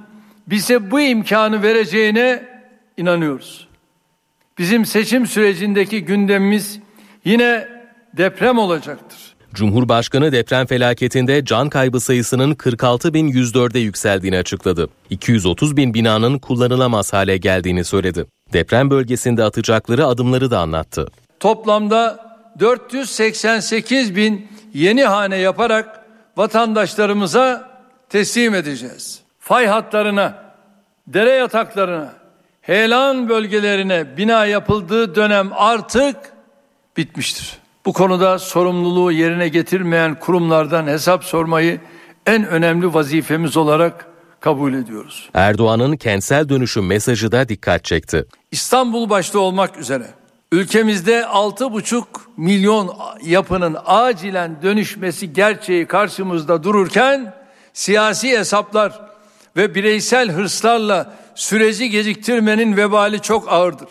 bize 0.46 0.90
bu 0.90 1.00
imkanı 1.00 1.62
vereceğine 1.62 2.48
inanıyoruz. 2.96 3.68
Bizim 4.58 4.86
seçim 4.86 5.26
sürecindeki 5.26 6.04
gündemimiz 6.04 6.80
yine 7.24 7.68
deprem 8.16 8.58
olacaktır. 8.58 9.18
Cumhurbaşkanı 9.54 10.32
deprem 10.32 10.66
felaketinde 10.66 11.44
can 11.44 11.68
kaybı 11.68 12.00
sayısının 12.00 12.54
46.104'e 12.54 13.80
yükseldiğini 13.80 14.38
açıkladı. 14.38 14.88
230 15.10 15.76
bin 15.76 15.94
binanın 15.94 16.38
kullanılamaz 16.38 17.12
hale 17.12 17.36
geldiğini 17.36 17.84
söyledi. 17.84 18.26
Deprem 18.52 18.90
bölgesinde 18.90 19.44
atacakları 19.44 20.06
adımları 20.06 20.50
da 20.50 20.58
anlattı. 20.58 21.08
Toplamda 21.40 22.24
488 22.60 24.16
bin 24.16 24.48
yeni 24.74 25.04
hane 25.04 25.36
yaparak 25.36 26.04
vatandaşlarımıza 26.36 27.70
teslim 28.08 28.54
edeceğiz. 28.54 29.20
Fay 29.40 29.66
hatlarına, 29.66 30.34
dere 31.06 31.30
yataklarına, 31.30 32.12
heyelan 32.60 33.28
bölgelerine 33.28 34.16
bina 34.16 34.46
yapıldığı 34.46 35.14
dönem 35.14 35.50
artık 35.54 36.16
bitmiştir. 36.96 37.58
Bu 37.86 37.92
konuda 37.92 38.38
sorumluluğu 38.38 39.12
yerine 39.12 39.48
getirmeyen 39.48 40.14
kurumlardan 40.14 40.86
hesap 40.86 41.24
sormayı 41.24 41.80
en 42.26 42.46
önemli 42.46 42.94
vazifemiz 42.94 43.56
olarak 43.56 44.06
kabul 44.40 44.74
ediyoruz. 44.74 45.30
Erdoğan'ın 45.34 45.96
kentsel 45.96 46.48
dönüşüm 46.48 46.86
mesajı 46.86 47.32
da 47.32 47.48
dikkat 47.48 47.84
çekti. 47.84 48.24
İstanbul 48.50 49.10
başta 49.10 49.38
olmak 49.38 49.78
üzere 49.78 50.06
ülkemizde 50.52 51.20
6,5 51.20 52.04
milyon 52.36 52.96
yapının 53.22 53.76
acilen 53.84 54.62
dönüşmesi 54.62 55.32
gerçeği 55.32 55.86
karşımızda 55.86 56.62
dururken 56.62 57.34
siyasi 57.72 58.38
hesaplar 58.38 59.00
ve 59.56 59.74
bireysel 59.74 60.30
hırslarla 60.30 61.14
süreci 61.34 61.90
geciktirmenin 61.90 62.76
vebali 62.76 63.20
çok 63.20 63.52
ağırdır. 63.52 63.88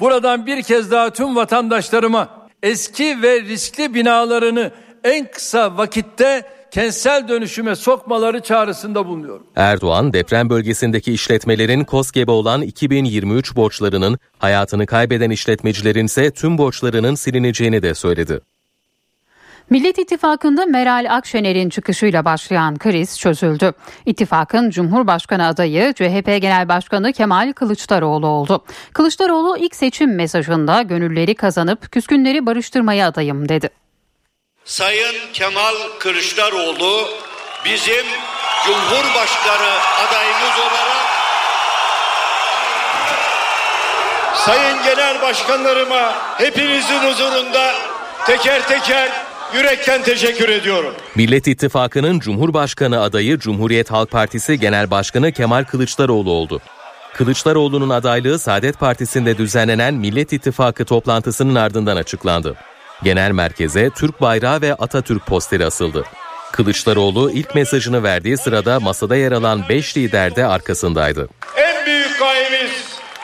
Buradan 0.00 0.46
bir 0.46 0.62
kez 0.62 0.90
daha 0.90 1.10
tüm 1.10 1.36
vatandaşlarıma 1.36 2.28
eski 2.62 3.22
ve 3.22 3.40
riskli 3.40 3.94
binalarını 3.94 4.70
en 5.04 5.30
kısa 5.30 5.76
vakitte 5.76 6.44
kentsel 6.70 7.28
dönüşüme 7.28 7.76
sokmaları 7.76 8.40
çağrısında 8.40 9.06
bulunuyorum. 9.06 9.46
Erdoğan 9.56 10.12
deprem 10.12 10.50
bölgesindeki 10.50 11.12
işletmelerin 11.12 11.84
KOSGEB'e 11.84 12.32
olan 12.32 12.62
2023 12.62 13.56
borçlarının 13.56 14.18
hayatını 14.38 14.86
kaybeden 14.86 15.30
işletmecilerin 15.30 16.06
ise 16.06 16.30
tüm 16.30 16.58
borçlarının 16.58 17.14
silineceğini 17.14 17.82
de 17.82 17.94
söyledi. 17.94 18.40
Millet 19.70 19.98
İttifakı'nda 19.98 20.66
Meral 20.66 21.06
Akşener'in 21.10 21.68
çıkışıyla 21.68 22.24
başlayan 22.24 22.78
kriz 22.78 23.18
çözüldü. 23.18 23.72
İttifakın 24.06 24.70
Cumhurbaşkanı 24.70 25.46
adayı 25.46 25.92
CHP 25.94 26.26
Genel 26.26 26.68
Başkanı 26.68 27.12
Kemal 27.12 27.52
Kılıçdaroğlu 27.52 28.26
oldu. 28.26 28.64
Kılıçdaroğlu 28.92 29.56
ilk 29.58 29.76
seçim 29.76 30.14
mesajında 30.14 30.82
gönülleri 30.82 31.34
kazanıp 31.34 31.92
küskünleri 31.92 32.46
barıştırmaya 32.46 33.08
adayım 33.08 33.48
dedi. 33.48 33.79
Sayın 34.64 35.14
Kemal 35.32 35.74
Kılıçdaroğlu 35.98 37.08
bizim 37.64 38.06
Cumhurbaşkanı 38.66 39.72
adayımız 40.08 40.58
olarak 40.58 41.06
Sayın 44.34 44.82
Genel 44.84 45.22
Başkanlarıma 45.22 46.14
hepinizin 46.38 46.98
huzurunda 46.98 47.74
teker 48.26 48.68
teker 48.68 49.10
yürekten 49.54 50.02
teşekkür 50.02 50.48
ediyorum. 50.48 50.94
Millet 51.14 51.46
İttifakı'nın 51.46 52.20
Cumhurbaşkanı 52.20 53.02
adayı 53.02 53.38
Cumhuriyet 53.38 53.90
Halk 53.90 54.10
Partisi 54.10 54.60
Genel 54.60 54.90
Başkanı 54.90 55.32
Kemal 55.32 55.64
Kılıçdaroğlu 55.64 56.30
oldu. 56.30 56.60
Kılıçdaroğlu'nun 57.14 57.90
adaylığı 57.90 58.38
Saadet 58.38 58.80
Partisi'nde 58.80 59.38
düzenlenen 59.38 59.94
Millet 59.94 60.32
İttifakı 60.32 60.84
toplantısının 60.84 61.54
ardından 61.54 61.96
açıklandı. 61.96 62.56
Genel 63.02 63.30
merkeze 63.30 63.90
Türk 63.90 64.20
bayrağı 64.20 64.60
ve 64.60 64.74
Atatürk 64.74 65.26
posteri 65.26 65.64
asıldı. 65.66 66.04
Kılıçdaroğlu 66.52 67.30
ilk 67.30 67.54
mesajını 67.54 68.02
verdiği 68.02 68.36
sırada 68.38 68.80
masada 68.80 69.16
yer 69.16 69.32
alan 69.32 69.68
5 69.68 69.96
lider 69.96 70.36
de 70.36 70.46
arkasındaydı. 70.46 71.28
En 71.56 71.86
büyük 71.86 72.18
gayemiz 72.18 72.70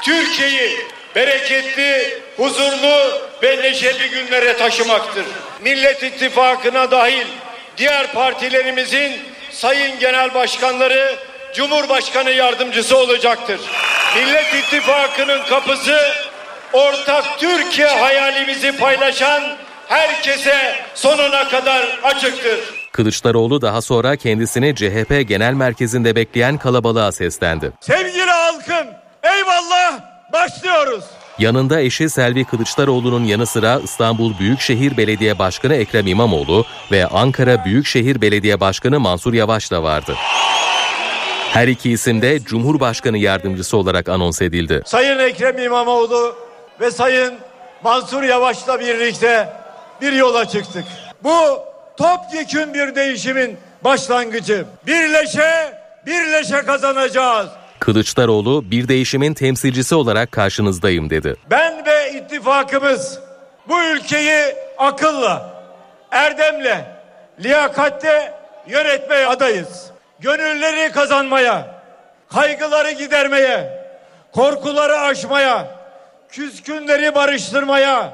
Türkiye'yi 0.02 0.76
bereketli, 1.16 2.18
huzurlu 2.36 3.20
ve 3.42 3.62
neşeli 3.62 4.10
günlere 4.10 4.56
taşımaktır. 4.56 5.24
Millet 5.64 6.02
İttifakı'na 6.02 6.90
dahil 6.90 7.26
diğer 7.76 8.12
partilerimizin 8.12 9.12
sayın 9.50 9.98
genel 9.98 10.34
başkanları 10.34 11.16
Cumhurbaşkanı 11.54 12.30
yardımcısı 12.30 12.96
olacaktır. 12.96 13.60
Millet 14.16 14.54
İttifakı'nın 14.54 15.42
kapısı 15.42 15.98
ortak 16.72 17.38
Türkiye 17.38 17.88
hayalimizi 17.88 18.76
paylaşan 18.76 19.42
herkese 19.88 20.74
sonuna 20.94 21.48
kadar 21.48 21.98
açıktır. 22.02 22.88
Kılıçdaroğlu 22.92 23.62
daha 23.62 23.82
sonra 23.82 24.16
kendisini 24.16 24.74
CHP 24.74 25.28
Genel 25.28 25.52
Merkezi'nde 25.52 26.16
bekleyen 26.16 26.58
kalabalığa 26.58 27.12
seslendi. 27.12 27.72
Sevgili 27.80 28.30
halkım 28.30 28.86
eyvallah 29.22 30.00
başlıyoruz. 30.32 31.04
Yanında 31.38 31.80
eşi 31.80 32.10
Selvi 32.10 32.44
Kılıçdaroğlu'nun 32.44 33.24
yanı 33.24 33.46
sıra 33.46 33.80
İstanbul 33.84 34.38
Büyükşehir 34.38 34.96
Belediye 34.96 35.38
Başkanı 35.38 35.74
Ekrem 35.74 36.06
İmamoğlu 36.06 36.64
ve 36.92 37.06
Ankara 37.06 37.64
Büyükşehir 37.64 38.20
Belediye 38.20 38.60
Başkanı 38.60 39.00
Mansur 39.00 39.34
Yavaş 39.34 39.70
da 39.70 39.82
vardı. 39.82 40.14
Her 41.52 41.68
iki 41.68 41.90
isim 41.90 42.22
de 42.22 42.44
Cumhurbaşkanı 42.44 43.18
yardımcısı 43.18 43.76
olarak 43.76 44.08
anons 44.08 44.42
edildi. 44.42 44.82
Sayın 44.86 45.18
Ekrem 45.18 45.58
İmamoğlu 45.58 46.36
ve 46.80 46.90
Sayın 46.90 47.34
Mansur 47.84 48.22
Yavaş'la 48.22 48.80
birlikte 48.80 49.48
bir 50.00 50.12
yola 50.12 50.48
çıktık. 50.48 50.84
Bu 51.24 51.60
topyekün 51.96 52.74
bir 52.74 52.94
değişimin 52.94 53.58
başlangıcı. 53.84 54.64
Birleşe, 54.86 55.72
birleşe 56.06 56.62
kazanacağız. 56.62 57.48
Kılıçdaroğlu 57.78 58.70
bir 58.70 58.88
değişimin 58.88 59.34
temsilcisi 59.34 59.94
olarak 59.94 60.32
karşınızdayım 60.32 61.10
dedi. 61.10 61.36
Ben 61.50 61.86
ve 61.86 62.12
ittifakımız 62.12 63.18
bu 63.68 63.82
ülkeyi 63.82 64.54
akılla, 64.78 65.50
erdemle, 66.10 66.84
liyakatle 67.40 68.34
yönetmeye 68.66 69.26
adayız. 69.26 69.90
Gönülleri 70.20 70.92
kazanmaya, 70.92 71.66
kaygıları 72.32 72.90
gidermeye, 72.90 73.86
korkuları 74.32 75.00
aşmaya, 75.00 75.66
küskünleri 76.28 77.14
barıştırmaya 77.14 78.12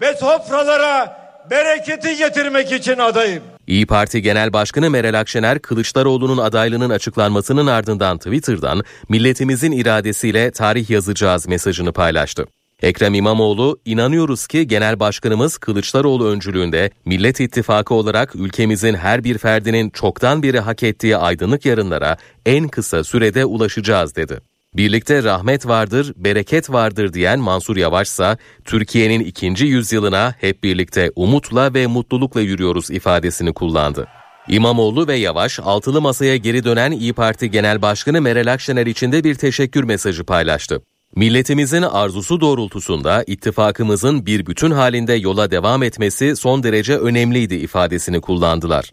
ve 0.00 0.14
sofralara 0.14 1.20
bereketi 1.50 2.16
getirmek 2.16 2.72
için 2.72 2.98
adayım. 2.98 3.42
İyi 3.66 3.86
Parti 3.86 4.22
Genel 4.22 4.52
Başkanı 4.52 4.90
Meral 4.90 5.20
Akşener 5.20 5.58
Kılıçdaroğlu'nun 5.58 6.38
adaylığının 6.38 6.90
açıklanmasının 6.90 7.66
ardından 7.66 8.18
Twitter'dan 8.18 8.82
milletimizin 9.08 9.72
iradesiyle 9.72 10.50
tarih 10.50 10.90
yazacağız 10.90 11.48
mesajını 11.48 11.92
paylaştı. 11.92 12.46
Ekrem 12.82 13.14
İmamoğlu, 13.14 13.80
inanıyoruz 13.84 14.46
ki 14.46 14.68
Genel 14.68 15.00
Başkanımız 15.00 15.58
Kılıçdaroğlu 15.58 16.28
öncülüğünde 16.28 16.90
Millet 17.04 17.40
İttifakı 17.40 17.94
olarak 17.94 18.34
ülkemizin 18.34 18.94
her 18.94 19.24
bir 19.24 19.38
ferdinin 19.38 19.90
çoktan 19.90 20.42
biri 20.42 20.60
hak 20.60 20.82
ettiği 20.82 21.16
aydınlık 21.16 21.66
yarınlara 21.66 22.16
en 22.46 22.68
kısa 22.68 23.04
sürede 23.04 23.44
ulaşacağız 23.44 24.16
dedi. 24.16 24.40
Birlikte 24.76 25.22
rahmet 25.22 25.66
vardır, 25.66 26.12
bereket 26.16 26.72
vardır 26.72 27.12
diyen 27.12 27.40
Mansur 27.40 27.76
Yavaş 27.76 28.08
ise 28.08 28.36
Türkiye'nin 28.64 29.20
ikinci 29.20 29.66
yüzyılına 29.66 30.34
hep 30.40 30.64
birlikte 30.64 31.10
umutla 31.16 31.74
ve 31.74 31.86
mutlulukla 31.86 32.40
yürüyoruz 32.40 32.90
ifadesini 32.90 33.52
kullandı. 33.52 34.08
İmamoğlu 34.48 35.08
ve 35.08 35.16
Yavaş 35.16 35.60
altılı 35.60 36.00
masaya 36.00 36.36
geri 36.36 36.64
dönen 36.64 36.92
İyi 36.92 37.12
Parti 37.12 37.50
Genel 37.50 37.82
Başkanı 37.82 38.20
Meral 38.20 38.52
Akşener 38.52 38.86
için 38.86 39.12
de 39.12 39.24
bir 39.24 39.34
teşekkür 39.34 39.84
mesajı 39.84 40.24
paylaştı. 40.24 40.82
Milletimizin 41.16 41.82
arzusu 41.82 42.40
doğrultusunda 42.40 43.24
ittifakımızın 43.26 44.26
bir 44.26 44.46
bütün 44.46 44.70
halinde 44.70 45.14
yola 45.14 45.50
devam 45.50 45.82
etmesi 45.82 46.36
son 46.36 46.62
derece 46.62 46.96
önemliydi 46.96 47.54
ifadesini 47.54 48.20
kullandılar. 48.20 48.90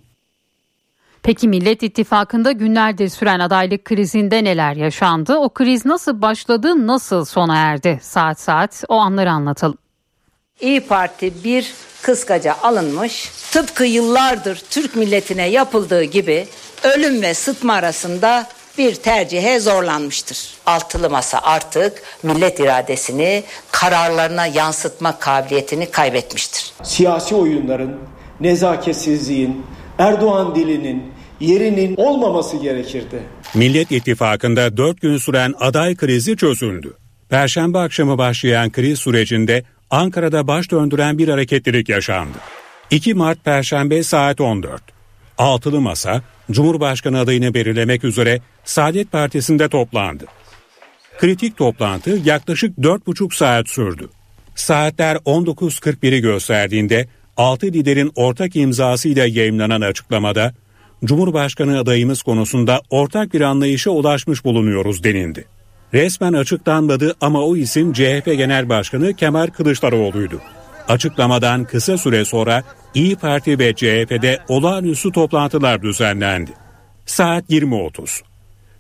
Peki 1.28 1.48
Millet 1.48 1.84
İttifakı'nda 1.84 2.52
günlerdir 2.52 3.10
süren 3.10 3.40
adaylık 3.40 3.86
krizinde 3.86 4.44
neler 4.44 4.76
yaşandı? 4.76 5.36
O 5.36 5.50
kriz 5.50 5.86
nasıl 5.86 6.22
başladı, 6.22 6.88
nasıl 6.88 7.26
sona 7.26 7.58
erdi? 7.58 8.00
Saat 8.02 8.40
saat 8.40 8.84
o 8.90 8.96
anları 8.96 9.32
anlatalım. 9.32 9.78
İyi 10.62 10.82
Parti 10.82 11.44
bir 11.44 11.74
kıskaca 12.02 12.56
alınmış. 12.64 13.32
Tıpkı 13.52 13.84
yıllardır 13.84 14.64
Türk 14.70 14.96
milletine 14.96 15.50
yapıldığı 15.50 16.04
gibi 16.04 16.48
ölüm 16.84 17.22
ve 17.22 17.34
sıtma 17.34 17.74
arasında 17.74 18.48
bir 18.78 18.96
tercihe 18.96 19.60
zorlanmıştır. 19.60 20.54
Altılı 20.66 21.10
masa 21.10 21.40
artık 21.44 22.04
millet 22.24 22.60
iradesini 22.60 23.44
kararlarına 23.72 24.46
yansıtma 24.46 25.20
kabiliyetini 25.20 25.92
kaybetmiştir. 25.92 26.74
Siyasi 26.84 27.36
oyunların, 27.36 27.98
nezaketsizliğin, 28.40 29.66
Erdoğan 29.98 30.56
dilinin 30.56 31.17
yerinin 31.40 31.96
olmaması 31.96 32.58
gerekirdi. 32.58 33.24
Millet 33.54 33.92
İttifakı'nda 33.92 34.78
4 34.78 35.02
gün 35.02 35.18
süren 35.18 35.54
aday 35.60 35.96
krizi 35.96 36.38
çözüldü. 36.38 36.94
Perşembe 37.30 37.78
akşamı 37.78 38.18
başlayan 38.18 38.72
kriz 38.72 39.00
sürecinde 39.00 39.64
Ankara'da 39.90 40.48
baş 40.48 40.72
döndüren 40.72 41.18
bir 41.18 41.28
hareketlilik 41.28 41.90
yaşandı. 41.90 42.38
2 42.92 43.14
Mart 43.14 43.46
Perşembe 43.46 44.04
saat 44.04 44.42
14. 44.42 44.82
Altılı 45.38 45.82
Masa, 45.82 46.22
Cumhurbaşkanı 46.52 47.20
adayını 47.20 47.54
belirlemek 47.54 48.04
üzere 48.04 48.42
Saadet 48.66 49.12
Partisi'nde 49.12 49.70
toplandı. 49.70 50.26
Kritik 51.18 51.58
toplantı 51.58 52.20
yaklaşık 52.26 52.78
4,5 52.78 53.36
saat 53.36 53.68
sürdü. 53.70 54.10
Saatler 54.56 55.16
19.41'i 55.16 56.22
gösterdiğinde 56.22 57.08
6 57.38 57.66
liderin 57.66 58.12
ortak 58.16 58.56
imzasıyla 58.56 59.26
yayınlanan 59.26 59.82
açıklamada 59.82 60.54
Cumhurbaşkanı 61.06 61.80
adayımız 61.80 62.22
konusunda 62.22 62.82
ortak 62.90 63.34
bir 63.34 63.42
anlayışa 63.42 63.92
ulaşmış 63.92 64.46
bulunuyoruz 64.46 65.04
denildi. 65.04 65.46
Resmen 65.94 66.34
açıklanmadı 66.34 67.16
ama 67.22 67.42
o 67.42 67.56
isim 67.56 67.94
CHP 67.94 68.26
Genel 68.26 68.70
Başkanı 68.70 69.14
Kemal 69.14 69.48
Kılıçdaroğlu'ydu. 69.48 70.42
Açıklamadan 70.88 71.64
kısa 71.64 71.98
süre 71.98 72.26
sonra 72.26 72.64
İyi 72.94 73.16
Parti 73.16 73.60
ve 73.60 73.74
CHP'de 73.74 74.40
olağanüstü 74.48 75.12
toplantılar 75.12 75.82
düzenlendi. 75.82 76.52
Saat 77.06 77.50
20.30. 77.50 78.22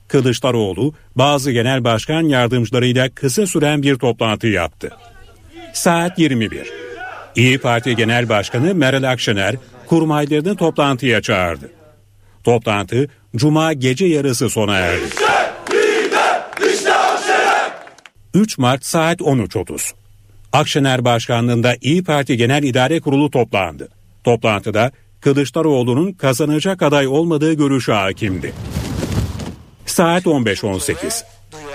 Kılıçdaroğlu 0.08 0.94
bazı 1.16 1.52
genel 1.52 1.84
başkan 1.84 2.22
yardımcılarıyla 2.22 3.10
kısa 3.10 3.48
süren 3.48 3.84
bir 3.84 3.96
toplantı 3.96 4.48
yaptı. 4.48 4.92
Saat 5.74 6.20
21. 6.20 6.72
İyi 7.36 7.58
Parti 7.58 7.96
Genel 7.96 8.30
Başkanı 8.30 8.76
Meral 8.76 9.04
Akşener 9.04 9.56
kurmaylarını 9.88 10.56
toplantıya 10.56 11.22
çağırdı. 11.22 11.77
Toplantı 12.48 13.08
Cuma 13.36 13.74
gece 13.74 14.06
yarısı 14.06 14.50
sona 14.50 14.78
erdi. 14.78 15.06
3 18.34 18.58
Mart 18.58 18.86
saat 18.86 19.20
13.30. 19.20 19.92
Akşener 20.54 21.06
Başkanlığında 21.06 21.76
İyi 21.82 22.04
Parti 22.04 22.38
Genel 22.38 22.64
İdare 22.64 23.00
Kurulu 23.00 23.32
toplandı. 23.32 23.90
Toplantıda 24.24 24.92
Kılıçdaroğlu'nun 25.22 26.12
kazanacak 26.12 26.82
aday 26.82 27.08
olmadığı 27.08 27.54
görüşü 27.54 27.92
hakimdi. 27.92 28.54
Saat 29.86 30.26
15.18. 30.26 31.24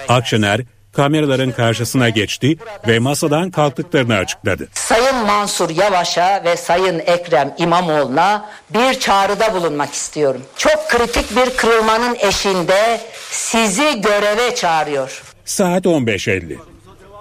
Akşener 0.09 0.61
kameraların 0.93 1.52
karşısına 1.52 2.09
geçti 2.09 2.56
ve 2.89 2.98
masadan 2.98 3.51
kalktıklarını 3.51 4.14
açıkladı. 4.14 4.69
Sayın 4.74 5.16
Mansur 5.27 5.70
Yavaş'a 5.70 6.43
ve 6.44 6.56
Sayın 6.56 6.98
Ekrem 6.98 7.55
İmamoğlu'na 7.59 8.48
bir 8.74 9.01
çağrıda 9.01 9.55
bulunmak 9.55 9.93
istiyorum. 9.93 10.43
Çok 10.56 10.89
kritik 10.89 11.36
bir 11.36 11.56
kırılmanın 11.56 12.16
eşinde 12.20 13.01
sizi 13.31 14.01
göreve 14.01 14.55
çağırıyor. 14.55 15.23
Saat 15.44 15.85
15.50. 15.86 16.56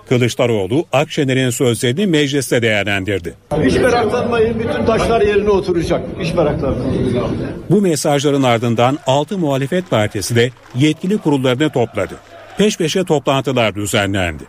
Kılıçdaroğlu 0.10 0.85
Akşener'in 0.91 1.49
sözlerini 1.49 2.07
mecliste 2.07 2.61
değerlendirdi. 2.61 3.34
Hiç 3.64 3.76
meraklanmayın 3.76 4.60
bütün 4.60 4.85
taşlar 4.85 5.22
yerine 5.22 5.49
oturacak. 5.49 6.02
Hiç 6.19 6.34
meraklanmayın. 6.34 7.23
Bu 7.69 7.81
mesajların 7.81 8.43
ardından 8.43 8.99
6 9.07 9.38
muhalefet 9.38 9.89
partisi 9.89 10.35
de 10.35 10.52
yetkili 10.76 11.18
kurullarını 11.18 11.69
topladı. 11.69 12.15
Peş 12.57 12.78
peşe 12.78 13.03
toplantılar 13.03 13.76
düzenlendi. 13.76 14.44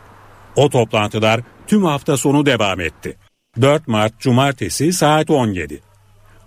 O 0.56 0.70
toplantılar 0.70 1.40
tüm 1.66 1.84
hafta 1.84 2.16
sonu 2.16 2.46
devam 2.46 2.80
etti. 2.80 3.16
4 3.60 3.88
Mart 3.88 4.20
Cumartesi 4.20 4.92
saat 4.92 5.30
17. 5.30 5.80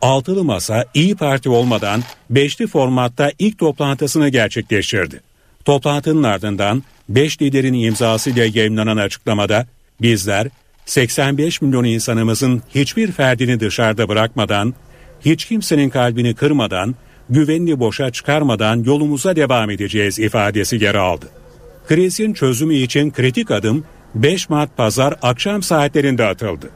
Altılı 0.02 0.44
Masa 0.44 0.86
İyi 0.94 1.16
Parti 1.16 1.50
olmadan 1.50 2.04
beşli 2.30 2.68
formatta 2.68 3.32
ilk 3.40 3.60
toplantısını 3.60 4.30
gerçekleştirdi. 4.30 5.22
Toplantının 5.66 6.24
ardından 6.24 6.84
5 7.10 7.42
liderin 7.42 7.74
imzasıyla 7.74 8.46
yayınlanan 8.54 8.98
açıklamada 8.98 9.68
bizler 10.02 10.48
85 10.86 11.62
milyon 11.62 11.84
insanımızın 11.84 12.64
hiçbir 12.76 13.12
ferdini 13.12 13.60
dışarıda 13.60 14.10
bırakmadan, 14.10 14.74
hiç 15.26 15.46
kimsenin 15.46 15.90
kalbini 15.90 16.36
kırmadan, 16.36 16.96
güvenini 17.30 17.80
boşa 17.80 18.12
çıkarmadan 18.12 18.84
yolumuza 18.84 19.36
devam 19.36 19.70
edeceğiz 19.70 20.20
ifadesi 20.20 20.84
yer 20.84 20.96
aldı. 20.96 21.26
Krizin 21.88 22.34
çözümü 22.34 22.76
için 22.76 23.12
kritik 23.12 23.52
adım 23.52 23.86
5 24.16 24.50
Mart 24.50 24.78
pazar 24.78 25.14
akşam 25.22 25.64
saatlerinde 25.64 26.26
atıldı. 26.26 26.70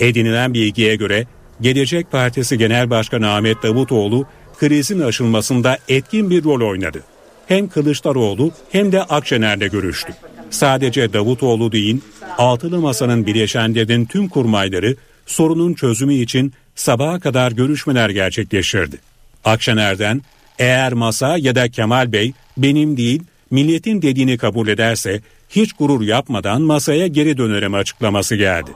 Edinilen 0.00 0.54
bilgiye 0.54 0.96
göre 0.96 1.26
Gelecek 1.60 2.12
Partisi 2.12 2.58
Genel 2.58 2.90
Başkanı 2.90 3.30
Ahmet 3.30 3.62
Davutoğlu 3.62 4.26
krizin 4.58 5.00
aşılmasında 5.00 5.78
etkin 5.88 6.30
bir 6.30 6.44
rol 6.44 6.70
oynadı. 6.70 7.02
Hem 7.46 7.68
Kılıçdaroğlu 7.68 8.52
hem 8.72 8.92
de 8.92 9.02
Akşener'le 9.02 9.70
görüştü. 9.70 10.12
Sadece 10.50 11.12
Davutoğlu 11.12 11.72
değil, 11.72 12.00
Altılı 12.38 12.80
Masa'nın 12.80 13.26
bileşenlerinin 13.26 14.04
tüm 14.04 14.28
kurmayları 14.28 14.96
sorunun 15.26 15.74
çözümü 15.74 16.14
için 16.14 16.52
sabaha 16.74 17.20
kadar 17.20 17.52
görüşmeler 17.52 18.10
gerçekleştirdi. 18.10 18.96
Akşener'den 19.44 20.22
eğer 20.58 20.92
masa 20.92 21.36
ya 21.36 21.54
da 21.54 21.68
Kemal 21.68 22.12
Bey 22.12 22.32
benim 22.56 22.96
değil 22.96 23.22
milletin 23.52 24.02
dediğini 24.02 24.38
kabul 24.38 24.68
ederse 24.68 25.20
hiç 25.50 25.72
gurur 25.72 26.02
yapmadan 26.02 26.62
masaya 26.62 27.06
geri 27.06 27.36
dönerim 27.38 27.74
açıklaması 27.74 28.36
geldi. 28.36 28.70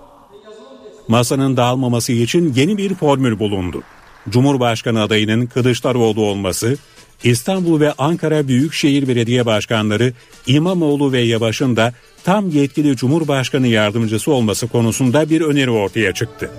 Masanın 1.08 1.56
dağılmaması 1.56 2.12
için 2.12 2.52
yeni 2.56 2.78
bir 2.78 2.94
formül 2.94 3.38
bulundu. 3.38 3.82
Cumhurbaşkanı 4.28 5.02
adayının 5.02 5.46
Kılıçdaroğlu 5.46 6.22
olması, 6.24 6.76
İstanbul 7.24 7.80
ve 7.80 7.92
Ankara 7.92 8.48
Büyükşehir 8.48 9.08
Belediye 9.08 9.46
Başkanları 9.46 10.12
İmamoğlu 10.46 11.12
ve 11.12 11.20
Yavaş'ın 11.20 11.76
da 11.76 11.92
tam 12.24 12.50
yetkili 12.50 12.96
Cumhurbaşkanı 12.96 13.66
yardımcısı 13.66 14.32
olması 14.32 14.68
konusunda 14.68 15.30
bir 15.30 15.40
öneri 15.40 15.70
ortaya 15.70 16.14
çıktı. 16.14 16.50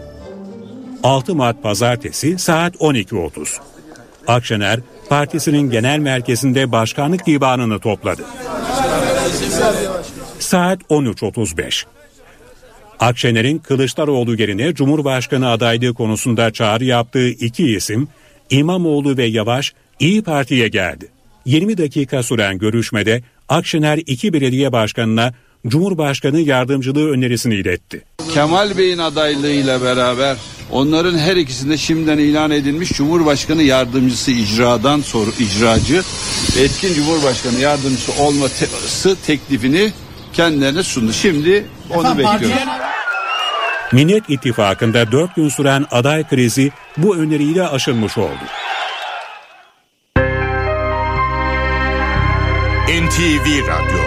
6 1.03 1.35
Mart 1.35 1.63
Pazartesi 1.63 2.39
saat 2.39 2.75
12.30. 2.75 3.57
Akşener 4.27 4.79
partisinin 5.09 5.69
genel 5.69 5.99
merkezinde 5.99 6.71
başkanlık 6.71 7.25
divanını 7.25 7.79
topladı. 7.79 8.25
Saat 10.39 10.81
13.35. 10.81 11.85
Akşener'in 12.99 13.57
Kılıçdaroğlu 13.57 14.35
yerine 14.35 14.73
Cumhurbaşkanı 14.73 15.49
adaylığı 15.49 15.93
konusunda 15.93 16.53
çağrı 16.53 16.83
yaptığı 16.83 17.29
iki 17.29 17.75
isim 17.75 18.07
İmamoğlu 18.49 19.17
ve 19.17 19.25
Yavaş 19.25 19.73
İyi 19.99 20.23
Parti'ye 20.23 20.67
geldi. 20.67 21.07
20 21.45 21.77
dakika 21.77 22.23
süren 22.23 22.57
görüşmede 22.57 23.21
Akşener 23.49 23.97
iki 23.97 24.33
belediye 24.33 24.71
başkanına 24.71 25.33
Cumhurbaşkanı 25.67 26.39
yardımcılığı 26.39 27.09
önerisini 27.09 27.55
iletti. 27.55 28.03
Kemal 28.33 28.77
Bey'in 28.77 28.97
adaylığıyla 28.97 29.81
beraber 29.81 30.37
onların 30.71 31.17
her 31.17 31.35
ikisinde 31.35 31.77
şimdiden 31.77 32.17
ilan 32.17 32.51
edilmiş 32.51 32.91
Cumhurbaşkanı 32.91 33.63
yardımcısı 33.63 34.31
icradan 34.31 35.01
sonra 35.01 35.31
icracı 35.39 36.03
etkin 36.59 36.93
Cumhurbaşkanı 36.93 37.59
yardımcısı 37.59 38.23
olması 38.23 39.15
teklifini 39.25 39.91
kendilerine 40.33 40.83
sundu. 40.83 41.13
Şimdi 41.13 41.65
onu 41.95 42.17
bekliyoruz. 42.17 42.61
Millet 43.91 44.29
İttifakı'nda 44.29 45.11
4 45.11 45.35
gün 45.35 45.49
süren 45.49 45.85
aday 45.91 46.27
krizi 46.27 46.71
bu 46.97 47.15
öneriyle 47.17 47.67
aşılmış 47.67 48.17
oldu. 48.17 48.43
NTV 52.87 53.67
Radyo 53.67 54.06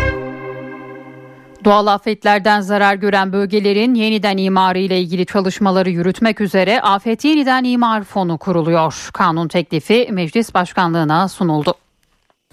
Doğal 1.65 1.87
afetlerden 1.87 2.61
zarar 2.61 2.95
gören 2.95 3.33
bölgelerin 3.33 3.95
yeniden 3.95 4.37
imarı 4.37 4.79
ile 4.79 5.01
ilgili 5.01 5.27
çalışmaları 5.27 5.91
yürütmek 5.91 6.41
üzere 6.41 6.81
Afet 6.81 7.25
Yeniden 7.25 7.65
İmar 7.65 8.05
Fonu 8.05 8.39
kuruluyor. 8.39 9.09
Kanun 9.13 9.49
teklifi 9.49 10.09
meclis 10.11 10.55
başkanlığına 10.55 11.29
sunuldu. 11.29 11.75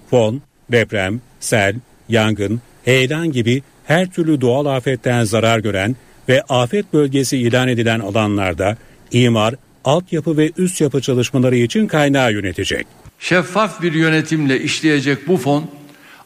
Fon, 0.09 0.41
deprem, 0.71 1.21
sel, 1.39 1.75
yangın, 2.09 2.61
heyelan 2.85 3.31
gibi 3.31 3.63
her 3.85 4.09
türlü 4.09 4.41
doğal 4.41 4.65
afetten 4.65 5.23
zarar 5.23 5.59
gören 5.59 5.95
ve 6.29 6.41
afet 6.49 6.93
bölgesi 6.93 7.37
ilan 7.37 7.67
edilen 7.67 7.99
alanlarda 7.99 8.77
imar, 9.11 9.55
altyapı 9.85 10.37
ve 10.37 10.51
üst 10.57 10.81
yapı 10.81 11.01
çalışmaları 11.01 11.55
için 11.55 11.87
kaynağı 11.87 12.33
yönetecek. 12.33 12.87
Şeffaf 13.19 13.81
bir 13.81 13.93
yönetimle 13.93 14.61
işleyecek 14.61 15.27
bu 15.27 15.37
fon 15.37 15.65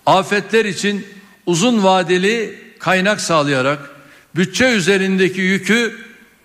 afetler 0.05 0.65
için 0.65 1.05
uzun 1.45 1.83
vadeli 1.83 2.55
kaynak 2.81 3.21
sağlayarak 3.21 3.89
bütçe 4.35 4.71
üzerindeki 4.71 5.41
yükü 5.41 5.95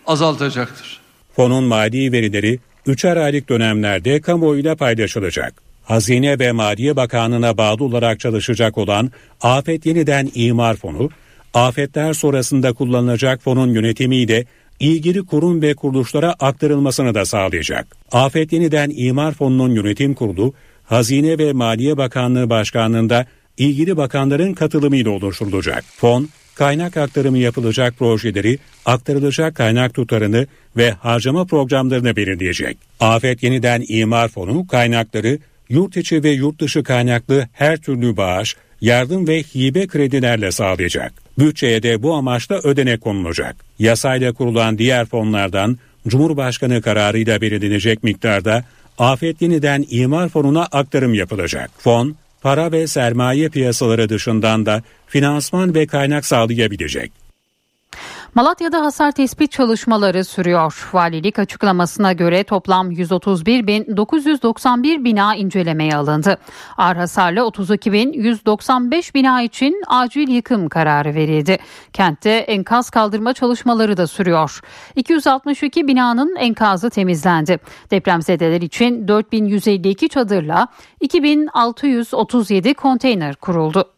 azaltacaktır. 0.07 1.01
Fonun 1.37 1.65
mali 1.65 2.13
verileri 2.13 2.59
3'er 2.87 3.21
aylık 3.21 3.49
dönemlerde 3.49 4.21
kamuoyuyla 4.21 4.77
paylaşılacak. 4.77 5.55
Hazine 5.85 6.39
ve 6.39 6.53
Maliye 6.53 6.97
Bakanlığı'na 6.97 7.59
bağlı 7.59 7.85
olarak 7.85 8.21
çalışacak 8.21 8.79
olan 8.79 9.11
Afet 9.41 9.87
Yeniden 9.87 10.31
İmar 10.35 10.77
Fonu, 10.77 11.11
afetler 11.55 12.13
sonrasında 12.13 12.73
kullanılacak 12.73 13.43
fonun 13.43 13.75
yönetimiyle 13.75 14.45
ilgili 14.81 15.27
kurum 15.27 15.63
ve 15.63 15.75
kuruluşlara 15.75 16.35
aktarılmasını 16.41 17.15
da 17.15 17.25
sağlayacak. 17.25 17.97
Afet 18.13 18.53
Yeniden 18.53 18.93
İmar 18.97 19.33
Fonu'nun 19.33 19.75
yönetim 19.75 20.15
kurulu, 20.15 20.55
Hazine 20.85 21.39
ve 21.39 21.53
Maliye 21.53 21.97
Bakanlığı 21.97 22.51
Başkanlığı'nda 22.51 23.27
ilgili 23.59 23.97
bakanların 23.97 24.55
katılımıyla 24.55 25.11
oluşturulacak. 25.11 25.85
Fon, 25.97 26.29
kaynak 26.55 26.97
aktarımı 26.97 27.39
yapılacak 27.39 27.99
projeleri, 27.99 28.59
aktarılacak 28.85 29.55
kaynak 29.55 29.95
tutarını 29.95 30.47
ve 30.77 30.91
harcama 30.91 31.45
programlarını 31.45 32.17
belirleyecek. 32.17 32.79
Afet 33.01 33.43
Yeniden 33.43 33.85
İmar 33.89 34.29
Fonu 34.29 34.67
kaynakları 34.67 35.39
yurt 35.69 35.97
içi 35.97 36.25
ve 36.25 36.31
yurt 36.31 36.61
dışı 36.61 36.83
kaynaklı 36.83 37.49
her 37.53 37.77
türlü 37.77 38.17
bağış, 38.17 38.57
yardım 38.81 39.29
ve 39.29 39.43
hibe 39.43 39.87
kredilerle 39.87 40.53
sağlayacak. 40.53 41.13
Bütçeye 41.39 41.83
de 41.83 42.03
bu 42.03 42.15
amaçla 42.15 42.61
ödenek 42.65 43.01
konulacak. 43.01 43.57
Yasayla 43.79 44.33
kurulan 44.33 44.79
diğer 44.79 45.07
fonlardan 45.07 45.79
Cumhurbaşkanı 46.09 46.83
kararıyla 46.83 47.41
belirlenecek 47.41 48.03
miktarda 48.05 48.65
Afet 48.99 49.43
Yeniden 49.43 49.85
İmar 49.91 50.29
Fonu'na 50.29 50.63
aktarım 50.63 51.15
yapılacak. 51.15 51.71
Fon, 51.79 52.17
para 52.43 52.73
ve 52.73 52.87
sermaye 52.87 53.49
piyasaları 53.49 54.09
dışından 54.09 54.67
da 54.67 54.83
finansman 55.07 55.75
ve 55.75 55.87
kaynak 55.87 56.27
sağlayabilecek. 56.27 57.26
Malatya'da 58.37 58.85
hasar 58.85 59.13
tespit 59.13 59.53
çalışmaları 59.53 60.25
sürüyor. 60.25 60.89
Valilik 60.93 61.39
açıklamasına 61.39 62.13
göre 62.13 62.45
toplam 62.45 62.93
131.991 62.93 65.05
bina 65.05 65.35
incelemeye 65.35 65.97
alındı. 65.97 66.39
Ağır 66.77 66.97
hasarlı 66.97 67.41
32.195 67.41 69.15
bina 69.15 69.43
için 69.43 69.83
acil 69.87 70.29
yıkım 70.29 70.69
kararı 70.69 71.15
verildi. 71.15 71.59
Kentte 71.93 72.31
enkaz 72.31 72.91
kaldırma 72.91 73.33
çalışmaları 73.33 73.97
da 73.97 74.07
sürüyor. 74.07 74.61
262 74.97 75.89
binanın 75.89 76.37
enkazı 76.37 76.91
temizlendi. 76.91 77.59
Depremzedeler 77.91 78.61
için 78.61 79.09
4152 79.09 80.09
çadırla 80.09 80.69
2637 81.01 82.75
konteyner 82.75 83.37
kuruldu. 83.37 83.96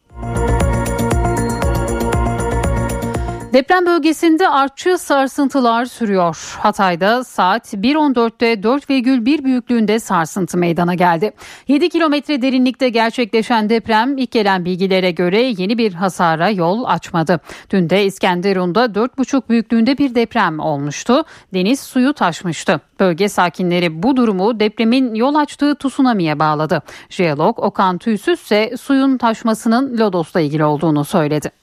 Deprem 3.53 3.85
bölgesinde 3.85 4.49
artçı 4.49 4.97
sarsıntılar 4.97 5.85
sürüyor. 5.85 6.57
Hatay'da 6.59 7.23
saat 7.23 7.73
1.14'te 7.73 8.53
4,1 8.53 9.43
büyüklüğünde 9.43 9.99
sarsıntı 9.99 10.57
meydana 10.57 10.93
geldi. 10.93 11.31
7 11.67 11.89
kilometre 11.89 12.41
derinlikte 12.41 12.89
gerçekleşen 12.89 13.69
deprem 13.69 14.17
ilk 14.17 14.31
gelen 14.31 14.65
bilgilere 14.65 15.11
göre 15.11 15.41
yeni 15.41 15.77
bir 15.77 15.93
hasara 15.93 16.49
yol 16.49 16.83
açmadı. 16.83 17.39
Dün 17.69 17.89
de 17.89 18.05
İskenderun'da 18.05 18.85
4,5 18.85 19.49
büyüklüğünde 19.49 19.97
bir 19.97 20.15
deprem 20.15 20.59
olmuştu. 20.59 21.23
Deniz 21.53 21.79
suyu 21.79 22.13
taşmıştı. 22.13 22.81
Bölge 22.99 23.29
sakinleri 23.29 24.03
bu 24.03 24.17
durumu 24.17 24.59
depremin 24.59 25.13
yol 25.13 25.35
açtığı 25.35 25.75
tsunami'ye 25.75 26.39
bağladı. 26.39 26.81
Jeolog 27.09 27.59
Okan 27.59 27.97
Tüysüz 27.97 28.39
ise 28.39 28.77
suyun 28.81 29.17
taşmasının 29.17 29.97
Lodos'la 29.97 30.39
ilgili 30.39 30.63
olduğunu 30.63 31.05
söyledi. 31.05 31.58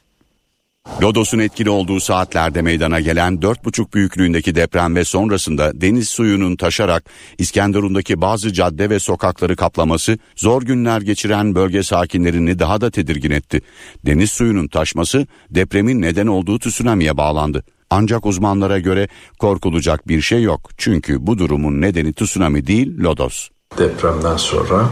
Lodos'un 1.03 1.39
etkili 1.39 1.71
olduğu 1.71 2.01
saatlerde 2.01 2.63
meydana 2.63 3.01
gelen 3.01 3.35
4,5 3.35 3.93
büyüklüğündeki 3.95 4.55
deprem 4.55 4.97
ve 4.97 5.05
sonrasında 5.05 5.81
deniz 5.81 6.09
suyunun 6.09 6.57
taşarak 6.57 7.05
İskenderun'daki 7.39 8.21
bazı 8.21 8.53
cadde 8.53 8.91
ve 8.91 8.99
sokakları 8.99 9.57
kaplaması 9.57 10.19
zor 10.37 10.63
günler 10.63 11.01
geçiren 11.01 11.55
bölge 11.55 11.83
sakinlerini 11.83 12.59
daha 12.59 12.81
da 12.81 12.91
tedirgin 12.91 13.31
etti. 13.31 13.61
Deniz 14.07 14.31
suyunun 14.31 14.69
taşması 14.69 15.27
depremin 15.51 16.03
neden 16.03 16.27
olduğu 16.27 16.59
tsunami'ye 16.59 17.17
bağlandı. 17.17 17.65
Ancak 17.91 18.27
uzmanlara 18.27 18.79
göre 18.79 19.09
korkulacak 19.39 20.09
bir 20.09 20.21
şey 20.21 20.43
yok. 20.43 20.71
Çünkü 20.77 21.27
bu 21.27 21.39
durumun 21.39 21.81
nedeni 21.81 22.13
tsunami 22.13 22.67
değil 22.67 22.99
Lodos. 22.99 23.49
Depremden 23.79 24.37
sonra 24.37 24.89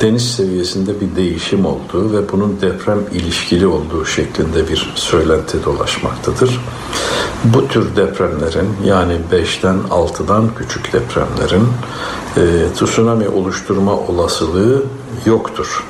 deniz 0.00 0.34
seviyesinde 0.34 1.00
bir 1.00 1.16
değişim 1.16 1.66
olduğu 1.66 2.12
ve 2.12 2.32
bunun 2.32 2.60
deprem 2.60 2.98
ilişkili 3.12 3.66
olduğu 3.66 4.06
şeklinde 4.06 4.68
bir 4.68 4.92
söylenti 4.94 5.64
dolaşmaktadır. 5.64 6.60
Bu 7.44 7.68
tür 7.68 7.96
depremlerin 7.96 8.68
yani 8.84 9.16
5'ten 9.32 9.76
6'dan 9.90 10.50
küçük 10.58 10.92
depremlerin 10.92 11.68
e, 12.36 12.72
tsunami 12.74 13.28
oluşturma 13.28 13.96
olasılığı 13.96 14.84
yoktur. 15.26 15.84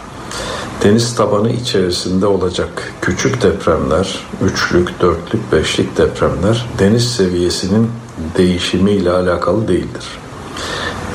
Deniz 0.84 1.14
tabanı 1.14 1.50
içerisinde 1.50 2.26
olacak 2.26 2.92
küçük 3.00 3.42
depremler, 3.42 4.26
üçlük, 4.44 5.00
dörtlük, 5.00 5.52
beşlik 5.52 5.96
depremler 5.96 6.66
deniz 6.78 7.12
seviyesinin 7.12 7.90
değişimiyle 8.36 9.10
alakalı 9.10 9.68
değildir 9.68 10.04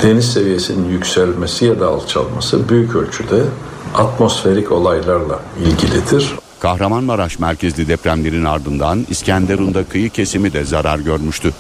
deniz 0.04 0.34
seviyesinin 0.34 0.90
yükselmesi 0.90 1.66
ya 1.66 1.80
da 1.80 1.88
alçalması 1.88 2.70
büyük 2.70 2.96
ölçüde 2.96 3.44
atmosferik 3.96 4.72
olaylarla 4.72 5.40
ilgilidir. 5.60 6.34
Kahramanmaraş 6.60 7.40
merkezli 7.40 7.88
depremlerin 7.88 8.44
ardından 8.44 9.06
İskenderun'da 9.10 9.84
kıyı 9.84 10.10
kesimi 10.10 10.54
de 10.54 10.64
zarar 10.64 11.00
görmüştü. 11.00 11.54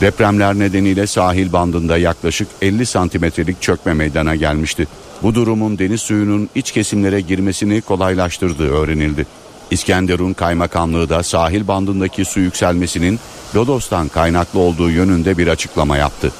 Depremler 0.00 0.54
nedeniyle 0.54 1.06
sahil 1.06 1.52
bandında 1.52 1.98
yaklaşık 1.98 2.48
50 2.62 2.86
santimetrelik 2.86 3.62
çökme 3.62 3.94
meydana 3.94 4.34
gelmişti. 4.34 4.88
Bu 5.22 5.34
durumun 5.34 5.78
deniz 5.78 6.00
suyunun 6.00 6.48
iç 6.54 6.72
kesimlere 6.72 7.20
girmesini 7.20 7.80
kolaylaştırdığı 7.80 8.70
öğrenildi. 8.70 9.26
İskenderun 9.70 10.32
Kaymakamlığı 10.32 11.08
da 11.08 11.22
sahil 11.22 11.68
bandındaki 11.68 12.24
su 12.24 12.40
yükselmesinin 12.40 13.18
Lodos'tan 13.54 14.08
kaynaklı 14.08 14.60
olduğu 14.60 14.90
yönünde 14.90 15.38
bir 15.38 15.48
açıklama 15.48 15.96
yaptı. 15.96 16.32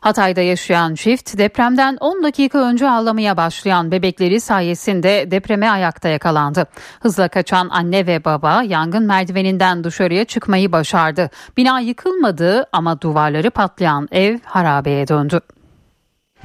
Hatay'da 0.00 0.40
yaşayan 0.40 0.94
çift 0.94 1.38
depremden 1.38 1.96
10 2.00 2.22
dakika 2.22 2.58
önce 2.58 2.90
ağlamaya 2.90 3.36
başlayan 3.36 3.90
bebekleri 3.90 4.40
sayesinde 4.40 5.30
depreme 5.30 5.70
ayakta 5.70 6.08
yakalandı. 6.08 6.66
Hızla 7.00 7.28
kaçan 7.28 7.68
anne 7.68 8.06
ve 8.06 8.24
baba 8.24 8.62
yangın 8.62 9.02
merdiveninden 9.02 9.84
dışarıya 9.84 10.24
çıkmayı 10.24 10.72
başardı. 10.72 11.30
Bina 11.56 11.80
yıkılmadı 11.80 12.66
ama 12.72 13.00
duvarları 13.00 13.50
patlayan 13.50 14.08
ev 14.12 14.38
harabeye 14.44 15.08
döndü. 15.08 15.40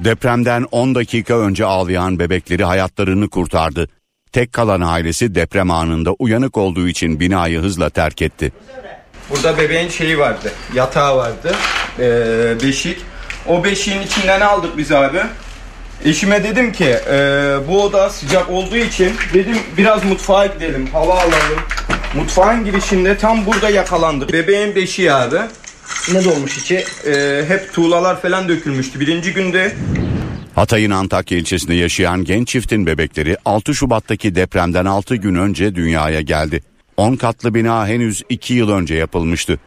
Depremden 0.00 0.66
10 0.70 0.94
dakika 0.94 1.38
önce 1.38 1.64
ağlayan 1.64 2.18
bebekleri 2.18 2.64
hayatlarını 2.64 3.28
kurtardı. 3.28 3.88
Tek 4.32 4.52
kalan 4.52 4.80
ailesi 4.80 5.34
deprem 5.34 5.70
anında 5.70 6.12
uyanık 6.18 6.56
olduğu 6.56 6.88
için 6.88 7.20
binayı 7.20 7.58
hızla 7.58 7.90
terk 7.90 8.22
etti. 8.22 8.52
Burada 9.30 9.58
bebeğin 9.58 9.88
şeyi 9.88 10.18
vardı, 10.18 10.52
yatağı 10.74 11.16
vardı, 11.16 11.56
ee, 11.98 12.54
beşik. 12.62 12.98
O 13.48 13.64
beşiğin 13.64 14.02
içinden 14.02 14.40
aldık 14.40 14.78
biz 14.78 14.92
abi. 14.92 15.20
Eşime 16.04 16.44
dedim 16.44 16.72
ki 16.72 16.84
e, 16.84 17.16
bu 17.68 17.82
oda 17.82 18.10
sıcak 18.10 18.50
olduğu 18.50 18.76
için 18.76 19.12
dedim 19.34 19.56
biraz 19.76 20.04
mutfağa 20.04 20.46
gidelim 20.46 20.86
hava 20.92 21.14
alalım. 21.14 21.60
Mutfağın 22.14 22.64
girişinde 22.64 23.18
tam 23.18 23.46
burada 23.46 23.70
yakalandık. 23.70 24.32
Bebeğin 24.32 24.74
beşiği 24.74 25.12
abi. 25.12 25.38
Ne 26.12 26.24
dolmuş 26.24 26.58
içi? 26.58 26.84
E, 27.06 27.44
hep 27.48 27.72
tuğlalar 27.72 28.22
falan 28.22 28.48
dökülmüştü. 28.48 29.00
Birinci 29.00 29.32
günde 29.32 29.72
Hatay'ın 30.54 30.90
Antakya 30.90 31.38
ilçesinde 31.38 31.74
yaşayan 31.74 32.24
genç 32.24 32.48
çiftin 32.48 32.86
bebekleri 32.86 33.36
6 33.44 33.74
Şubat'taki 33.74 34.34
depremden 34.34 34.84
6 34.84 35.16
gün 35.16 35.34
önce 35.34 35.74
dünyaya 35.74 36.20
geldi. 36.20 36.62
10 36.96 37.16
katlı 37.16 37.54
bina 37.54 37.86
henüz 37.88 38.22
2 38.28 38.54
yıl 38.54 38.70
önce 38.70 38.94
yapılmıştı. 38.94 39.58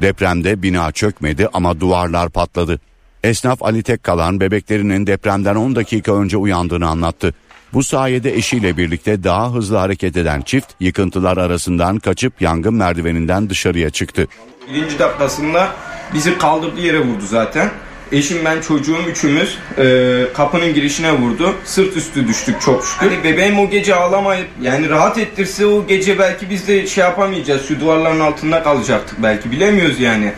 Depremde 0.00 0.62
bina 0.62 0.92
çökmedi 0.92 1.48
ama 1.52 1.80
duvarlar 1.80 2.28
patladı. 2.30 2.80
Esnaf 3.24 3.62
Ali 3.62 3.82
Tekkalan 3.82 4.40
bebeklerinin 4.40 5.06
depremden 5.06 5.54
10 5.54 5.76
dakika 5.76 6.14
önce 6.14 6.36
uyandığını 6.36 6.88
anlattı. 6.88 7.34
Bu 7.72 7.82
sayede 7.82 8.34
eşiyle 8.34 8.76
birlikte 8.76 9.24
daha 9.24 9.54
hızlı 9.54 9.76
hareket 9.76 10.16
eden 10.16 10.42
çift 10.42 10.70
yıkıntılar 10.80 11.36
arasından 11.36 11.98
kaçıp 11.98 12.42
yangın 12.42 12.74
merdiveninden 12.74 13.50
dışarıya 13.50 13.90
çıktı. 13.90 14.28
birinci 14.74 14.98
dakikasında 14.98 15.68
bizi 16.14 16.38
kaldırdığı 16.38 16.80
yere 16.80 17.00
vurdu 17.00 17.24
zaten. 17.26 17.70
Eşim 18.12 18.44
ben 18.44 18.60
çocuğum 18.60 18.98
üçümüz 19.10 19.58
e, 19.78 20.26
kapının 20.34 20.74
girişine 20.74 21.12
vurdu. 21.12 21.54
Sırt 21.64 21.96
üstü 21.96 22.28
düştük 22.28 22.60
çok 22.60 22.84
şükür. 22.86 23.06
Hani 23.08 23.24
bebeğim 23.24 23.58
o 23.58 23.70
gece 23.70 23.94
ağlamayıp 23.94 24.48
yani 24.62 24.88
rahat 24.88 25.18
ettirse 25.18 25.66
o 25.66 25.86
gece 25.86 26.18
belki 26.18 26.50
biz 26.50 26.68
de 26.68 26.86
şey 26.86 27.04
yapamayacağız. 27.04 27.68
Şu 27.68 27.80
duvarların 27.80 28.20
altında 28.20 28.62
kalacaktık 28.62 29.22
belki 29.22 29.50
bilemiyoruz 29.50 30.00
yani. 30.00 30.32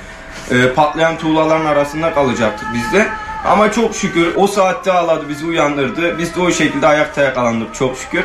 E, 0.51 0.73
patlayan 0.75 1.19
tuğlaların 1.19 1.67
arasında 1.67 2.15
kalacaktık 2.15 2.69
biz 2.75 2.93
de. 2.93 3.09
Ama 3.45 3.73
çok 3.73 3.95
şükür 3.95 4.35
o 4.37 4.47
saatte 4.47 4.93
ağladı 4.93 5.29
bizi 5.29 5.47
uyandırdı. 5.47 6.19
Biz 6.19 6.37
de 6.37 6.41
o 6.41 6.51
şekilde 6.51 6.87
ayakta 6.87 7.23
yakalandık 7.23 7.75
çok 7.75 7.99
şükür. 7.99 8.25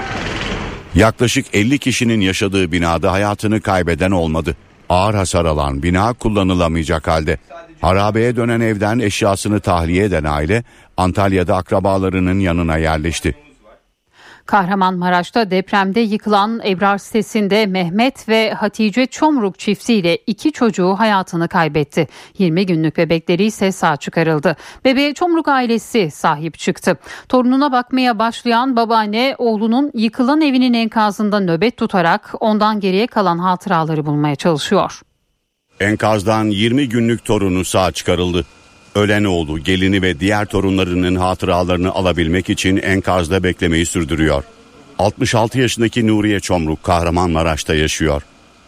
Yaklaşık 0.96 1.46
50 1.54 1.80
kişinin 1.80 2.22
yaşadığı 2.22 2.72
binada 2.72 3.12
hayatını 3.12 3.62
kaybeden 3.62 4.12
olmadı. 4.12 4.56
Ağır 4.90 5.14
hasar 5.14 5.46
alan 5.46 5.84
bina 5.84 6.14
kullanılamayacak 6.14 7.08
halde. 7.08 7.38
Harabeye 7.82 8.36
dönen 8.36 8.60
evden 8.60 9.00
eşyasını 9.00 9.60
tahliye 9.60 10.04
eden 10.04 10.24
aile 10.24 10.64
Antalya'da 10.98 11.56
akrabalarının 11.56 12.40
yanına 12.40 12.78
yerleşti. 12.78 13.36
Kahramanmaraş'ta 14.50 15.52
depremde 15.52 16.00
yıkılan 16.00 16.62
Ebrar 16.66 16.98
sitesinde 16.98 17.66
Mehmet 17.66 18.30
ve 18.30 18.54
Hatice 18.54 19.06
Çomruk 19.06 19.60
çiftiyle 19.60 20.18
iki 20.28 20.52
çocuğu 20.52 20.96
hayatını 21.00 21.48
kaybetti. 21.48 22.08
20 22.38 22.66
günlük 22.66 22.98
bebekleri 22.98 23.44
ise 23.44 23.72
sağ 23.72 23.98
çıkarıldı. 23.98 24.56
Bebeğe 24.86 25.14
Çomruk 25.14 25.48
ailesi 25.48 26.12
sahip 26.12 26.58
çıktı. 26.58 26.98
Torununa 27.30 27.72
bakmaya 27.72 28.20
başlayan 28.20 28.76
babaanne 28.76 29.36
oğlunun 29.38 29.92
yıkılan 29.94 30.42
evinin 30.42 30.74
enkazında 30.74 31.40
nöbet 31.40 31.78
tutarak 31.78 32.34
ondan 32.40 32.80
geriye 32.80 33.08
kalan 33.08 33.38
hatıraları 33.38 34.06
bulmaya 34.06 34.36
çalışıyor. 34.36 35.02
Enkazdan 35.80 36.46
20 36.46 36.90
günlük 36.90 37.26
torunu 37.26 37.66
sağ 37.66 37.92
çıkarıldı. 37.92 38.46
Ölen 39.00 39.24
oğlu, 39.24 39.60
gelini 39.60 40.02
ve 40.02 40.20
diğer 40.20 40.46
torunlarının 40.46 41.16
hatıralarını 41.16 41.92
alabilmek 41.92 42.50
için 42.50 42.78
enkazda 42.78 43.44
beklemeyi 43.44 43.86
sürdürüyor. 43.86 44.44
66 44.98 45.60
yaşındaki 45.60 46.08
Nuriye 46.08 46.40
Çomruk 46.40 46.84
Kahramanmaraş'ta 46.84 47.76
yaşıyor. 47.76 48.22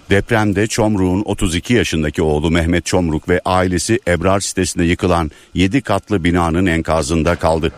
Depremde 0.09 0.67
Çomruk'un 0.67 1.21
32 1.25 1.73
yaşındaki 1.73 2.21
oğlu 2.21 2.51
Mehmet 2.51 2.85
Çomruk 2.85 3.29
ve 3.29 3.41
ailesi 3.45 3.99
Ebrar 4.07 4.39
sitesinde 4.39 4.83
yıkılan 4.83 5.31
7 5.53 5.81
katlı 5.81 6.23
binanın 6.23 6.65
enkazında 6.65 7.35
kaldı. 7.35 7.71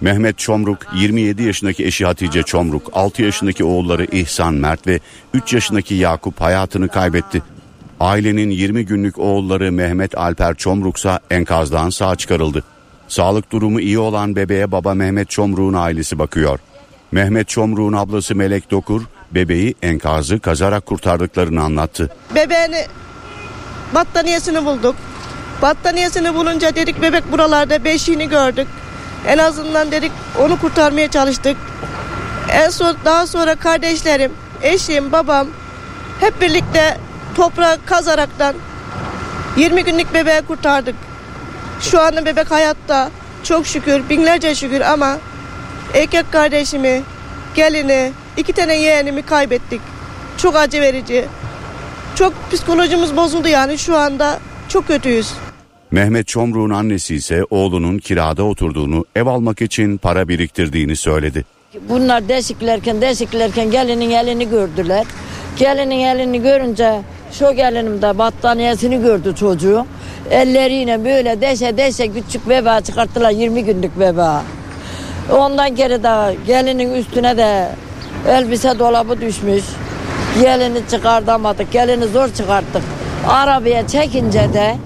Mehmet 0.00 0.38
Çomruk, 0.38 0.78
27 0.94 1.42
yaşındaki 1.42 1.86
eşi 1.86 2.04
Hatice 2.04 2.42
Çomruk, 2.42 2.90
6 2.92 3.22
yaşındaki 3.22 3.64
oğulları 3.64 4.04
İhsan 4.04 4.54
Mert 4.54 4.86
ve 4.86 5.00
3 5.34 5.52
yaşındaki 5.52 5.94
Yakup 5.94 6.40
hayatını 6.40 6.88
kaybetti. 6.88 7.42
Ailenin 8.00 8.50
20 8.50 8.86
günlük 8.86 9.18
oğulları 9.18 9.72
Mehmet 9.72 10.18
Alper 10.18 10.54
Çomruksa 10.54 11.20
enkazdan 11.30 11.90
sağ 11.90 12.16
çıkarıldı. 12.16 12.64
Sağlık 13.08 13.52
durumu 13.52 13.80
iyi 13.80 13.98
olan 13.98 14.36
bebeğe 14.36 14.72
baba 14.72 14.94
Mehmet 14.94 15.30
Çomruk'un 15.30 15.74
ailesi 15.74 16.18
bakıyor. 16.18 16.58
Mehmet 17.12 17.48
Çomruk'un 17.48 17.92
ablası 17.92 18.34
Melek 18.34 18.70
Dokur 18.70 19.02
bebeği 19.30 19.74
enkazı 19.82 20.40
kazarak 20.40 20.86
kurtardıklarını 20.86 21.62
anlattı. 21.62 22.10
Bebeğini 22.34 22.86
battaniyesini 23.94 24.64
bulduk. 24.64 24.96
Battaniyesini 25.62 26.34
bulunca 26.34 26.74
dedik 26.74 27.02
bebek 27.02 27.32
buralarda 27.32 27.84
beşiğini 27.84 28.28
gördük. 28.28 28.66
En 29.26 29.38
azından 29.38 29.92
dedik 29.92 30.12
onu 30.40 30.60
kurtarmaya 30.60 31.10
çalıştık. 31.10 31.56
En 32.52 32.70
son 32.70 32.96
daha 33.04 33.26
sonra 33.26 33.54
kardeşlerim, 33.54 34.32
eşim, 34.62 35.12
babam 35.12 35.46
hep 36.20 36.40
birlikte 36.40 36.96
toprağı 37.36 37.78
kazaraktan 37.86 38.54
20 39.56 39.84
günlük 39.84 40.14
bebeği 40.14 40.40
kurtardık. 40.40 40.94
Şu 41.80 42.00
anda 42.00 42.26
bebek 42.26 42.50
hayatta. 42.50 43.10
Çok 43.42 43.66
şükür, 43.66 44.08
binlerce 44.10 44.54
şükür 44.54 44.80
ama 44.80 45.18
erkek 45.94 46.32
kardeşimi, 46.32 47.02
gelini, 47.54 48.12
iki 48.36 48.52
tane 48.52 48.76
yeğenimi 48.76 49.22
kaybettik. 49.22 49.80
Çok 50.38 50.56
acı 50.56 50.80
verici. 50.80 51.24
Çok 52.14 52.32
psikolojimiz 52.50 53.16
bozuldu 53.16 53.48
yani 53.48 53.78
şu 53.78 53.96
anda 53.96 54.38
çok 54.68 54.88
kötüyüz. 54.88 55.32
Mehmet 55.90 56.26
Çomruk'un 56.26 56.70
annesi 56.70 57.14
ise 57.14 57.44
oğlunun 57.50 57.98
kirada 57.98 58.42
oturduğunu, 58.42 59.04
ev 59.16 59.26
almak 59.26 59.62
için 59.62 59.98
para 59.98 60.28
biriktirdiğini 60.28 60.96
söyledi. 60.96 61.44
Bunlar 61.88 62.28
deşiklerken 62.28 63.00
deşiklerken 63.00 63.70
gelinin 63.70 64.10
elini 64.10 64.48
gördüler. 64.48 65.06
Gelinin 65.56 66.04
elini 66.04 66.42
görünce 66.42 67.00
şu 67.32 67.52
gelinim 67.52 68.02
de 68.02 68.18
battaniyesini 68.18 69.00
gördü 69.00 69.34
çocuğu. 69.34 69.86
Elleriyle 70.30 71.04
böyle 71.04 71.40
deşe 71.40 71.76
deşe 71.76 72.12
küçük 72.12 72.48
beba 72.48 72.80
çıkarttılar 72.80 73.30
20 73.30 73.64
günlük 73.64 74.00
beba. 74.00 74.42
Ondan 75.32 75.76
geri 75.76 76.02
de 76.02 76.36
gelinin 76.46 76.94
üstüne 76.94 77.36
de 77.36 77.68
elbise 78.28 78.78
dolabı 78.78 79.20
düşmüş. 79.20 79.64
Gelini 80.42 80.78
çıkartamadık. 80.90 81.72
Gelini 81.72 82.06
zor 82.06 82.28
çıkarttık. 82.28 82.82
Arabaya 83.28 83.86
çekince 83.86 84.52
de 84.54 84.76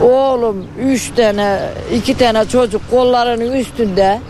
oğlum 0.00 0.66
üç 0.80 1.10
tane 1.10 1.60
iki 1.94 2.18
tane 2.18 2.44
çocuk 2.48 2.90
kollarının 2.90 3.52
üstünde 3.52 4.20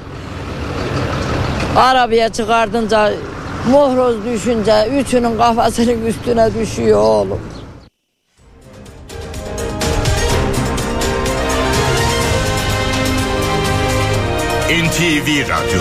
arabaya 1.77 2.29
çıkardınca 2.29 3.13
mohroz 3.71 4.25
düşünce 4.25 4.89
üçünün 5.01 5.39
kafasının 5.39 6.07
üstüne 6.07 6.55
düşüyor 6.55 7.01
oğlum. 7.01 7.41
NTV 14.69 15.49
Radyo 15.49 15.81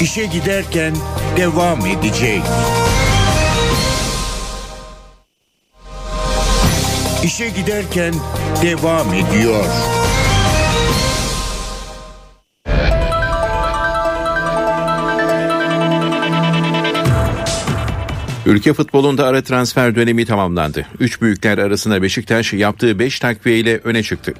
İşe 0.00 0.26
giderken 0.26 0.94
devam 1.36 1.86
edecek. 1.86 2.42
İşe 7.24 7.48
giderken 7.48 8.14
devam 8.62 9.14
ediyor. 9.14 9.64
Ülke 18.46 18.72
futbolunda 18.72 19.26
ara 19.26 19.42
transfer 19.42 19.94
dönemi 19.94 20.24
tamamlandı. 20.24 20.86
Üç 21.00 21.22
büyükler 21.22 21.58
arasında 21.58 22.02
Beşiktaş 22.02 22.52
yaptığı 22.52 22.98
5 22.98 23.20
takviye 23.20 23.58
ile 23.58 23.80
öne 23.84 24.02
çıktı. 24.02 24.34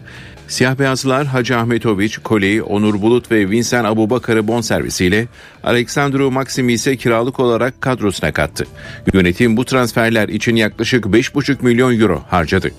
Siyah 0.48 0.78
beyazlılar 0.78 1.26
Hacı 1.26 1.58
Ahmetoviç, 1.58 2.18
Koley, 2.18 2.62
Onur 2.62 3.02
Bulut 3.02 3.30
ve 3.30 3.50
Vincent 3.50 3.86
Abubakar'ı 3.86 4.48
bonservisiyle 4.48 5.26
Aleksandru 5.64 6.30
Maxim'i 6.30 6.72
ise 6.72 6.96
kiralık 6.96 7.40
olarak 7.40 7.80
kadrosuna 7.80 8.32
kattı. 8.32 8.66
Yönetim 9.12 9.56
bu 9.56 9.64
transferler 9.64 10.28
için 10.28 10.56
yaklaşık 10.56 11.04
5,5 11.04 11.56
milyon 11.62 12.00
euro 12.00 12.22
harcadı. 12.28 12.70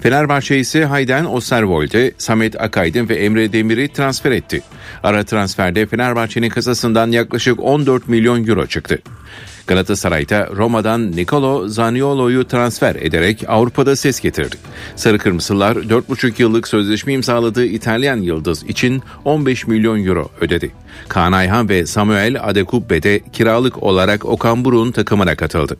Fenerbahçe 0.00 0.58
ise 0.58 0.84
Hayden 0.84 1.24
Osterwold'e, 1.24 2.12
Samet 2.18 2.60
Akaydın 2.60 3.08
ve 3.08 3.14
Emre 3.14 3.52
Demir'i 3.52 3.92
transfer 3.92 4.32
etti. 4.32 4.62
Ara 5.02 5.24
transferde 5.24 5.86
Fenerbahçe'nin 5.86 6.48
kasasından 6.48 7.10
yaklaşık 7.10 7.60
14 7.60 8.08
milyon 8.08 8.46
euro 8.46 8.66
çıktı. 8.66 8.98
Galatasaray'da 9.66 10.48
Roma'dan 10.56 11.12
Nicolo 11.12 11.68
Zaniolo'yu 11.68 12.48
transfer 12.48 12.94
ederek 12.94 13.44
Avrupa'da 13.48 13.96
ses 13.96 14.20
getirdi. 14.20 14.56
Sarı 14.96 15.18
Kırmızılar 15.18 15.76
4,5 15.76 16.42
yıllık 16.42 16.68
sözleşme 16.68 17.12
imzaladığı 17.12 17.64
İtalyan 17.64 18.16
yıldız 18.16 18.62
için 18.62 19.02
15 19.24 19.66
milyon 19.66 20.04
euro 20.04 20.30
ödedi. 20.40 20.72
Kaan 21.08 21.32
Ayhan 21.32 21.68
ve 21.68 21.86
Samuel 21.86 22.48
Adekubbe 22.48 23.02
de 23.02 23.20
kiralık 23.32 23.82
olarak 23.82 24.24
Okan 24.24 24.64
Buruk'un 24.64 24.92
takımına 24.92 25.36
katıldı. 25.36 25.76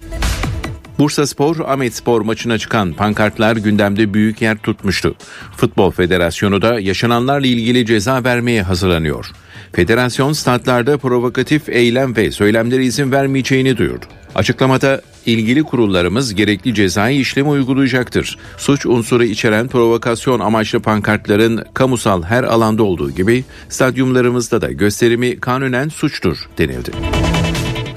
Bursa 0.98 1.26
Spor, 1.26 1.56
Ahmet 1.60 1.94
Spor 1.94 2.20
maçına 2.20 2.59
çıkan 2.59 2.92
pankartlar 2.92 3.56
gündemde 3.56 4.14
büyük 4.14 4.42
yer 4.42 4.59
tutmuştu. 4.59 5.14
Futbol 5.56 5.90
Federasyonu 5.90 6.62
da 6.62 6.80
yaşananlarla 6.80 7.46
ilgili 7.46 7.86
ceza 7.86 8.24
vermeye 8.24 8.62
hazırlanıyor. 8.62 9.30
Federasyon 9.73 10.32
statlarda 10.32 10.99
provokatif 10.99 11.69
eylem 11.69 12.16
ve 12.16 12.31
söylemlere 12.31 12.85
izin 12.85 13.12
vermeyeceğini 13.12 13.77
duyurdu. 13.77 14.05
Açıklamada 14.35 15.03
ilgili 15.27 15.62
kurullarımız 15.62 16.35
gerekli 16.35 16.74
cezai 16.74 17.16
işlemi 17.16 17.49
uygulayacaktır. 17.49 18.39
Suç 18.57 18.86
unsuru 18.86 19.24
içeren 19.24 19.69
provokasyon 19.69 20.40
amaçlı 20.40 20.81
pankartların 20.81 21.65
kamusal 21.74 22.23
her 22.23 22.44
alanda 22.44 22.82
olduğu 22.82 23.11
gibi 23.11 23.44
stadyumlarımızda 23.69 24.61
da 24.61 24.73
gösterimi 24.73 25.40
kanunen 25.40 25.89
suçtur 25.89 26.36
denildi. 26.59 26.90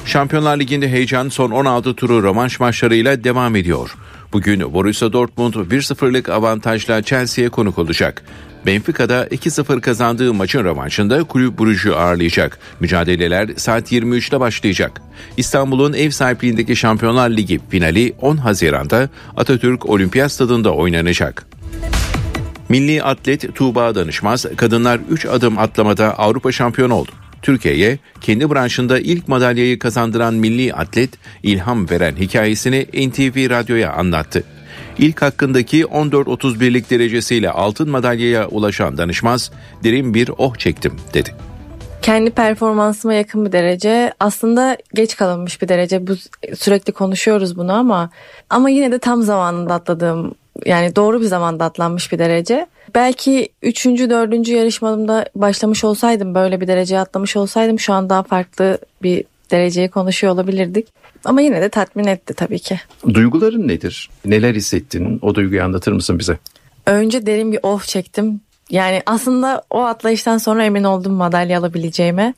Şampiyonlar 0.06 0.60
Ligi'nde 0.60 0.90
heyecan 0.90 1.30
son 1.30 1.52
16 1.52 1.96
turu 1.96 2.24
rövanş 2.24 2.60
maçlarıyla 2.60 3.24
devam 3.24 3.56
ediyor. 3.56 3.96
Bugün 4.34 4.74
Borussia 4.74 5.14
Dortmund 5.14 5.54
1-0'lık 5.54 6.30
avantajla 6.30 7.02
Chelsea'ye 7.02 7.50
konuk 7.50 7.78
olacak. 7.78 8.24
Benfica'da 8.66 9.28
2-0 9.28 9.82
kazandığı 9.82 10.34
maçın 10.34 10.64
rövanşında 10.64 11.24
kulüp 11.24 11.60
Brugge'u 11.60 11.96
ağırlayacak. 11.96 12.60
Mücadeleler 12.80 13.50
saat 13.58 13.92
23'te 13.92 14.40
başlayacak. 14.40 15.02
İstanbul'un 15.38 15.94
ev 15.94 16.10
sahipliğindeki 16.10 16.76
Şampiyonlar 16.76 17.30
Ligi 17.30 17.60
finali 17.70 18.14
10 18.22 18.38
Haziran'da 18.38 19.10
Atatürk 19.38 19.90
Olimpiyat 19.90 20.32
Stadında 20.32 20.74
oynanacak. 20.74 21.48
Milli 22.70 23.04
atlet 23.04 23.56
Tuğba 23.56 23.96
Danışmaz 23.96 24.46
kadınlar 24.58 25.00
3 25.10 25.26
adım 25.26 25.60
atlamada 25.60 26.20
Avrupa 26.20 26.52
şampiyonu 26.52 26.94
oldu. 26.94 27.12
Türkiye'ye 27.42 28.00
kendi 28.22 28.50
branşında 28.50 29.00
ilk 29.00 29.28
madalyayı 29.28 29.80
kazandıran 29.80 30.34
milli 30.34 30.74
atlet 30.74 31.10
ilham 31.44 31.90
veren 31.90 32.16
hikayesini 32.16 32.86
NTV 33.10 33.50
Radyo'ya 33.50 33.94
anlattı. 33.94 34.44
İlk 34.98 35.22
hakkındaki 35.22 35.82
14.31'lik 35.82 36.90
derecesiyle 36.90 37.50
altın 37.50 37.90
madalyaya 37.90 38.48
ulaşan 38.48 38.98
danışmaz 38.98 39.52
derin 39.84 40.14
bir 40.14 40.32
oh 40.38 40.56
çektim 40.56 40.94
dedi. 41.14 41.36
Kendi 42.02 42.30
performansıma 42.30 43.14
yakın 43.14 43.46
bir 43.46 43.52
derece. 43.52 44.14
Aslında 44.20 44.78
geç 44.94 45.16
kalınmış 45.16 45.62
bir 45.62 45.68
derece. 45.68 46.08
Bu 46.08 46.16
sürekli 46.56 46.94
konuşuyoruz 46.94 47.58
bunu 47.58 47.74
ama 47.74 48.10
ama 48.50 48.70
yine 48.70 48.92
de 48.92 49.00
tam 49.00 49.22
zamanında 49.22 49.74
atladığım 49.74 50.36
yani 50.66 50.96
doğru 50.96 51.22
bir 51.22 51.26
zamanda 51.26 51.66
atlanmış 51.66 52.12
bir 52.12 52.20
derece. 52.20 52.68
Belki 52.96 53.50
3. 53.62 53.86
4. 53.86 54.48
yarışmamda 54.48 55.26
başlamış 55.36 55.84
olsaydım 55.84 56.36
böyle 56.36 56.62
bir 56.62 56.68
dereceye 56.68 57.00
atlamış 57.02 57.38
olsaydım 57.38 57.80
şu 57.80 57.94
an 57.94 58.10
daha 58.10 58.24
farklı 58.24 58.78
bir 59.04 59.24
dereceyi 59.52 59.90
konuşuyor 59.90 60.34
olabilirdik. 60.34 60.88
Ama 61.26 61.42
yine 61.42 61.62
de 61.62 61.70
tatmin 61.70 62.08
etti 62.08 62.34
tabii 62.34 62.60
ki. 62.60 62.80
Duyguların 63.14 63.68
nedir? 63.68 64.10
Neler 64.26 64.56
hissettin? 64.56 65.20
O 65.22 65.36
duyguyu 65.36 65.64
anlatır 65.64 65.92
mısın 65.92 66.20
bize? 66.20 66.38
Önce 66.86 67.26
derin 67.26 67.52
bir 67.52 67.60
oh 67.64 67.82
çektim. 67.82 68.42
Yani 68.70 69.02
aslında 69.06 69.64
o 69.70 69.82
atlayıştan 69.82 70.38
sonra 70.38 70.64
emin 70.64 70.84
oldum 70.84 71.14
madalya 71.14 71.60
alabileceğime. 71.60 72.34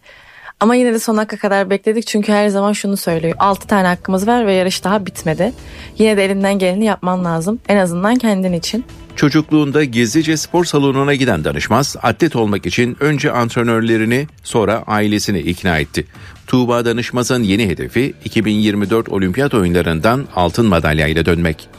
Ama 0.59 0.76
yine 0.76 0.93
de 0.93 0.99
son 0.99 1.18
dakika 1.18 1.38
kadar 1.38 1.69
bekledik 1.69 2.07
çünkü 2.07 2.31
her 2.31 2.49
zaman 2.49 2.73
şunu 2.73 2.97
söylüyor. 2.97 3.35
6 3.39 3.68
tane 3.68 3.88
hakkımız 3.88 4.27
var 4.27 4.47
ve 4.47 4.53
yarış 4.53 4.84
daha 4.84 5.05
bitmedi. 5.05 5.53
Yine 5.97 6.18
de 6.18 6.26
elinden 6.26 6.59
geleni 6.59 6.85
yapman 6.85 7.26
lazım. 7.26 7.59
En 7.69 7.77
azından 7.77 8.15
kendin 8.15 8.53
için. 8.53 8.85
Çocukluğunda 9.18 9.84
gizlice 9.84 10.38
spor 10.38 10.65
salonuna 10.65 11.15
giden 11.15 11.44
danışmaz, 11.44 11.95
atlet 12.02 12.35
olmak 12.35 12.65
için 12.65 12.98
önce 12.99 13.31
antrenörlerini 13.31 14.27
sonra 14.44 14.84
ailesini 14.88 15.39
ikna 15.39 15.80
etti. 15.80 16.07
Tuğba 16.48 16.85
Danışmaz'ın 16.85 17.44
yeni 17.44 17.69
hedefi 17.69 18.14
2024 18.26 19.10
olimpiyat 19.10 19.53
oyunlarından 19.53 20.26
altın 20.35 20.65
madalya 20.65 21.07
ile 21.07 21.26
dönmek. 21.26 21.69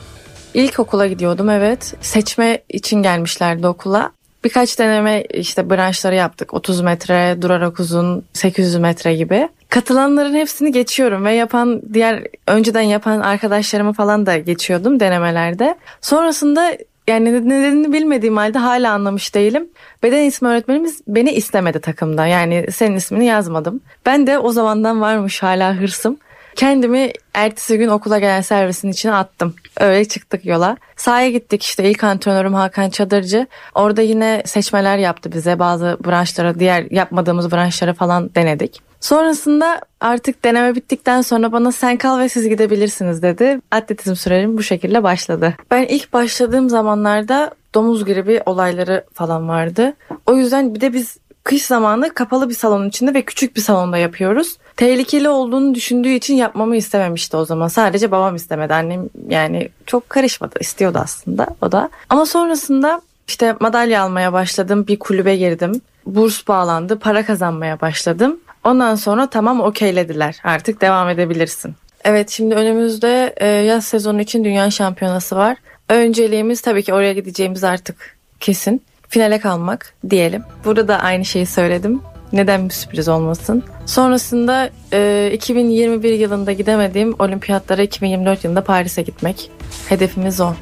İlk 0.54 0.78
okula 0.80 1.06
gidiyordum 1.06 1.50
evet. 1.50 1.94
Seçme 2.00 2.62
için 2.68 3.02
gelmişlerdi 3.02 3.66
okula. 3.66 4.12
Birkaç 4.44 4.78
deneme 4.78 5.24
işte 5.34 5.70
branşları 5.70 6.14
yaptık. 6.14 6.54
30 6.54 6.80
metre, 6.80 7.42
durarak 7.42 7.80
uzun, 7.80 8.24
800 8.32 8.76
metre 8.76 9.14
gibi. 9.14 9.48
Katılanların 9.68 10.34
hepsini 10.34 10.72
geçiyorum 10.72 11.24
ve 11.24 11.32
yapan 11.32 11.82
diğer 11.94 12.26
önceden 12.46 12.82
yapan 12.82 13.20
arkadaşlarımı 13.20 13.92
falan 13.92 14.26
da 14.26 14.38
geçiyordum 14.38 15.00
denemelerde. 15.00 15.78
Sonrasında 16.00 16.76
yani 17.08 17.48
nedenini 17.48 17.92
bilmediğim 17.92 18.36
halde 18.36 18.58
hala 18.58 18.92
anlamış 18.92 19.34
değilim. 19.34 19.68
Beden 20.02 20.24
ismi 20.24 20.48
öğretmenimiz 20.48 21.00
beni 21.08 21.32
istemedi 21.32 21.80
takımda. 21.80 22.26
Yani 22.26 22.66
senin 22.72 22.96
ismini 22.96 23.24
yazmadım. 23.24 23.80
Ben 24.06 24.26
de 24.26 24.38
o 24.38 24.52
zamandan 24.52 25.00
varmış 25.00 25.42
hala 25.42 25.74
hırsım. 25.74 26.16
Kendimi 26.56 27.12
ertesi 27.34 27.78
gün 27.78 27.88
okula 27.88 28.18
gelen 28.18 28.40
servisin 28.40 28.90
içine 28.90 29.14
attım. 29.14 29.54
Öyle 29.80 30.04
çıktık 30.04 30.46
yola. 30.46 30.76
Sahaya 30.96 31.30
gittik 31.30 31.62
işte 31.62 31.90
ilk 31.90 32.04
antrenörüm 32.04 32.54
Hakan 32.54 32.90
Çadırcı. 32.90 33.46
Orada 33.74 34.02
yine 34.02 34.42
seçmeler 34.46 34.98
yaptı 34.98 35.32
bize. 35.32 35.58
Bazı 35.58 35.98
branşlara 36.06 36.58
diğer 36.58 36.86
yapmadığımız 36.90 37.52
branşlara 37.52 37.94
falan 37.94 38.34
denedik. 38.34 38.87
Sonrasında 39.00 39.80
artık 40.00 40.44
deneme 40.44 40.74
bittikten 40.74 41.22
sonra 41.22 41.52
bana 41.52 41.72
sen 41.72 41.96
kal 41.96 42.18
ve 42.18 42.28
siz 42.28 42.48
gidebilirsiniz 42.48 43.22
dedi. 43.22 43.60
Atletizm 43.70 44.16
sürecim 44.16 44.58
bu 44.58 44.62
şekilde 44.62 45.02
başladı. 45.02 45.54
Ben 45.70 45.82
ilk 45.82 46.12
başladığım 46.12 46.68
zamanlarda 46.68 47.50
domuz 47.74 48.04
gribi 48.04 48.42
olayları 48.46 49.04
falan 49.14 49.48
vardı. 49.48 49.92
O 50.26 50.36
yüzden 50.36 50.74
bir 50.74 50.80
de 50.80 50.92
biz 50.92 51.16
kış 51.44 51.62
zamanı 51.62 52.14
kapalı 52.14 52.48
bir 52.48 52.54
salonun 52.54 52.88
içinde 52.88 53.14
ve 53.14 53.22
küçük 53.22 53.56
bir 53.56 53.60
salonda 53.60 53.98
yapıyoruz. 53.98 54.56
Tehlikeli 54.76 55.28
olduğunu 55.28 55.74
düşündüğü 55.74 56.08
için 56.08 56.34
yapmamı 56.34 56.76
istememişti 56.76 57.36
o 57.36 57.44
zaman. 57.44 57.68
Sadece 57.68 58.10
babam 58.10 58.36
istemedi. 58.36 58.74
Annem 58.74 59.08
yani 59.28 59.68
çok 59.86 60.10
karışmadı. 60.10 60.54
istiyordu 60.60 60.98
aslında 61.02 61.46
o 61.62 61.72
da. 61.72 61.90
Ama 62.08 62.26
sonrasında 62.26 63.00
işte 63.28 63.56
madalya 63.60 64.02
almaya 64.02 64.32
başladım. 64.32 64.86
Bir 64.86 64.98
kulübe 64.98 65.36
girdim. 65.36 65.80
Burs 66.06 66.48
bağlandı. 66.48 66.98
Para 66.98 67.26
kazanmaya 67.26 67.80
başladım. 67.80 68.40
Ondan 68.64 68.94
sonra 68.94 69.30
tamam 69.30 69.60
okeylediler. 69.60 70.36
Artık 70.44 70.80
devam 70.80 71.08
edebilirsin. 71.08 71.74
Evet 72.04 72.30
şimdi 72.30 72.54
önümüzde 72.54 73.34
e, 73.36 73.46
yaz 73.46 73.84
sezonu 73.84 74.20
için 74.20 74.44
dünya 74.44 74.70
şampiyonası 74.70 75.36
var. 75.36 75.56
Önceliğimiz 75.88 76.60
tabii 76.60 76.82
ki 76.82 76.94
oraya 76.94 77.12
gideceğimiz 77.12 77.64
artık 77.64 78.16
kesin. 78.40 78.82
Finale 79.08 79.38
kalmak 79.38 79.94
diyelim. 80.10 80.42
Burada 80.64 80.88
da 80.88 80.98
aynı 80.98 81.24
şeyi 81.24 81.46
söyledim. 81.46 82.00
Neden 82.32 82.68
bir 82.68 82.74
sürpriz 82.74 83.08
olmasın? 83.08 83.62
Sonrasında 83.86 84.70
e, 84.92 85.30
2021 85.34 86.12
yılında 86.12 86.52
gidemediğim 86.52 87.14
olimpiyatlara 87.18 87.82
2024 87.82 88.44
yılında 88.44 88.64
Paris'e 88.64 89.02
gitmek. 89.02 89.50
Hedefimiz 89.88 90.40
o. 90.40 90.52